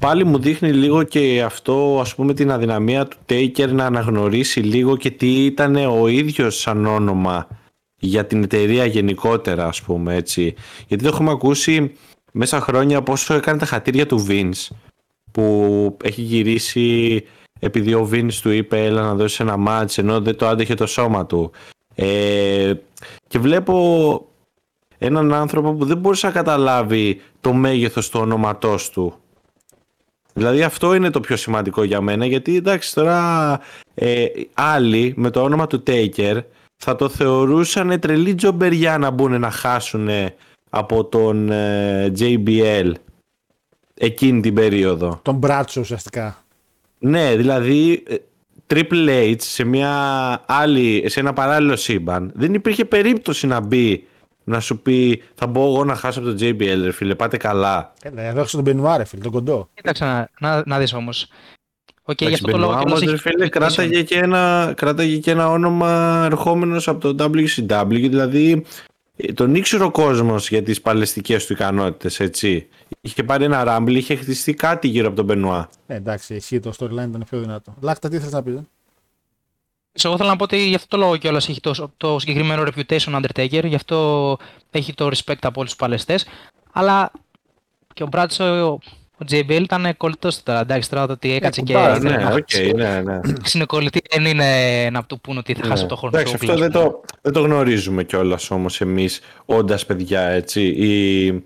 [0.00, 4.96] πάλι μου δείχνει λίγο και αυτό ας πούμε την αδυναμία του Taker να αναγνωρίσει λίγο
[4.96, 7.48] και τι ήταν ο ίδιος σαν όνομα
[7.98, 10.54] για την εταιρεία γενικότερα ας πούμε έτσι
[10.88, 11.94] γιατί το έχουμε ακούσει
[12.36, 14.76] μέσα χρόνια πόσο έκανε τα χατήρια του Vince
[15.32, 17.24] που έχει γυρίσει
[17.60, 20.86] επειδή ο Vince του είπε έλα να δώσεις ένα μάτς ενώ δεν το άντεχε το
[20.86, 21.50] σώμα του
[21.94, 22.72] ε,
[23.26, 24.26] και βλέπω
[24.98, 29.14] έναν άνθρωπο που δεν μπορούσε να καταλάβει το μέγεθος του ονόματός του.
[30.32, 33.60] Δηλαδή αυτό είναι το πιο σημαντικό για μένα γιατί εντάξει τώρα
[33.94, 36.40] ε, άλλοι με το όνομα του Taker
[36.76, 40.08] θα το θεωρούσαν τρελή τζομπεριά να μπουν να χάσουν
[40.76, 42.92] από τον ε, JBL
[43.94, 46.44] εκείνη την περίοδο Τον μπράτσο ουσιαστικά.
[46.98, 48.14] ναι, δηλαδή ε,
[48.66, 49.90] Triple H σε μια
[50.46, 54.06] άλλη, σε ένα παράλληλο σύμπαν δεν υπήρχε περίπτωση να μπει
[54.44, 57.92] να σου πει θα μπω εγώ να χάσω από τον JBL ρε φίλε πάτε καλά
[58.02, 59.68] Έλα, εδώ έχεις τον Μπενουάρε, φίλε, τον κοντό.
[59.74, 61.26] Κοίταξε να, να, να δεις όμως.
[62.02, 64.72] Οκ, γι' Εντάξει, αυτό το λόγο Benoit κιόλας όμως, ρε έχει φίλε, κράταγε και, ένα,
[64.76, 68.60] κράταγε και ένα όνομα ερχόμενος από το WCW δηλαδή ε,
[69.34, 72.68] τον ήξερε ο κόσμος για τις παλαιστικές του ικανότητες έτσι
[73.00, 76.72] είχε πάρει ένα ράμπλ είχε χτιστεί κάτι γύρω από τον Μπενουά Ε, εντάξει, εσύ το
[76.78, 77.74] storyline ήταν πιο δυνατό.
[77.80, 78.54] Λάκτα, τι θες να πεις.
[78.54, 78.62] ε;
[80.02, 83.22] Εγώ θέλω να πω ότι γι' αυτό το λόγο κιόλας έχει το, το συγκεκριμένο reputation
[83.22, 84.36] Undertaker, γι' αυτό
[84.70, 86.26] έχει το respect από όλους τους παλαιστές.
[86.72, 87.12] Αλλά
[87.94, 88.78] και ο Μπράτσο,
[89.30, 90.60] ο, ο JBL ήταν κολλητός τώρα.
[90.60, 91.72] Εντάξει, τώρα το ότι έκατσε και.
[91.74, 93.20] κουμπάρα, ναι, να- οκ, ναι, ναι.
[93.54, 94.44] Είναι κολλητή, δεν είναι
[94.92, 95.88] να του πούνε ότι θα χάσει Ναι.
[95.88, 96.52] το χρόνο Εντάξει, σου.
[96.52, 100.62] αυτό δεν το, δεν το γνωρίζουμε κιόλας όμως εμείς, όντας παιδιά έτσι.
[100.62, 101.44] Η,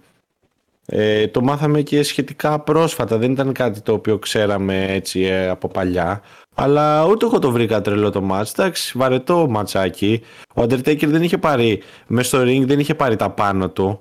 [0.87, 3.17] ε, το μάθαμε και σχετικά πρόσφατα.
[3.19, 6.23] Δεν ήταν κάτι το οποίο ξέραμε έτσι ε, από παλιά.
[6.55, 8.53] Αλλά ούτε εγώ το βρήκα τρελό το μάτς.
[8.53, 10.21] Εντάξει, βαρετό ματσάκι.
[10.55, 14.01] Ο Undertaker δεν είχε πάρει, μέσα στο ring δεν είχε πάρει τα πάνω του.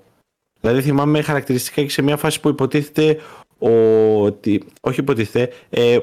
[0.61, 3.19] Δηλαδή θυμάμαι χαρακτηριστικά και σε μια φάση που υποτίθεται
[3.59, 5.97] ότι, όχι υποτίθεται, ε,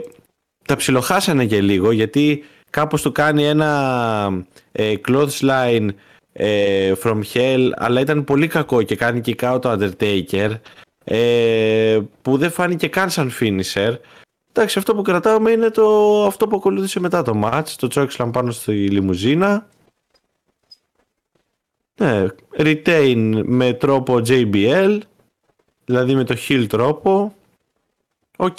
[0.67, 5.89] τα ψιλοχάσανε και λίγο γιατί κάπως του κάνει ένα ε, clothesline
[6.33, 10.51] ε, from hell αλλά ήταν πολύ κακό και κάνει και κάτω το Undertaker
[11.05, 13.95] ε, που δεν φάνηκε καν σαν finisher.
[14.53, 15.87] Εντάξει αυτό που κρατάμε είναι το,
[16.27, 19.69] αυτό που ακολούθησε μετά το match το chokeslam πάνω στη λιμουζίνα.
[22.01, 22.27] Ναι,
[22.57, 24.99] retain με τρόπο JBL
[25.85, 27.35] δηλαδή με το heel τρόπο
[28.37, 28.59] οκ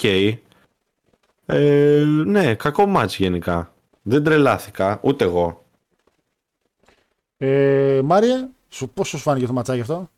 [1.46, 3.74] ε, ναι, κακό μάτς γενικά.
[4.02, 5.64] Δεν τρελάθηκα, ούτε εγώ.
[7.36, 10.08] Ε, Μάριε, σου, πώς σου φάνηκε το ματσάκι αυτό;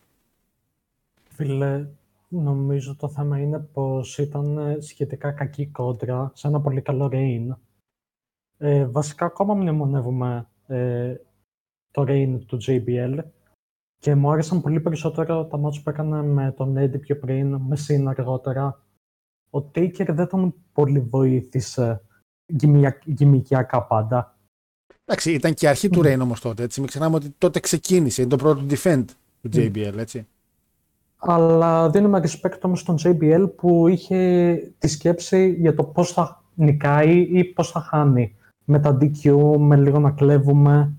[1.28, 1.88] Φίλε,
[2.28, 7.56] νομίζω το θέμα είναι πως ήταν ε, σχετικά κακή κόντρα σε ένα πολύ καλό Rain.
[8.58, 11.14] Ε, βασικά ακόμα μνημονεύουμε ε,
[11.90, 13.18] το Rain του JBL
[13.98, 17.76] και μου άρεσαν πολύ περισσότερο τα μάτια που έκανε με τον Eddie πιο πριν, με
[17.88, 18.82] Sin αργότερα.
[19.50, 22.02] Ο Taker δεν τον πολύ βοήθησε
[23.04, 24.36] γυμικιακά πάντα.
[25.04, 26.62] Εντάξει, ήταν και η αρχή του Rain όμως τότε.
[26.62, 26.80] Έτσι.
[26.80, 28.20] Μην ξεχνάμε ότι τότε ξεκίνησε.
[28.22, 29.04] Είναι το πρώτο defend
[29.42, 30.26] του JBL, έτσι.
[31.16, 37.18] Αλλά δίνουμε respect όμως στον JBL που είχε τη σκέψη για το πώς θα νικάει
[37.20, 38.36] ή πώς θα χάνει.
[38.64, 40.92] Με τα DQ, με λίγο να κλέβουμε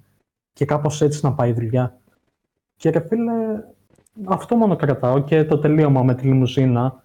[0.53, 1.99] και κάπως έτσι να πάει η δουλειά.
[2.75, 3.63] Και ρε φίλε,
[4.25, 7.03] αυτό μόνο κρατάω και το τελείωμα με τη λιμουζίνα.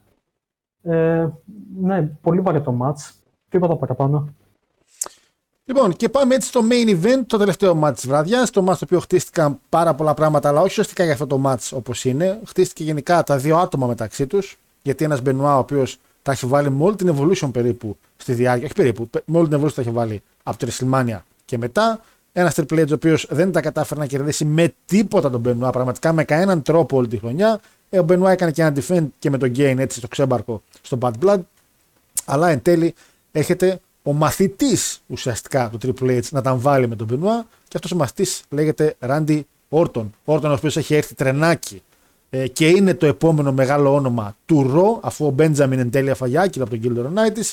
[0.84, 1.28] Ε,
[1.80, 3.12] ναι, πολύ βαρύ το match.
[3.48, 4.28] Τίποτα παραπάνω.
[5.64, 8.50] Λοιπόν, και πάμε έτσι στο main event, το τελευταίο match της βραδιάς.
[8.50, 11.70] Το match το οποίο χτίστηκαν πάρα πολλά πράγματα, αλλά όχι ουσιαστικά για αυτό το match
[11.72, 12.40] όπως είναι.
[12.46, 14.58] Χτίστηκε γενικά τα δύο άτομα μεταξύ τους.
[14.82, 18.64] Γιατί ένας Μπενουά, ο οποίος τα έχει βάλει με όλη την evolution περίπου στη διάρκεια,
[18.64, 22.00] όχι περίπου, με όλη την evolution τα έχει βάλει από τη WrestleMania και μετά.
[22.32, 26.12] Ένας Triple H ο οποίος δεν τα κατάφερε να κερδίσει με τίποτα τον Μπενουά, πραγματικά
[26.12, 27.60] με κανέναν τρόπο όλη τη χρονιά.
[27.94, 30.98] Ε, ο Μπενουά έκανε και ένα defend και με τον Gain έτσι στο ξέμπαρκο στο
[31.00, 31.38] Bad Blood.
[32.24, 32.94] Αλλά εν τέλει
[33.32, 37.92] έχετε ο μαθητής ουσιαστικά του Triple H να τα βάλει με τον Μπενουά και αυτός
[37.92, 40.06] ο μαθητής λέγεται Randy Orton.
[40.24, 41.82] Orton ο οποίος έχει έρθει τρενάκι
[42.30, 46.60] ε, και είναι το επόμενο μεγάλο όνομα του Ρο, αφού ο Benjamin εν τέλει αφαγιάκι
[46.60, 47.52] από τον Gilder United.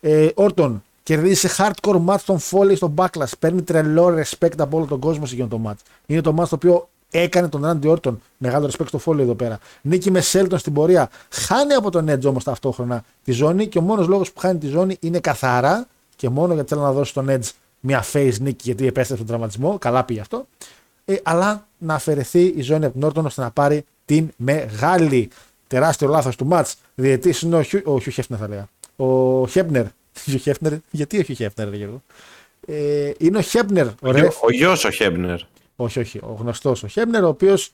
[0.00, 3.32] Ε, Orton κερδίζει σε hardcore match τον Foley στο backlash.
[3.38, 5.80] Παίρνει τρελό respect από όλο τον κόσμο σε εκείνο το match.
[6.06, 8.16] Είναι το match το οποίο έκανε τον Randy Orton.
[8.36, 9.58] Μεγάλο respect στο Foley εδώ πέρα.
[9.82, 11.10] Νίκη με Σέλτον στην πορεία.
[11.30, 14.66] Χάνει από τον Edge όμως ταυτόχρονα τη ζώνη και ο μόνος λόγος που χάνει τη
[14.66, 15.86] ζώνη είναι καθαρά
[16.16, 19.78] και μόνο γιατί θέλω να δώσει στον Edge μια face νίκη γιατί επέστρεψε τον τραυματισμό.
[19.78, 20.46] Καλά πήγε αυτό.
[21.04, 25.30] Ε, αλλά να αφαιρεθεί η ζώνη από την Orton ώστε να πάρει την μεγάλη.
[25.66, 26.72] Τεράστιο λάθος του match.
[26.94, 28.68] Διετή είναι ο Χιου, ο Χιου Χέφνερ, θα λέγα.
[28.96, 29.84] Ο Χέπνερ.
[30.24, 30.72] Χιου Χέφνερ.
[30.90, 32.02] Γιατί ο Χιου Χέφνερ, Γιώργο;
[32.66, 33.86] Ε, είναι ο Χέπνερ.
[33.86, 35.38] Ο, ο, ο γιος ο Χέπνερ.
[35.80, 36.18] Όχι, όχι.
[36.18, 37.70] Ο γνωστός ο Χέμπνερ, ο οποίος.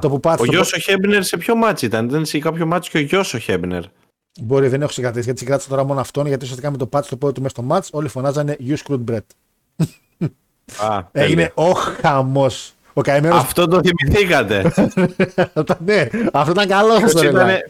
[0.00, 2.98] Το που ο γιος ο Χέμπνερ σε ποιο μάτσο ήταν, δεν σε κάποιο μάτσο και
[2.98, 3.82] ο γιος ο Χέμπνερ.
[4.40, 7.16] Μπορεί, δεν έχω συγκρατήσει γιατί συγκράτησα τώρα μόνο αυτόν, γιατί ουσιαστικά με το πάτσι το
[7.16, 9.26] πόδι του μέσα στο μάτς όλοι φωνάζανε You screwed Brett.
[10.76, 12.74] Α, Έγινε ο χαμός.
[12.98, 13.38] Ο καημένος...
[13.38, 14.72] Αυτό το θυμηθήκατε.
[15.86, 17.20] ναι, αυτό ήταν καλό αυτό.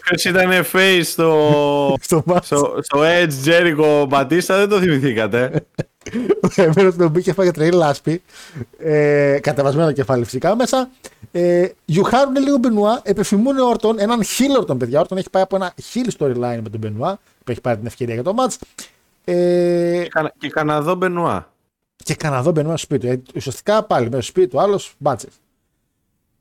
[0.02, 5.50] Ποιος ήταν face στο, στο, στο, στο Edge Jericho Batista, δεν το θυμηθήκατε.
[6.44, 8.22] Ο καημένος τον μπήκε φάγε τρελή λάσπη.
[8.78, 10.88] Ε, κατεβασμένο κεφάλι φυσικά μέσα.
[11.32, 15.00] Ε, γιουχάρουν λίγο Μπενουά, επιφημούν Όρτον, έναν χίλ Όρτον, παιδιά.
[15.00, 18.14] Όρτον έχει πάει από ένα χίλ storyline με τον Μπενουά, που έχει πάρει την ευκαιρία
[18.14, 18.56] για το match.
[19.24, 21.50] Ε, και, και Καναδό Μπενουά.
[22.04, 23.30] Και Καναδό Μπενουά στο σπίτι του.
[23.34, 25.32] Ε, ουσιαστικά πάλι μέσα στο σπίτι του, άλλος μπάτσες.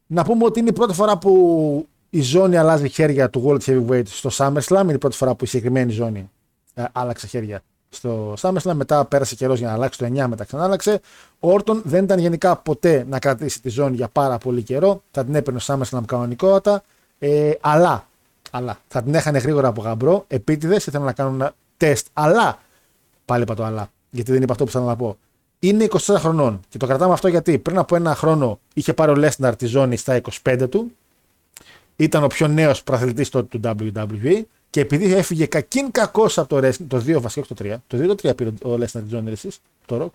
[0.08, 4.08] Να πούμε ότι είναι η πρώτη φορά που η ζώνη αλλάζει χέρια του World Heavyweight
[4.08, 4.82] στο SummerSlam.
[4.82, 6.30] Είναι η πρώτη φορά που η συγκεκριμένη ζώνη
[6.74, 8.74] ε, άλλαξε χέρια στο SummerSlam.
[8.74, 11.00] Μετά πέρασε καιρός για να αλλάξει το 9, μετά ξανά άλλαξε.
[11.40, 15.02] Ο Όρτον δεν ήταν γενικά ποτέ να κρατήσει τη ζώνη για πάρα πολύ καιρό.
[15.12, 16.84] Θα την έπαιρνε ο SummerSlam κανονικότατα.
[17.20, 18.08] Ε, αλλά,
[18.52, 20.26] αλλά θα την έχανε γρήγορα από γαμπρό.
[20.28, 22.08] Επίτηδες ήθελαν να κάνουν ένα τεστ.
[22.14, 22.60] Αλλά,
[23.26, 25.18] πάλι είπα το αλλά, γιατί δεν είπα αυτό που ήθελα να πω.
[25.66, 29.16] Είναι 24 χρονών και το κρατάμε αυτό γιατί πριν από ένα χρόνο είχε πάρει ο
[29.16, 30.92] Λέσναρ τη ζώνη στα 25 του.
[31.96, 36.68] Ήταν ο πιο νέος προαθλητής τότε του WWE και επειδή έφυγε κακήν κακός από το
[36.68, 37.76] wrestling, το 2 βασικά, το 3.
[37.88, 40.10] Το 2 το 3 πήρε ο Λέσναρ τη ζώνη εσείς, το Rock.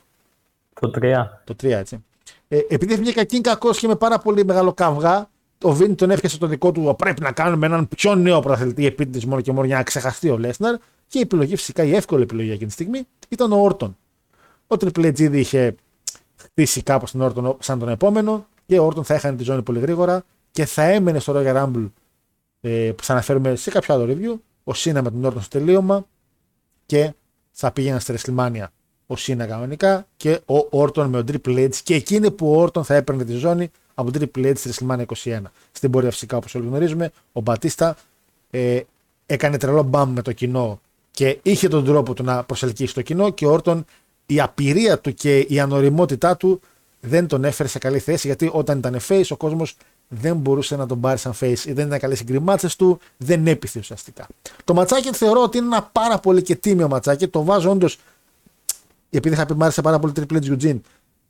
[0.80, 1.26] Το 3.
[1.44, 2.04] Το 3 έτσι.
[2.48, 5.28] Ε, επειδή έφυγε κακήν κακός και με πάρα πολύ μεγάλο καυγά,
[5.62, 6.94] ο Βίνι τον έφυγε το δικό του.
[6.98, 10.38] Πρέπει να κάνουμε έναν πιο νέο προαθλητή επίτηδες μόνο και μόνο για να ξεχαστεί ο
[10.38, 10.76] Λέσναρ.
[11.06, 13.96] Και η επιλογή, φυσικά η εύκολη επιλογή εκείνη τη στιγμή, ήταν ο Όρτον.
[14.72, 15.74] Ο Triple H ήδη είχε
[16.36, 19.80] χτίσει κάπως τον Όρτον σαν τον επόμενο και ο Όρτον θα έχανε τη ζώνη πολύ
[19.80, 21.90] γρήγορα και θα έμενε στο Royal Rumble
[22.60, 24.38] ε, που θα αναφέρουμε σε κάποιο άλλο review.
[24.64, 26.06] Ο Σίνα με τον Όρτον στο τελείωμα
[26.86, 27.12] και
[27.52, 28.64] θα πήγαινε στη WrestleMania
[29.06, 32.84] ο Σίνα κανονικά και ο Όρτον με τον Triple H και εκείνη που ο Όρτον
[32.84, 35.40] θα έπαιρνε τη ζώνη από τον Triple H στη WrestleMania 21.
[35.72, 37.96] Στην πορεία φυσικά όπως όλοι γνωρίζουμε ο Μπατίστα
[38.50, 38.80] ε,
[39.26, 40.80] έκανε τρελό μπαμ με το κοινό
[41.10, 43.84] και είχε τον τρόπο του να προσελκύσει το κοινό και ο Όρτον
[44.30, 46.60] η απειρία του και η ανοριμότητά του
[47.00, 49.76] δεν τον έφερε σε καλή θέση γιατί όταν ήταν face ο κόσμος
[50.08, 53.78] δεν μπορούσε να τον πάρει σαν face ή δεν ήταν καλές οι του, δεν έπιθε
[53.78, 54.26] ουσιαστικά.
[54.64, 57.28] Το ματσάκι θεωρώ ότι είναι ένα πάρα πολύ και τίμιο ματσάκι.
[57.28, 57.98] Το βάζω όντως,
[59.10, 60.80] επειδή είχα πει μ' άρεσε πάρα πολύ Triple H Eugene,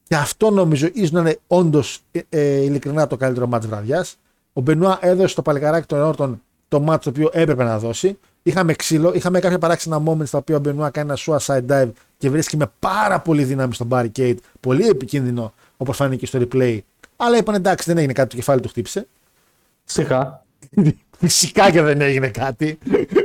[0.04, 4.16] και αυτό νομίζω ίσως να είναι όντως ε, ε, ειλικρινά το καλύτερο μάτς βραδιάς.
[4.52, 8.18] Ο Μπενουά έδωσε στο παλικαράκι των Όρτων το μάτς το οποίο έπρεπε να δώσει.
[8.42, 12.30] Είχαμε ξύλο, είχαμε κάποια παράξενα moments στα οποία ο Μπενουά κάνει ένα suicide dive και
[12.30, 14.34] βρίσκει με πάρα πολύ δύναμη στο barricade.
[14.60, 16.78] Πολύ επικίνδυνο όπως φάνηκε στο replay
[17.16, 19.06] Αλλά είπαν εντάξει, δεν έγινε κάτι, το κεφάλι του χτύπησε.
[19.84, 20.42] Σιγά.
[21.20, 22.78] Φυσικά και δεν έγινε κάτι.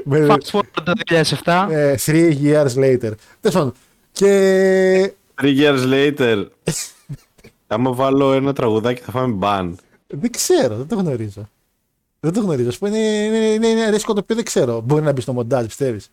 [0.04, 0.94] Με- Fast forward το
[1.44, 1.68] 2007.
[1.70, 3.12] ε, three years later.
[3.42, 3.74] Τέλος πάντων.
[4.12, 6.46] Και Three years later.
[7.68, 9.78] Άμα βάλω ένα τραγουδάκι θα φάμε μπαν.
[10.08, 11.50] δεν ξέρω, δεν το γνωρίζω.
[12.26, 12.68] Δεν το γνωρίζω.
[12.68, 14.81] Ας πούμε, είναι, είναι, είναι, είναι ένα ρίσκο το οποίο δεν ξέρω.
[14.81, 16.11] Μπορεί να μπει στο μοντάζ, πιστεύεις;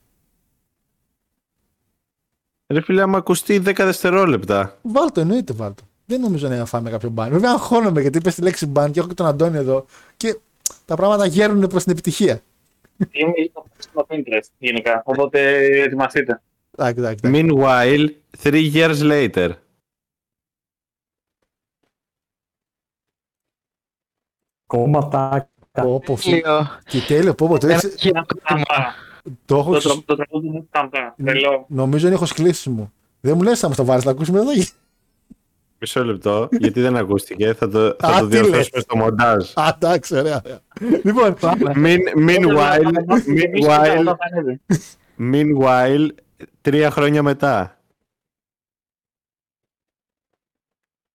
[2.73, 4.79] Ρε φίλε, άμα ακουστεί 10 δευτερόλεπτα.
[4.83, 5.83] Βάλτο, εννοείται βάλτο.
[6.07, 7.31] Δεν νομίζω να φάμε κάποιο μπαν.
[7.31, 9.87] Βέβαια, αγχώνομαι γιατί είπες τη λέξη μπαν και έχω και τον Αντώνη εδώ
[10.17, 10.39] και
[10.85, 12.43] τα πράγματα γέρνουν προς την επιτυχία.
[13.11, 15.03] Είναι στο Pinterest γενικά.
[15.05, 16.43] Οπότε ετοιμαστείτε.
[16.77, 17.21] Εντάξει, εντάξει.
[17.25, 17.49] εντάξει.
[17.51, 18.09] Meanwhile,
[18.43, 19.51] three years later.
[24.67, 25.52] Κόμματα.
[25.73, 26.69] Πω, πω, φι- Λίγο.
[26.87, 28.65] Και τέλειο, πω, πω, το, Ένα έχεις- κοινό κόμμα.
[29.45, 30.91] το έχω Το ξε- τρα- το τραγούδι μου ήταν
[31.25, 31.65] τρελό.
[31.69, 32.93] Νομίζω είναι έχω κλείσει μου.
[33.21, 34.51] Δεν μου λες, θα μα το βάλεις να ακούσουμε εδώ.
[35.79, 37.53] Μισό λεπτό, γιατί δεν ακούστηκε.
[37.55, 38.43] Θα το, θα Α, το τι λες.
[38.47, 39.51] διορθώσουμε στο μοντάζ.
[39.55, 40.43] Α, εντάξει, ωραία.
[40.45, 40.61] ωραία.
[41.05, 42.93] Λοιπόν, Mean- meanwhile,
[43.27, 44.61] meanwhile, Θα ανέβει.
[45.19, 46.09] meanwhile,
[46.61, 47.77] τρία χρόνια μετά.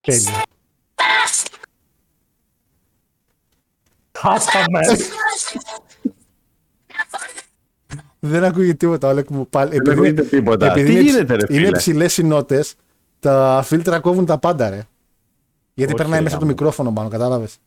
[0.01, 0.31] τέλειο.
[4.21, 4.79] Χάσαμε.
[8.19, 9.69] Δεν ακούγεται τίποτα, Όλεκ μου πάλι.
[9.69, 10.65] Δεν Επειδή, ακούγεται τίποτα.
[10.71, 12.75] επειδή Τι είναι, γίνεται, ρε είναι φίλε; ψηλέ οι νότες,
[13.19, 14.87] τα φίλτρα κόβουν τα πάντα, ρε.
[15.73, 16.57] Γιατί Όχι, περνάει ρε, μέσα από το γάμο.
[16.59, 17.57] μικρόφωνο πάνω, κατάλαβες.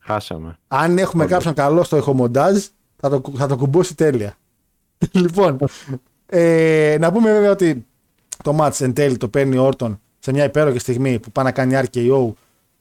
[0.00, 0.58] Χάσαμε.
[0.68, 2.64] Αν έχουμε κάποιον καλό στο ηχομοντάζ,
[2.96, 4.36] θα το, θα το κουμπώσει τέλεια.
[5.12, 5.58] λοιπόν,
[6.26, 7.86] ε, να πούμε βέβαια ότι
[8.44, 11.52] το match εν τέλει το παίρνει ο Όρτον σε μια υπέροχη στιγμή που πάει να
[11.52, 12.32] κάνει RKO.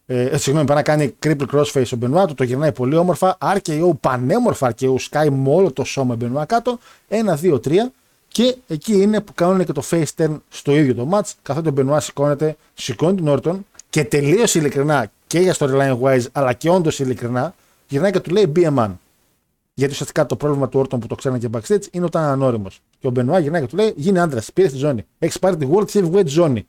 [0.05, 3.37] Ε, ε, συγγνώμη, πάει να κάνει triple crossface ο Μπενουά, του το γυρνάει πολύ όμορφα.
[3.41, 6.79] RKO, πανέμορφα RKO, σκάει με όλο το σώμα Μπενουά κάτω.
[7.09, 7.71] 1, 2, 3.
[8.27, 11.31] Και εκεί είναι που κάνουν και το face turn στο ίδιο το match.
[11.41, 16.53] Καθότι ο Μπενουά σηκώνεται, σηκώνει τον Όρτον και τελείω ειλικρινά και για storyline wise, αλλά
[16.53, 17.55] και όντως ειλικρινά,
[17.87, 18.91] γυρνάει και του λέει be a man.
[19.73, 22.81] Γιατί ουσιαστικά το πρόβλημα του Όρτον που το ξέρανε και backstage είναι όταν είναι ανώριμος.
[22.99, 25.05] Και ο Μπενουά γυρνάει και του λέει: Γίνε άντρας, πήρε τη ζώνη.
[25.19, 26.67] Έχεις πάρει τη World Heavyweight ζώνη.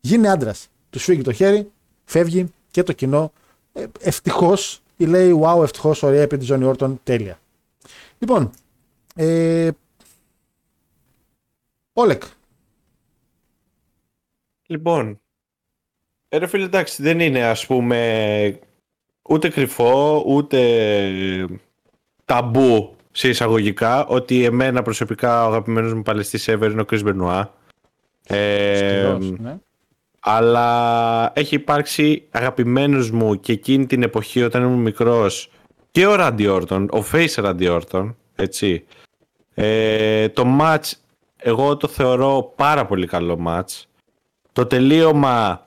[0.00, 0.68] Γίνε άντρας.
[0.90, 1.70] Του φύγει το χέρι,
[2.04, 3.32] φεύγει και το κοινό.
[3.72, 7.38] Ε, ευτυχώς, ή λέει: Wow, ευτυχώς, ωραία, πήρε τη ζώνη Όρτον, τέλεια.
[8.18, 8.50] Λοιπόν,
[9.14, 9.70] ε,
[11.92, 12.22] Όλεκ.
[14.66, 15.20] Λοιπόν,
[16.28, 18.58] ε, ρε φίλε, εντάξει, δεν είναι ας πούμε
[19.22, 21.60] ούτε κρυφό, ούτε
[22.24, 27.44] ταμπού σε εισαγωγικά ότι εμένα προσωπικά ο αγαπημένος μου παλαιστής ever είναι ο Chris Benoit.
[28.26, 29.58] Ε, Σκληρός, ναι.
[30.24, 35.50] Αλλά έχει υπάρξει αγαπημένος μου και εκείνη την εποχή όταν ήμουν μικρός
[35.90, 38.84] και ο Randy Orton, ο Face Randy Orton, έτσι.
[39.54, 40.90] Ε, το match
[41.36, 43.82] εγώ το θεωρώ πάρα πολύ καλό match.
[44.52, 45.66] Το τελείωμα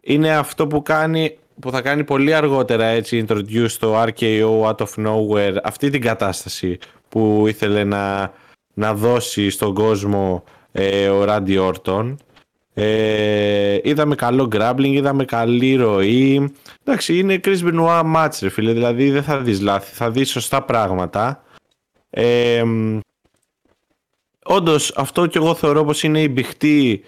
[0.00, 5.06] είναι αυτό που κάνει που θα κάνει πολύ αργότερα έτσι introduce το RKO out of
[5.06, 6.78] nowhere αυτή την κατάσταση
[7.08, 8.32] που ήθελε να,
[8.74, 12.14] να δώσει στον κόσμο ε, ο Randy Orton
[12.74, 16.52] ε, είδαμε καλό grappling, είδαμε καλή ροή.
[16.84, 18.72] Εντάξει είναι Chris Benoit match ρε φίλε.
[18.72, 21.42] Δηλαδή δεν θα δεις λάθη, θα δεις σωστά πράγματα.
[22.10, 22.62] Ε,
[24.44, 27.02] Όντως, αυτό και εγώ θεωρώ πως είναι η μπηχτή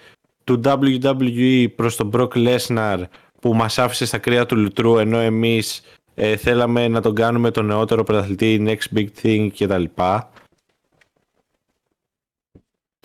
[0.45, 3.03] του WWE προς τον Brock Lesnar
[3.41, 5.83] που μας άφησε στα κρύα του λουτρού ενώ εμείς
[6.15, 9.85] ε, θέλαμε να τον κάνουμε τον νεότερο πρωταθλητή next big thing κτλ.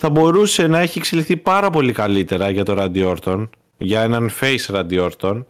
[0.02, 4.76] Θα μπορούσε να έχει εξελιχθεί πάρα πολύ καλύτερα για τον Randy Orton, για έναν face
[4.76, 5.44] Randy Orton,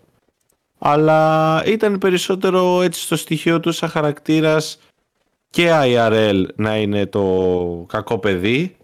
[0.79, 4.79] αλλά ήταν περισσότερο έτσι στο στοιχείο του σαν χαρακτήρας
[5.49, 8.75] και IRL να είναι το κακό παιδί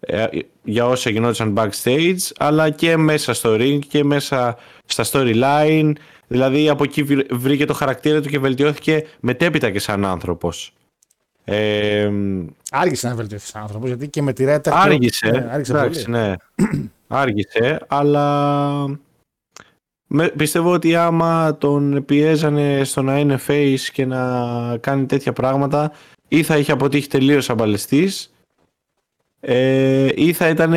[0.00, 0.26] ε,
[0.62, 5.92] για όσα γινόντουσαν backstage αλλά και μέσα στο ring και μέσα στα storyline.
[6.26, 10.72] Δηλαδή από εκεί βρ- βρήκε το χαρακτήρα του και βελτιώθηκε μετέπειτα και σαν άνθρωπος
[11.44, 12.10] ε,
[12.70, 14.74] Άργησε να βελτιωθείς σαν άνθρωπος γιατί και με τη Ρέτα.
[14.80, 16.16] άργησε, Ναι, άργησε εντάξει, πολύ.
[16.18, 16.34] ναι.
[17.08, 18.98] άργησε αλλά
[20.06, 25.92] με, πιστεύω ότι άμα τον πιέζανε στο να είναι face και να κάνει τέτοια πράγματα
[26.28, 28.34] ή θα είχε αποτύχει τελείως σαν παλαιστής
[29.40, 30.72] ε, ή θα ήταν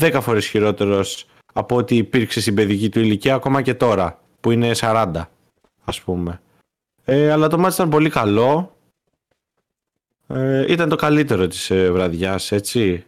[0.00, 4.70] 10 φορές χειρότερος από ό,τι υπήρξε στην παιδική του ηλικία ακόμα και τώρα που είναι
[4.74, 5.06] 40
[5.84, 6.40] ας πούμε
[7.04, 8.73] ε, αλλά το μάτι ήταν πολύ καλό
[10.26, 13.04] ε, ήταν το καλύτερο της ε, βραδιάς έτσι.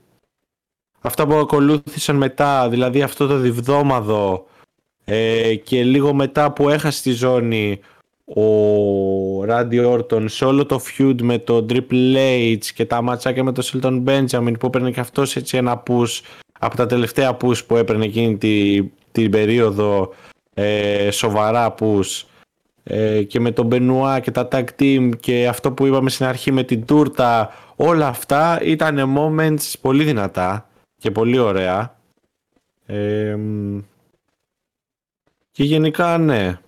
[1.00, 4.46] Αυτά που ακολούθησαν μετά δηλαδή αυτό το διβδόμαδο
[5.04, 7.80] ε, και λίγο μετά που έχασε τη ζώνη
[8.24, 12.16] ο Ράντι Όρτον σε όλο το feud με το Triple
[12.52, 16.20] H και τα ματσάκια με τον Σίλτον Benjamin που έπαιρνε και αυτός έτσι ένα push
[16.58, 18.82] από τα τελευταία push που έπαιρνε εκείνη τη,
[19.12, 20.14] την περίοδο
[20.54, 22.22] ε, σοβαρά push
[22.88, 26.52] ε, και με τον Μπενουά και τα tag team και αυτό που είπαμε στην αρχή
[26.52, 30.68] με την τούρτα όλα αυτά ήταν moments πολύ δυνατά
[30.98, 31.96] και πολύ ωραία
[32.86, 33.36] ε,
[35.50, 36.58] και γενικά ναι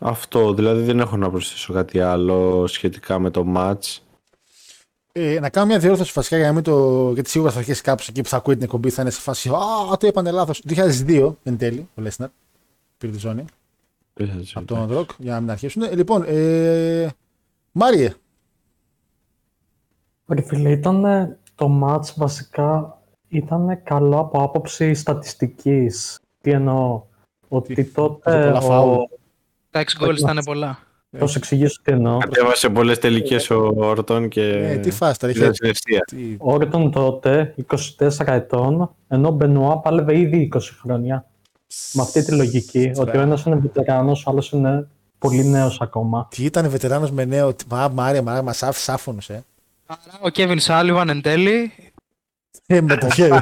[0.00, 3.98] αυτό δηλαδή δεν έχω να προσθέσω κάτι άλλο σχετικά με το match
[5.12, 7.10] Ε, να κάνω μια διόρθωση βασικά για να μην το.
[7.14, 9.48] Γιατί σίγουρα θα αρχίσει κάποιο εκεί που θα ακούει την εκπομπή θα είναι σε φάση.
[9.48, 10.62] Α, το είπανε λάθος.
[10.68, 12.28] 2002 εν τέλει ο Λέσναρ.
[12.98, 13.44] Πήρε τη ζώνη
[14.54, 15.82] από τον Ροκ για να μην αρχίσουν.
[15.82, 17.08] Ε, λοιπόν, ε,
[17.72, 18.12] Μάριε.
[20.28, 21.02] Ρε φίλε, ήταν
[21.54, 26.20] το match βασικά ήταν καλό από άποψη στατιστικής.
[26.40, 27.02] Τι εννοώ,
[27.48, 28.90] ότι Τι- τότε πολλά φάουλ.
[28.90, 29.08] ο...
[29.70, 30.78] Τα 6 goals ήταν πολλά.
[31.10, 32.18] Θα σου εξηγήσω τι εννοώ.
[32.18, 36.00] Κατέβασε πολλές τελικές ο Όρτον και Ε, τι φάστα, ρε, ήταν είχε- στην ευθεία.
[36.00, 41.26] τι- Ο Όρτον τότε, 24 ετών, ενώ ο Μπενουά πάλευε ήδη 20 χρόνια.
[41.92, 44.88] Με αυτή τη λογική, ότι ο ένας είναι βετεράνος, ο άλλος είναι
[45.18, 46.28] πολύ νέος ακόμα.
[46.30, 47.54] Τι ήταν βετεράνος με νέο.
[47.54, 49.38] τι- Μα, Μάρια, μα, μα άφησε άφωνο, ε.
[49.86, 51.72] Άρα ο Κέβιν Σάλιβαν εν τέλει
[52.66, 53.38] Ε, με το χέρι.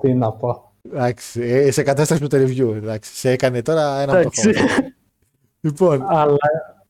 [0.00, 0.72] Τι να πω.
[0.92, 2.74] Εντάξει, ε, σε κατάσταση με το review.
[2.74, 4.54] Εντάξει, σε έκανε τώρα ένα από το Εντάξει.
[4.58, 4.66] χώρο.
[5.60, 6.36] Λοιπόν, Αλλά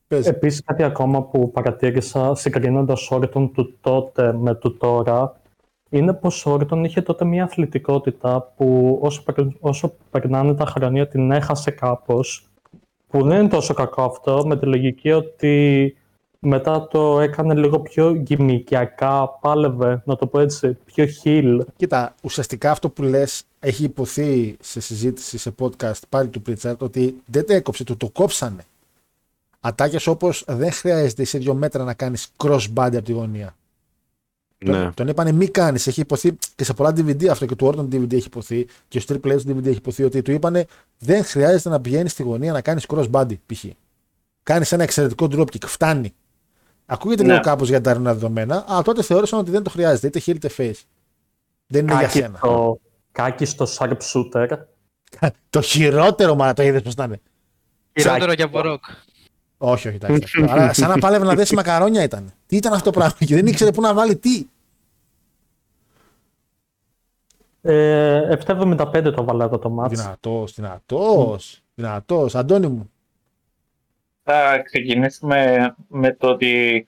[0.08, 0.26] πες.
[0.26, 5.40] Επίσης κάτι ακόμα που παρατήρησα συγκρίνοντας Όρτον του τότε με του τώρα
[5.90, 11.08] είναι πως ο Όρτον είχε τότε μια αθλητικότητα που όσο, περ- όσο περνάνε τα χρόνια
[11.08, 12.48] την έχασε κάπως
[13.08, 15.96] που δεν είναι τόσο κακό αυτό με τη λογική ότι
[16.38, 21.58] μετά το έκανε λίγο πιο γυμικιακά, πάλευε, να το πω έτσι, πιο heel.
[21.76, 27.16] Κοίτα, ουσιαστικά αυτό που λες έχει υποθεί σε συζήτηση, σε podcast πάλι του Πρίτσαρτ ότι
[27.26, 28.62] δεν το έκοψε, του το κόψανε.
[29.60, 33.54] Ατάκες όπως δεν χρειάζεται σε δύο μέτρα να κάνεις cross-body από τη γωνία.
[34.64, 34.72] Ναι.
[34.72, 37.94] Τον, τον είπανε μη κάνεις, έχει υποθεί και σε πολλά DVD αυτό και του Orton
[37.94, 40.66] DVD έχει υποθεί και στο Triple H DVD έχει υποθεί ότι του είπανε
[40.98, 43.64] δεν χρειάζεται να πηγαίνεις στη γωνία να κάνεις cross-body π.χ.
[44.42, 46.14] Κάνεις ένα εξαιρετικό dropkick, φτάνει.
[46.86, 47.28] Ακούγεται Ναι.
[47.28, 50.34] λίγο κάπως για τα αρνά δεδομένα, αλλά τότε θεώρησαν ότι δεν το χρειάζεται, είτε heel
[50.34, 50.80] είτε face.
[51.66, 52.38] Δεν είναι για σένα.
[53.12, 54.48] Κάκιστο, κάκιστο sharpshooter.
[55.50, 57.20] Το χειρότερο, μα το είδες πώς να είναι.
[58.00, 58.84] χειρότερο και από ροκ.
[59.58, 60.44] Όχι, όχι, εντάξει.
[60.48, 62.32] Αλλά σαν να πάλευε να δέσει μακαρόνια ήταν.
[62.46, 64.46] Τι ήταν αυτό το πράγμα; Και δεν ήξερε πού να βάλει τι.
[67.62, 70.00] Ε, 7.75 το βάλα εδώ το μάτς.
[70.00, 71.62] Δυνατός, δυνατός.
[71.74, 72.34] Δυνατός.
[72.34, 72.90] Αντώνη μου.
[74.22, 76.86] Θα ξεκινήσουμε με το ότι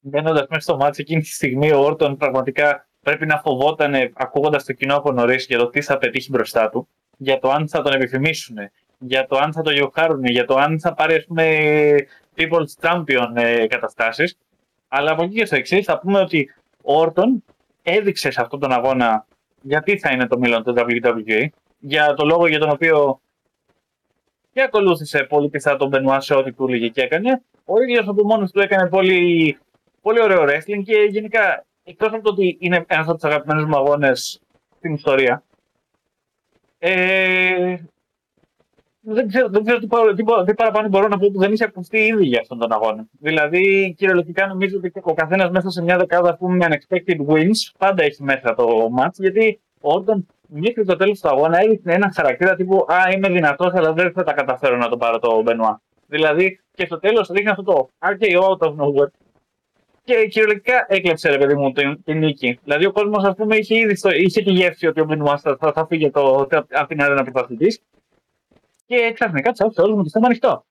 [0.00, 4.72] μπαίνοντας μέσα στο μάτσο εκείνη τη στιγμή ο Όρτον πραγματικά πρέπει να φοβόταν ακούγοντας το
[4.72, 7.92] κοινό από νωρίς για το τι θα πετύχει μπροστά του, για το αν θα τον
[7.92, 8.56] επιθυμήσουν,
[8.98, 11.46] για το αν θα τον γιοχάρουν, για το αν θα πάρει ας πούμε
[12.36, 14.38] People's Champion ε, καταστάσεις.
[14.88, 17.44] Αλλά από εκεί και στο εξής θα πούμε ότι ο Όρτον
[17.82, 19.26] έδειξε σε αυτόν τον αγώνα
[19.62, 21.46] γιατί θα είναι το μέλλον του WWE,
[21.78, 23.20] για το λόγο για τον οποίο
[24.52, 27.42] και ακολούθησε πολύ πιστά τον Μπενουά σε ό,τι του έλεγε και έκανε.
[27.64, 29.58] Ο ίδιος από μόνο του έκανε πολύ,
[30.02, 33.76] πολύ ωραίο wrestling και γενικά εκτός από το ότι είναι ένας από τους αγαπημένους μου
[33.76, 34.40] αγώνες
[34.76, 35.42] στην ιστορία.
[36.78, 37.76] Ε,
[39.04, 41.52] δεν ξέρω, δεν ξέρω τι, παρα- τι, πα- τι παραπάνω μπορώ να πω που δεν
[41.52, 43.06] είχε ακουστεί ήδη για αυτόν τον αγώνα.
[43.20, 47.72] Δηλαδή, κυριολεκτικά νομίζω ότι ο καθένας μέσα σε μια δεκάδα ας πούμε, με unexpected wins
[47.78, 48.66] πάντα έχει μέσα το
[48.98, 53.28] match γιατί ο Όρτον μέχρι το τέλος του αγώνα έδειχνε ένα χαρακτήρα τύπου Α, είμαι
[53.28, 55.80] δυνατός, αλλά δεν θα τα καταφέρω να τον πάρω το Μπενουά.
[56.06, 59.10] Δηλαδή, και στο τέλος δείχνει αυτό το RKO out of nowhere.
[60.04, 62.58] Και κυριολεκτικά έκλεψε ρε παιδί μου την, την νίκη.
[62.64, 65.56] Δηλαδή, ο κόσμος, ας πούμε, είχε ήδη στο, είχε τη γεύση ότι ο Μπενουά θα,
[65.60, 67.80] θα, θα φύγει το, από την αρένα πρωταθλητή.
[68.86, 70.66] Και ξαφνικά του άφησε όλου με το στόμα ανοιχτό.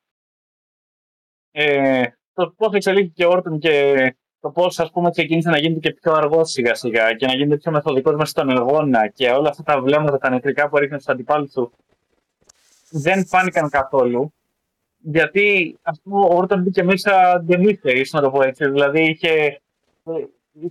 [1.52, 5.99] Ε, το πώς εξελίχθηκε ο Όρτον και το πώς ας πούμε ξεκίνησε να γίνεται και
[6.02, 9.64] πιο αργός σιγά σιγά και να γίνεται πιο μεθοδικός μέσα στον αγώνα και όλα αυτά
[9.64, 11.72] τα βλέμματα τα νεκρικά που έριχνε στου αντιπάλου του
[12.90, 14.34] δεν φάνηκαν καθόλου.
[14.98, 18.69] Γιατί ας πούμε ο Όρτον μπήκε μέσα ντεμίθερης, να το πω έτσι.
[18.69, 19.61] Δηλαδή είχε
[20.03, 20.11] ε,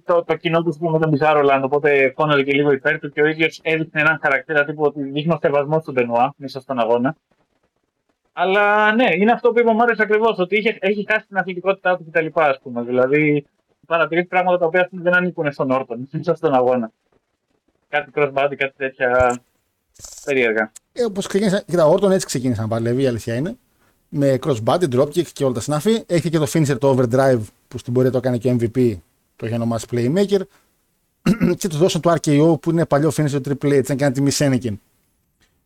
[0.04, 3.26] το, το κοινό του με τον Μπιζάρολαντ, οπότε φώναζε και λίγο υπέρ του και ο
[3.26, 7.16] ίδιος έδειχνε έναν χαρακτήρα τύπου ότι δείχνει σεβασμό στον Μπενουά μέσα στον αγώνα.
[8.32, 11.96] Αλλά ναι, είναι αυτό που είπε ο Μάριος ακριβώς, ότι είχε, έχει χάσει την αθλητικότητά
[11.96, 12.26] του κτλ.
[12.32, 12.82] ας πούμε.
[12.82, 13.46] Δηλαδή
[13.86, 16.90] παρατηρεί πράγματα τα οποία ας πούμε, δεν ανήκουν στον Όρτον, μέσα στον αγώνα.
[17.88, 19.40] Κάτι crossbody, κάτι τέτοια
[20.24, 20.72] περίεργα.
[20.92, 21.62] Ε, Όπως ξεκίνησα.
[21.66, 23.56] Κοίτα, ο Όρτον έτσι ξεκίνησε να παλεύει, η αλήθεια είναι.
[24.08, 26.02] Με crossbody, dropkick και όλα τα συνάφη.
[26.06, 28.96] Έχει και το finisher το overdrive που στην πορεία το έκανε και MVP.
[29.42, 30.40] Το είχε ονομάσει Playmaker.
[31.58, 33.72] και του δώσαν το RKO που είναι παλιό finisher του Triple H.
[33.72, 34.80] Ήταν και ένα τιμή Σένεκεν.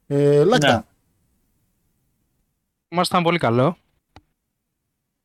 [0.06, 0.72] Ε, Λάκτα.
[0.74, 0.82] Ναι.
[2.88, 3.76] Μας ήταν πολύ καλό.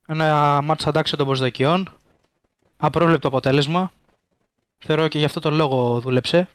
[0.08, 1.90] Ένα μάτς αντάξιο των προσδοκιών.
[2.78, 3.92] Απρόβλεπτο αποτέλεσμα.
[4.78, 6.48] Θεωρώ και γι' αυτό το λόγο δούλεψε.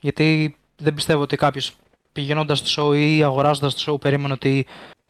[0.00, 1.76] Γιατί δεν πιστεύω ότι κάποιος
[2.12, 4.66] πηγαίνοντας στο show ή αγοράζοντας το show περίμενε ότι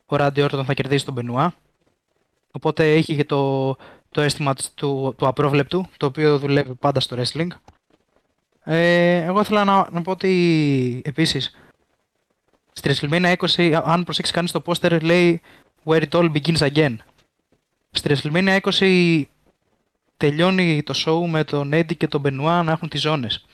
[0.06, 1.54] ο Randy Orton θα κερδίσει τον Μπενουά.
[2.56, 3.70] Οπότε έχει και το,
[4.10, 7.48] το αίσθημα του, του απρόβλεπτου, το οποίο δουλεύει πάντα στο wrestling.
[8.64, 11.56] Ε, εγώ ήθελα να, να πω ότι επίσης
[12.72, 15.40] στη WrestleMania 20, αν προσέξεις κανείς το πόστερ, λέει
[15.84, 16.96] Where it all begins again.
[17.90, 19.22] Στη WrestleMania 20
[20.16, 23.44] τελειώνει το show με τον Eddie και τον Benoit να έχουν τις ζώνες.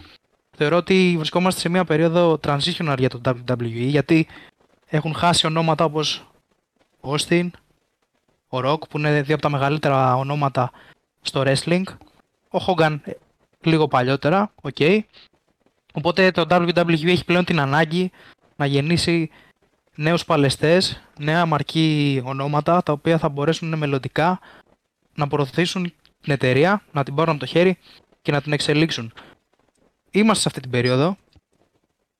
[0.57, 4.27] Θεωρώ ότι βρισκόμαστε σε μια περίοδο transitional για το WWE γιατί
[4.87, 6.27] έχουν χάσει ονόματα όπως
[7.01, 7.49] Austin,
[8.53, 10.71] ο Rock που είναι δύο από τα μεγαλύτερα ονόματα
[11.21, 11.83] στο wrestling.
[12.51, 13.13] Ο Hogan ε,
[13.61, 14.75] λίγο παλιότερα, οκ.
[14.79, 15.01] Okay.
[15.93, 18.11] Οπότε το WWE έχει πλέον την ανάγκη
[18.57, 19.31] να γεννήσει
[19.95, 24.41] νέους παλαιστές, νέα μαρκή ονόματα τα οποία θα μπορέσουν μελλοντικά
[25.15, 25.83] να προωθήσουν
[26.21, 27.79] την εταιρεία, να την πάρουν από το χέρι
[28.23, 29.13] και να την εξελίξουν.
[30.11, 31.17] Είμαστε σε αυτή την περίοδο,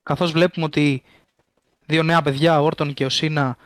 [0.03, 1.03] καθώς βλέπουμε ότι
[1.87, 3.57] δύο νέα παιδιά, ο Όρτον και ο Σίνα,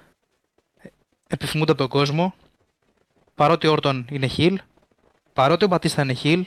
[1.26, 2.34] επιθυμούνται από τον κόσμο,
[3.36, 4.60] παρότι ο Όρτον είναι χιλ,
[5.32, 6.44] παρότι ο Μπατίστα είναι χιλ,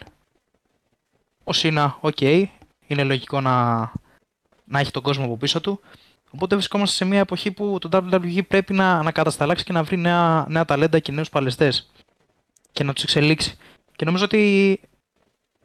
[1.43, 2.45] ο Σίνα, οκ, okay,
[2.87, 3.77] είναι λογικό να,
[4.63, 5.79] να έχει τον κόσμο από πίσω του.
[6.31, 9.97] Οπότε βρισκόμαστε σε μια εποχή που το WWE πρέπει να, να κατασταλάξει και να βρει
[9.97, 11.91] νέα, νέα ταλέντα και νέους παλαιστές
[12.71, 13.57] και να τους εξελίξει.
[13.95, 14.79] Και νομίζω ότι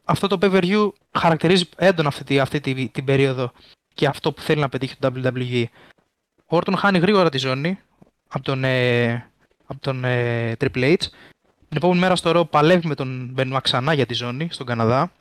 [0.03, 3.51] αυτό το pay-per-view χαρακτηρίζει έντονα αυτή, αυτή τη, την περίοδο
[3.93, 5.65] και αυτό που θέλει να πετύχει το WWE.
[6.45, 7.79] Ο Orton χάνει γρήγορα τη ζώνη
[8.27, 9.29] από τον, ε,
[9.65, 10.97] από τον ε, Triple H.
[11.67, 15.11] Την επόμενη μέρα στο ρο παλεύει με τον Benoit ξανά για τη ζώνη στον Καναδά.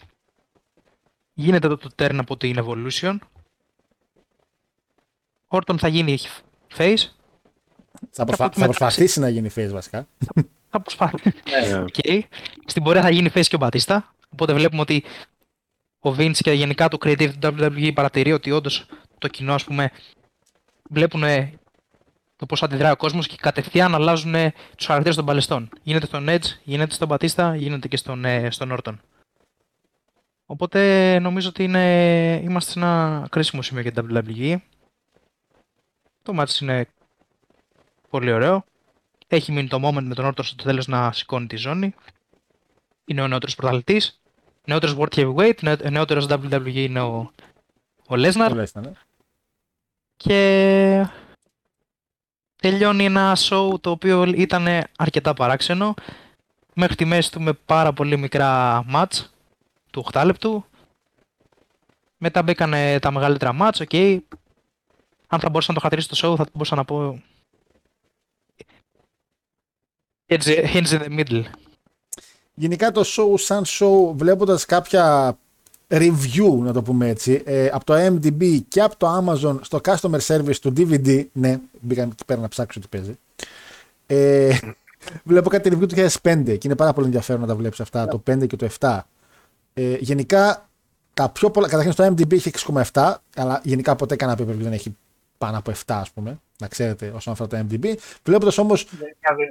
[1.35, 3.17] Γίνεται το, το turn από την Evolution.
[5.49, 6.19] Ο Orton θα γίνει
[6.77, 7.05] face.
[8.11, 8.51] Θα, προσπα...
[8.51, 10.07] θα προσπαθήσει να γίνει face βασικά.
[10.71, 11.35] θα προσπαθήσει.
[11.89, 12.21] okay.
[12.67, 14.15] Στην πορεία θα γίνει face και ο Μπατίστα.
[14.29, 15.05] Οπότε βλέπουμε ότι
[16.01, 18.87] ο Vince και γενικά το creative του WWE παρατηρεί ότι όντως
[19.19, 19.91] το κοινό, ας πούμε,
[20.91, 21.23] βλέπουν
[22.45, 24.35] το πώς αντιδράει ο κόσμος και κατευθείαν αλλάζουν
[24.77, 25.69] τους χαρακτήρες των παλαιστών.
[25.83, 28.95] Γίνεται στον Edge, γίνεται στον Μπατίστα, γίνεται και στον, ε, στον Orton.
[30.47, 34.57] Οπότε νομίζω ότι είναι, είμαστε σε ένα κρίσιμο σημείο για την WWE.
[36.23, 36.89] Το μάτι είναι
[38.11, 38.65] πολύ ωραίο.
[39.27, 41.95] Έχει μείνει το moment με τον Orton στο τέλος να σηκώνει τη ζώνη.
[43.05, 44.21] Είναι ο νεότερος πρωταθλητής.
[44.65, 47.33] Νεότερος World Heavyweight, νεότερος WWE είναι ο,
[48.07, 48.67] ο Lesnar.
[48.75, 48.93] Ναι.
[50.17, 51.07] Και
[52.71, 55.95] τελειώνει ένα show το οποίο ήταν αρκετά παράξενο.
[56.75, 59.25] Μέχρι τη μέση του με πάρα πολύ μικρά match
[59.91, 60.65] του 8 λεπτού.
[62.17, 63.89] Μετά μπήκανε τα μεγαλύτερα μάτς, οκ.
[63.93, 64.19] Okay.
[65.27, 67.23] Αν θα μπορούσα να το χαρακτηρίσω το show θα μπορούσα να πω...
[70.27, 71.45] Hinge in the middle.
[72.55, 75.39] Γενικά το show σαν show βλέποντας κάποια
[75.89, 80.21] review να το πούμε έτσι ε, από το MDB και από το Amazon στο customer
[80.27, 83.19] service του DVD ναι μπήκα εκεί πέρα να ψάξω τι παίζει
[84.07, 84.59] ε,
[85.25, 88.23] βλέπω κάτι review του 2005 και είναι πάρα πολύ ενδιαφέρον να τα βλέπεις αυτά το
[88.31, 88.99] 5 και το 7
[89.75, 90.69] ε, γενικά,
[91.15, 91.69] τα πιο πολλά.
[91.69, 92.51] Καταρχήν στο MDB έχει
[92.93, 94.97] 6,7, αλλά γενικά ποτέ κανένα paper δεν έχει
[95.39, 96.41] πάνω από 7, ας πούμε.
[96.61, 97.95] Να ξέρετε όσον αφορά το MDB.
[98.25, 98.75] Βλέποντας όμω.
[98.77, 98.87] Δεν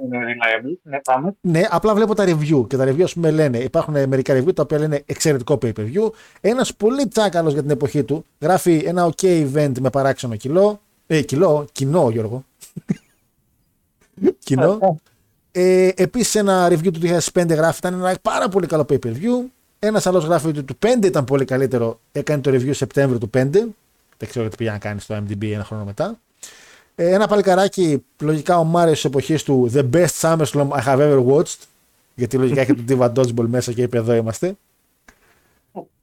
[0.04, 0.78] είναι reliable.
[0.82, 1.34] Ναι, πάμε.
[1.40, 3.58] Ναι, απλά βλέπω τα review και τα review, ας πούμε, λένε.
[3.58, 6.10] Υπάρχουν μερικά review τα οποία λένε εξαιρετικό pay per view.
[6.40, 10.80] Ένας πολύ τσάκαλο για την εποχή του γράφει ένα OK event με παράξενο κιλό.
[11.06, 12.44] Ε, κιλό, κοινό, Γιώργο.
[14.44, 14.98] κοινό.
[15.52, 17.00] Ε, Επίσης, ένα review του
[17.32, 19.44] 2005 γράφει ήταν ένα πάρα πολύ καλό pay per view.
[19.78, 22.00] Ένας άλλος γράφει ότι του 5 ήταν πολύ καλύτερο.
[22.12, 23.50] Έκανε το review Σεπτέμβριο του 5.
[24.16, 26.18] Δεν ξέρω γιατί πήγε να κάνει στο MDB ένα χρόνο μετά.
[26.94, 31.24] Ε, ένα παλικαράκι, λογικά ο Μάριος της εποχής του The best SummerSlam I have ever
[31.26, 31.58] watched.
[32.14, 34.56] Γιατί λογικά έχει το Diva Dodgeball μέσα και είπε εδώ είμαστε.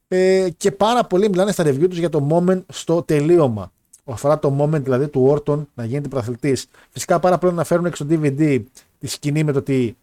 [0.07, 3.71] Ε, και πάρα πολλοί μιλάνε στα review τους για το moment στο τελείωμα.
[4.05, 6.67] Αφορά το moment δηλαδή του Orton να γίνεται πρωταθλητής.
[6.89, 8.61] Φυσικά πάρα πολλοί αναφέρουν έξω στο DVD
[8.99, 9.97] τη σκηνή με το ότι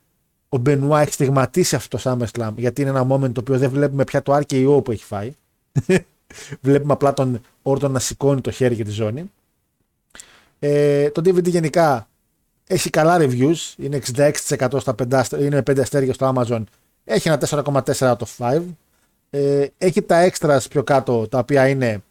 [0.48, 4.04] ο Μπενουά έχει στιγματίσει αυτό το SummerSlam γιατί είναι ένα moment το οποίο δεν βλέπουμε
[4.04, 5.32] πια το RKO που έχει φάει.
[6.60, 9.30] βλέπουμε απλά τον Όρτον να σηκώνει το χέρι για τη ζώνη.
[10.58, 12.08] Ε, το DVD γενικά
[12.66, 16.62] έχει καλά reviews, είναι 66% στα 5, είναι 5 αστέρια στο Amazon,
[17.04, 18.62] έχει ένα 4,4 out of 5.
[19.30, 22.02] Ε, έχει τα extras πιο κάτω, τα οποία είναι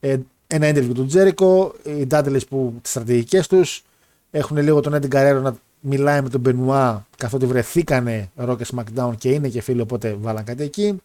[0.00, 3.84] ε, ένα interview του Τζέρικο, οι Dudleys που τις στρατηγικές τους,
[4.30, 9.12] έχουν λίγο τον Eddie Guerrero να μιλάει με τον Μπενουά καθότι βρεθήκανε Rock και SmackDown
[9.18, 11.02] και είναι και φίλοι οπότε βάλαν κάτι εκεί.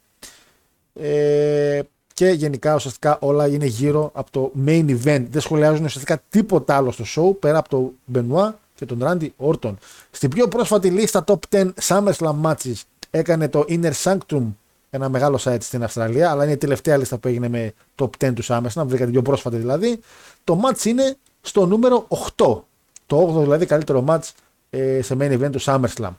[0.94, 1.80] Ε,
[2.20, 5.26] και γενικά ουσιαστικά όλα είναι γύρω από το main event.
[5.30, 9.74] Δεν σχολιάζουν ουσιαστικά τίποτα άλλο στο show πέρα από τον Μπενουά και τον Randy Orton.
[10.12, 12.74] Στην πιο πρόσφατη λίστα top 10 SummerSlam matches
[13.10, 14.44] έκανε το Inner Sanctum
[14.90, 18.34] ένα μεγάλο site στην Αυστραλία, αλλά είναι η τελευταία λίστα που έγινε με top 10
[18.34, 20.00] του SummerSlam, βρήκα την πιο πρόσφατη δηλαδή.
[20.44, 22.62] Το match είναι στο νούμερο 8.
[23.06, 24.30] Το 8 δηλαδή καλύτερο match
[24.70, 26.12] ε, σε main event του SummerSlam.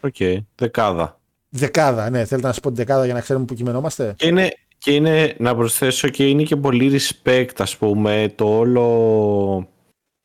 [0.00, 0.16] Οκ,
[0.56, 1.18] δεκάδα.
[1.48, 4.52] Δεκάδα, ναι, θέλετε να σας πω την δεκάδα για να ξέρουμε που κειμενόμαστε; Και είναι,
[4.84, 9.68] και είναι, να προσθέσω και είναι και πολύ respect ας πούμε το όλο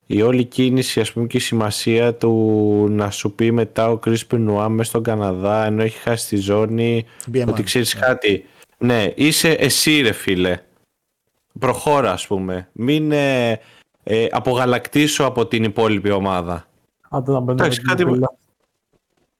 [0.05, 4.17] η όλη κίνηση ας πούμε και η σημασία του να σου πει μετά ο Chris
[4.31, 8.01] Benoit μέσα στον Καναδά ενώ έχει χάσει τη ζώνη BMI, ότι ξέρεις ναι.
[8.01, 8.45] κάτι.
[8.77, 10.59] Ναι είσαι εσύ ρε φίλε.
[11.59, 12.69] Προχώρα ας πούμε.
[12.71, 13.59] Μην ε,
[14.03, 16.67] ε, απογαλακτήσω από την υπόλοιπη ομάδα.
[17.09, 18.35] Άντε να μπαίνουμε Εντάξει, στην κάτι- κουβέντα.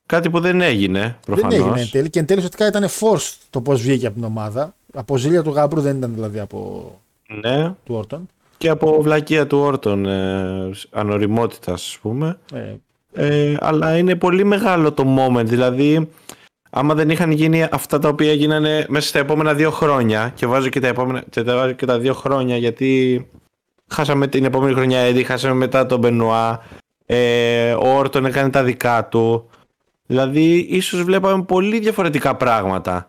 [0.06, 2.09] κάτι που δεν έγινε προφανώς Δεν έγινε εν τέλει.
[2.09, 4.73] Και εν τέλει ουσιαστικά ήταν forced το πώς βγήκε από την ομάδα.
[4.93, 6.92] Από ζήλια του Γάμπρου δεν ήταν δηλαδή από
[7.42, 8.27] ναι του Όρτον.
[8.58, 12.76] και από βλακεία του Όρτον ε, ανοριμότητας ας πούμε Ε,
[13.14, 15.45] Ε, αλλά είναι πολύ μεγάλο το moment.
[15.45, 16.09] Δηλαδή,
[16.69, 20.69] άμα δεν είχαν γίνει αυτά τα οποία γίνανε μέσα στα επόμενα δύο χρόνια, και βάζω
[20.69, 23.27] και τα, επόμενα, και τα, βάζω και τα δύο χρόνια, γιατί
[23.88, 26.64] χάσαμε την επόμενη χρονιά Eddie, χάσαμε μετά τον Μπενουά,
[27.06, 29.50] ε, ο Όρτον έκανε τα δικά του.
[30.06, 33.08] Δηλαδή, ίσως βλέπαμε πολύ διαφορετικά πράγματα.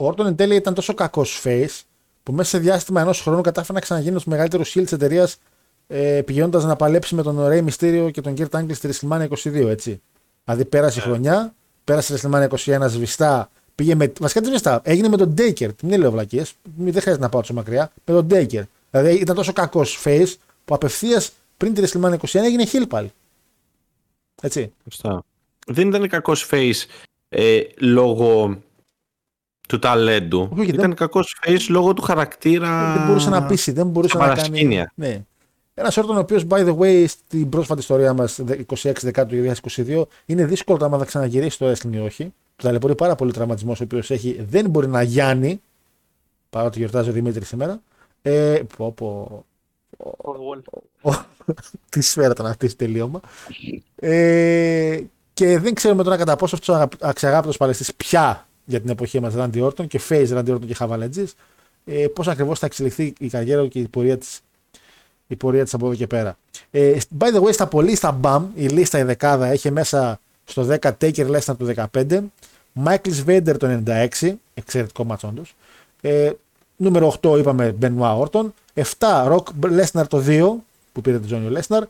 [0.00, 1.82] Ο Όρτον εν τέλει ήταν τόσο κακός face
[2.22, 5.38] που μέσα σε διάστημα ενός χρόνου κατάφερε να ξαναγίνει ο μεγαλύτερος heel της εταιρείας
[5.86, 9.66] ε, πηγαίνοντας να παλέψει με τον Ray Mysterio και τον Kurt Angle στη WrestleMania 22,
[9.66, 10.00] έτσι.
[10.44, 11.54] Δηλαδή πέρασε η χρονιά,
[11.84, 14.12] πέρασε η WrestleMania 21 σβηστά, πήγε με.
[14.20, 15.68] Βασικά τι σβηστά, έγινε με τον Daker.
[15.82, 17.92] Μην λέω βλακίες, δεν χρειάζεται να πάω τόσο μακριά.
[18.04, 18.62] Με τον Daker.
[18.90, 23.12] Δηλαδή ήταν τόσο κακός face που απευθείας πριν τη WrestleMania 21 έγινε heel πάλι.
[24.42, 24.72] Έτσι.
[24.90, 25.24] Σωστά.
[25.66, 26.84] Δεν ήταν κακός face
[27.28, 28.58] ε, λόγω
[29.68, 30.48] του ταλέντου.
[30.58, 32.92] Όχι, ήταν δεν- κακός face λόγω του χαρακτήρα.
[32.96, 34.40] δεν μπορούσε να πείσει, δεν μπορούσε στα να κάνει.
[34.40, 34.92] παρασκήνια.
[34.94, 35.22] Ναι.
[35.74, 40.44] Ένας Όρτον ο οποίος, by the way, στην πρόσφατη ιστορία μας, 26 Δεκάτου 2022, είναι
[40.44, 42.24] δύσκολο άμα θα ξαναγυρίσει στο wrestling ή όχι.
[42.56, 45.60] Του ταλαιπωρεί πάρα πολύ τραυματισμός, ο οποίος έχει, δεν μπορεί να γιάνει.
[46.50, 47.80] Παρότι γιορτάζει ο Δημήτρη σήμερα.
[48.22, 49.44] Ε, πω, πω,
[51.88, 53.20] τι σφαίρα ήταν αυτή στο τελείωμα.
[53.96, 55.00] Ε,
[55.32, 59.34] και δεν ξέρουμε τώρα κατά πόσο αυτός ο αξιαγάπητος παλαιστής πια για την εποχή μας
[59.34, 61.24] Ράντι Όρτον και Face Ράντι Όρτον και Χαβαλέτζη,
[61.84, 64.40] ε, πώς ακριβώς θα εξελιχθεί η καριέρα του και η πορεία της
[65.26, 66.38] η πορεία της από εδώ και πέρα.
[66.70, 70.66] Ε, by the way, στα πολύ στα BAM, η λίστα η δεκάδα έχει μέσα στο
[70.80, 72.18] 10 Taker Lesnar το 15,
[72.84, 75.54] Michael Vader το 96, εξαιρετικό μάτς όντως.
[76.00, 76.30] Ε,
[76.76, 78.82] νούμερο 8 είπαμε Benoit Orton, 7
[79.32, 80.54] Rock Lesnar το 2,
[80.92, 81.82] που πήρε τον Johnny Lesnar,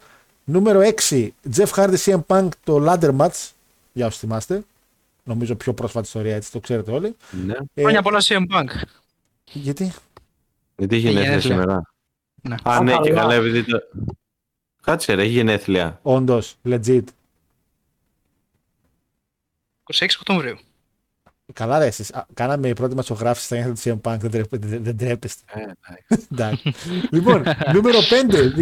[0.44, 3.50] νούμερο 6 Jeff Hardy CM Punk το Ladder Match,
[3.92, 4.62] για όσους θυμάστε,
[5.28, 7.16] νομίζω πιο πρόσφατη ιστορία έτσι, το ξέρετε όλοι.
[7.46, 7.54] Ναι.
[7.74, 8.68] Ε, Χρόνια πολλά CM Punk.
[9.52, 9.92] γιατί,
[10.76, 11.40] Γιατί έχει γενέθλια γενέθλια.
[11.60, 11.82] σήμερα;
[12.42, 12.54] Ναι.
[12.62, 13.20] Α, ναι, και καλά.
[13.20, 13.78] καλά, επειδή το...
[14.82, 15.98] Κάτσε ρε, έχει γενέθλια.
[16.02, 17.02] όντως, legit,
[19.94, 20.58] 26 Οκτωβρίου.
[21.52, 22.12] Καλά, ρε, εσείς.
[22.12, 24.18] Α, Κάναμε η πρώτη μας ογράφηση στα νύχτα του CM Punk.
[24.18, 25.42] Δεν, τρέπε- δεν, δεν τρέπεστε.
[26.32, 26.74] Εντάξει.
[27.10, 27.42] λοιπόν,
[27.72, 28.52] νούμερο 5,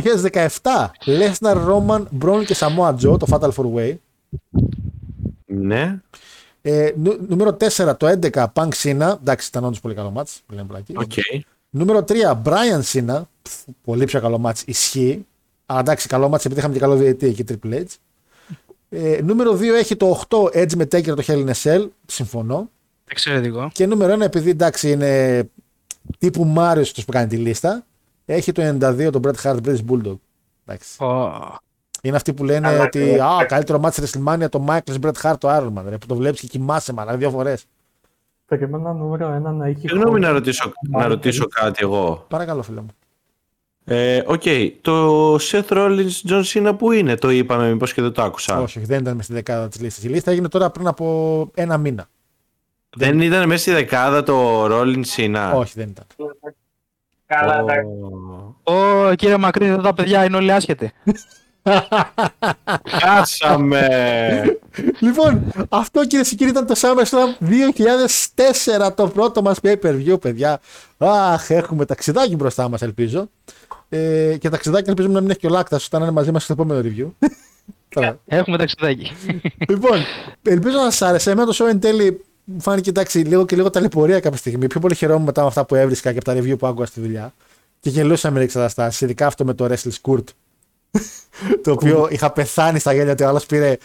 [0.62, 0.86] 2017.
[1.04, 3.94] Lesnar, Roman, Braun και Samoa Joe, το Fatal 4 Way.
[5.46, 6.00] Ναι,
[6.68, 9.14] Ε, νου- νούμερο 4, το 11, Punk Cena.
[9.20, 10.42] Εντάξει, ήταν όντως πολύ καλό μάτς.
[10.48, 10.92] Λέμε πλάκι.
[10.96, 11.12] οκ.
[11.70, 13.22] Νούμερο 3, Brian Cena.
[13.42, 14.62] Πφ, Πολύ πιο καλό μάτς.
[14.66, 15.26] Ισχύει.
[15.66, 17.84] Αλλά εντάξει, καλό μάτς επειδή είχαμε και καλό διαιτή εκεί Triple H.
[18.88, 21.88] Ε, νούμερο 2 έχει το 8 Edge με Taker το Hell in a Cell.
[22.06, 22.70] Συμφωνώ.
[23.08, 23.70] Εξαιρετικό.
[23.72, 25.42] Και νούμερο ένα, επειδή εντάξει είναι
[26.18, 27.86] τύπου Μάριος αυτός που κάνει τη λίστα,
[28.24, 30.16] έχει το 92 τον Bret Hart British Bulldog.
[30.64, 31.02] Εντάξει.
[31.04, 31.32] Ω,
[32.06, 35.12] Είναι αυτοί που λένε Αλλά ότι και- α, καλύτερο μάτι στη WrestleMania το Michaels Bret
[35.22, 35.84] Hart το Iron Man.
[35.88, 37.64] Ρε, που το βλέπεις και κοιμάσαι μάλλον δύο φορές.
[38.46, 39.78] Περίμενα νούμερο ένα να έχει.
[39.80, 40.18] Συγγνώμη χώρο.
[40.18, 42.24] να ρωτήσω, να ρωτήσω κάτι εγώ.
[42.28, 42.86] Παρακαλώ, φίλε μου.
[43.84, 44.42] Ε, Οκ,
[44.80, 48.60] το Seth Rollins John Cena που είναι, το είπαμε μήπως και δεν το άκουσα.
[48.60, 50.04] Όχι, όχι, δεν ήταν με στη δεκάδα της λίστας.
[50.04, 52.08] Η λίστα έγινε τώρα πριν από ένα μήνα.
[52.96, 56.04] Δεν ήταν μέσα στη δεκάδα το Rollins Cena; Όχι, δεν ήταν.
[57.26, 57.60] Καλά, Ω.
[57.60, 57.88] εντάξει.
[58.62, 60.92] Ω, κύριε Μακρύς, εδώ τα παιδιά είναι όλοι άσχετοι.
[62.88, 63.88] Χάσαμε!
[65.00, 67.44] λοιπόν, αυτό κυρίες και κύριοι ήταν το SummerSlam
[68.86, 70.60] 2004, το πρώτο μας pay per view, παιδιά.
[70.98, 73.28] Αχ, έχουμε ταξιδάκι μπροστά μας, ελπίζω.
[73.88, 76.52] Ε, και ταξιδάκι ελπίζουμε να μην έχει και ο Λάκτας, όταν είναι μαζί μας στο
[76.52, 77.08] επόμενο review.
[77.88, 79.12] Τώρα, Έχουμε ταξιδάκι.
[79.68, 79.98] λοιπόν,
[80.42, 81.30] ελπίζω να σας άρεσε.
[81.30, 84.66] Εμένα το show εν τέλει μου φάνηκε εντάξει, λίγο και λίγο ταλαιπωρία κάποια στιγμή.
[84.66, 87.00] Πιο πολύ χαιρόμουν μετά με αυτά που έβρισκα και από τα review που άκουγα στη
[87.00, 87.34] δουλειά.
[87.80, 90.24] Και γελούσα με εξεταστάσεις, ειδικά αυτό με το Wrestle Kurt.
[91.62, 93.76] Το οποίο είχα πεθάνει στα γέλια ότι ο άλλος πήρε,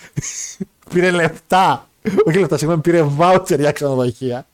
[0.94, 1.86] πήρε λεπτά.
[2.26, 4.46] Όχι λεπτά, συγγνώμη, πήρε voucher για ξενοδοχεία.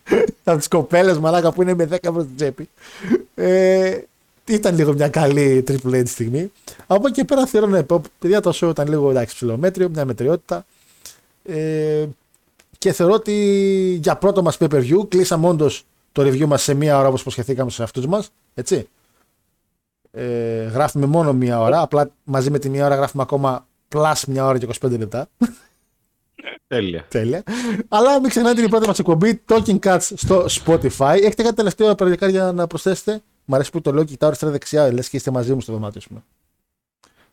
[0.44, 2.70] από τις κοπέλες μαλάκα που είναι με 10 ευρώ στην τσέπη.
[3.36, 3.98] Ε,
[4.46, 6.52] ήταν λίγο μια καλή Triple H στιγμή.
[6.88, 10.06] Από εκεί και πέρα θεωρώ ναι, πω, παιδιά το show ήταν λίγο εντάξει ψηλομέτριο, μια
[10.06, 10.66] μετριότητα.
[11.44, 12.06] Ε,
[12.78, 13.34] και θεωρώ ότι
[14.02, 17.22] για πρώτο μας pay per view κλείσαμε όντως το review μας σε μία ώρα όπως
[17.22, 18.32] προσχεθήκαμε στους εαυτούς μας.
[18.54, 18.88] Έτσι.
[20.20, 24.46] Ε, γράφουμε μόνο μία ώρα, απλά μαζί με τη μία ώρα γράφουμε ακόμα plus μία
[24.46, 25.28] ώρα και 25 λεπτά.
[26.68, 27.06] Τέλεια.
[27.10, 27.44] Τέλεια.
[27.88, 31.18] Αλλά μην ξεχνάτε την πρώτη μας εκπομπή Talking Cuts στο Spotify.
[31.22, 34.94] Έχετε κάτι τελευταίο παραδείγμα να προσθέσετε; Μ' αρέσει που το λέω και κοιτάω αριστερά-δεξιά.
[34.94, 36.02] Λες και είστε μαζί μου στο δωμάτιο.
[36.08, 36.24] πούμε.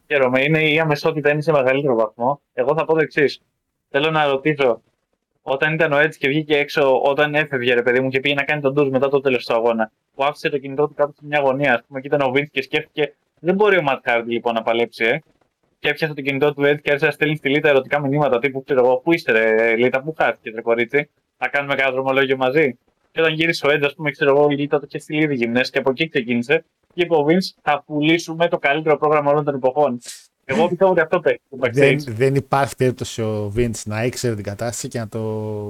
[0.07, 0.43] Χαίρομαι.
[0.43, 2.41] Είναι η αμεσότητα είναι σε μεγαλύτερο βαθμό.
[2.53, 3.41] Εγώ θα πω το εξής.
[3.89, 4.83] Θέλω να ρωτήσω,
[5.43, 8.45] όταν ήταν ο Έτσι και βγήκε έξω, όταν έφευγε ρε παιδί μου και πήγε να
[8.45, 11.21] κάνει τον tour μετά το τέλος του αγώνα, που άφησε το κινητό του κάτω σε
[11.27, 14.33] μια γωνία, ας πούμε, και ήταν ο Βίντ και σκέφτηκε, δεν μπορεί ο Ματ Χάρντι
[14.33, 15.19] λοιπόν να παλέψει, ε.
[15.79, 18.63] Και έπιασε το κινητό του Έτσι και άρχισε να στέλνει στη Λίτα ερωτικά μηνύματα τύπου,
[18.65, 22.79] ξέρω εγώ, πού είστε, ρε, Λίτα, πού χάθηκε, ρε κορίτσι, να κάνουμε κανένα δρομολόγιο μαζί.
[23.13, 25.35] Και όταν γύρισε ο Edge, ας πούμε, ξέρω εγώ, η Λίτα το είχε στείλει ήδη
[25.35, 26.65] γυμνές και από εκεί ξεκίνησε.
[26.95, 29.99] Και είπε ο Vince, θα πουλήσουμε το καλύτερο πρόγραμμα όλων των εποχών.
[30.45, 31.39] Εγώ πιστεύω ότι αυτό παίζει.
[31.51, 32.13] το Δεν, backstage.
[32.15, 35.21] δεν υπάρχει περίπτωση ο Vince να ήξερε την κατάσταση και να το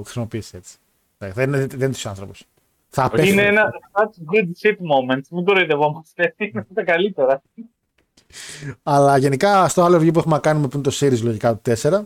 [0.03, 0.75] χρησιμοποιήσει έτσι.
[1.17, 2.33] Εντάξει, Δεν, δεν, δεν είναι τους άνθρωπου.
[2.95, 3.31] Θα απέφυγε.
[3.31, 5.21] Είναι ένα such good shit moment.
[5.29, 6.35] Μην κοροϊδευόμαστε.
[6.37, 7.41] Είναι από τα καλύτερα.
[8.83, 11.61] Αλλά γενικά στο άλλο review που έχουμε να κάνουμε που είναι το series λογικά του
[11.81, 12.01] 4,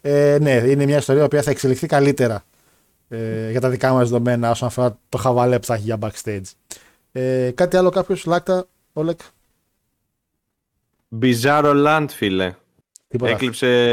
[0.00, 2.44] ε, ναι, είναι μια ιστορία που θα εξελιχθεί καλύτερα
[3.08, 6.50] ε, για τα δικά μας δεδομένα όσον αφορά το χαβαλέ που θα έχει για backstage.
[7.12, 9.20] Ε, κάτι άλλο κάποιος, Λάκτα, Όλεκ,
[11.22, 12.54] Bizarro Land, φίλε.
[13.08, 13.32] τίποτα.
[13.32, 13.92] Έκλειψε,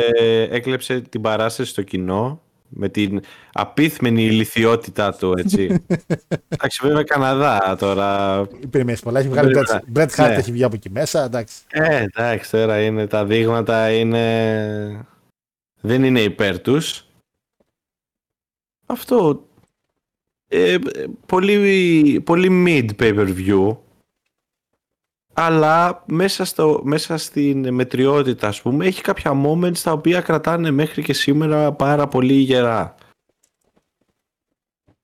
[0.50, 2.42] έκλεψε την παράσταση στο κοινό
[2.74, 3.22] με την
[3.54, 5.86] απίθμενη ηλικιότητά του, έτσι.
[6.48, 8.42] Εντάξει, βέβαια Καναδά τώρα.
[8.70, 9.82] Περιμένεις πολλά, έχει βγάλει Βέβαια.
[9.94, 10.36] Bret- Bret Hart Ναι.
[10.36, 11.56] έχει βγει από εκεί μέσα, εντάξει.
[11.70, 15.06] Ε, εντάξει, τώρα είναι τα δείγματα είναι...
[15.82, 17.06] Δεν είναι υπέρ τους.
[18.86, 19.46] Αυτό...
[20.48, 20.80] Ε, ε,
[21.26, 23.78] πολύ, πολύ mid pay-per-view.
[25.34, 31.04] Αλλά μέσα, στο, μέσα στην μετριότητα, ας πούμε, έχει κάποια moments τα οποία κρατάνε μέχρι
[31.04, 32.96] και σήμερα πάρα πολύ γερά.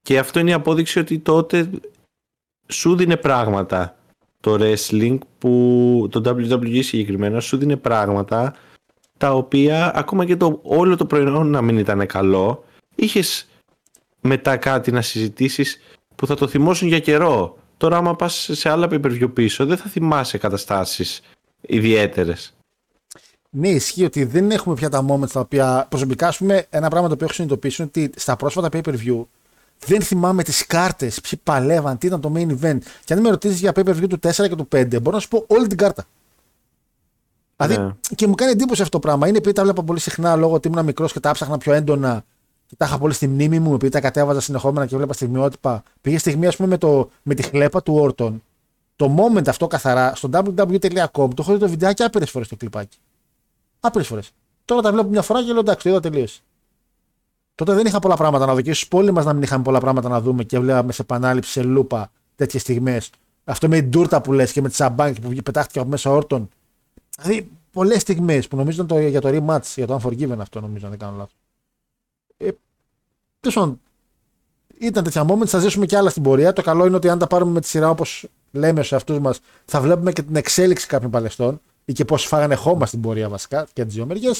[0.02, 1.70] Και αυτό είναι η απόδειξη ότι τότε
[2.68, 3.96] σου δίνε πράγματα
[4.40, 8.56] το wrestling που το WWE συγκεκριμένα σου δίνει πράγματα
[9.18, 12.64] τα οποία ακόμα και το, όλο το προϊόν να μην ήταν καλό
[12.96, 13.48] είχες
[14.22, 15.82] μετά κάτι να συζητήσεις
[16.16, 19.90] που θα το θυμώσουν για καιρό τώρα άμα πας σε άλλα pay-per-view πίσω δεν θα
[19.90, 21.22] θυμάσαι καταστάσεις
[21.62, 22.54] ιδιαίτερες
[23.50, 27.08] Ναι, ισχύει ότι δεν έχουμε πια τα moments τα οποία προσωπικά, ας πούμε, ένα πράγμα
[27.08, 29.26] το οποίο έχω συνειδητοποιήσει είναι ότι στα πρόσφατα pay per view
[29.86, 32.78] δεν θυμάμαι τις κάρτες, ποιοι παλεύαν, τι ήταν το main event.
[33.06, 35.22] Και αν με ρωτήσεις για pay per view του 4 και του 5, μπορώ να
[35.22, 36.06] σου πω όλη την κάρτα.
[37.56, 37.92] Δηλαδή, Ναι.
[38.16, 39.28] και μου κάνει εντύπωση αυτό το πράγμα.
[39.28, 42.26] Είναι επειδή τα βλέπα πολύ συχνά λόγω ότι ήμουν μικρός και τα ψάχνα πιο έντονα
[42.68, 45.84] και τα είχα πολύ στη μνήμη μου, επειδή τα κατέβαζα συνεχόμενα και βλέπα στιγμιότυπα.
[46.02, 48.44] Πήγε στιγμή, ας πούμε, με, το, με τη χλέπα του Όρτον.
[48.96, 52.98] Το moment αυτό καθαρά στο www.com το έχω δει το βιντεάκι άπειρες φορές το κλιπάκι.
[53.80, 54.32] Άπειρες φορές.
[54.66, 56.42] Τώρα τα βλέπω μια φορά και λέω εντάξει, το είδα τελείωσε.
[57.56, 59.80] Τότε δεν είχα πολλά πράγματα να δω και ίσως όλοι μας να μην είχαμε πολλά
[59.80, 63.10] πράγματα να δούμε και βλέπαμε σε επανάληψη, σε λούπα τέτοιες στιγμές.
[63.44, 66.50] Αυτό με την τούρτα που λες και με τη σαμπάνκι που πετάχτηκε από μέσα όρτων.
[67.18, 70.86] Δηλαδή πολλές στιγμές που νομίζω ήταν το, για το rematch, για το Unforgiven αυτό νομίζω,
[70.86, 71.37] αν δεν κάνω λάθος.
[72.38, 72.50] Ε,
[73.40, 73.80] τέλος πάντων,
[74.80, 76.54] ήταν τέτοια moments, θα ζήσουμε και άλλα στην πορεία.
[76.54, 79.40] Το καλό είναι ότι αν τα πάρουμε με τη σειρά όπως λέμε σε αυτούς μας,
[79.66, 83.68] θα βλέπουμε και την εξέλιξη κάποιων παλαιστών ή και πώς φάγανε χώμα στην πορεία βασικά
[83.74, 84.32] και τις δύο μεριέ.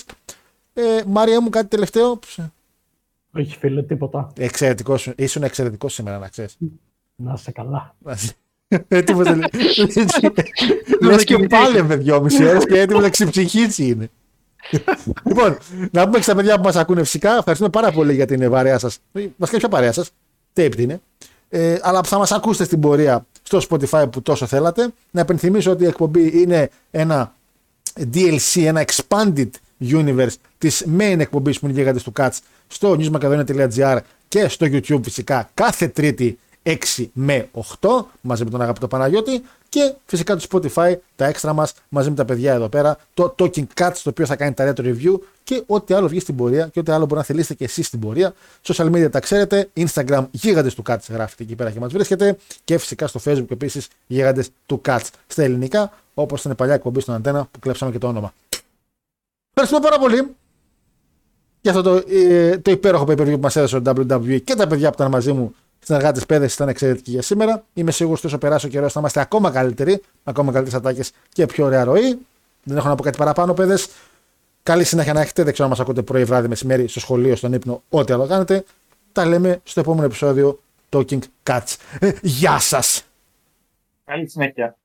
[0.74, 2.20] Ε, Μάρια μου, κάτι τελευταίο;
[3.32, 4.32] Όχι φίλε, τίποτα.
[4.38, 6.58] Εξαιρετικός, ήσουν εξαιρετικός σήμερα, να ξέρεις.
[7.16, 7.96] Να είσαι καλά.
[8.88, 9.36] Έτοιμος να
[11.02, 14.10] Λε και πάλευε δυόμιση ώρε και έτοιμος να ξεψυχήσει είναι.
[15.24, 15.58] Λοιπόν,
[15.92, 18.80] να πούμε και στα παιδιά που μας ακούνε φυσικά, ευχαριστούμε πάρα πολύ για την βαρέα
[18.80, 19.00] σας.
[19.38, 20.10] Βασικά, ποια παρέα σας,
[20.56, 21.02] taped είναι.
[21.50, 24.90] Ε, αλλά θα μας ακούσετε στην πορεία στο Spotify που τόσο θέλατε.
[25.12, 27.34] Να επενθυμίσω ότι η εκπομπή είναι ένα
[28.14, 29.50] DLC, ένα expanded
[29.90, 32.38] universe της main εκπομπής που είναι γίγαντες του Cats
[32.68, 33.98] στο newsmacadonia.gr
[34.28, 36.76] και στο YouTube φυσικά κάθε τρίτη 6
[37.14, 37.90] με 8
[38.22, 39.42] μαζί με τον αγαπητό Παναγιώτη
[39.78, 43.66] και φυσικά το Spotify, τα έξτρα μας μαζί με τα παιδιά εδώ πέρα, το Talking
[43.74, 46.80] Cats το οποίο θα κάνει τα retro review και ό,τι άλλο βγει στην πορεία και
[46.80, 48.34] ό,τι άλλο μπορεί να θελήσετε και εσείς στην πορεία.
[48.64, 52.78] Social media τα ξέρετε, Instagram γίγαντες του Cats γράφετε εκεί πέρα και μας βρίσκεται και
[52.78, 57.16] φυσικά στο Facebook επίσης γίγαντες του Cats στα ελληνικά όπως ήταν η παλιά εκπομπή στον
[57.16, 58.34] Αντένα που κλέψαμε και το όνομα.
[59.54, 60.36] Ευχαριστούμε πάρα πολύ
[61.62, 64.90] για αυτό το, ε, το υπέροχο pay που μας έδωσε ο WWE και τα παιδιά
[64.90, 65.56] που ήταν μαζί μου
[65.88, 67.64] συνεργάτε παιδε ήταν εξαιρετικοί για σήμερα.
[67.74, 71.46] Είμαι σίγουρος ότι όσο περάσει ο καιρός θα είμαστε ακόμα καλύτεροι, ακόμα καλύτερες ατάκες και
[71.46, 72.20] πιο ωραία ροή.
[72.64, 73.90] Δεν έχω να πω κάτι παραπάνω, παιδες.
[74.64, 75.44] Καλή συνέχεια να έχετε.
[75.44, 78.64] Δεν ξέρω αν μας ακούτε πρωί, βράδυ, μεσημέρι, στο σχολείο, στον ύπνο, ό,τι άλλο κάνετε.
[79.12, 80.60] Τα λέμε στο επόμενο επεισόδιο
[80.90, 81.76] Talking Cats.
[82.00, 83.04] Ε, γεια σας!
[84.06, 84.78] Καλή συνέχεια.